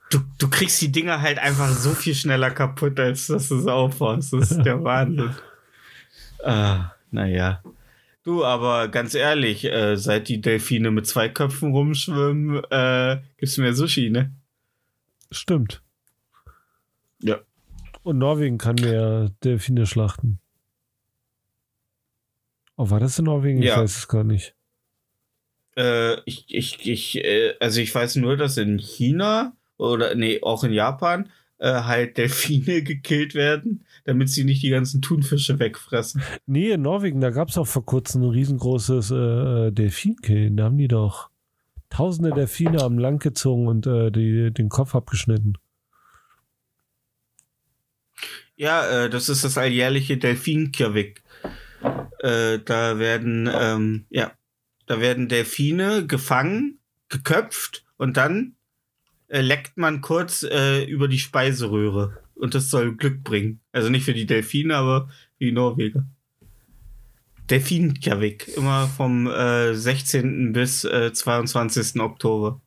Du, 0.09 0.19
du 0.37 0.49
kriegst 0.49 0.81
die 0.81 0.91
Dinger 0.91 1.21
halt 1.21 1.39
einfach 1.39 1.69
so 1.69 1.91
viel 1.91 2.15
schneller 2.15 2.51
kaputt, 2.51 2.99
als 2.99 3.27
dass 3.27 3.49
du 3.49 3.59
es 3.59 3.67
aufbaust. 3.67 4.33
Das 4.33 4.51
ist 4.51 4.63
der 4.63 4.83
Wahnsinn. 4.83 5.35
Ah, 6.43 6.91
naja. 7.11 7.61
Du, 8.23 8.43
aber 8.43 8.87
ganz 8.87 9.13
ehrlich, 9.13 9.65
äh, 9.65 9.97
seit 9.97 10.29
die 10.29 10.41
Delfine 10.41 10.89
mit 10.89 11.05
zwei 11.05 11.29
Köpfen 11.29 11.71
rumschwimmen, 11.71 12.63
äh, 12.71 13.19
gibt's 13.37 13.57
mehr 13.57 13.75
Sushi, 13.75 14.09
ne? 14.09 14.31
Stimmt. 15.29 15.81
Und 18.05 18.19
Norwegen 18.19 18.59
kann 18.59 18.75
mehr 18.75 19.31
Delfine 19.43 19.87
schlachten. 19.87 20.37
Oh, 22.77 22.91
war 22.91 22.99
das 22.99 23.17
in 23.17 23.25
Norwegen? 23.25 23.63
Ja. 23.63 23.73
Ich 23.73 23.79
weiß 23.79 23.97
es 23.97 24.07
gar 24.07 24.23
nicht. 24.23 24.53
Äh, 25.75 26.21
ich, 26.25 26.45
ich, 26.49 26.87
ich, 26.87 27.17
äh, 27.25 27.55
also 27.59 27.81
ich 27.81 27.95
weiß 27.95 28.17
nur, 28.17 28.37
dass 28.37 28.57
in 28.57 28.77
China 28.77 29.53
oder 29.77 30.13
nee, 30.13 30.39
auch 30.43 30.63
in 30.63 30.71
Japan 30.71 31.29
äh, 31.57 31.71
halt 31.71 32.17
Delfine 32.17 32.81
gekillt 32.83 33.33
werden, 33.33 33.83
damit 34.03 34.29
sie 34.29 34.43
nicht 34.43 34.61
die 34.61 34.69
ganzen 34.69 35.01
Thunfische 35.01 35.57
wegfressen. 35.57 36.21
Nee, 36.45 36.73
in 36.73 36.83
Norwegen, 36.83 37.21
da 37.21 37.31
gab 37.31 37.49
es 37.49 37.57
auch 37.57 37.65
vor 37.65 37.87
kurzem 37.87 38.21
ein 38.21 38.29
riesengroßes 38.29 39.09
äh, 39.09 39.15
äh, 39.15 39.71
Delfinkillen. 39.71 40.57
Da 40.57 40.65
haben 40.65 40.77
die 40.77 40.87
doch 40.87 41.31
tausende 41.89 42.29
Delfine 42.33 42.83
am 42.83 42.99
Lang 42.99 43.17
gezogen 43.17 43.67
und 43.67 43.87
äh, 43.87 44.11
die, 44.11 44.53
den 44.53 44.69
Kopf 44.69 44.93
abgeschnitten. 44.93 45.57
Ja, 48.55 49.05
äh, 49.05 49.09
das 49.09 49.29
ist 49.29 49.43
das 49.43 49.57
alljährliche 49.57 50.17
Delfinkirwik. 50.17 51.21
Äh, 52.19 52.59
da 52.59 52.97
werden, 52.99 53.49
ähm, 53.53 54.05
ja, 54.09 54.31
da 54.87 54.99
werden 54.99 55.27
Delfine 55.27 56.07
gefangen, 56.07 56.79
geköpft 57.09 57.85
und 57.97 58.17
dann 58.17 58.55
äh, 59.27 59.41
leckt 59.41 59.77
man 59.77 60.01
kurz 60.01 60.43
äh, 60.43 60.83
über 60.85 61.07
die 61.07 61.19
Speiseröhre. 61.19 62.17
Und 62.35 62.53
das 62.53 62.69
soll 62.69 62.95
Glück 62.95 63.23
bringen. 63.23 63.61
Also 63.71 63.89
nicht 63.89 64.05
für 64.05 64.13
die 64.13 64.25
Delfine, 64.25 64.75
aber 64.75 65.09
für 65.37 65.45
die 65.45 65.51
Norweger. 65.51 66.05
Delfinkirwik, 67.49 68.49
immer 68.57 68.87
vom 68.87 69.27
äh, 69.27 69.75
16. 69.75 70.51
bis 70.51 70.83
äh, 70.83 71.13
22. 71.13 72.01
Oktober. 72.01 72.59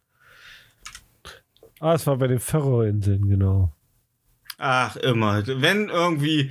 Ah, 1.81 1.95
es 1.95 2.07
war 2.07 2.17
bei 2.17 2.29
den 2.29 2.41
Ferroinseln, 2.41 3.29
genau. 3.29 3.73
Ach, 4.59 4.97
immer. 4.97 5.47
Wenn 5.47 5.89
irgendwie. 5.89 6.51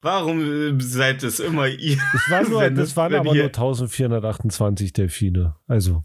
Warum 0.00 0.80
seid 0.80 1.24
es 1.24 1.40
immer 1.40 1.66
ihr? 1.66 1.98
Das, 2.12 2.30
war 2.30 2.48
nur, 2.48 2.70
das 2.70 2.96
waren 2.96 3.14
aber 3.14 3.34
nur 3.34 3.44
1428 3.46 4.92
Delfine. 4.92 5.56
Also. 5.66 6.04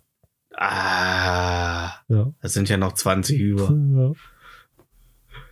Ah. 0.55 1.91
Ja. 2.07 2.31
Das 2.41 2.53
sind 2.53 2.69
ja 2.69 2.77
noch 2.77 2.93
20 2.93 3.39
über. 3.39 4.15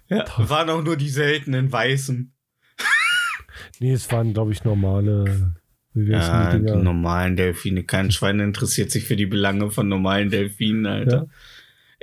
Ja. 0.10 0.26
ja 0.26 0.50
waren 0.50 0.72
auch 0.72 0.84
nur 0.84 0.98
die 0.98 1.10
seltenen 1.10 1.72
Weißen. 1.72 2.34
nee, 3.80 3.94
es 3.94 4.12
waren, 4.12 4.34
glaube 4.34 4.54
ich, 4.54 4.64
normale. 4.64 5.54
ja, 5.94 6.58
die, 6.58 6.66
die 6.66 6.76
normalen 6.78 7.36
Delfine. 7.36 7.84
Kein 7.84 8.10
Schwein 8.10 8.40
interessiert 8.40 8.90
sich 8.90 9.06
für 9.06 9.16
die 9.16 9.28
Belange 9.28 9.70
von 9.70 9.88
normalen 9.88 10.32
Delfinen, 10.32 10.88
Alter. 10.88 11.18
Ja. 11.18 11.26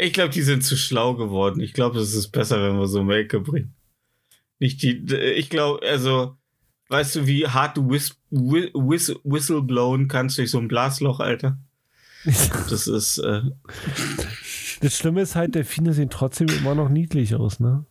Ich 0.00 0.12
glaube, 0.12 0.30
die 0.30 0.42
sind 0.42 0.62
zu 0.62 0.76
schlau 0.76 1.14
geworden. 1.14 1.60
Ich 1.60 1.72
glaube, 1.72 1.98
es 1.98 2.14
ist 2.14 2.28
besser, 2.28 2.62
wenn 2.62 2.78
wir 2.78 2.86
so 2.86 3.10
Ecke 3.10 3.40
bringen. 3.40 3.74
Nicht 4.60 4.80
die, 4.82 5.04
ich 5.14 5.50
glaube, 5.50 5.84
also, 5.84 6.36
weißt 6.88 7.16
du, 7.16 7.26
wie 7.26 7.48
hart 7.48 7.76
du 7.76 7.90
whis, 7.90 8.16
whis, 8.30 9.12
whistle 9.24 9.60
blown 9.60 10.06
kannst 10.06 10.38
durch 10.38 10.52
so 10.52 10.58
ein 10.58 10.68
Blasloch, 10.68 11.20
Alter? 11.20 11.58
Das 12.24 12.86
ist, 12.86 13.18
äh 13.18 13.42
Das 14.80 14.96
Schlimme 14.96 15.22
ist 15.22 15.34
halt, 15.34 15.56
Delfine 15.56 15.92
sehen 15.92 16.10
trotzdem 16.10 16.48
immer 16.48 16.76
noch 16.76 16.88
niedlich 16.88 17.34
aus, 17.34 17.58
ne? 17.58 17.84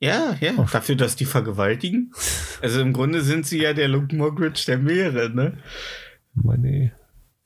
Ja, 0.00 0.36
ja. 0.40 0.52
Oh. 0.58 0.66
Dafür, 0.70 0.96
dass 0.96 1.16
die 1.16 1.24
vergewaltigen. 1.24 2.12
Also 2.60 2.80
im 2.80 2.92
Grunde 2.92 3.22
sind 3.22 3.46
sie 3.46 3.62
ja 3.62 3.72
der 3.72 3.88
Luke 3.88 4.14
Mockridge 4.14 4.64
der 4.66 4.78
Meere, 4.78 5.30
ne? 5.30 5.58
Mann, 6.34 6.64
ey. 6.64 6.92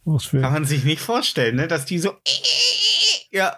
Kann 0.05 0.53
man 0.53 0.65
sich 0.65 0.85
nicht 0.85 1.01
vorstellen, 1.01 1.55
ne? 1.57 1.69
Dass 1.69 1.85
die 1.85 2.01
so. 2.01 2.15
Ja, 3.35 3.57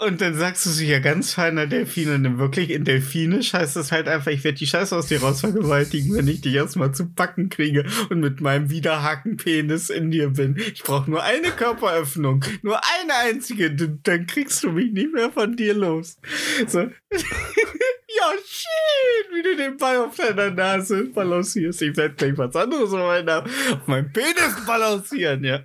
und 0.00 0.20
dann 0.20 0.34
sagst 0.34 0.64
du 0.64 0.70
sie 0.70 0.88
ja 0.88 0.98
ganz 0.98 1.34
feiner 1.34 1.66
Delfine 1.66 2.14
und 2.14 2.38
wirklich 2.38 2.70
in 2.70 2.84
Delfinisch 2.84 3.52
heißt 3.52 3.76
das 3.76 3.92
halt 3.92 4.08
einfach, 4.08 4.30
ich 4.30 4.42
werde 4.44 4.58
die 4.58 4.66
Scheiße 4.66 4.96
aus 4.96 5.06
dir 5.06 5.20
rausvergewaltigen, 5.20 6.16
wenn 6.16 6.28
ich 6.28 6.40
dich 6.40 6.54
erstmal 6.54 6.92
zu 6.92 7.12
packen 7.12 7.50
kriege 7.50 7.84
und 8.08 8.20
mit 8.20 8.40
meinem 8.40 8.70
Widerhakenpenis 8.70 9.90
in 9.90 10.10
dir 10.10 10.30
bin. 10.30 10.56
Ich 10.72 10.82
brauche 10.82 11.10
nur 11.10 11.22
eine 11.22 11.50
Körperöffnung, 11.50 12.44
nur 12.62 12.80
eine 13.02 13.14
einzige, 13.28 13.70
dann 13.70 14.26
kriegst 14.26 14.62
du 14.64 14.72
mich 14.72 14.90
nicht 14.90 15.12
mehr 15.12 15.30
von 15.30 15.56
dir 15.56 15.74
los. 15.74 16.18
So. 16.66 16.78
ja, 16.80 18.32
schön, 18.46 19.36
wie 19.36 19.42
du 19.42 19.56
den 19.56 19.76
Ball 19.76 19.98
auf 19.98 20.16
deiner 20.16 20.50
Nase 20.50 21.04
balancierst. 21.04 21.82
Ich 21.82 21.96
werde 21.96 22.14
gleich 22.14 22.38
was 22.38 22.56
anderes 22.56 22.92
auf 22.92 23.86
meinem 23.86 24.12
Penis 24.12 24.64
balancieren, 24.66 25.44
ja. 25.44 25.60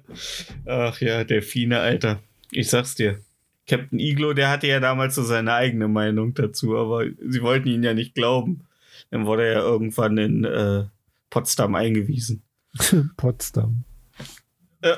Ach 0.66 1.00
ja, 1.00 1.24
Delfine, 1.24 1.80
Alter. 1.80 2.22
Ich 2.52 2.70
sag's 2.70 2.96
dir. 2.96 3.20
Captain 3.68 4.00
Iglo, 4.00 4.34
der 4.34 4.50
hatte 4.50 4.68
ja 4.68 4.80
damals 4.80 5.16
so 5.16 5.24
seine 5.24 5.54
eigene 5.54 5.88
Meinung 5.88 6.34
dazu, 6.34 6.78
aber 6.78 7.06
sie 7.06 7.42
wollten 7.42 7.68
ihn 7.68 7.84
ja 7.84 7.94
nicht 7.94 8.14
glauben. 8.14 8.68
Dann 9.10 9.26
wurde 9.26 9.48
er 9.48 9.62
irgendwann 9.62 10.18
in 10.18 10.44
äh, 10.46 10.86
Potsdam 11.30 11.76
eingewiesen. 11.76 12.44
Potsdam. 13.18 13.84
Äh, 14.82 14.98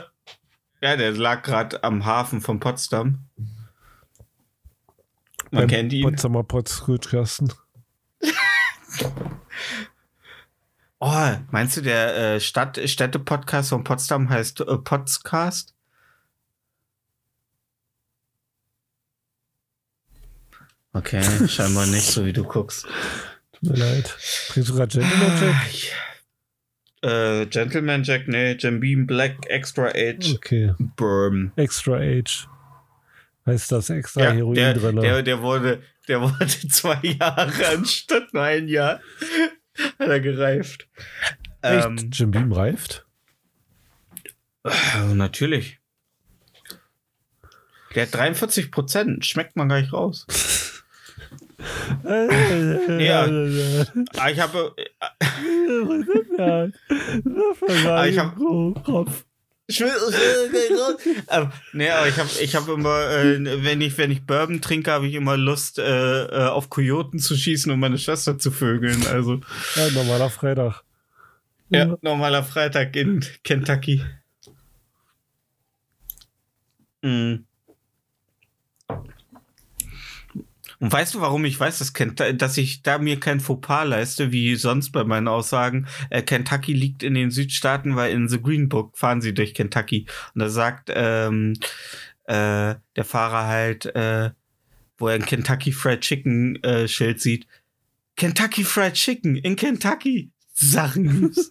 ja, 0.81 0.95
der 0.95 1.11
lag 1.13 1.43
gerade 1.43 1.83
am 1.83 2.05
Hafen 2.05 2.41
von 2.41 2.59
Potsdam. 2.59 3.25
Man 5.49 5.61
Beim 5.61 5.67
kennt 5.67 5.93
ihn. 5.93 6.03
Potsdamer 6.03 6.43
Potsdam. 6.43 6.99
oh, 10.99 11.31
meinst 11.51 11.77
du, 11.77 11.81
der 11.81 12.35
äh, 12.35 12.39
Stadt 12.39 12.79
Städte-Podcast 12.83 13.69
von 13.69 13.83
Potsdam 13.83 14.29
heißt 14.29 14.61
äh, 14.61 14.77
Potscast? 14.77 15.76
Okay, 20.97 21.47
scheinbar 21.47 21.85
nicht, 21.85 22.05
so 22.05 22.25
wie 22.25 22.33
du 22.33 22.43
guckst. 22.43 22.85
Tut 23.53 23.63
mir 23.71 23.75
leid. 23.77 24.15
Kriegst 24.49 24.69
du 24.69 24.75
gerade 24.75 24.91
Gentleman 24.99 25.39
Check? 25.39 25.93
Äh, 27.03 27.45
Gentleman 27.45 28.03
Jack, 28.03 28.27
nee, 28.27 28.53
Jim 28.53 28.79
Beam 28.79 29.05
Black 29.05 29.45
Extra 29.49 29.89
Age 29.89 30.33
Okay. 30.35 30.73
Bourbon. 30.79 31.51
Extra 31.55 31.97
Age. 31.97 32.47
Heißt 33.45 33.71
das 33.71 33.89
extra 33.91 34.23
Ja, 34.23 34.31
Heroin 34.31 34.55
der, 34.55 34.73
drin? 34.73 34.95
der, 34.97 35.21
der, 35.23 35.41
wurde, 35.41 35.81
der 36.07 36.21
wurde 36.21 36.47
zwei 36.69 36.99
Jahre 37.03 37.67
anstatt 37.67 38.33
nur 38.33 38.43
ein 38.43 38.67
Jahr. 38.67 38.99
Hat 39.99 40.09
er 40.09 40.19
gereift. 40.19 40.87
Echt? 41.61 41.85
Ähm, 41.85 42.09
Jim 42.11 42.31
Beam 42.31 42.51
reift? 42.51 43.05
äh, 44.63 45.13
natürlich. 45.13 45.79
Der 47.95 48.03
hat 48.07 48.13
43 48.13 48.69
Prozent. 48.71 49.25
Schmeckt 49.25 49.55
man 49.55 49.69
gar 49.69 49.79
nicht 49.79 49.93
raus. 49.93 50.25
Ja. 52.99 53.27
Ah, 54.17 54.29
ich 54.29 54.39
habe. 54.39 54.73
Ah, 57.85 58.05
ich 58.05 58.17
hab- 58.19 58.35
Kopf. 58.83 59.23
Ich 59.69 59.81
will, 59.81 59.91
ähm, 61.29 61.51
nee, 61.73 61.89
aber 61.89 62.07
ich 62.07 62.17
habe 62.17 62.29
ich 62.41 62.55
hab 62.55 62.69
immer, 62.69 63.01
äh, 63.09 63.63
wenn 63.65 63.81
ich 63.81 63.97
wenn 63.97 64.11
ich 64.11 64.25
Bourbon 64.25 64.61
trinke, 64.61 64.91
habe 64.91 65.07
ich 65.07 65.13
immer 65.15 65.35
Lust, 65.35 65.77
äh, 65.77 66.23
äh, 66.25 66.47
auf 66.47 66.69
Kojoten 66.69 67.19
zu 67.19 67.35
schießen 67.35 67.69
und 67.73 67.79
meine 67.81 67.97
Schwester 67.97 68.37
zu 68.37 68.51
vögeln. 68.51 69.05
Also 69.07 69.41
Ja, 69.75 69.89
normaler 69.91 70.29
Freitag. 70.29 70.83
ja, 71.69 71.97
normaler 72.01 72.43
Freitag 72.45 72.95
in 72.95 73.25
Kentucky. 73.43 74.05
Mhm. 77.01 77.46
Und 80.79 80.91
weißt 80.91 81.15
du, 81.15 81.21
warum 81.21 81.43
ich 81.45 81.59
weiß, 81.59 81.79
dass, 81.79 81.93
Kent 81.93 82.19
dass 82.19 82.57
ich 82.57 82.83
da 82.83 82.99
mir 82.99 83.19
kein 83.19 83.39
Fauxpas 83.39 83.85
leiste, 83.85 84.31
wie 84.31 84.55
sonst 84.55 84.91
bei 84.91 85.03
meinen 85.03 85.27
Aussagen? 85.27 85.87
Äh, 86.09 86.21
Kentucky 86.21 86.73
liegt 86.73 87.01
in 87.01 87.15
den 87.15 87.31
Südstaaten, 87.31 87.95
weil 87.95 88.13
in 88.13 88.27
The 88.27 88.41
Green 88.41 88.69
Book 88.69 88.97
fahren 88.97 89.21
sie 89.21 89.33
durch 89.33 89.53
Kentucky. 89.53 90.05
Und 90.35 90.41
da 90.41 90.49
sagt 90.49 90.91
ähm, 90.93 91.53
äh, 92.25 92.75
der 92.95 93.03
Fahrer 93.05 93.47
halt, 93.47 93.87
äh, 93.87 94.31
wo 94.97 95.07
er 95.07 95.15
ein 95.15 95.25
Kentucky 95.25 95.71
Fried 95.71 96.01
Chicken 96.01 96.63
äh, 96.63 96.87
Schild 96.87 97.21
sieht, 97.21 97.47
Kentucky 98.15 98.63
Fried 98.63 98.93
Chicken 98.93 99.35
in 99.35 99.55
Kentucky. 99.55 100.31
Sachen. 100.53 101.33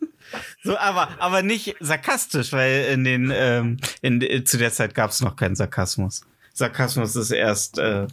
So, 0.65 0.77
aber, 0.77 1.21
aber 1.21 1.43
nicht 1.43 1.77
sarkastisch, 1.79 2.51
weil 2.53 2.87
in 2.93 3.05
den, 3.05 3.33
ähm, 3.33 3.77
in, 4.03 4.45
zu 4.45 4.59
der 4.59 4.73
Zeit 4.73 4.93
gab 4.93 5.11
es 5.11 5.21
noch 5.21 5.37
keinen 5.37 5.55
Sarkasmus. 5.55 6.23
Sarkasmus 6.53 7.15
ist 7.15 7.31
erst, 7.31 7.79
äh, 7.79 8.09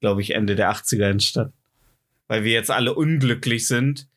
glaube 0.00 0.22
ich, 0.22 0.34
Ende 0.34 0.56
der 0.56 0.70
80er 0.72 1.10
entstanden. 1.10 1.52
Weil 2.26 2.44
wir 2.44 2.52
jetzt 2.52 2.70
alle 2.70 2.94
unglücklich 2.94 3.66
sind. 3.66 4.08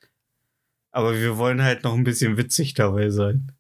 Aber 0.92 1.16
wir 1.18 1.38
wollen 1.38 1.62
halt 1.64 1.84
noch 1.84 1.94
ein 1.94 2.04
bisschen 2.04 2.36
witzig 2.38 2.74
dabei 2.74 3.10
sein. 3.10 3.52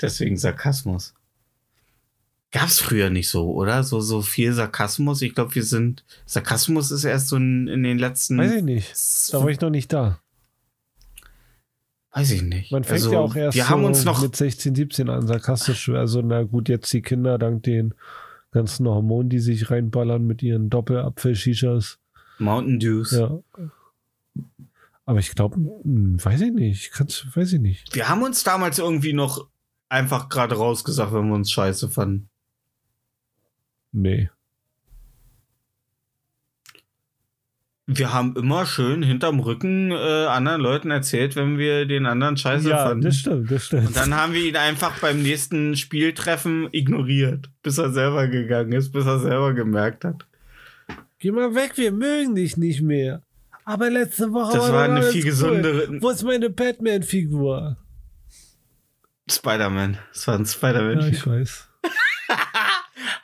Deswegen 0.00 0.36
Sarkasmus. 0.36 1.14
Gab's 2.52 2.78
früher 2.80 3.10
nicht 3.10 3.28
so, 3.28 3.50
oder? 3.52 3.82
So, 3.82 4.00
so 4.00 4.22
viel 4.22 4.52
Sarkasmus. 4.52 5.22
Ich 5.22 5.34
glaube, 5.34 5.54
wir 5.56 5.64
sind. 5.64 6.04
Sarkasmus 6.26 6.90
ist 6.92 7.04
erst 7.04 7.28
so 7.28 7.36
in, 7.36 7.66
in 7.66 7.82
den 7.82 7.98
letzten. 7.98 8.38
Weiß 8.38 8.52
ich 8.52 8.62
nicht. 8.62 8.92
Da 9.32 9.40
war 9.42 9.48
ich 9.48 9.60
noch 9.60 9.70
nicht 9.70 9.92
da. 9.92 10.20
Weiß 12.12 12.30
ich 12.30 12.42
nicht. 12.42 12.70
Man 12.70 12.84
fängt 12.84 13.00
Also, 13.02 13.12
ja 13.12 13.18
auch 13.18 13.34
erst 13.34 13.56
Wir 13.56 13.68
haben 13.68 13.80
so 13.82 13.86
uns 13.88 14.04
noch. 14.04 14.22
mit 14.22 14.36
16, 14.36 14.74
17 14.76 15.10
an, 15.10 15.26
sarkastisch. 15.26 15.88
Also, 15.88 16.22
na 16.22 16.44
gut, 16.44 16.68
jetzt 16.68 16.92
die 16.92 17.02
Kinder 17.02 17.38
dank 17.38 17.64
den 17.64 17.94
ganzen 18.54 18.88
Hormonen, 18.88 19.28
die 19.28 19.40
sich 19.40 19.70
reinballern 19.70 20.26
mit 20.26 20.42
ihren 20.42 20.70
Doppelapfel-Shishas. 20.70 21.98
Mountain 22.38 22.80
Dews. 22.80 23.10
Ja. 23.10 23.38
Aber 25.04 25.18
ich 25.18 25.34
glaube, 25.34 25.56
weiß 25.56 26.40
ich 26.40 26.52
nicht. 26.52 26.92
Kann's, 26.92 27.26
weiß 27.34 27.52
ich 27.52 27.60
nicht. 27.60 27.94
Wir 27.94 28.08
haben 28.08 28.22
uns 28.22 28.42
damals 28.42 28.78
irgendwie 28.78 29.12
noch 29.12 29.46
einfach 29.90 30.30
gerade 30.30 30.54
rausgesagt, 30.54 31.12
wenn 31.12 31.28
wir 31.28 31.34
uns 31.34 31.50
scheiße 31.50 31.90
fanden. 31.90 32.30
Nee. 33.92 34.30
Wir 37.86 38.14
haben 38.14 38.34
immer 38.36 38.64
schön 38.64 39.02
hinterm 39.02 39.40
Rücken 39.40 39.90
äh, 39.90 39.94
anderen 40.26 40.60
Leuten 40.62 40.90
erzählt, 40.90 41.36
wenn 41.36 41.58
wir 41.58 41.84
den 41.84 42.06
anderen 42.06 42.36
scheiße 42.38 42.70
ja, 42.70 42.86
fanden. 42.86 43.02
das 43.04 43.16
stimmt, 43.18 43.50
das 43.50 43.66
stimmt. 43.66 43.88
Und 43.88 43.96
dann 43.96 44.14
haben 44.14 44.32
wir 44.32 44.40
ihn 44.42 44.56
einfach 44.56 44.98
beim 45.00 45.20
nächsten 45.22 45.76
Spieltreffen 45.76 46.68
ignoriert, 46.72 47.50
bis 47.62 47.76
er 47.76 47.90
selber 47.92 48.26
gegangen 48.28 48.72
ist, 48.72 48.90
bis 48.92 49.04
er 49.04 49.18
selber 49.18 49.52
gemerkt 49.52 50.04
hat. 50.06 50.24
Geh 51.18 51.30
mal 51.30 51.54
weg, 51.54 51.72
wir 51.76 51.92
mögen 51.92 52.34
dich 52.34 52.56
nicht 52.56 52.80
mehr. 52.80 53.22
Aber 53.66 53.90
letzte 53.90 54.32
Woche 54.32 54.56
Das 54.56 54.68
war 54.68 54.72
war 54.72 54.84
eine 54.84 55.02
viel 55.02 55.22
cool. 55.22 55.30
gesündere 55.30 56.02
Wo 56.02 56.08
ist 56.10 56.22
meine 56.24 56.48
Batman-Figur? 56.50 57.76
Spider-Man. 59.30 59.98
Das 60.12 60.26
war 60.26 60.34
ein 60.36 60.42
Ja, 60.44 60.46
Spider-Man. 60.46 61.08
ich 61.12 61.26
weiß. 61.26 61.68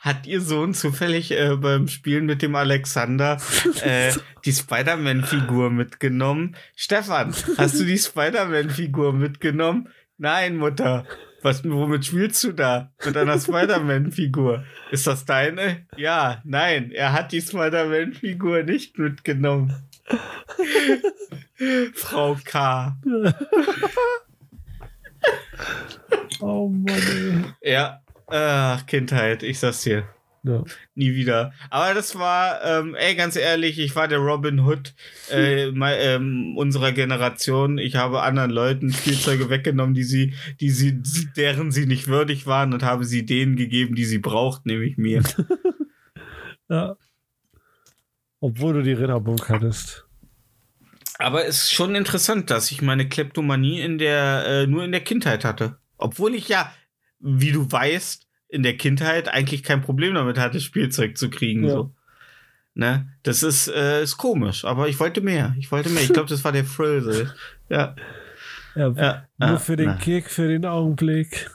Hat 0.01 0.25
ihr 0.25 0.41
Sohn 0.41 0.73
zufällig 0.73 1.29
äh, 1.29 1.55
beim 1.55 1.87
Spielen 1.87 2.25
mit 2.25 2.41
dem 2.41 2.55
Alexander 2.55 3.37
äh, 3.83 4.11
die 4.43 4.51
Spider-Man-Figur 4.51 5.69
mitgenommen? 5.69 6.55
Stefan, 6.75 7.35
hast 7.57 7.79
du 7.79 7.85
die 7.85 7.99
Spider-Man-Figur 7.99 9.13
mitgenommen? 9.13 9.89
Nein, 10.17 10.57
Mutter. 10.57 11.05
Was, 11.43 11.63
womit 11.63 12.05
spielst 12.05 12.43
du 12.43 12.51
da? 12.51 12.91
Mit 13.05 13.15
einer 13.15 13.39
Spider-Man-Figur. 13.39 14.63
Ist 14.89 15.05
das 15.05 15.25
deine? 15.25 15.85
Ja, 15.95 16.41
nein, 16.45 16.89
er 16.89 17.13
hat 17.13 17.31
die 17.31 17.41
Spider-Man-Figur 17.41 18.63
nicht 18.63 18.97
mitgenommen. 18.97 19.75
Frau 21.93 22.35
K. 22.43 22.97
Oh 26.43 26.69
Mann, 26.69 27.53
Ja, 27.61 28.01
ach, 28.31 28.85
Kindheit, 28.85 29.43
ich 29.43 29.59
sag's 29.59 29.81
dir. 29.83 30.07
Ja. 30.43 30.63
Nie 30.95 31.13
wieder. 31.13 31.53
Aber 31.69 31.93
das 31.93 32.17
war, 32.17 32.63
ähm, 32.65 32.95
ey, 32.95 33.13
ganz 33.15 33.35
ehrlich, 33.35 33.77
ich 33.77 33.95
war 33.95 34.07
der 34.07 34.17
Robin 34.17 34.61
Hood 34.61 34.95
äh, 35.29 35.69
mei- 35.71 35.99
ähm, 35.99 36.55
unserer 36.57 36.93
Generation. 36.93 37.77
Ich 37.77 37.95
habe 37.95 38.23
anderen 38.23 38.49
Leuten 38.49 38.91
Spielzeuge 38.91 39.51
weggenommen, 39.51 39.93
die 39.93 40.03
sie, 40.03 40.33
die 40.59 40.71
sie, 40.71 40.99
deren 41.37 41.71
sie 41.71 41.85
nicht 41.85 42.07
würdig 42.07 42.47
waren 42.47 42.73
und 42.73 42.81
habe 42.81 43.05
sie 43.05 43.23
denen 43.23 43.55
gegeben, 43.55 43.93
die 43.93 44.05
sie 44.05 44.17
braucht, 44.17 44.65
nämlich 44.65 44.97
mir. 44.97 45.21
ja. 46.69 46.95
Obwohl 48.39 48.73
du 48.73 48.81
die 48.81 48.93
Ritterburg 48.93 49.47
hattest. 49.49 50.05
Aber 51.19 51.45
es 51.45 51.65
ist 51.65 51.73
schon 51.73 51.93
interessant, 51.93 52.49
dass 52.49 52.71
ich 52.71 52.81
meine 52.81 53.07
Kleptomanie 53.07 53.79
in 53.79 53.99
der, 53.99 54.43
äh, 54.47 54.65
nur 54.67 54.83
in 54.83 54.91
der 54.91 55.01
Kindheit 55.01 55.45
hatte. 55.45 55.77
Obwohl 55.99 56.33
ich 56.33 56.47
ja, 56.47 56.73
wie 57.21 57.51
du 57.51 57.71
weißt, 57.71 58.27
in 58.49 58.63
der 58.63 58.77
Kindheit 58.77 59.29
eigentlich 59.29 59.63
kein 59.63 59.81
Problem 59.81 60.13
damit 60.13 60.37
hatte, 60.37 60.59
Spielzeug 60.59 61.17
zu 61.17 61.29
kriegen. 61.29 61.63
Ja. 61.63 61.69
So. 61.71 61.95
Ne? 62.73 63.07
Das 63.23 63.43
ist, 63.43 63.67
äh, 63.67 64.03
ist 64.03 64.17
komisch, 64.17 64.65
aber 64.65 64.87
ich 64.87 64.99
wollte 64.99 65.21
mehr. 65.21 65.55
Ich 65.59 65.71
wollte 65.71 65.89
mehr. 65.89 66.03
Ich 66.03 66.13
glaube, 66.13 66.29
das 66.29 66.43
war 66.43 66.51
der 66.51 66.65
Thrill. 66.65 67.01
So. 67.01 67.11
Ja. 67.69 67.95
Ja, 68.75 68.89
ja. 68.89 69.27
nur 69.37 69.49
ja, 69.49 69.57
für 69.57 69.75
den 69.75 69.87
na. 69.87 69.95
Kick, 69.95 70.29
für 70.29 70.47
den 70.47 70.65
Augenblick. 70.65 71.49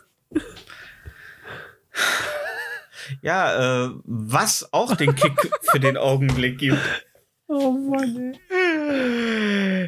Ja, 3.22 3.86
äh, 3.86 3.90
was 4.04 4.72
auch 4.72 4.96
den 4.96 5.14
Kick 5.14 5.32
für 5.70 5.78
den 5.78 5.96
Augenblick 5.96 6.58
gibt, 6.58 7.06
Oh 7.48 7.70
Mann, 7.70 8.36
ey. 8.48 8.65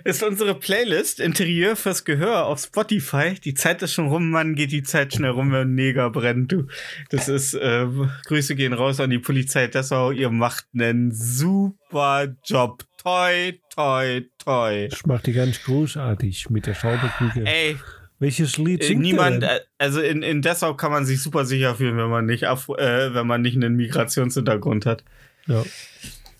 Ist 0.04 0.22
unsere 0.22 0.54
Playlist 0.54 1.20
Interieur 1.20 1.76
fürs 1.76 2.04
Gehör 2.04 2.46
auf 2.46 2.60
Spotify. 2.60 3.34
Die 3.34 3.54
Zeit 3.54 3.82
ist 3.82 3.94
schon 3.94 4.08
rum, 4.08 4.30
Mann, 4.30 4.54
geht 4.54 4.72
die 4.72 4.82
Zeit 4.82 5.14
schnell 5.14 5.30
rum, 5.30 5.52
wenn 5.52 5.68
ein 5.68 5.74
Neger 5.74 6.10
brennt, 6.10 6.52
du. 6.52 6.66
Das 7.10 7.28
ist, 7.28 7.54
äh, 7.54 7.86
Grüße 8.26 8.54
gehen 8.54 8.72
raus 8.72 9.00
an 9.00 9.10
die 9.10 9.18
Polizei 9.18 9.66
Dessau. 9.66 10.10
Ihr 10.10 10.30
macht 10.30 10.66
einen 10.74 11.12
super 11.12 12.34
Job. 12.44 12.84
Toi, 13.02 13.52
toi, 13.74 14.22
toi. 14.38 14.86
Ich 14.86 15.06
mach 15.06 15.20
die 15.20 15.32
ganz 15.32 15.62
großartig 15.62 16.50
mit 16.50 16.66
der 16.66 16.74
Schauberküche. 16.74 17.44
Ey, 17.46 17.76
Welches 18.20 18.58
Lied 18.58 18.82
singt 18.82 19.00
niemand, 19.00 19.44
äh, 19.44 19.60
also 19.78 20.00
in, 20.00 20.22
in 20.22 20.42
Dessau 20.42 20.74
kann 20.74 20.90
man 20.90 21.06
sich 21.06 21.22
super 21.22 21.44
sicher 21.44 21.76
fühlen, 21.76 21.96
wenn 21.96 22.10
man 22.10 22.26
nicht, 22.26 22.48
Afro, 22.48 22.76
äh, 22.76 23.14
wenn 23.14 23.26
man 23.26 23.42
nicht 23.42 23.54
einen 23.54 23.76
Migrationshintergrund 23.76 24.86
hat. 24.86 25.04
Ja. 25.46 25.64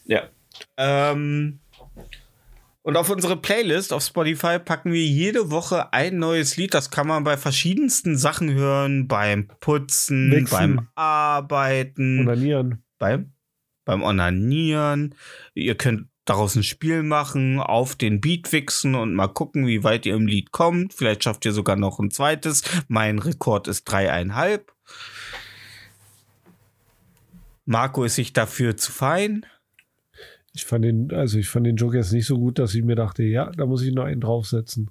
Ja. 0.04 0.28
Ähm, 0.76 1.60
und 2.88 2.96
auf 2.96 3.10
unsere 3.10 3.36
Playlist 3.36 3.92
auf 3.92 4.02
Spotify 4.02 4.58
packen 4.58 4.94
wir 4.94 5.04
jede 5.04 5.50
Woche 5.50 5.92
ein 5.92 6.18
neues 6.18 6.56
Lied. 6.56 6.72
Das 6.72 6.90
kann 6.90 7.06
man 7.06 7.22
bei 7.22 7.36
verschiedensten 7.36 8.16
Sachen 8.16 8.54
hören. 8.54 9.06
Beim 9.06 9.46
Putzen, 9.60 10.30
Wichsen. 10.30 10.48
beim 10.48 10.88
Arbeiten, 10.94 12.20
Onanieren. 12.20 12.82
beim, 12.98 13.34
beim 13.84 14.02
Onanieren. 14.02 15.14
Ihr 15.52 15.74
könnt 15.74 16.08
daraus 16.24 16.56
ein 16.56 16.62
Spiel 16.62 17.02
machen, 17.02 17.60
auf 17.60 17.94
den 17.94 18.22
Beat 18.22 18.52
wichsen 18.52 18.94
und 18.94 19.12
mal 19.12 19.28
gucken, 19.28 19.66
wie 19.66 19.84
weit 19.84 20.06
ihr 20.06 20.14
im 20.14 20.26
Lied 20.26 20.50
kommt. 20.50 20.94
Vielleicht 20.94 21.24
schafft 21.24 21.44
ihr 21.44 21.52
sogar 21.52 21.76
noch 21.76 21.98
ein 21.98 22.10
zweites. 22.10 22.62
Mein 22.88 23.18
Rekord 23.18 23.68
ist 23.68 23.84
dreieinhalb. 23.84 24.72
Marco 27.66 28.02
ist 28.04 28.14
sich 28.14 28.32
dafür 28.32 28.78
zu 28.78 28.92
fein. 28.92 29.44
Ich 30.58 30.64
fand 30.64 30.84
den, 30.84 31.12
also 31.12 31.38
ich 31.38 31.48
fand 31.48 31.66
den 31.66 31.76
Joke 31.76 31.96
jetzt 31.96 32.10
nicht 32.10 32.26
so 32.26 32.36
gut, 32.36 32.58
dass 32.58 32.74
ich 32.74 32.82
mir 32.82 32.96
dachte, 32.96 33.22
ja, 33.22 33.48
da 33.52 33.64
muss 33.64 33.82
ich 33.82 33.94
noch 33.94 34.06
einen 34.06 34.20
draufsetzen. 34.20 34.90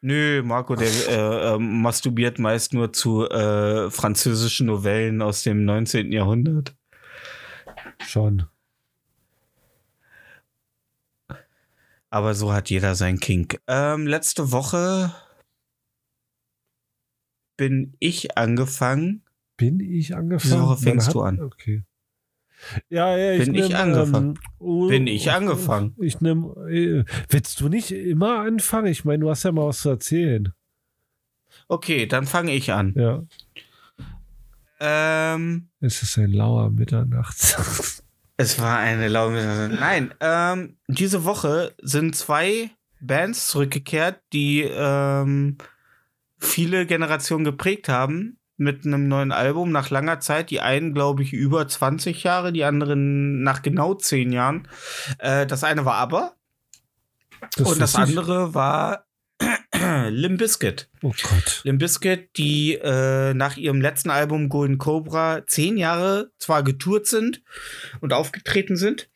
Nö, 0.00 0.42
Marco, 0.42 0.74
der 0.74 0.88
äh, 0.88 1.54
äh, 1.54 1.58
masturbiert 1.58 2.40
meist 2.40 2.74
nur 2.74 2.92
zu 2.92 3.28
äh, 3.30 3.92
französischen 3.92 4.66
Novellen 4.66 5.22
aus 5.22 5.44
dem 5.44 5.64
19. 5.64 6.10
Jahrhundert. 6.10 6.74
Schon. 8.04 8.46
Aber 12.10 12.34
so 12.34 12.52
hat 12.52 12.68
jeder 12.68 12.96
sein 12.96 13.20
Kink. 13.20 13.60
Ähm, 13.68 14.08
letzte 14.08 14.50
Woche 14.50 15.14
bin 17.56 17.94
ich 18.00 18.36
angefangen. 18.36 19.22
Bin 19.56 19.78
ich 19.78 20.16
angefangen? 20.16 20.54
Diese 20.54 20.60
Woche 20.60 20.76
fängst 20.78 21.06
Man 21.06 21.12
du 21.12 21.20
an. 21.20 21.40
Okay. 21.40 21.84
Ja, 22.88 23.16
ja, 23.16 23.32
ich 23.32 23.44
Bin 23.46 23.54
ich 23.54 23.68
nehm, 23.68 23.76
angefangen? 23.76 24.38
oh, 24.58 24.88
Bin 24.88 25.06
ich 25.06 25.30
angefangen? 25.30 25.94
Ich 26.00 26.20
nehme. 26.20 26.54
Äh, 26.70 27.04
willst 27.28 27.60
du 27.60 27.68
nicht 27.68 27.90
immer 27.92 28.40
anfangen? 28.40 28.86
Ich 28.86 29.04
meine, 29.04 29.20
du 29.24 29.30
hast 29.30 29.42
ja 29.42 29.52
mal 29.52 29.66
was 29.68 29.80
zu 29.80 29.90
erzählen. 29.90 30.52
Okay, 31.68 32.06
dann 32.06 32.26
fange 32.26 32.52
ich 32.54 32.72
an. 32.72 32.94
Ja. 32.96 33.22
Ähm, 34.80 35.68
Es 35.80 36.02
ist 36.02 36.18
ein 36.18 36.32
lauer 36.32 36.70
Mitternachts. 36.70 38.02
es 38.36 38.58
war 38.60 38.78
eine 38.78 39.08
laue. 39.08 39.68
Nein, 39.78 40.12
ähm, 40.20 40.76
diese 40.88 41.24
Woche 41.24 41.74
sind 41.80 42.16
zwei 42.16 42.70
Bands 43.00 43.48
zurückgekehrt, 43.48 44.20
die 44.32 44.62
ähm, 44.62 45.58
viele 46.38 46.86
Generationen 46.86 47.44
geprägt 47.44 47.88
haben 47.88 48.38
mit 48.62 48.86
einem 48.86 49.08
neuen 49.08 49.32
Album 49.32 49.70
nach 49.72 49.90
langer 49.90 50.20
Zeit. 50.20 50.50
Die 50.50 50.60
einen, 50.60 50.94
glaube 50.94 51.22
ich, 51.22 51.32
über 51.32 51.66
20 51.68 52.22
Jahre, 52.22 52.52
die 52.52 52.64
anderen 52.64 53.42
nach 53.42 53.62
genau 53.62 53.94
10 53.94 54.32
Jahren. 54.32 54.68
Äh, 55.18 55.46
das 55.46 55.64
eine 55.64 55.84
war 55.84 55.94
aber 55.96 56.34
und 57.58 57.80
das 57.80 57.94
wusste 57.94 58.02
ich- 58.12 58.18
andere 58.18 58.54
war 58.54 59.06
Limp 60.10 60.38
Bizkit. 60.38 60.88
Oh 61.02 61.10
Gott. 61.20 61.60
Limp 61.64 61.80
Bizkit, 61.80 62.36
die 62.36 62.74
äh, 62.74 63.34
nach 63.34 63.56
ihrem 63.56 63.80
letzten 63.80 64.10
Album 64.10 64.48
Golden 64.48 64.78
Cobra 64.78 65.44
zehn 65.46 65.76
Jahre 65.76 66.30
zwar 66.38 66.62
getourt 66.62 67.06
sind 67.08 67.42
und 68.00 68.12
aufgetreten 68.12 68.76
sind, 68.76 69.10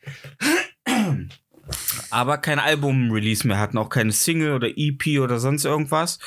aber 2.09 2.37
kein 2.39 2.59
Album-Release 2.59 3.47
mehr 3.47 3.59
hatten, 3.59 3.77
auch 3.77 3.89
keine 3.89 4.11
Single 4.11 4.53
oder 4.53 4.67
EP 4.75 5.19
oder 5.21 5.39
sonst 5.39 5.65
irgendwas. 5.65 6.19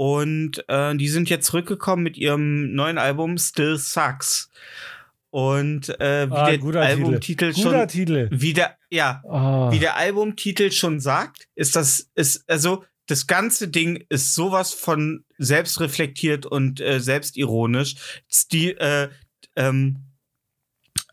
Und 0.00 0.64
äh, 0.68 0.96
die 0.96 1.10
sind 1.10 1.28
jetzt 1.28 1.44
zurückgekommen 1.48 2.02
mit 2.02 2.16
ihrem 2.16 2.74
neuen 2.74 2.96
Album 2.96 3.36
Still 3.36 3.76
Sucks. 3.76 4.48
Und 5.28 5.90
äh, 6.00 6.26
wie 6.26 6.32
Ah, 6.32 6.56
der 6.56 6.80
Albumtitel 6.80 7.52
schon, 7.52 7.86
Titel. 7.86 8.26
wie 8.32 8.54
der, 8.54 8.78
ja, 8.88 9.22
Ah, 9.28 9.70
wie 9.70 9.78
der 9.78 9.96
Albumtitel 9.96 10.70
schon 10.70 11.00
sagt, 11.00 11.48
ist 11.54 11.76
das, 11.76 12.08
ist, 12.14 12.48
also, 12.48 12.82
das 13.08 13.26
ganze 13.26 13.68
Ding 13.68 14.02
ist 14.08 14.34
sowas 14.34 14.72
von 14.72 15.22
selbstreflektiert 15.36 16.46
und 16.46 16.80
äh, 16.80 16.98
selbstironisch. 16.98 18.22
Sti 18.32 18.70
äh, 18.70 19.10
ähm, 19.54 19.98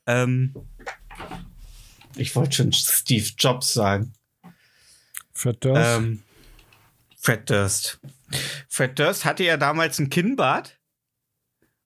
ähm, 0.06 0.56
ich 2.16 2.34
wollte 2.38 2.56
schon 2.56 2.72
Steve 2.72 3.32
Jobs 3.38 3.74
sagen. 3.74 4.14
Fred 5.34 5.62
Durst. 5.66 5.98
Ähm, 5.98 6.24
Fred 7.18 7.50
Durst. 7.50 8.00
Fred 8.70 8.98
Durst 8.99 9.26
hatte 9.26 9.44
ja 9.44 9.58
damals 9.58 9.99
ein 9.99 10.10
Kinnbart. 10.10 10.80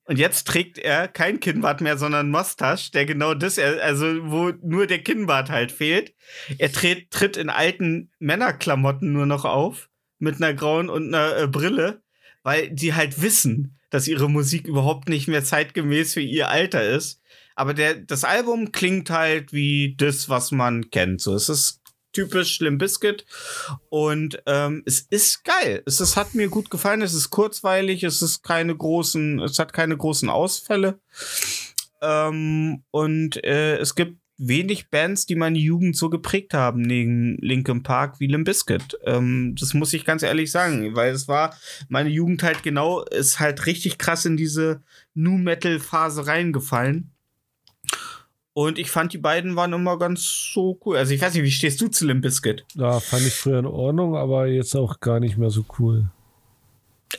Und 0.06 0.18
jetzt 0.18 0.48
trägt 0.48 0.78
er 0.78 1.08
kein 1.08 1.40
Kinnbart 1.40 1.80
mehr, 1.80 1.98
sondern 1.98 2.32
Mustache, 2.32 2.92
der 2.92 3.06
genau 3.06 3.34
das, 3.34 3.58
also 3.60 4.06
wo 4.30 4.52
nur 4.62 4.88
der 4.88 5.04
Kinnbart 5.04 5.50
halt 5.50 5.72
fehlt. 5.72 6.14
Er 6.58 6.72
tritt, 6.72 7.12
tritt 7.12 7.38
in 7.38 7.50
alten 7.50 8.12
Männerklamotten 8.20 9.14
nur 9.14 9.26
noch 9.26 9.46
auf, 9.46 9.90
mit 10.20 10.36
einer 10.36 10.54
grauen 10.54 10.90
und 10.90 11.14
einer 11.14 11.38
äh, 11.38 11.48
Brille, 11.48 12.02
weil 12.44 12.72
die 12.72 12.94
halt 12.94 13.22
wissen, 13.22 13.80
dass 13.90 14.08
ihre 14.08 14.30
Musik 14.30 14.68
überhaupt 14.68 15.08
nicht 15.08 15.28
mehr 15.28 15.44
zeitgemäß 15.44 16.14
für 16.14 16.22
ihr 16.22 16.50
Alter 16.50 16.84
ist. 16.84 17.22
Aber 17.56 17.74
der, 17.74 17.96
das 17.96 18.24
Album 18.24 18.72
klingt 18.72 19.10
halt 19.10 19.54
wie 19.54 19.96
das, 19.98 20.30
was 20.30 20.52
man 20.52 20.90
kennt. 20.90 21.22
So, 21.22 21.36
es 21.36 21.50
ist 21.50 21.81
typisch 22.14 22.60
Limp 22.60 22.80
Bizkit 22.80 23.26
und 23.90 24.42
ähm, 24.46 24.84
es 24.86 25.02
ist 25.02 25.44
geil. 25.44 25.84
Es 25.86 26.00
ist, 26.00 26.16
hat 26.16 26.34
mir 26.36 26.50
gut 26.50 26.70
gefallen. 26.70 27.02
Es 27.02 27.14
ist 27.14 27.30
kurzweilig. 27.30 28.04
Es 28.04 28.22
ist 28.22 28.44
keine 28.44 28.76
großen, 28.76 29.40
es 29.40 29.60
hat 29.60 29.74
keine 29.74 29.98
großen 29.98 30.30
Ausfälle. 30.30 31.00
Ähm, 32.02 32.84
und 32.92 33.44
äh, 33.44 33.78
es 33.78 33.96
gibt 33.96 34.18
wenig 34.44 34.90
Bands, 34.90 35.28
die 35.28 35.36
meine 35.36 35.60
Jugend 35.60 35.96
so 35.96 36.10
geprägt 36.10 36.56
haben 36.56 36.82
neben 36.82 37.38
Linkin 37.42 37.84
Park 37.84 38.20
wie 38.20 38.26
Limp 38.26 38.46
Bizkit. 38.46 38.98
Ähm, 39.06 39.56
das 39.60 39.76
muss 39.76 39.94
ich 39.94 40.04
ganz 40.04 40.24
ehrlich 40.24 40.52
sagen, 40.52 40.96
weil 40.96 41.14
es 41.14 41.28
war 41.28 41.56
meine 41.90 42.10
Jugend 42.10 42.42
halt 42.42 42.64
genau, 42.64 43.04
ist 43.04 43.40
halt 43.40 43.68
richtig 43.68 44.00
krass 44.00 44.26
in 44.26 44.38
diese 44.38 44.82
Nu 45.14 45.38
Metal 45.38 45.80
Phase 45.80 46.26
reingefallen. 46.26 47.11
Und 48.54 48.78
ich 48.78 48.92
fand, 48.92 49.14
die 49.14 49.18
beiden 49.18 49.56
waren 49.56 49.72
immer 49.72 49.98
ganz 49.98 50.52
so 50.54 50.78
cool. 50.86 50.98
Also 50.98 51.14
ich 51.14 51.22
weiß 51.22 51.34
nicht, 51.34 51.44
wie 51.44 51.52
stehst 51.52 51.80
du 51.80 51.88
zu 51.88 52.06
Limp 52.06 52.22
Bizkit? 52.22 52.66
da 52.76 53.00
fand 53.00 53.26
ich 53.26 53.34
früher 53.34 53.60
in 53.60 53.66
Ordnung, 53.66 54.16
aber 54.18 54.48
jetzt 54.48 54.76
auch 54.76 55.00
gar 55.00 55.20
nicht 55.22 55.38
mehr 55.38 55.50
so 55.50 55.64
cool. 55.80 56.08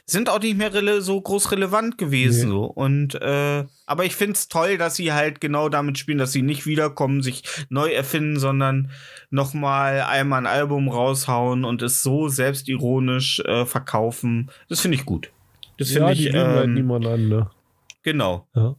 sind 0.04 0.28
auch 0.28 0.40
nicht 0.40 0.58
mehr 0.58 1.00
so 1.00 1.20
groß 1.20 1.52
relevant 1.52 1.96
gewesen. 1.96 2.48
Nee. 2.50 2.54
So. 2.54 2.64
Und 2.64 3.14
äh, 3.14 3.64
aber 3.86 4.04
ich 4.04 4.14
finde 4.14 4.34
es 4.34 4.48
toll, 4.48 4.76
dass 4.76 4.96
sie 4.96 5.12
halt 5.14 5.40
genau 5.40 5.70
damit 5.70 5.96
spielen, 5.98 6.18
dass 6.18 6.32
sie 6.32 6.42
nicht 6.42 6.66
wiederkommen, 6.66 7.22
sich 7.22 7.42
neu 7.70 7.90
erfinden, 7.92 8.38
sondern 8.38 8.90
noch 9.30 9.54
mal 9.54 10.02
einmal 10.02 10.40
ein 10.40 10.46
Album 10.46 10.88
raushauen 10.88 11.64
und 11.64 11.80
es 11.80 12.02
so 12.02 12.28
selbstironisch 12.28 13.40
äh, 13.40 13.64
verkaufen. 13.64 14.50
Das 14.68 14.80
finde 14.80 14.96
ich 14.96 15.06
gut. 15.06 15.30
Das 15.78 15.88
finde 15.88 16.08
Ja, 16.08 16.12
ich 16.12 16.18
die 16.18 16.32
halt 16.32 16.64
ähm, 16.66 16.74
niemand 16.74 17.06
an, 17.06 17.28
ne? 17.28 17.50
genau. 18.02 18.46
Ja. 18.54 18.76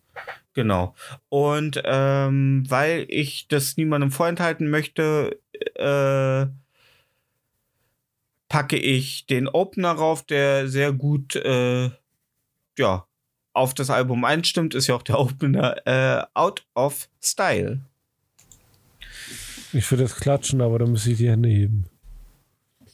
Genau. 0.54 0.94
Und 1.30 1.82
ähm, 1.84 2.64
weil 2.68 3.06
ich 3.10 3.48
das 3.48 3.76
niemandem 3.78 4.12
vorenthalten 4.12 4.70
möchte, 4.70 5.40
äh, 5.76 6.46
packe 8.50 8.78
ich 8.78 9.26
den 9.26 9.48
Opener 9.48 9.94
rauf, 9.94 10.24
der 10.24 10.68
sehr 10.68 10.94
gut 10.94 11.36
äh, 11.36 11.90
ja, 12.78 13.08
auf 13.54 13.74
das 13.74 13.90
Album 13.90 14.26
einstimmt. 14.26 14.76
Ist 14.76 14.88
ja 14.88 14.96
auch 14.96 15.02
der 15.04 15.20
Opener 15.20 15.88
äh, 15.88 16.24
Out 16.34 16.66
of 16.76 17.10
Style. 17.22 17.82
Ich 19.72 19.90
würde 19.90 20.04
jetzt 20.04 20.18
klatschen, 20.18 20.62
aber 20.62 20.78
dann 20.78 20.92
müsste 20.92 21.12
ich 21.12 21.18
die 21.18 21.30
Hände 21.30 21.50
heben. 21.50 21.86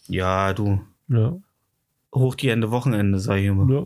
Ja, 0.07 0.53
du. 0.53 0.81
Ja. 1.09 1.37
Hoch 2.15 2.35
die 2.35 2.47
Ende 2.49 2.71
Wochenende, 2.71 3.19
sag 3.19 3.37
ich 3.37 3.45
immer. 3.45 3.71
ja. 3.73 3.85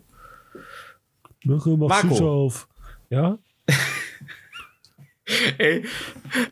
Mach, 1.45 1.65
mach 1.65 2.03
Marco. 2.03 2.45
Auf. 2.45 2.67
Ja? 3.09 3.37
Ey, 5.57 5.85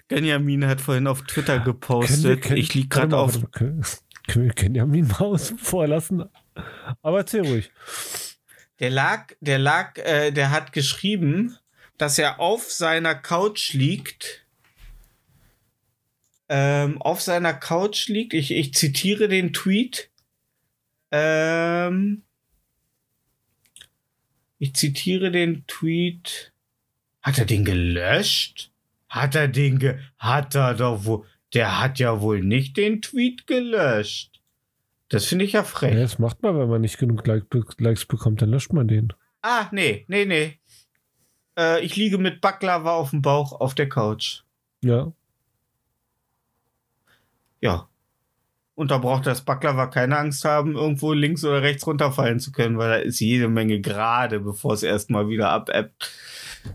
Benjamin 0.08 0.66
hat 0.66 0.80
vorhin 0.82 1.08
auf 1.08 1.24
Twitter 1.24 1.56
Können 1.60 1.66
wir- 1.66 1.74
gepostet. 1.74 2.42
können- 2.42 2.58
ich 2.58 2.74
lieg 2.74 2.90
gerade 2.90 3.18
auf 3.18 3.34
Können, 3.52 3.84
können 4.28 4.46
wir 4.46 4.54
Benjamin 4.54 5.08
mal 5.08 5.20
außen 5.20 5.58
vor 5.58 5.88
lassen? 5.88 6.24
Aber 7.02 7.20
erzähl 7.20 7.42
ruhig. 7.46 7.72
Der 8.80 8.90
lag, 8.90 9.34
der 9.42 9.60
lag, 9.60 9.98
äh, 9.98 10.32
der 10.32 10.52
hat 10.52 10.72
geschrieben, 10.74 11.58
dass 11.98 12.18
er 12.18 12.40
auf 12.40 12.72
seiner 12.72 13.14
Couch 13.14 13.74
liegt. 13.74 14.46
Ähm, 16.50 17.02
auf 17.02 17.22
seiner 17.22 17.54
Couch 17.54 18.08
liegt. 18.08 18.34
Ich, 18.34 18.52
ich 18.52 18.74
zitiere 18.74 19.28
den 19.28 19.54
Tweet. 19.54 20.10
Ähm, 21.12 22.24
ich 24.60 24.74
zitiere 24.76 25.32
den 25.32 25.66
Tweet. 25.68 26.51
Hat 27.22 27.38
er 27.38 27.46
den 27.46 27.66
gelöscht? 27.66 28.72
Hat 29.10 29.36
er 29.36 29.48
den 29.48 29.80
ge 29.80 30.00
hat 30.18 30.56
er 30.56 30.74
doch 30.74 31.06
wohl. 31.06 31.26
Der 31.54 31.82
hat 31.82 32.00
ja 32.00 32.22
wohl 32.22 32.42
nicht 32.42 32.78
den 32.78 33.02
Tweet 33.02 33.46
gelöscht. 33.46 34.42
Das 35.10 35.26
finde 35.26 35.44
ich 35.44 35.52
ja 35.52 35.64
frech. 35.64 35.94
Ja, 35.94 36.00
das 36.00 36.20
macht 36.20 36.42
man, 36.42 36.58
wenn 36.58 36.70
man 36.70 36.80
nicht 36.82 36.98
genug 36.98 37.28
Like, 37.28 37.46
Likes 37.80 38.06
bekommt, 38.06 38.42
dann 38.42 38.50
löscht 38.50 38.72
man 38.72 38.88
den. 38.88 39.12
Ah, 39.42 39.68
nee, 39.72 40.06
nee, 40.08 40.26
nee. 40.26 40.60
Äh, 41.58 41.84
ich 41.84 41.98
liege 41.98 42.18
mit 42.18 42.40
Baklava 42.40 42.94
auf 42.94 43.10
dem 43.10 43.22
Bauch 43.22 43.60
auf 43.60 43.76
der 43.76 43.90
Couch. 43.90 44.44
Ja. 44.82 45.12
Ja. 47.60 47.90
Und 48.76 48.90
da 48.90 48.98
braucht 48.98 49.28
das 49.28 49.42
Baklava 49.42 49.88
keine 49.88 50.18
Angst 50.18 50.46
haben, 50.46 50.76
irgendwo 50.76 51.12
links 51.12 51.44
oder 51.44 51.62
rechts 51.62 51.86
runterfallen 51.86 52.40
zu 52.40 52.54
können, 52.54 52.78
weil 52.78 52.90
da 52.90 52.96
ist 52.96 53.20
jede 53.20 53.50
Menge 53.50 53.82
gerade, 53.82 54.40
bevor 54.40 54.74
es 54.74 54.84
erstmal 54.84 55.28
wieder 55.28 55.50
abebbt. 55.50 56.10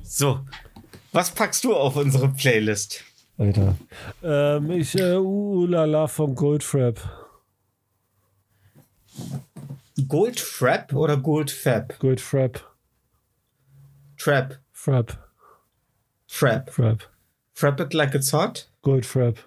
So. 0.03 0.41
Was 1.13 1.31
packst 1.31 1.65
du 1.65 1.75
auf 1.75 1.97
unsere 1.97 2.29
Playlist? 2.29 3.05
Alter. 3.39 3.77
Ähm, 4.23 4.71
ich, 4.71 4.99
äh, 4.99 5.17
Ulala 5.17 6.07
von 6.09 6.35
Goldfrap. 6.35 7.01
Goldfrap 10.09 10.93
oder 10.93 11.17
Goldfab? 11.17 11.99
Goldfrap. 11.99 12.63
Trap. 14.19 14.59
Frap. 14.73 15.19
Frap. 16.27 16.71
Frap. 16.73 17.11
Frap 17.55 17.81
it 17.81 17.95
like 17.95 18.15
it's 18.15 18.33
hot. 18.33 18.69
Goldfrap. 18.83 19.39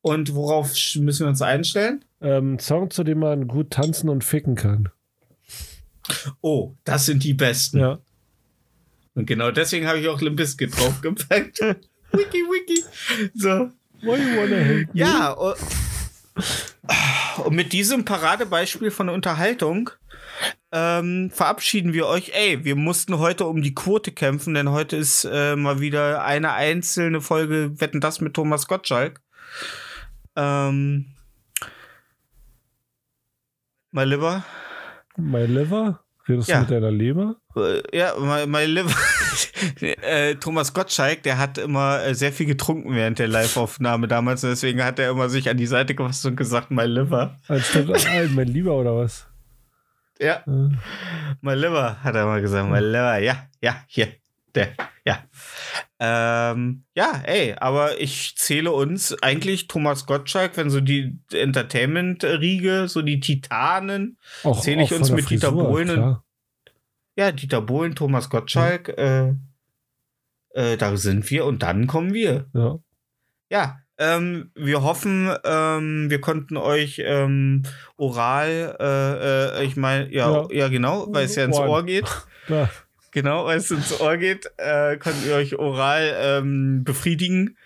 Und 0.00 0.34
worauf 0.34 0.74
müssen 0.96 1.24
wir 1.24 1.28
uns 1.28 1.42
einstellen? 1.42 2.04
Ähm, 2.20 2.58
Song, 2.58 2.90
zu 2.90 3.04
dem 3.04 3.20
man 3.20 3.48
gut 3.48 3.70
tanzen 3.70 4.08
und 4.08 4.24
ficken 4.24 4.54
kann. 4.54 4.90
Oh, 6.42 6.72
das 6.84 7.06
sind 7.06 7.24
die 7.24 7.34
besten. 7.34 7.78
Ja. 7.78 7.98
Und 9.14 9.26
genau 9.26 9.50
deswegen 9.50 9.86
habe 9.86 10.00
ich 10.00 10.08
auch 10.08 10.20
Limp 10.20 10.36
Bizkit 10.36 10.76
draufgepackt. 10.76 11.60
wiki, 12.12 12.42
wiki. 12.42 12.84
So. 13.34 13.70
Why 14.00 14.18
you 14.18 14.36
wanna 14.36 14.56
hate 14.56 14.88
me? 14.92 15.00
Ja, 15.00 15.30
und, 15.30 15.56
und 17.44 17.54
mit 17.54 17.72
diesem 17.72 18.04
Paradebeispiel 18.04 18.90
von 18.90 19.08
Unterhaltung 19.08 19.90
ähm, 20.72 21.30
verabschieden 21.30 21.92
wir 21.92 22.06
euch. 22.06 22.32
Ey, 22.34 22.64
wir 22.64 22.74
mussten 22.74 23.18
heute 23.18 23.46
um 23.46 23.62
die 23.62 23.74
Quote 23.74 24.10
kämpfen, 24.10 24.54
denn 24.54 24.70
heute 24.70 24.96
ist 24.96 25.24
äh, 25.24 25.54
mal 25.54 25.80
wieder 25.80 26.24
eine 26.24 26.52
einzelne 26.52 27.20
Folge 27.20 27.80
Wetten 27.80 28.00
das 28.00 28.20
mit 28.20 28.34
Thomas 28.34 28.66
Gottschalk. 28.66 29.20
Ähm, 30.34 31.06
my 33.92 34.02
liver. 34.02 34.44
My 35.16 35.46
liver? 35.46 36.03
Redest 36.28 36.48
Ja. 36.48 36.56
du 36.56 36.60
mit 36.62 36.70
deiner 36.70 36.90
Leber? 36.90 37.36
Äh, 37.56 37.82
ja, 37.96 38.14
my 38.46 38.64
liver. 38.64 38.90
äh, 40.02 40.34
Thomas 40.36 40.72
Gottschalk, 40.72 41.22
der 41.22 41.38
hat 41.38 41.58
immer 41.58 42.02
äh, 42.04 42.14
sehr 42.14 42.32
viel 42.32 42.46
getrunken 42.46 42.94
während 42.94 43.18
der 43.18 43.28
Live-Aufnahme 43.28 44.08
damals. 44.08 44.42
und 44.44 44.50
Deswegen 44.50 44.82
hat 44.82 44.98
er 44.98 45.10
immer 45.10 45.28
sich 45.28 45.48
an 45.50 45.56
die 45.56 45.66
Seite 45.66 45.94
gefasst 45.94 46.24
und 46.26 46.36
gesagt, 46.36 46.70
my 46.70 46.84
liver. 46.84 47.36
Anstatt 47.48 47.90
ah, 48.08 48.26
mein 48.30 48.48
Lieber 48.48 48.72
oder 48.74 48.96
was? 48.96 49.26
Ja. 50.18 50.42
Äh, 50.46 50.70
My 51.40 51.54
liver, 51.54 52.02
hat 52.02 52.14
er 52.14 52.24
mal 52.26 52.40
gesagt. 52.40 52.70
My 52.70 52.78
liver, 52.78 53.18
ja, 53.18 53.46
ja, 53.60 53.76
hier, 53.86 54.08
der, 54.54 54.74
ja. 55.04 55.24
Ähm, 55.98 56.84
ja, 56.96 57.22
ey, 57.24 57.54
aber 57.58 58.00
ich 58.00 58.36
zähle 58.36 58.72
uns 58.72 59.14
eigentlich 59.22 59.68
Thomas 59.68 60.06
Gottschalk, 60.06 60.56
wenn 60.56 60.70
so 60.70 60.80
die 60.80 61.18
Entertainment-Riege, 61.32 62.88
so 62.88 63.02
die 63.02 63.20
Titanen, 63.20 64.18
auch, 64.42 64.60
Zähle 64.60 64.82
ich 64.82 64.92
uns 64.92 65.10
mit 65.10 65.28
Dieter 65.30 65.48
Frisur, 65.48 65.64
Bohlen 65.68 65.90
und- 65.90 66.18
ja, 67.16 67.32
Dieter 67.32 67.60
Bohlen, 67.60 67.94
Thomas 67.94 68.28
Gottschalk, 68.28 68.88
äh, 68.98 69.34
äh, 70.50 70.76
da 70.76 70.96
sind 70.96 71.30
wir 71.30 71.44
und 71.46 71.62
dann 71.62 71.86
kommen 71.86 72.12
wir. 72.12 72.46
Ja. 72.54 72.78
Ja, 73.50 73.78
ähm, 73.98 74.50
wir 74.56 74.82
hoffen, 74.82 75.30
ähm, 75.44 76.10
wir 76.10 76.20
konnten 76.20 76.56
euch 76.56 77.00
ähm, 77.04 77.62
oral, 77.96 78.76
äh, 78.80 79.60
äh, 79.60 79.64
ich 79.64 79.76
meine, 79.76 80.12
ja, 80.12 80.42
ja, 80.42 80.48
Ja. 80.50 80.68
genau, 80.68 81.06
weil 81.10 81.26
es 81.26 81.36
ja 81.36 81.44
ins. 81.44 81.56
Ohr 81.56 81.84
geht. 81.84 82.06
Ja. 82.48 82.68
Genau, 83.14 83.44
weil 83.44 83.58
es 83.58 83.70
ins 83.70 84.00
Ohr 84.00 84.16
geht, 84.16 84.50
äh, 84.56 84.96
könnt 84.96 85.24
ihr 85.24 85.36
euch 85.36 85.56
oral 85.56 86.16
ähm, 86.18 86.82
befriedigen. 86.82 87.56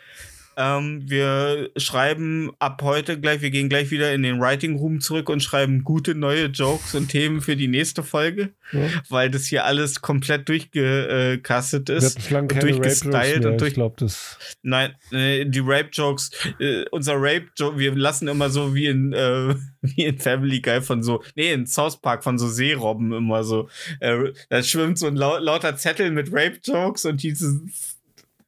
Ähm, 0.59 1.03
wir 1.09 1.71
schreiben 1.77 2.51
ab 2.59 2.83
heute 2.83 3.21
gleich, 3.21 3.41
wir 3.43 3.51
gehen 3.51 3.69
gleich 3.69 3.93
wieder 3.93 4.13
in 4.13 4.25
den 4.25 4.41
Writing 4.41 4.77
Room 4.77 5.01
zurück 5.01 5.29
und 5.29 5.41
schreiben 5.41 5.85
gute 5.85 6.17
neue 6.17 6.47
Jokes 6.47 6.95
und 6.97 7.09
Themen 7.09 7.41
für 7.41 7.55
die 7.55 7.69
nächste 7.69 8.03
Folge, 8.03 8.51
Ja. 8.73 8.81
weil 9.09 9.31
das 9.31 9.47
hier 9.47 9.65
alles 9.65 10.01
komplett 10.01 10.49
durchgecastet 10.49 11.89
Wir 11.89 11.97
ist. 11.97 12.33
und 12.33 12.49
keine 12.49 12.61
durchgestylt 12.73 13.41
mehr. 13.41 13.53
und 13.53 13.61
durch- 13.61 13.69
Ich 13.69 13.75
glaube, 13.75 13.95
das 13.99 14.37
Nein, 14.63 14.95
äh, 15.13 15.45
die 15.47 15.61
Rape-Jokes, 15.61 16.31
äh, 16.59 16.85
unser 16.91 17.15
Rape-Joke, 17.17 17.79
wir 17.79 17.95
lassen 17.95 18.27
immer 18.29 18.51
so 18.51 18.75
wie 18.75 18.87
in, 18.87 19.13
äh, 19.13 19.55
wie 19.83 20.05
in 20.07 20.19
Family 20.19 20.61
Guy 20.61 20.83
von 20.83 21.03
so, 21.03 21.23
nee, 21.37 21.53
in 21.53 21.67
South 21.67 22.01
Park 22.01 22.25
von 22.25 22.37
so 22.39 22.49
Seerobben 22.49 23.13
immer 23.13 23.45
so. 23.45 23.69
Äh, 24.01 24.33
da 24.49 24.63
schwimmt 24.63 24.99
so 24.99 25.07
ein 25.07 25.15
lau 25.17 25.39
lauter 25.39 25.77
Zettel 25.77 26.11
mit 26.11 26.33
Rape-Jokes 26.33 27.05
und 27.05 27.23
diese, 27.23 27.61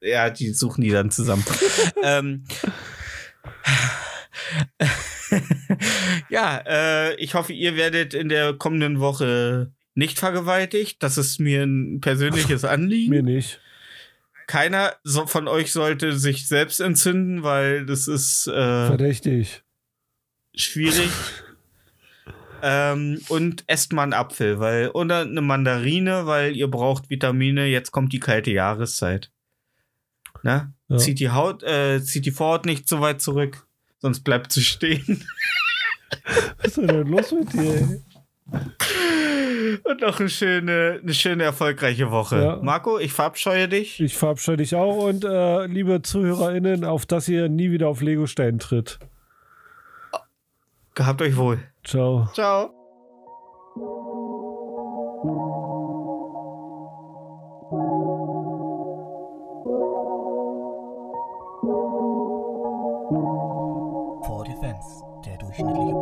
ja, 0.00 0.30
die 0.30 0.52
suchen 0.52 0.82
die 0.82 0.90
dann 0.90 1.10
zusammen. 1.10 1.44
ähm, 2.02 2.44
ja, 6.28 6.62
äh, 6.66 7.14
ich 7.16 7.34
hoffe, 7.34 7.52
ihr 7.52 7.76
werdet 7.76 8.14
in 8.14 8.28
der 8.28 8.54
kommenden 8.54 9.00
Woche 9.00 9.72
nicht 9.94 10.18
vergewaltigt. 10.18 11.02
Das 11.02 11.18
ist 11.18 11.38
mir 11.38 11.62
ein 11.62 12.00
persönliches 12.00 12.64
Anliegen 12.64 13.10
mir 13.10 13.22
nicht. 13.22 13.60
keiner 14.46 14.94
von 15.04 15.48
euch 15.48 15.72
sollte 15.72 16.16
sich 16.16 16.48
selbst 16.48 16.80
entzünden, 16.80 17.42
weil 17.42 17.86
das 17.86 18.08
ist 18.08 18.46
äh, 18.46 18.86
Verdächtig. 18.86 19.62
schwierig. 20.54 21.10
ähm, 22.62 23.20
und 23.28 23.64
esst 23.66 23.92
mal 23.92 24.04
einen 24.04 24.12
Apfel, 24.12 24.58
weil 24.58 24.88
oder 24.88 25.20
eine 25.20 25.42
Mandarine, 25.42 26.26
weil 26.26 26.56
ihr 26.56 26.68
braucht 26.68 27.10
Vitamine. 27.10 27.66
Jetzt 27.66 27.90
kommt 27.90 28.12
die 28.12 28.20
kalte 28.20 28.50
Jahreszeit. 28.50 29.30
Na? 30.42 30.72
Ja. 30.88 30.96
Zieht 30.98 31.20
die 31.20 31.30
Haut, 31.30 31.62
äh, 31.62 32.02
zieht 32.02 32.26
die 32.26 32.30
Vorhaut 32.30 32.66
nicht 32.66 32.88
so 32.88 33.00
weit 33.00 33.20
zurück, 33.20 33.66
sonst 33.98 34.20
bleibt 34.20 34.52
sie 34.52 34.62
stehen. 34.62 35.24
Was 36.58 36.66
ist 36.66 36.76
denn 36.78 37.06
los 37.06 37.32
mit 37.32 37.52
dir? 37.52 37.74
ey? 37.74 38.02
und 39.84 40.00
noch 40.00 40.20
eine 40.20 40.28
schöne, 40.28 41.00
eine 41.02 41.14
schöne 41.14 41.44
erfolgreiche 41.44 42.10
Woche. 42.10 42.42
Ja. 42.42 42.56
Marco, 42.62 42.98
ich 42.98 43.12
verabscheue 43.12 43.68
dich. 43.68 44.00
Ich 44.00 44.16
verabscheue 44.16 44.56
dich 44.56 44.74
auch 44.74 45.04
und 45.04 45.24
äh, 45.24 45.66
liebe 45.66 46.02
ZuhörerInnen, 46.02 46.84
auf 46.84 47.06
dass 47.06 47.28
ihr 47.28 47.48
nie 47.48 47.70
wieder 47.70 47.88
auf 47.88 48.00
Lego-Stein 48.00 48.58
tritt. 48.58 48.98
Gehabt 50.94 51.22
euch 51.22 51.36
wohl. 51.36 51.60
Ciao. 51.84 52.28
Ciao. 52.34 52.72
definitely 65.60 65.92
a 65.92 65.99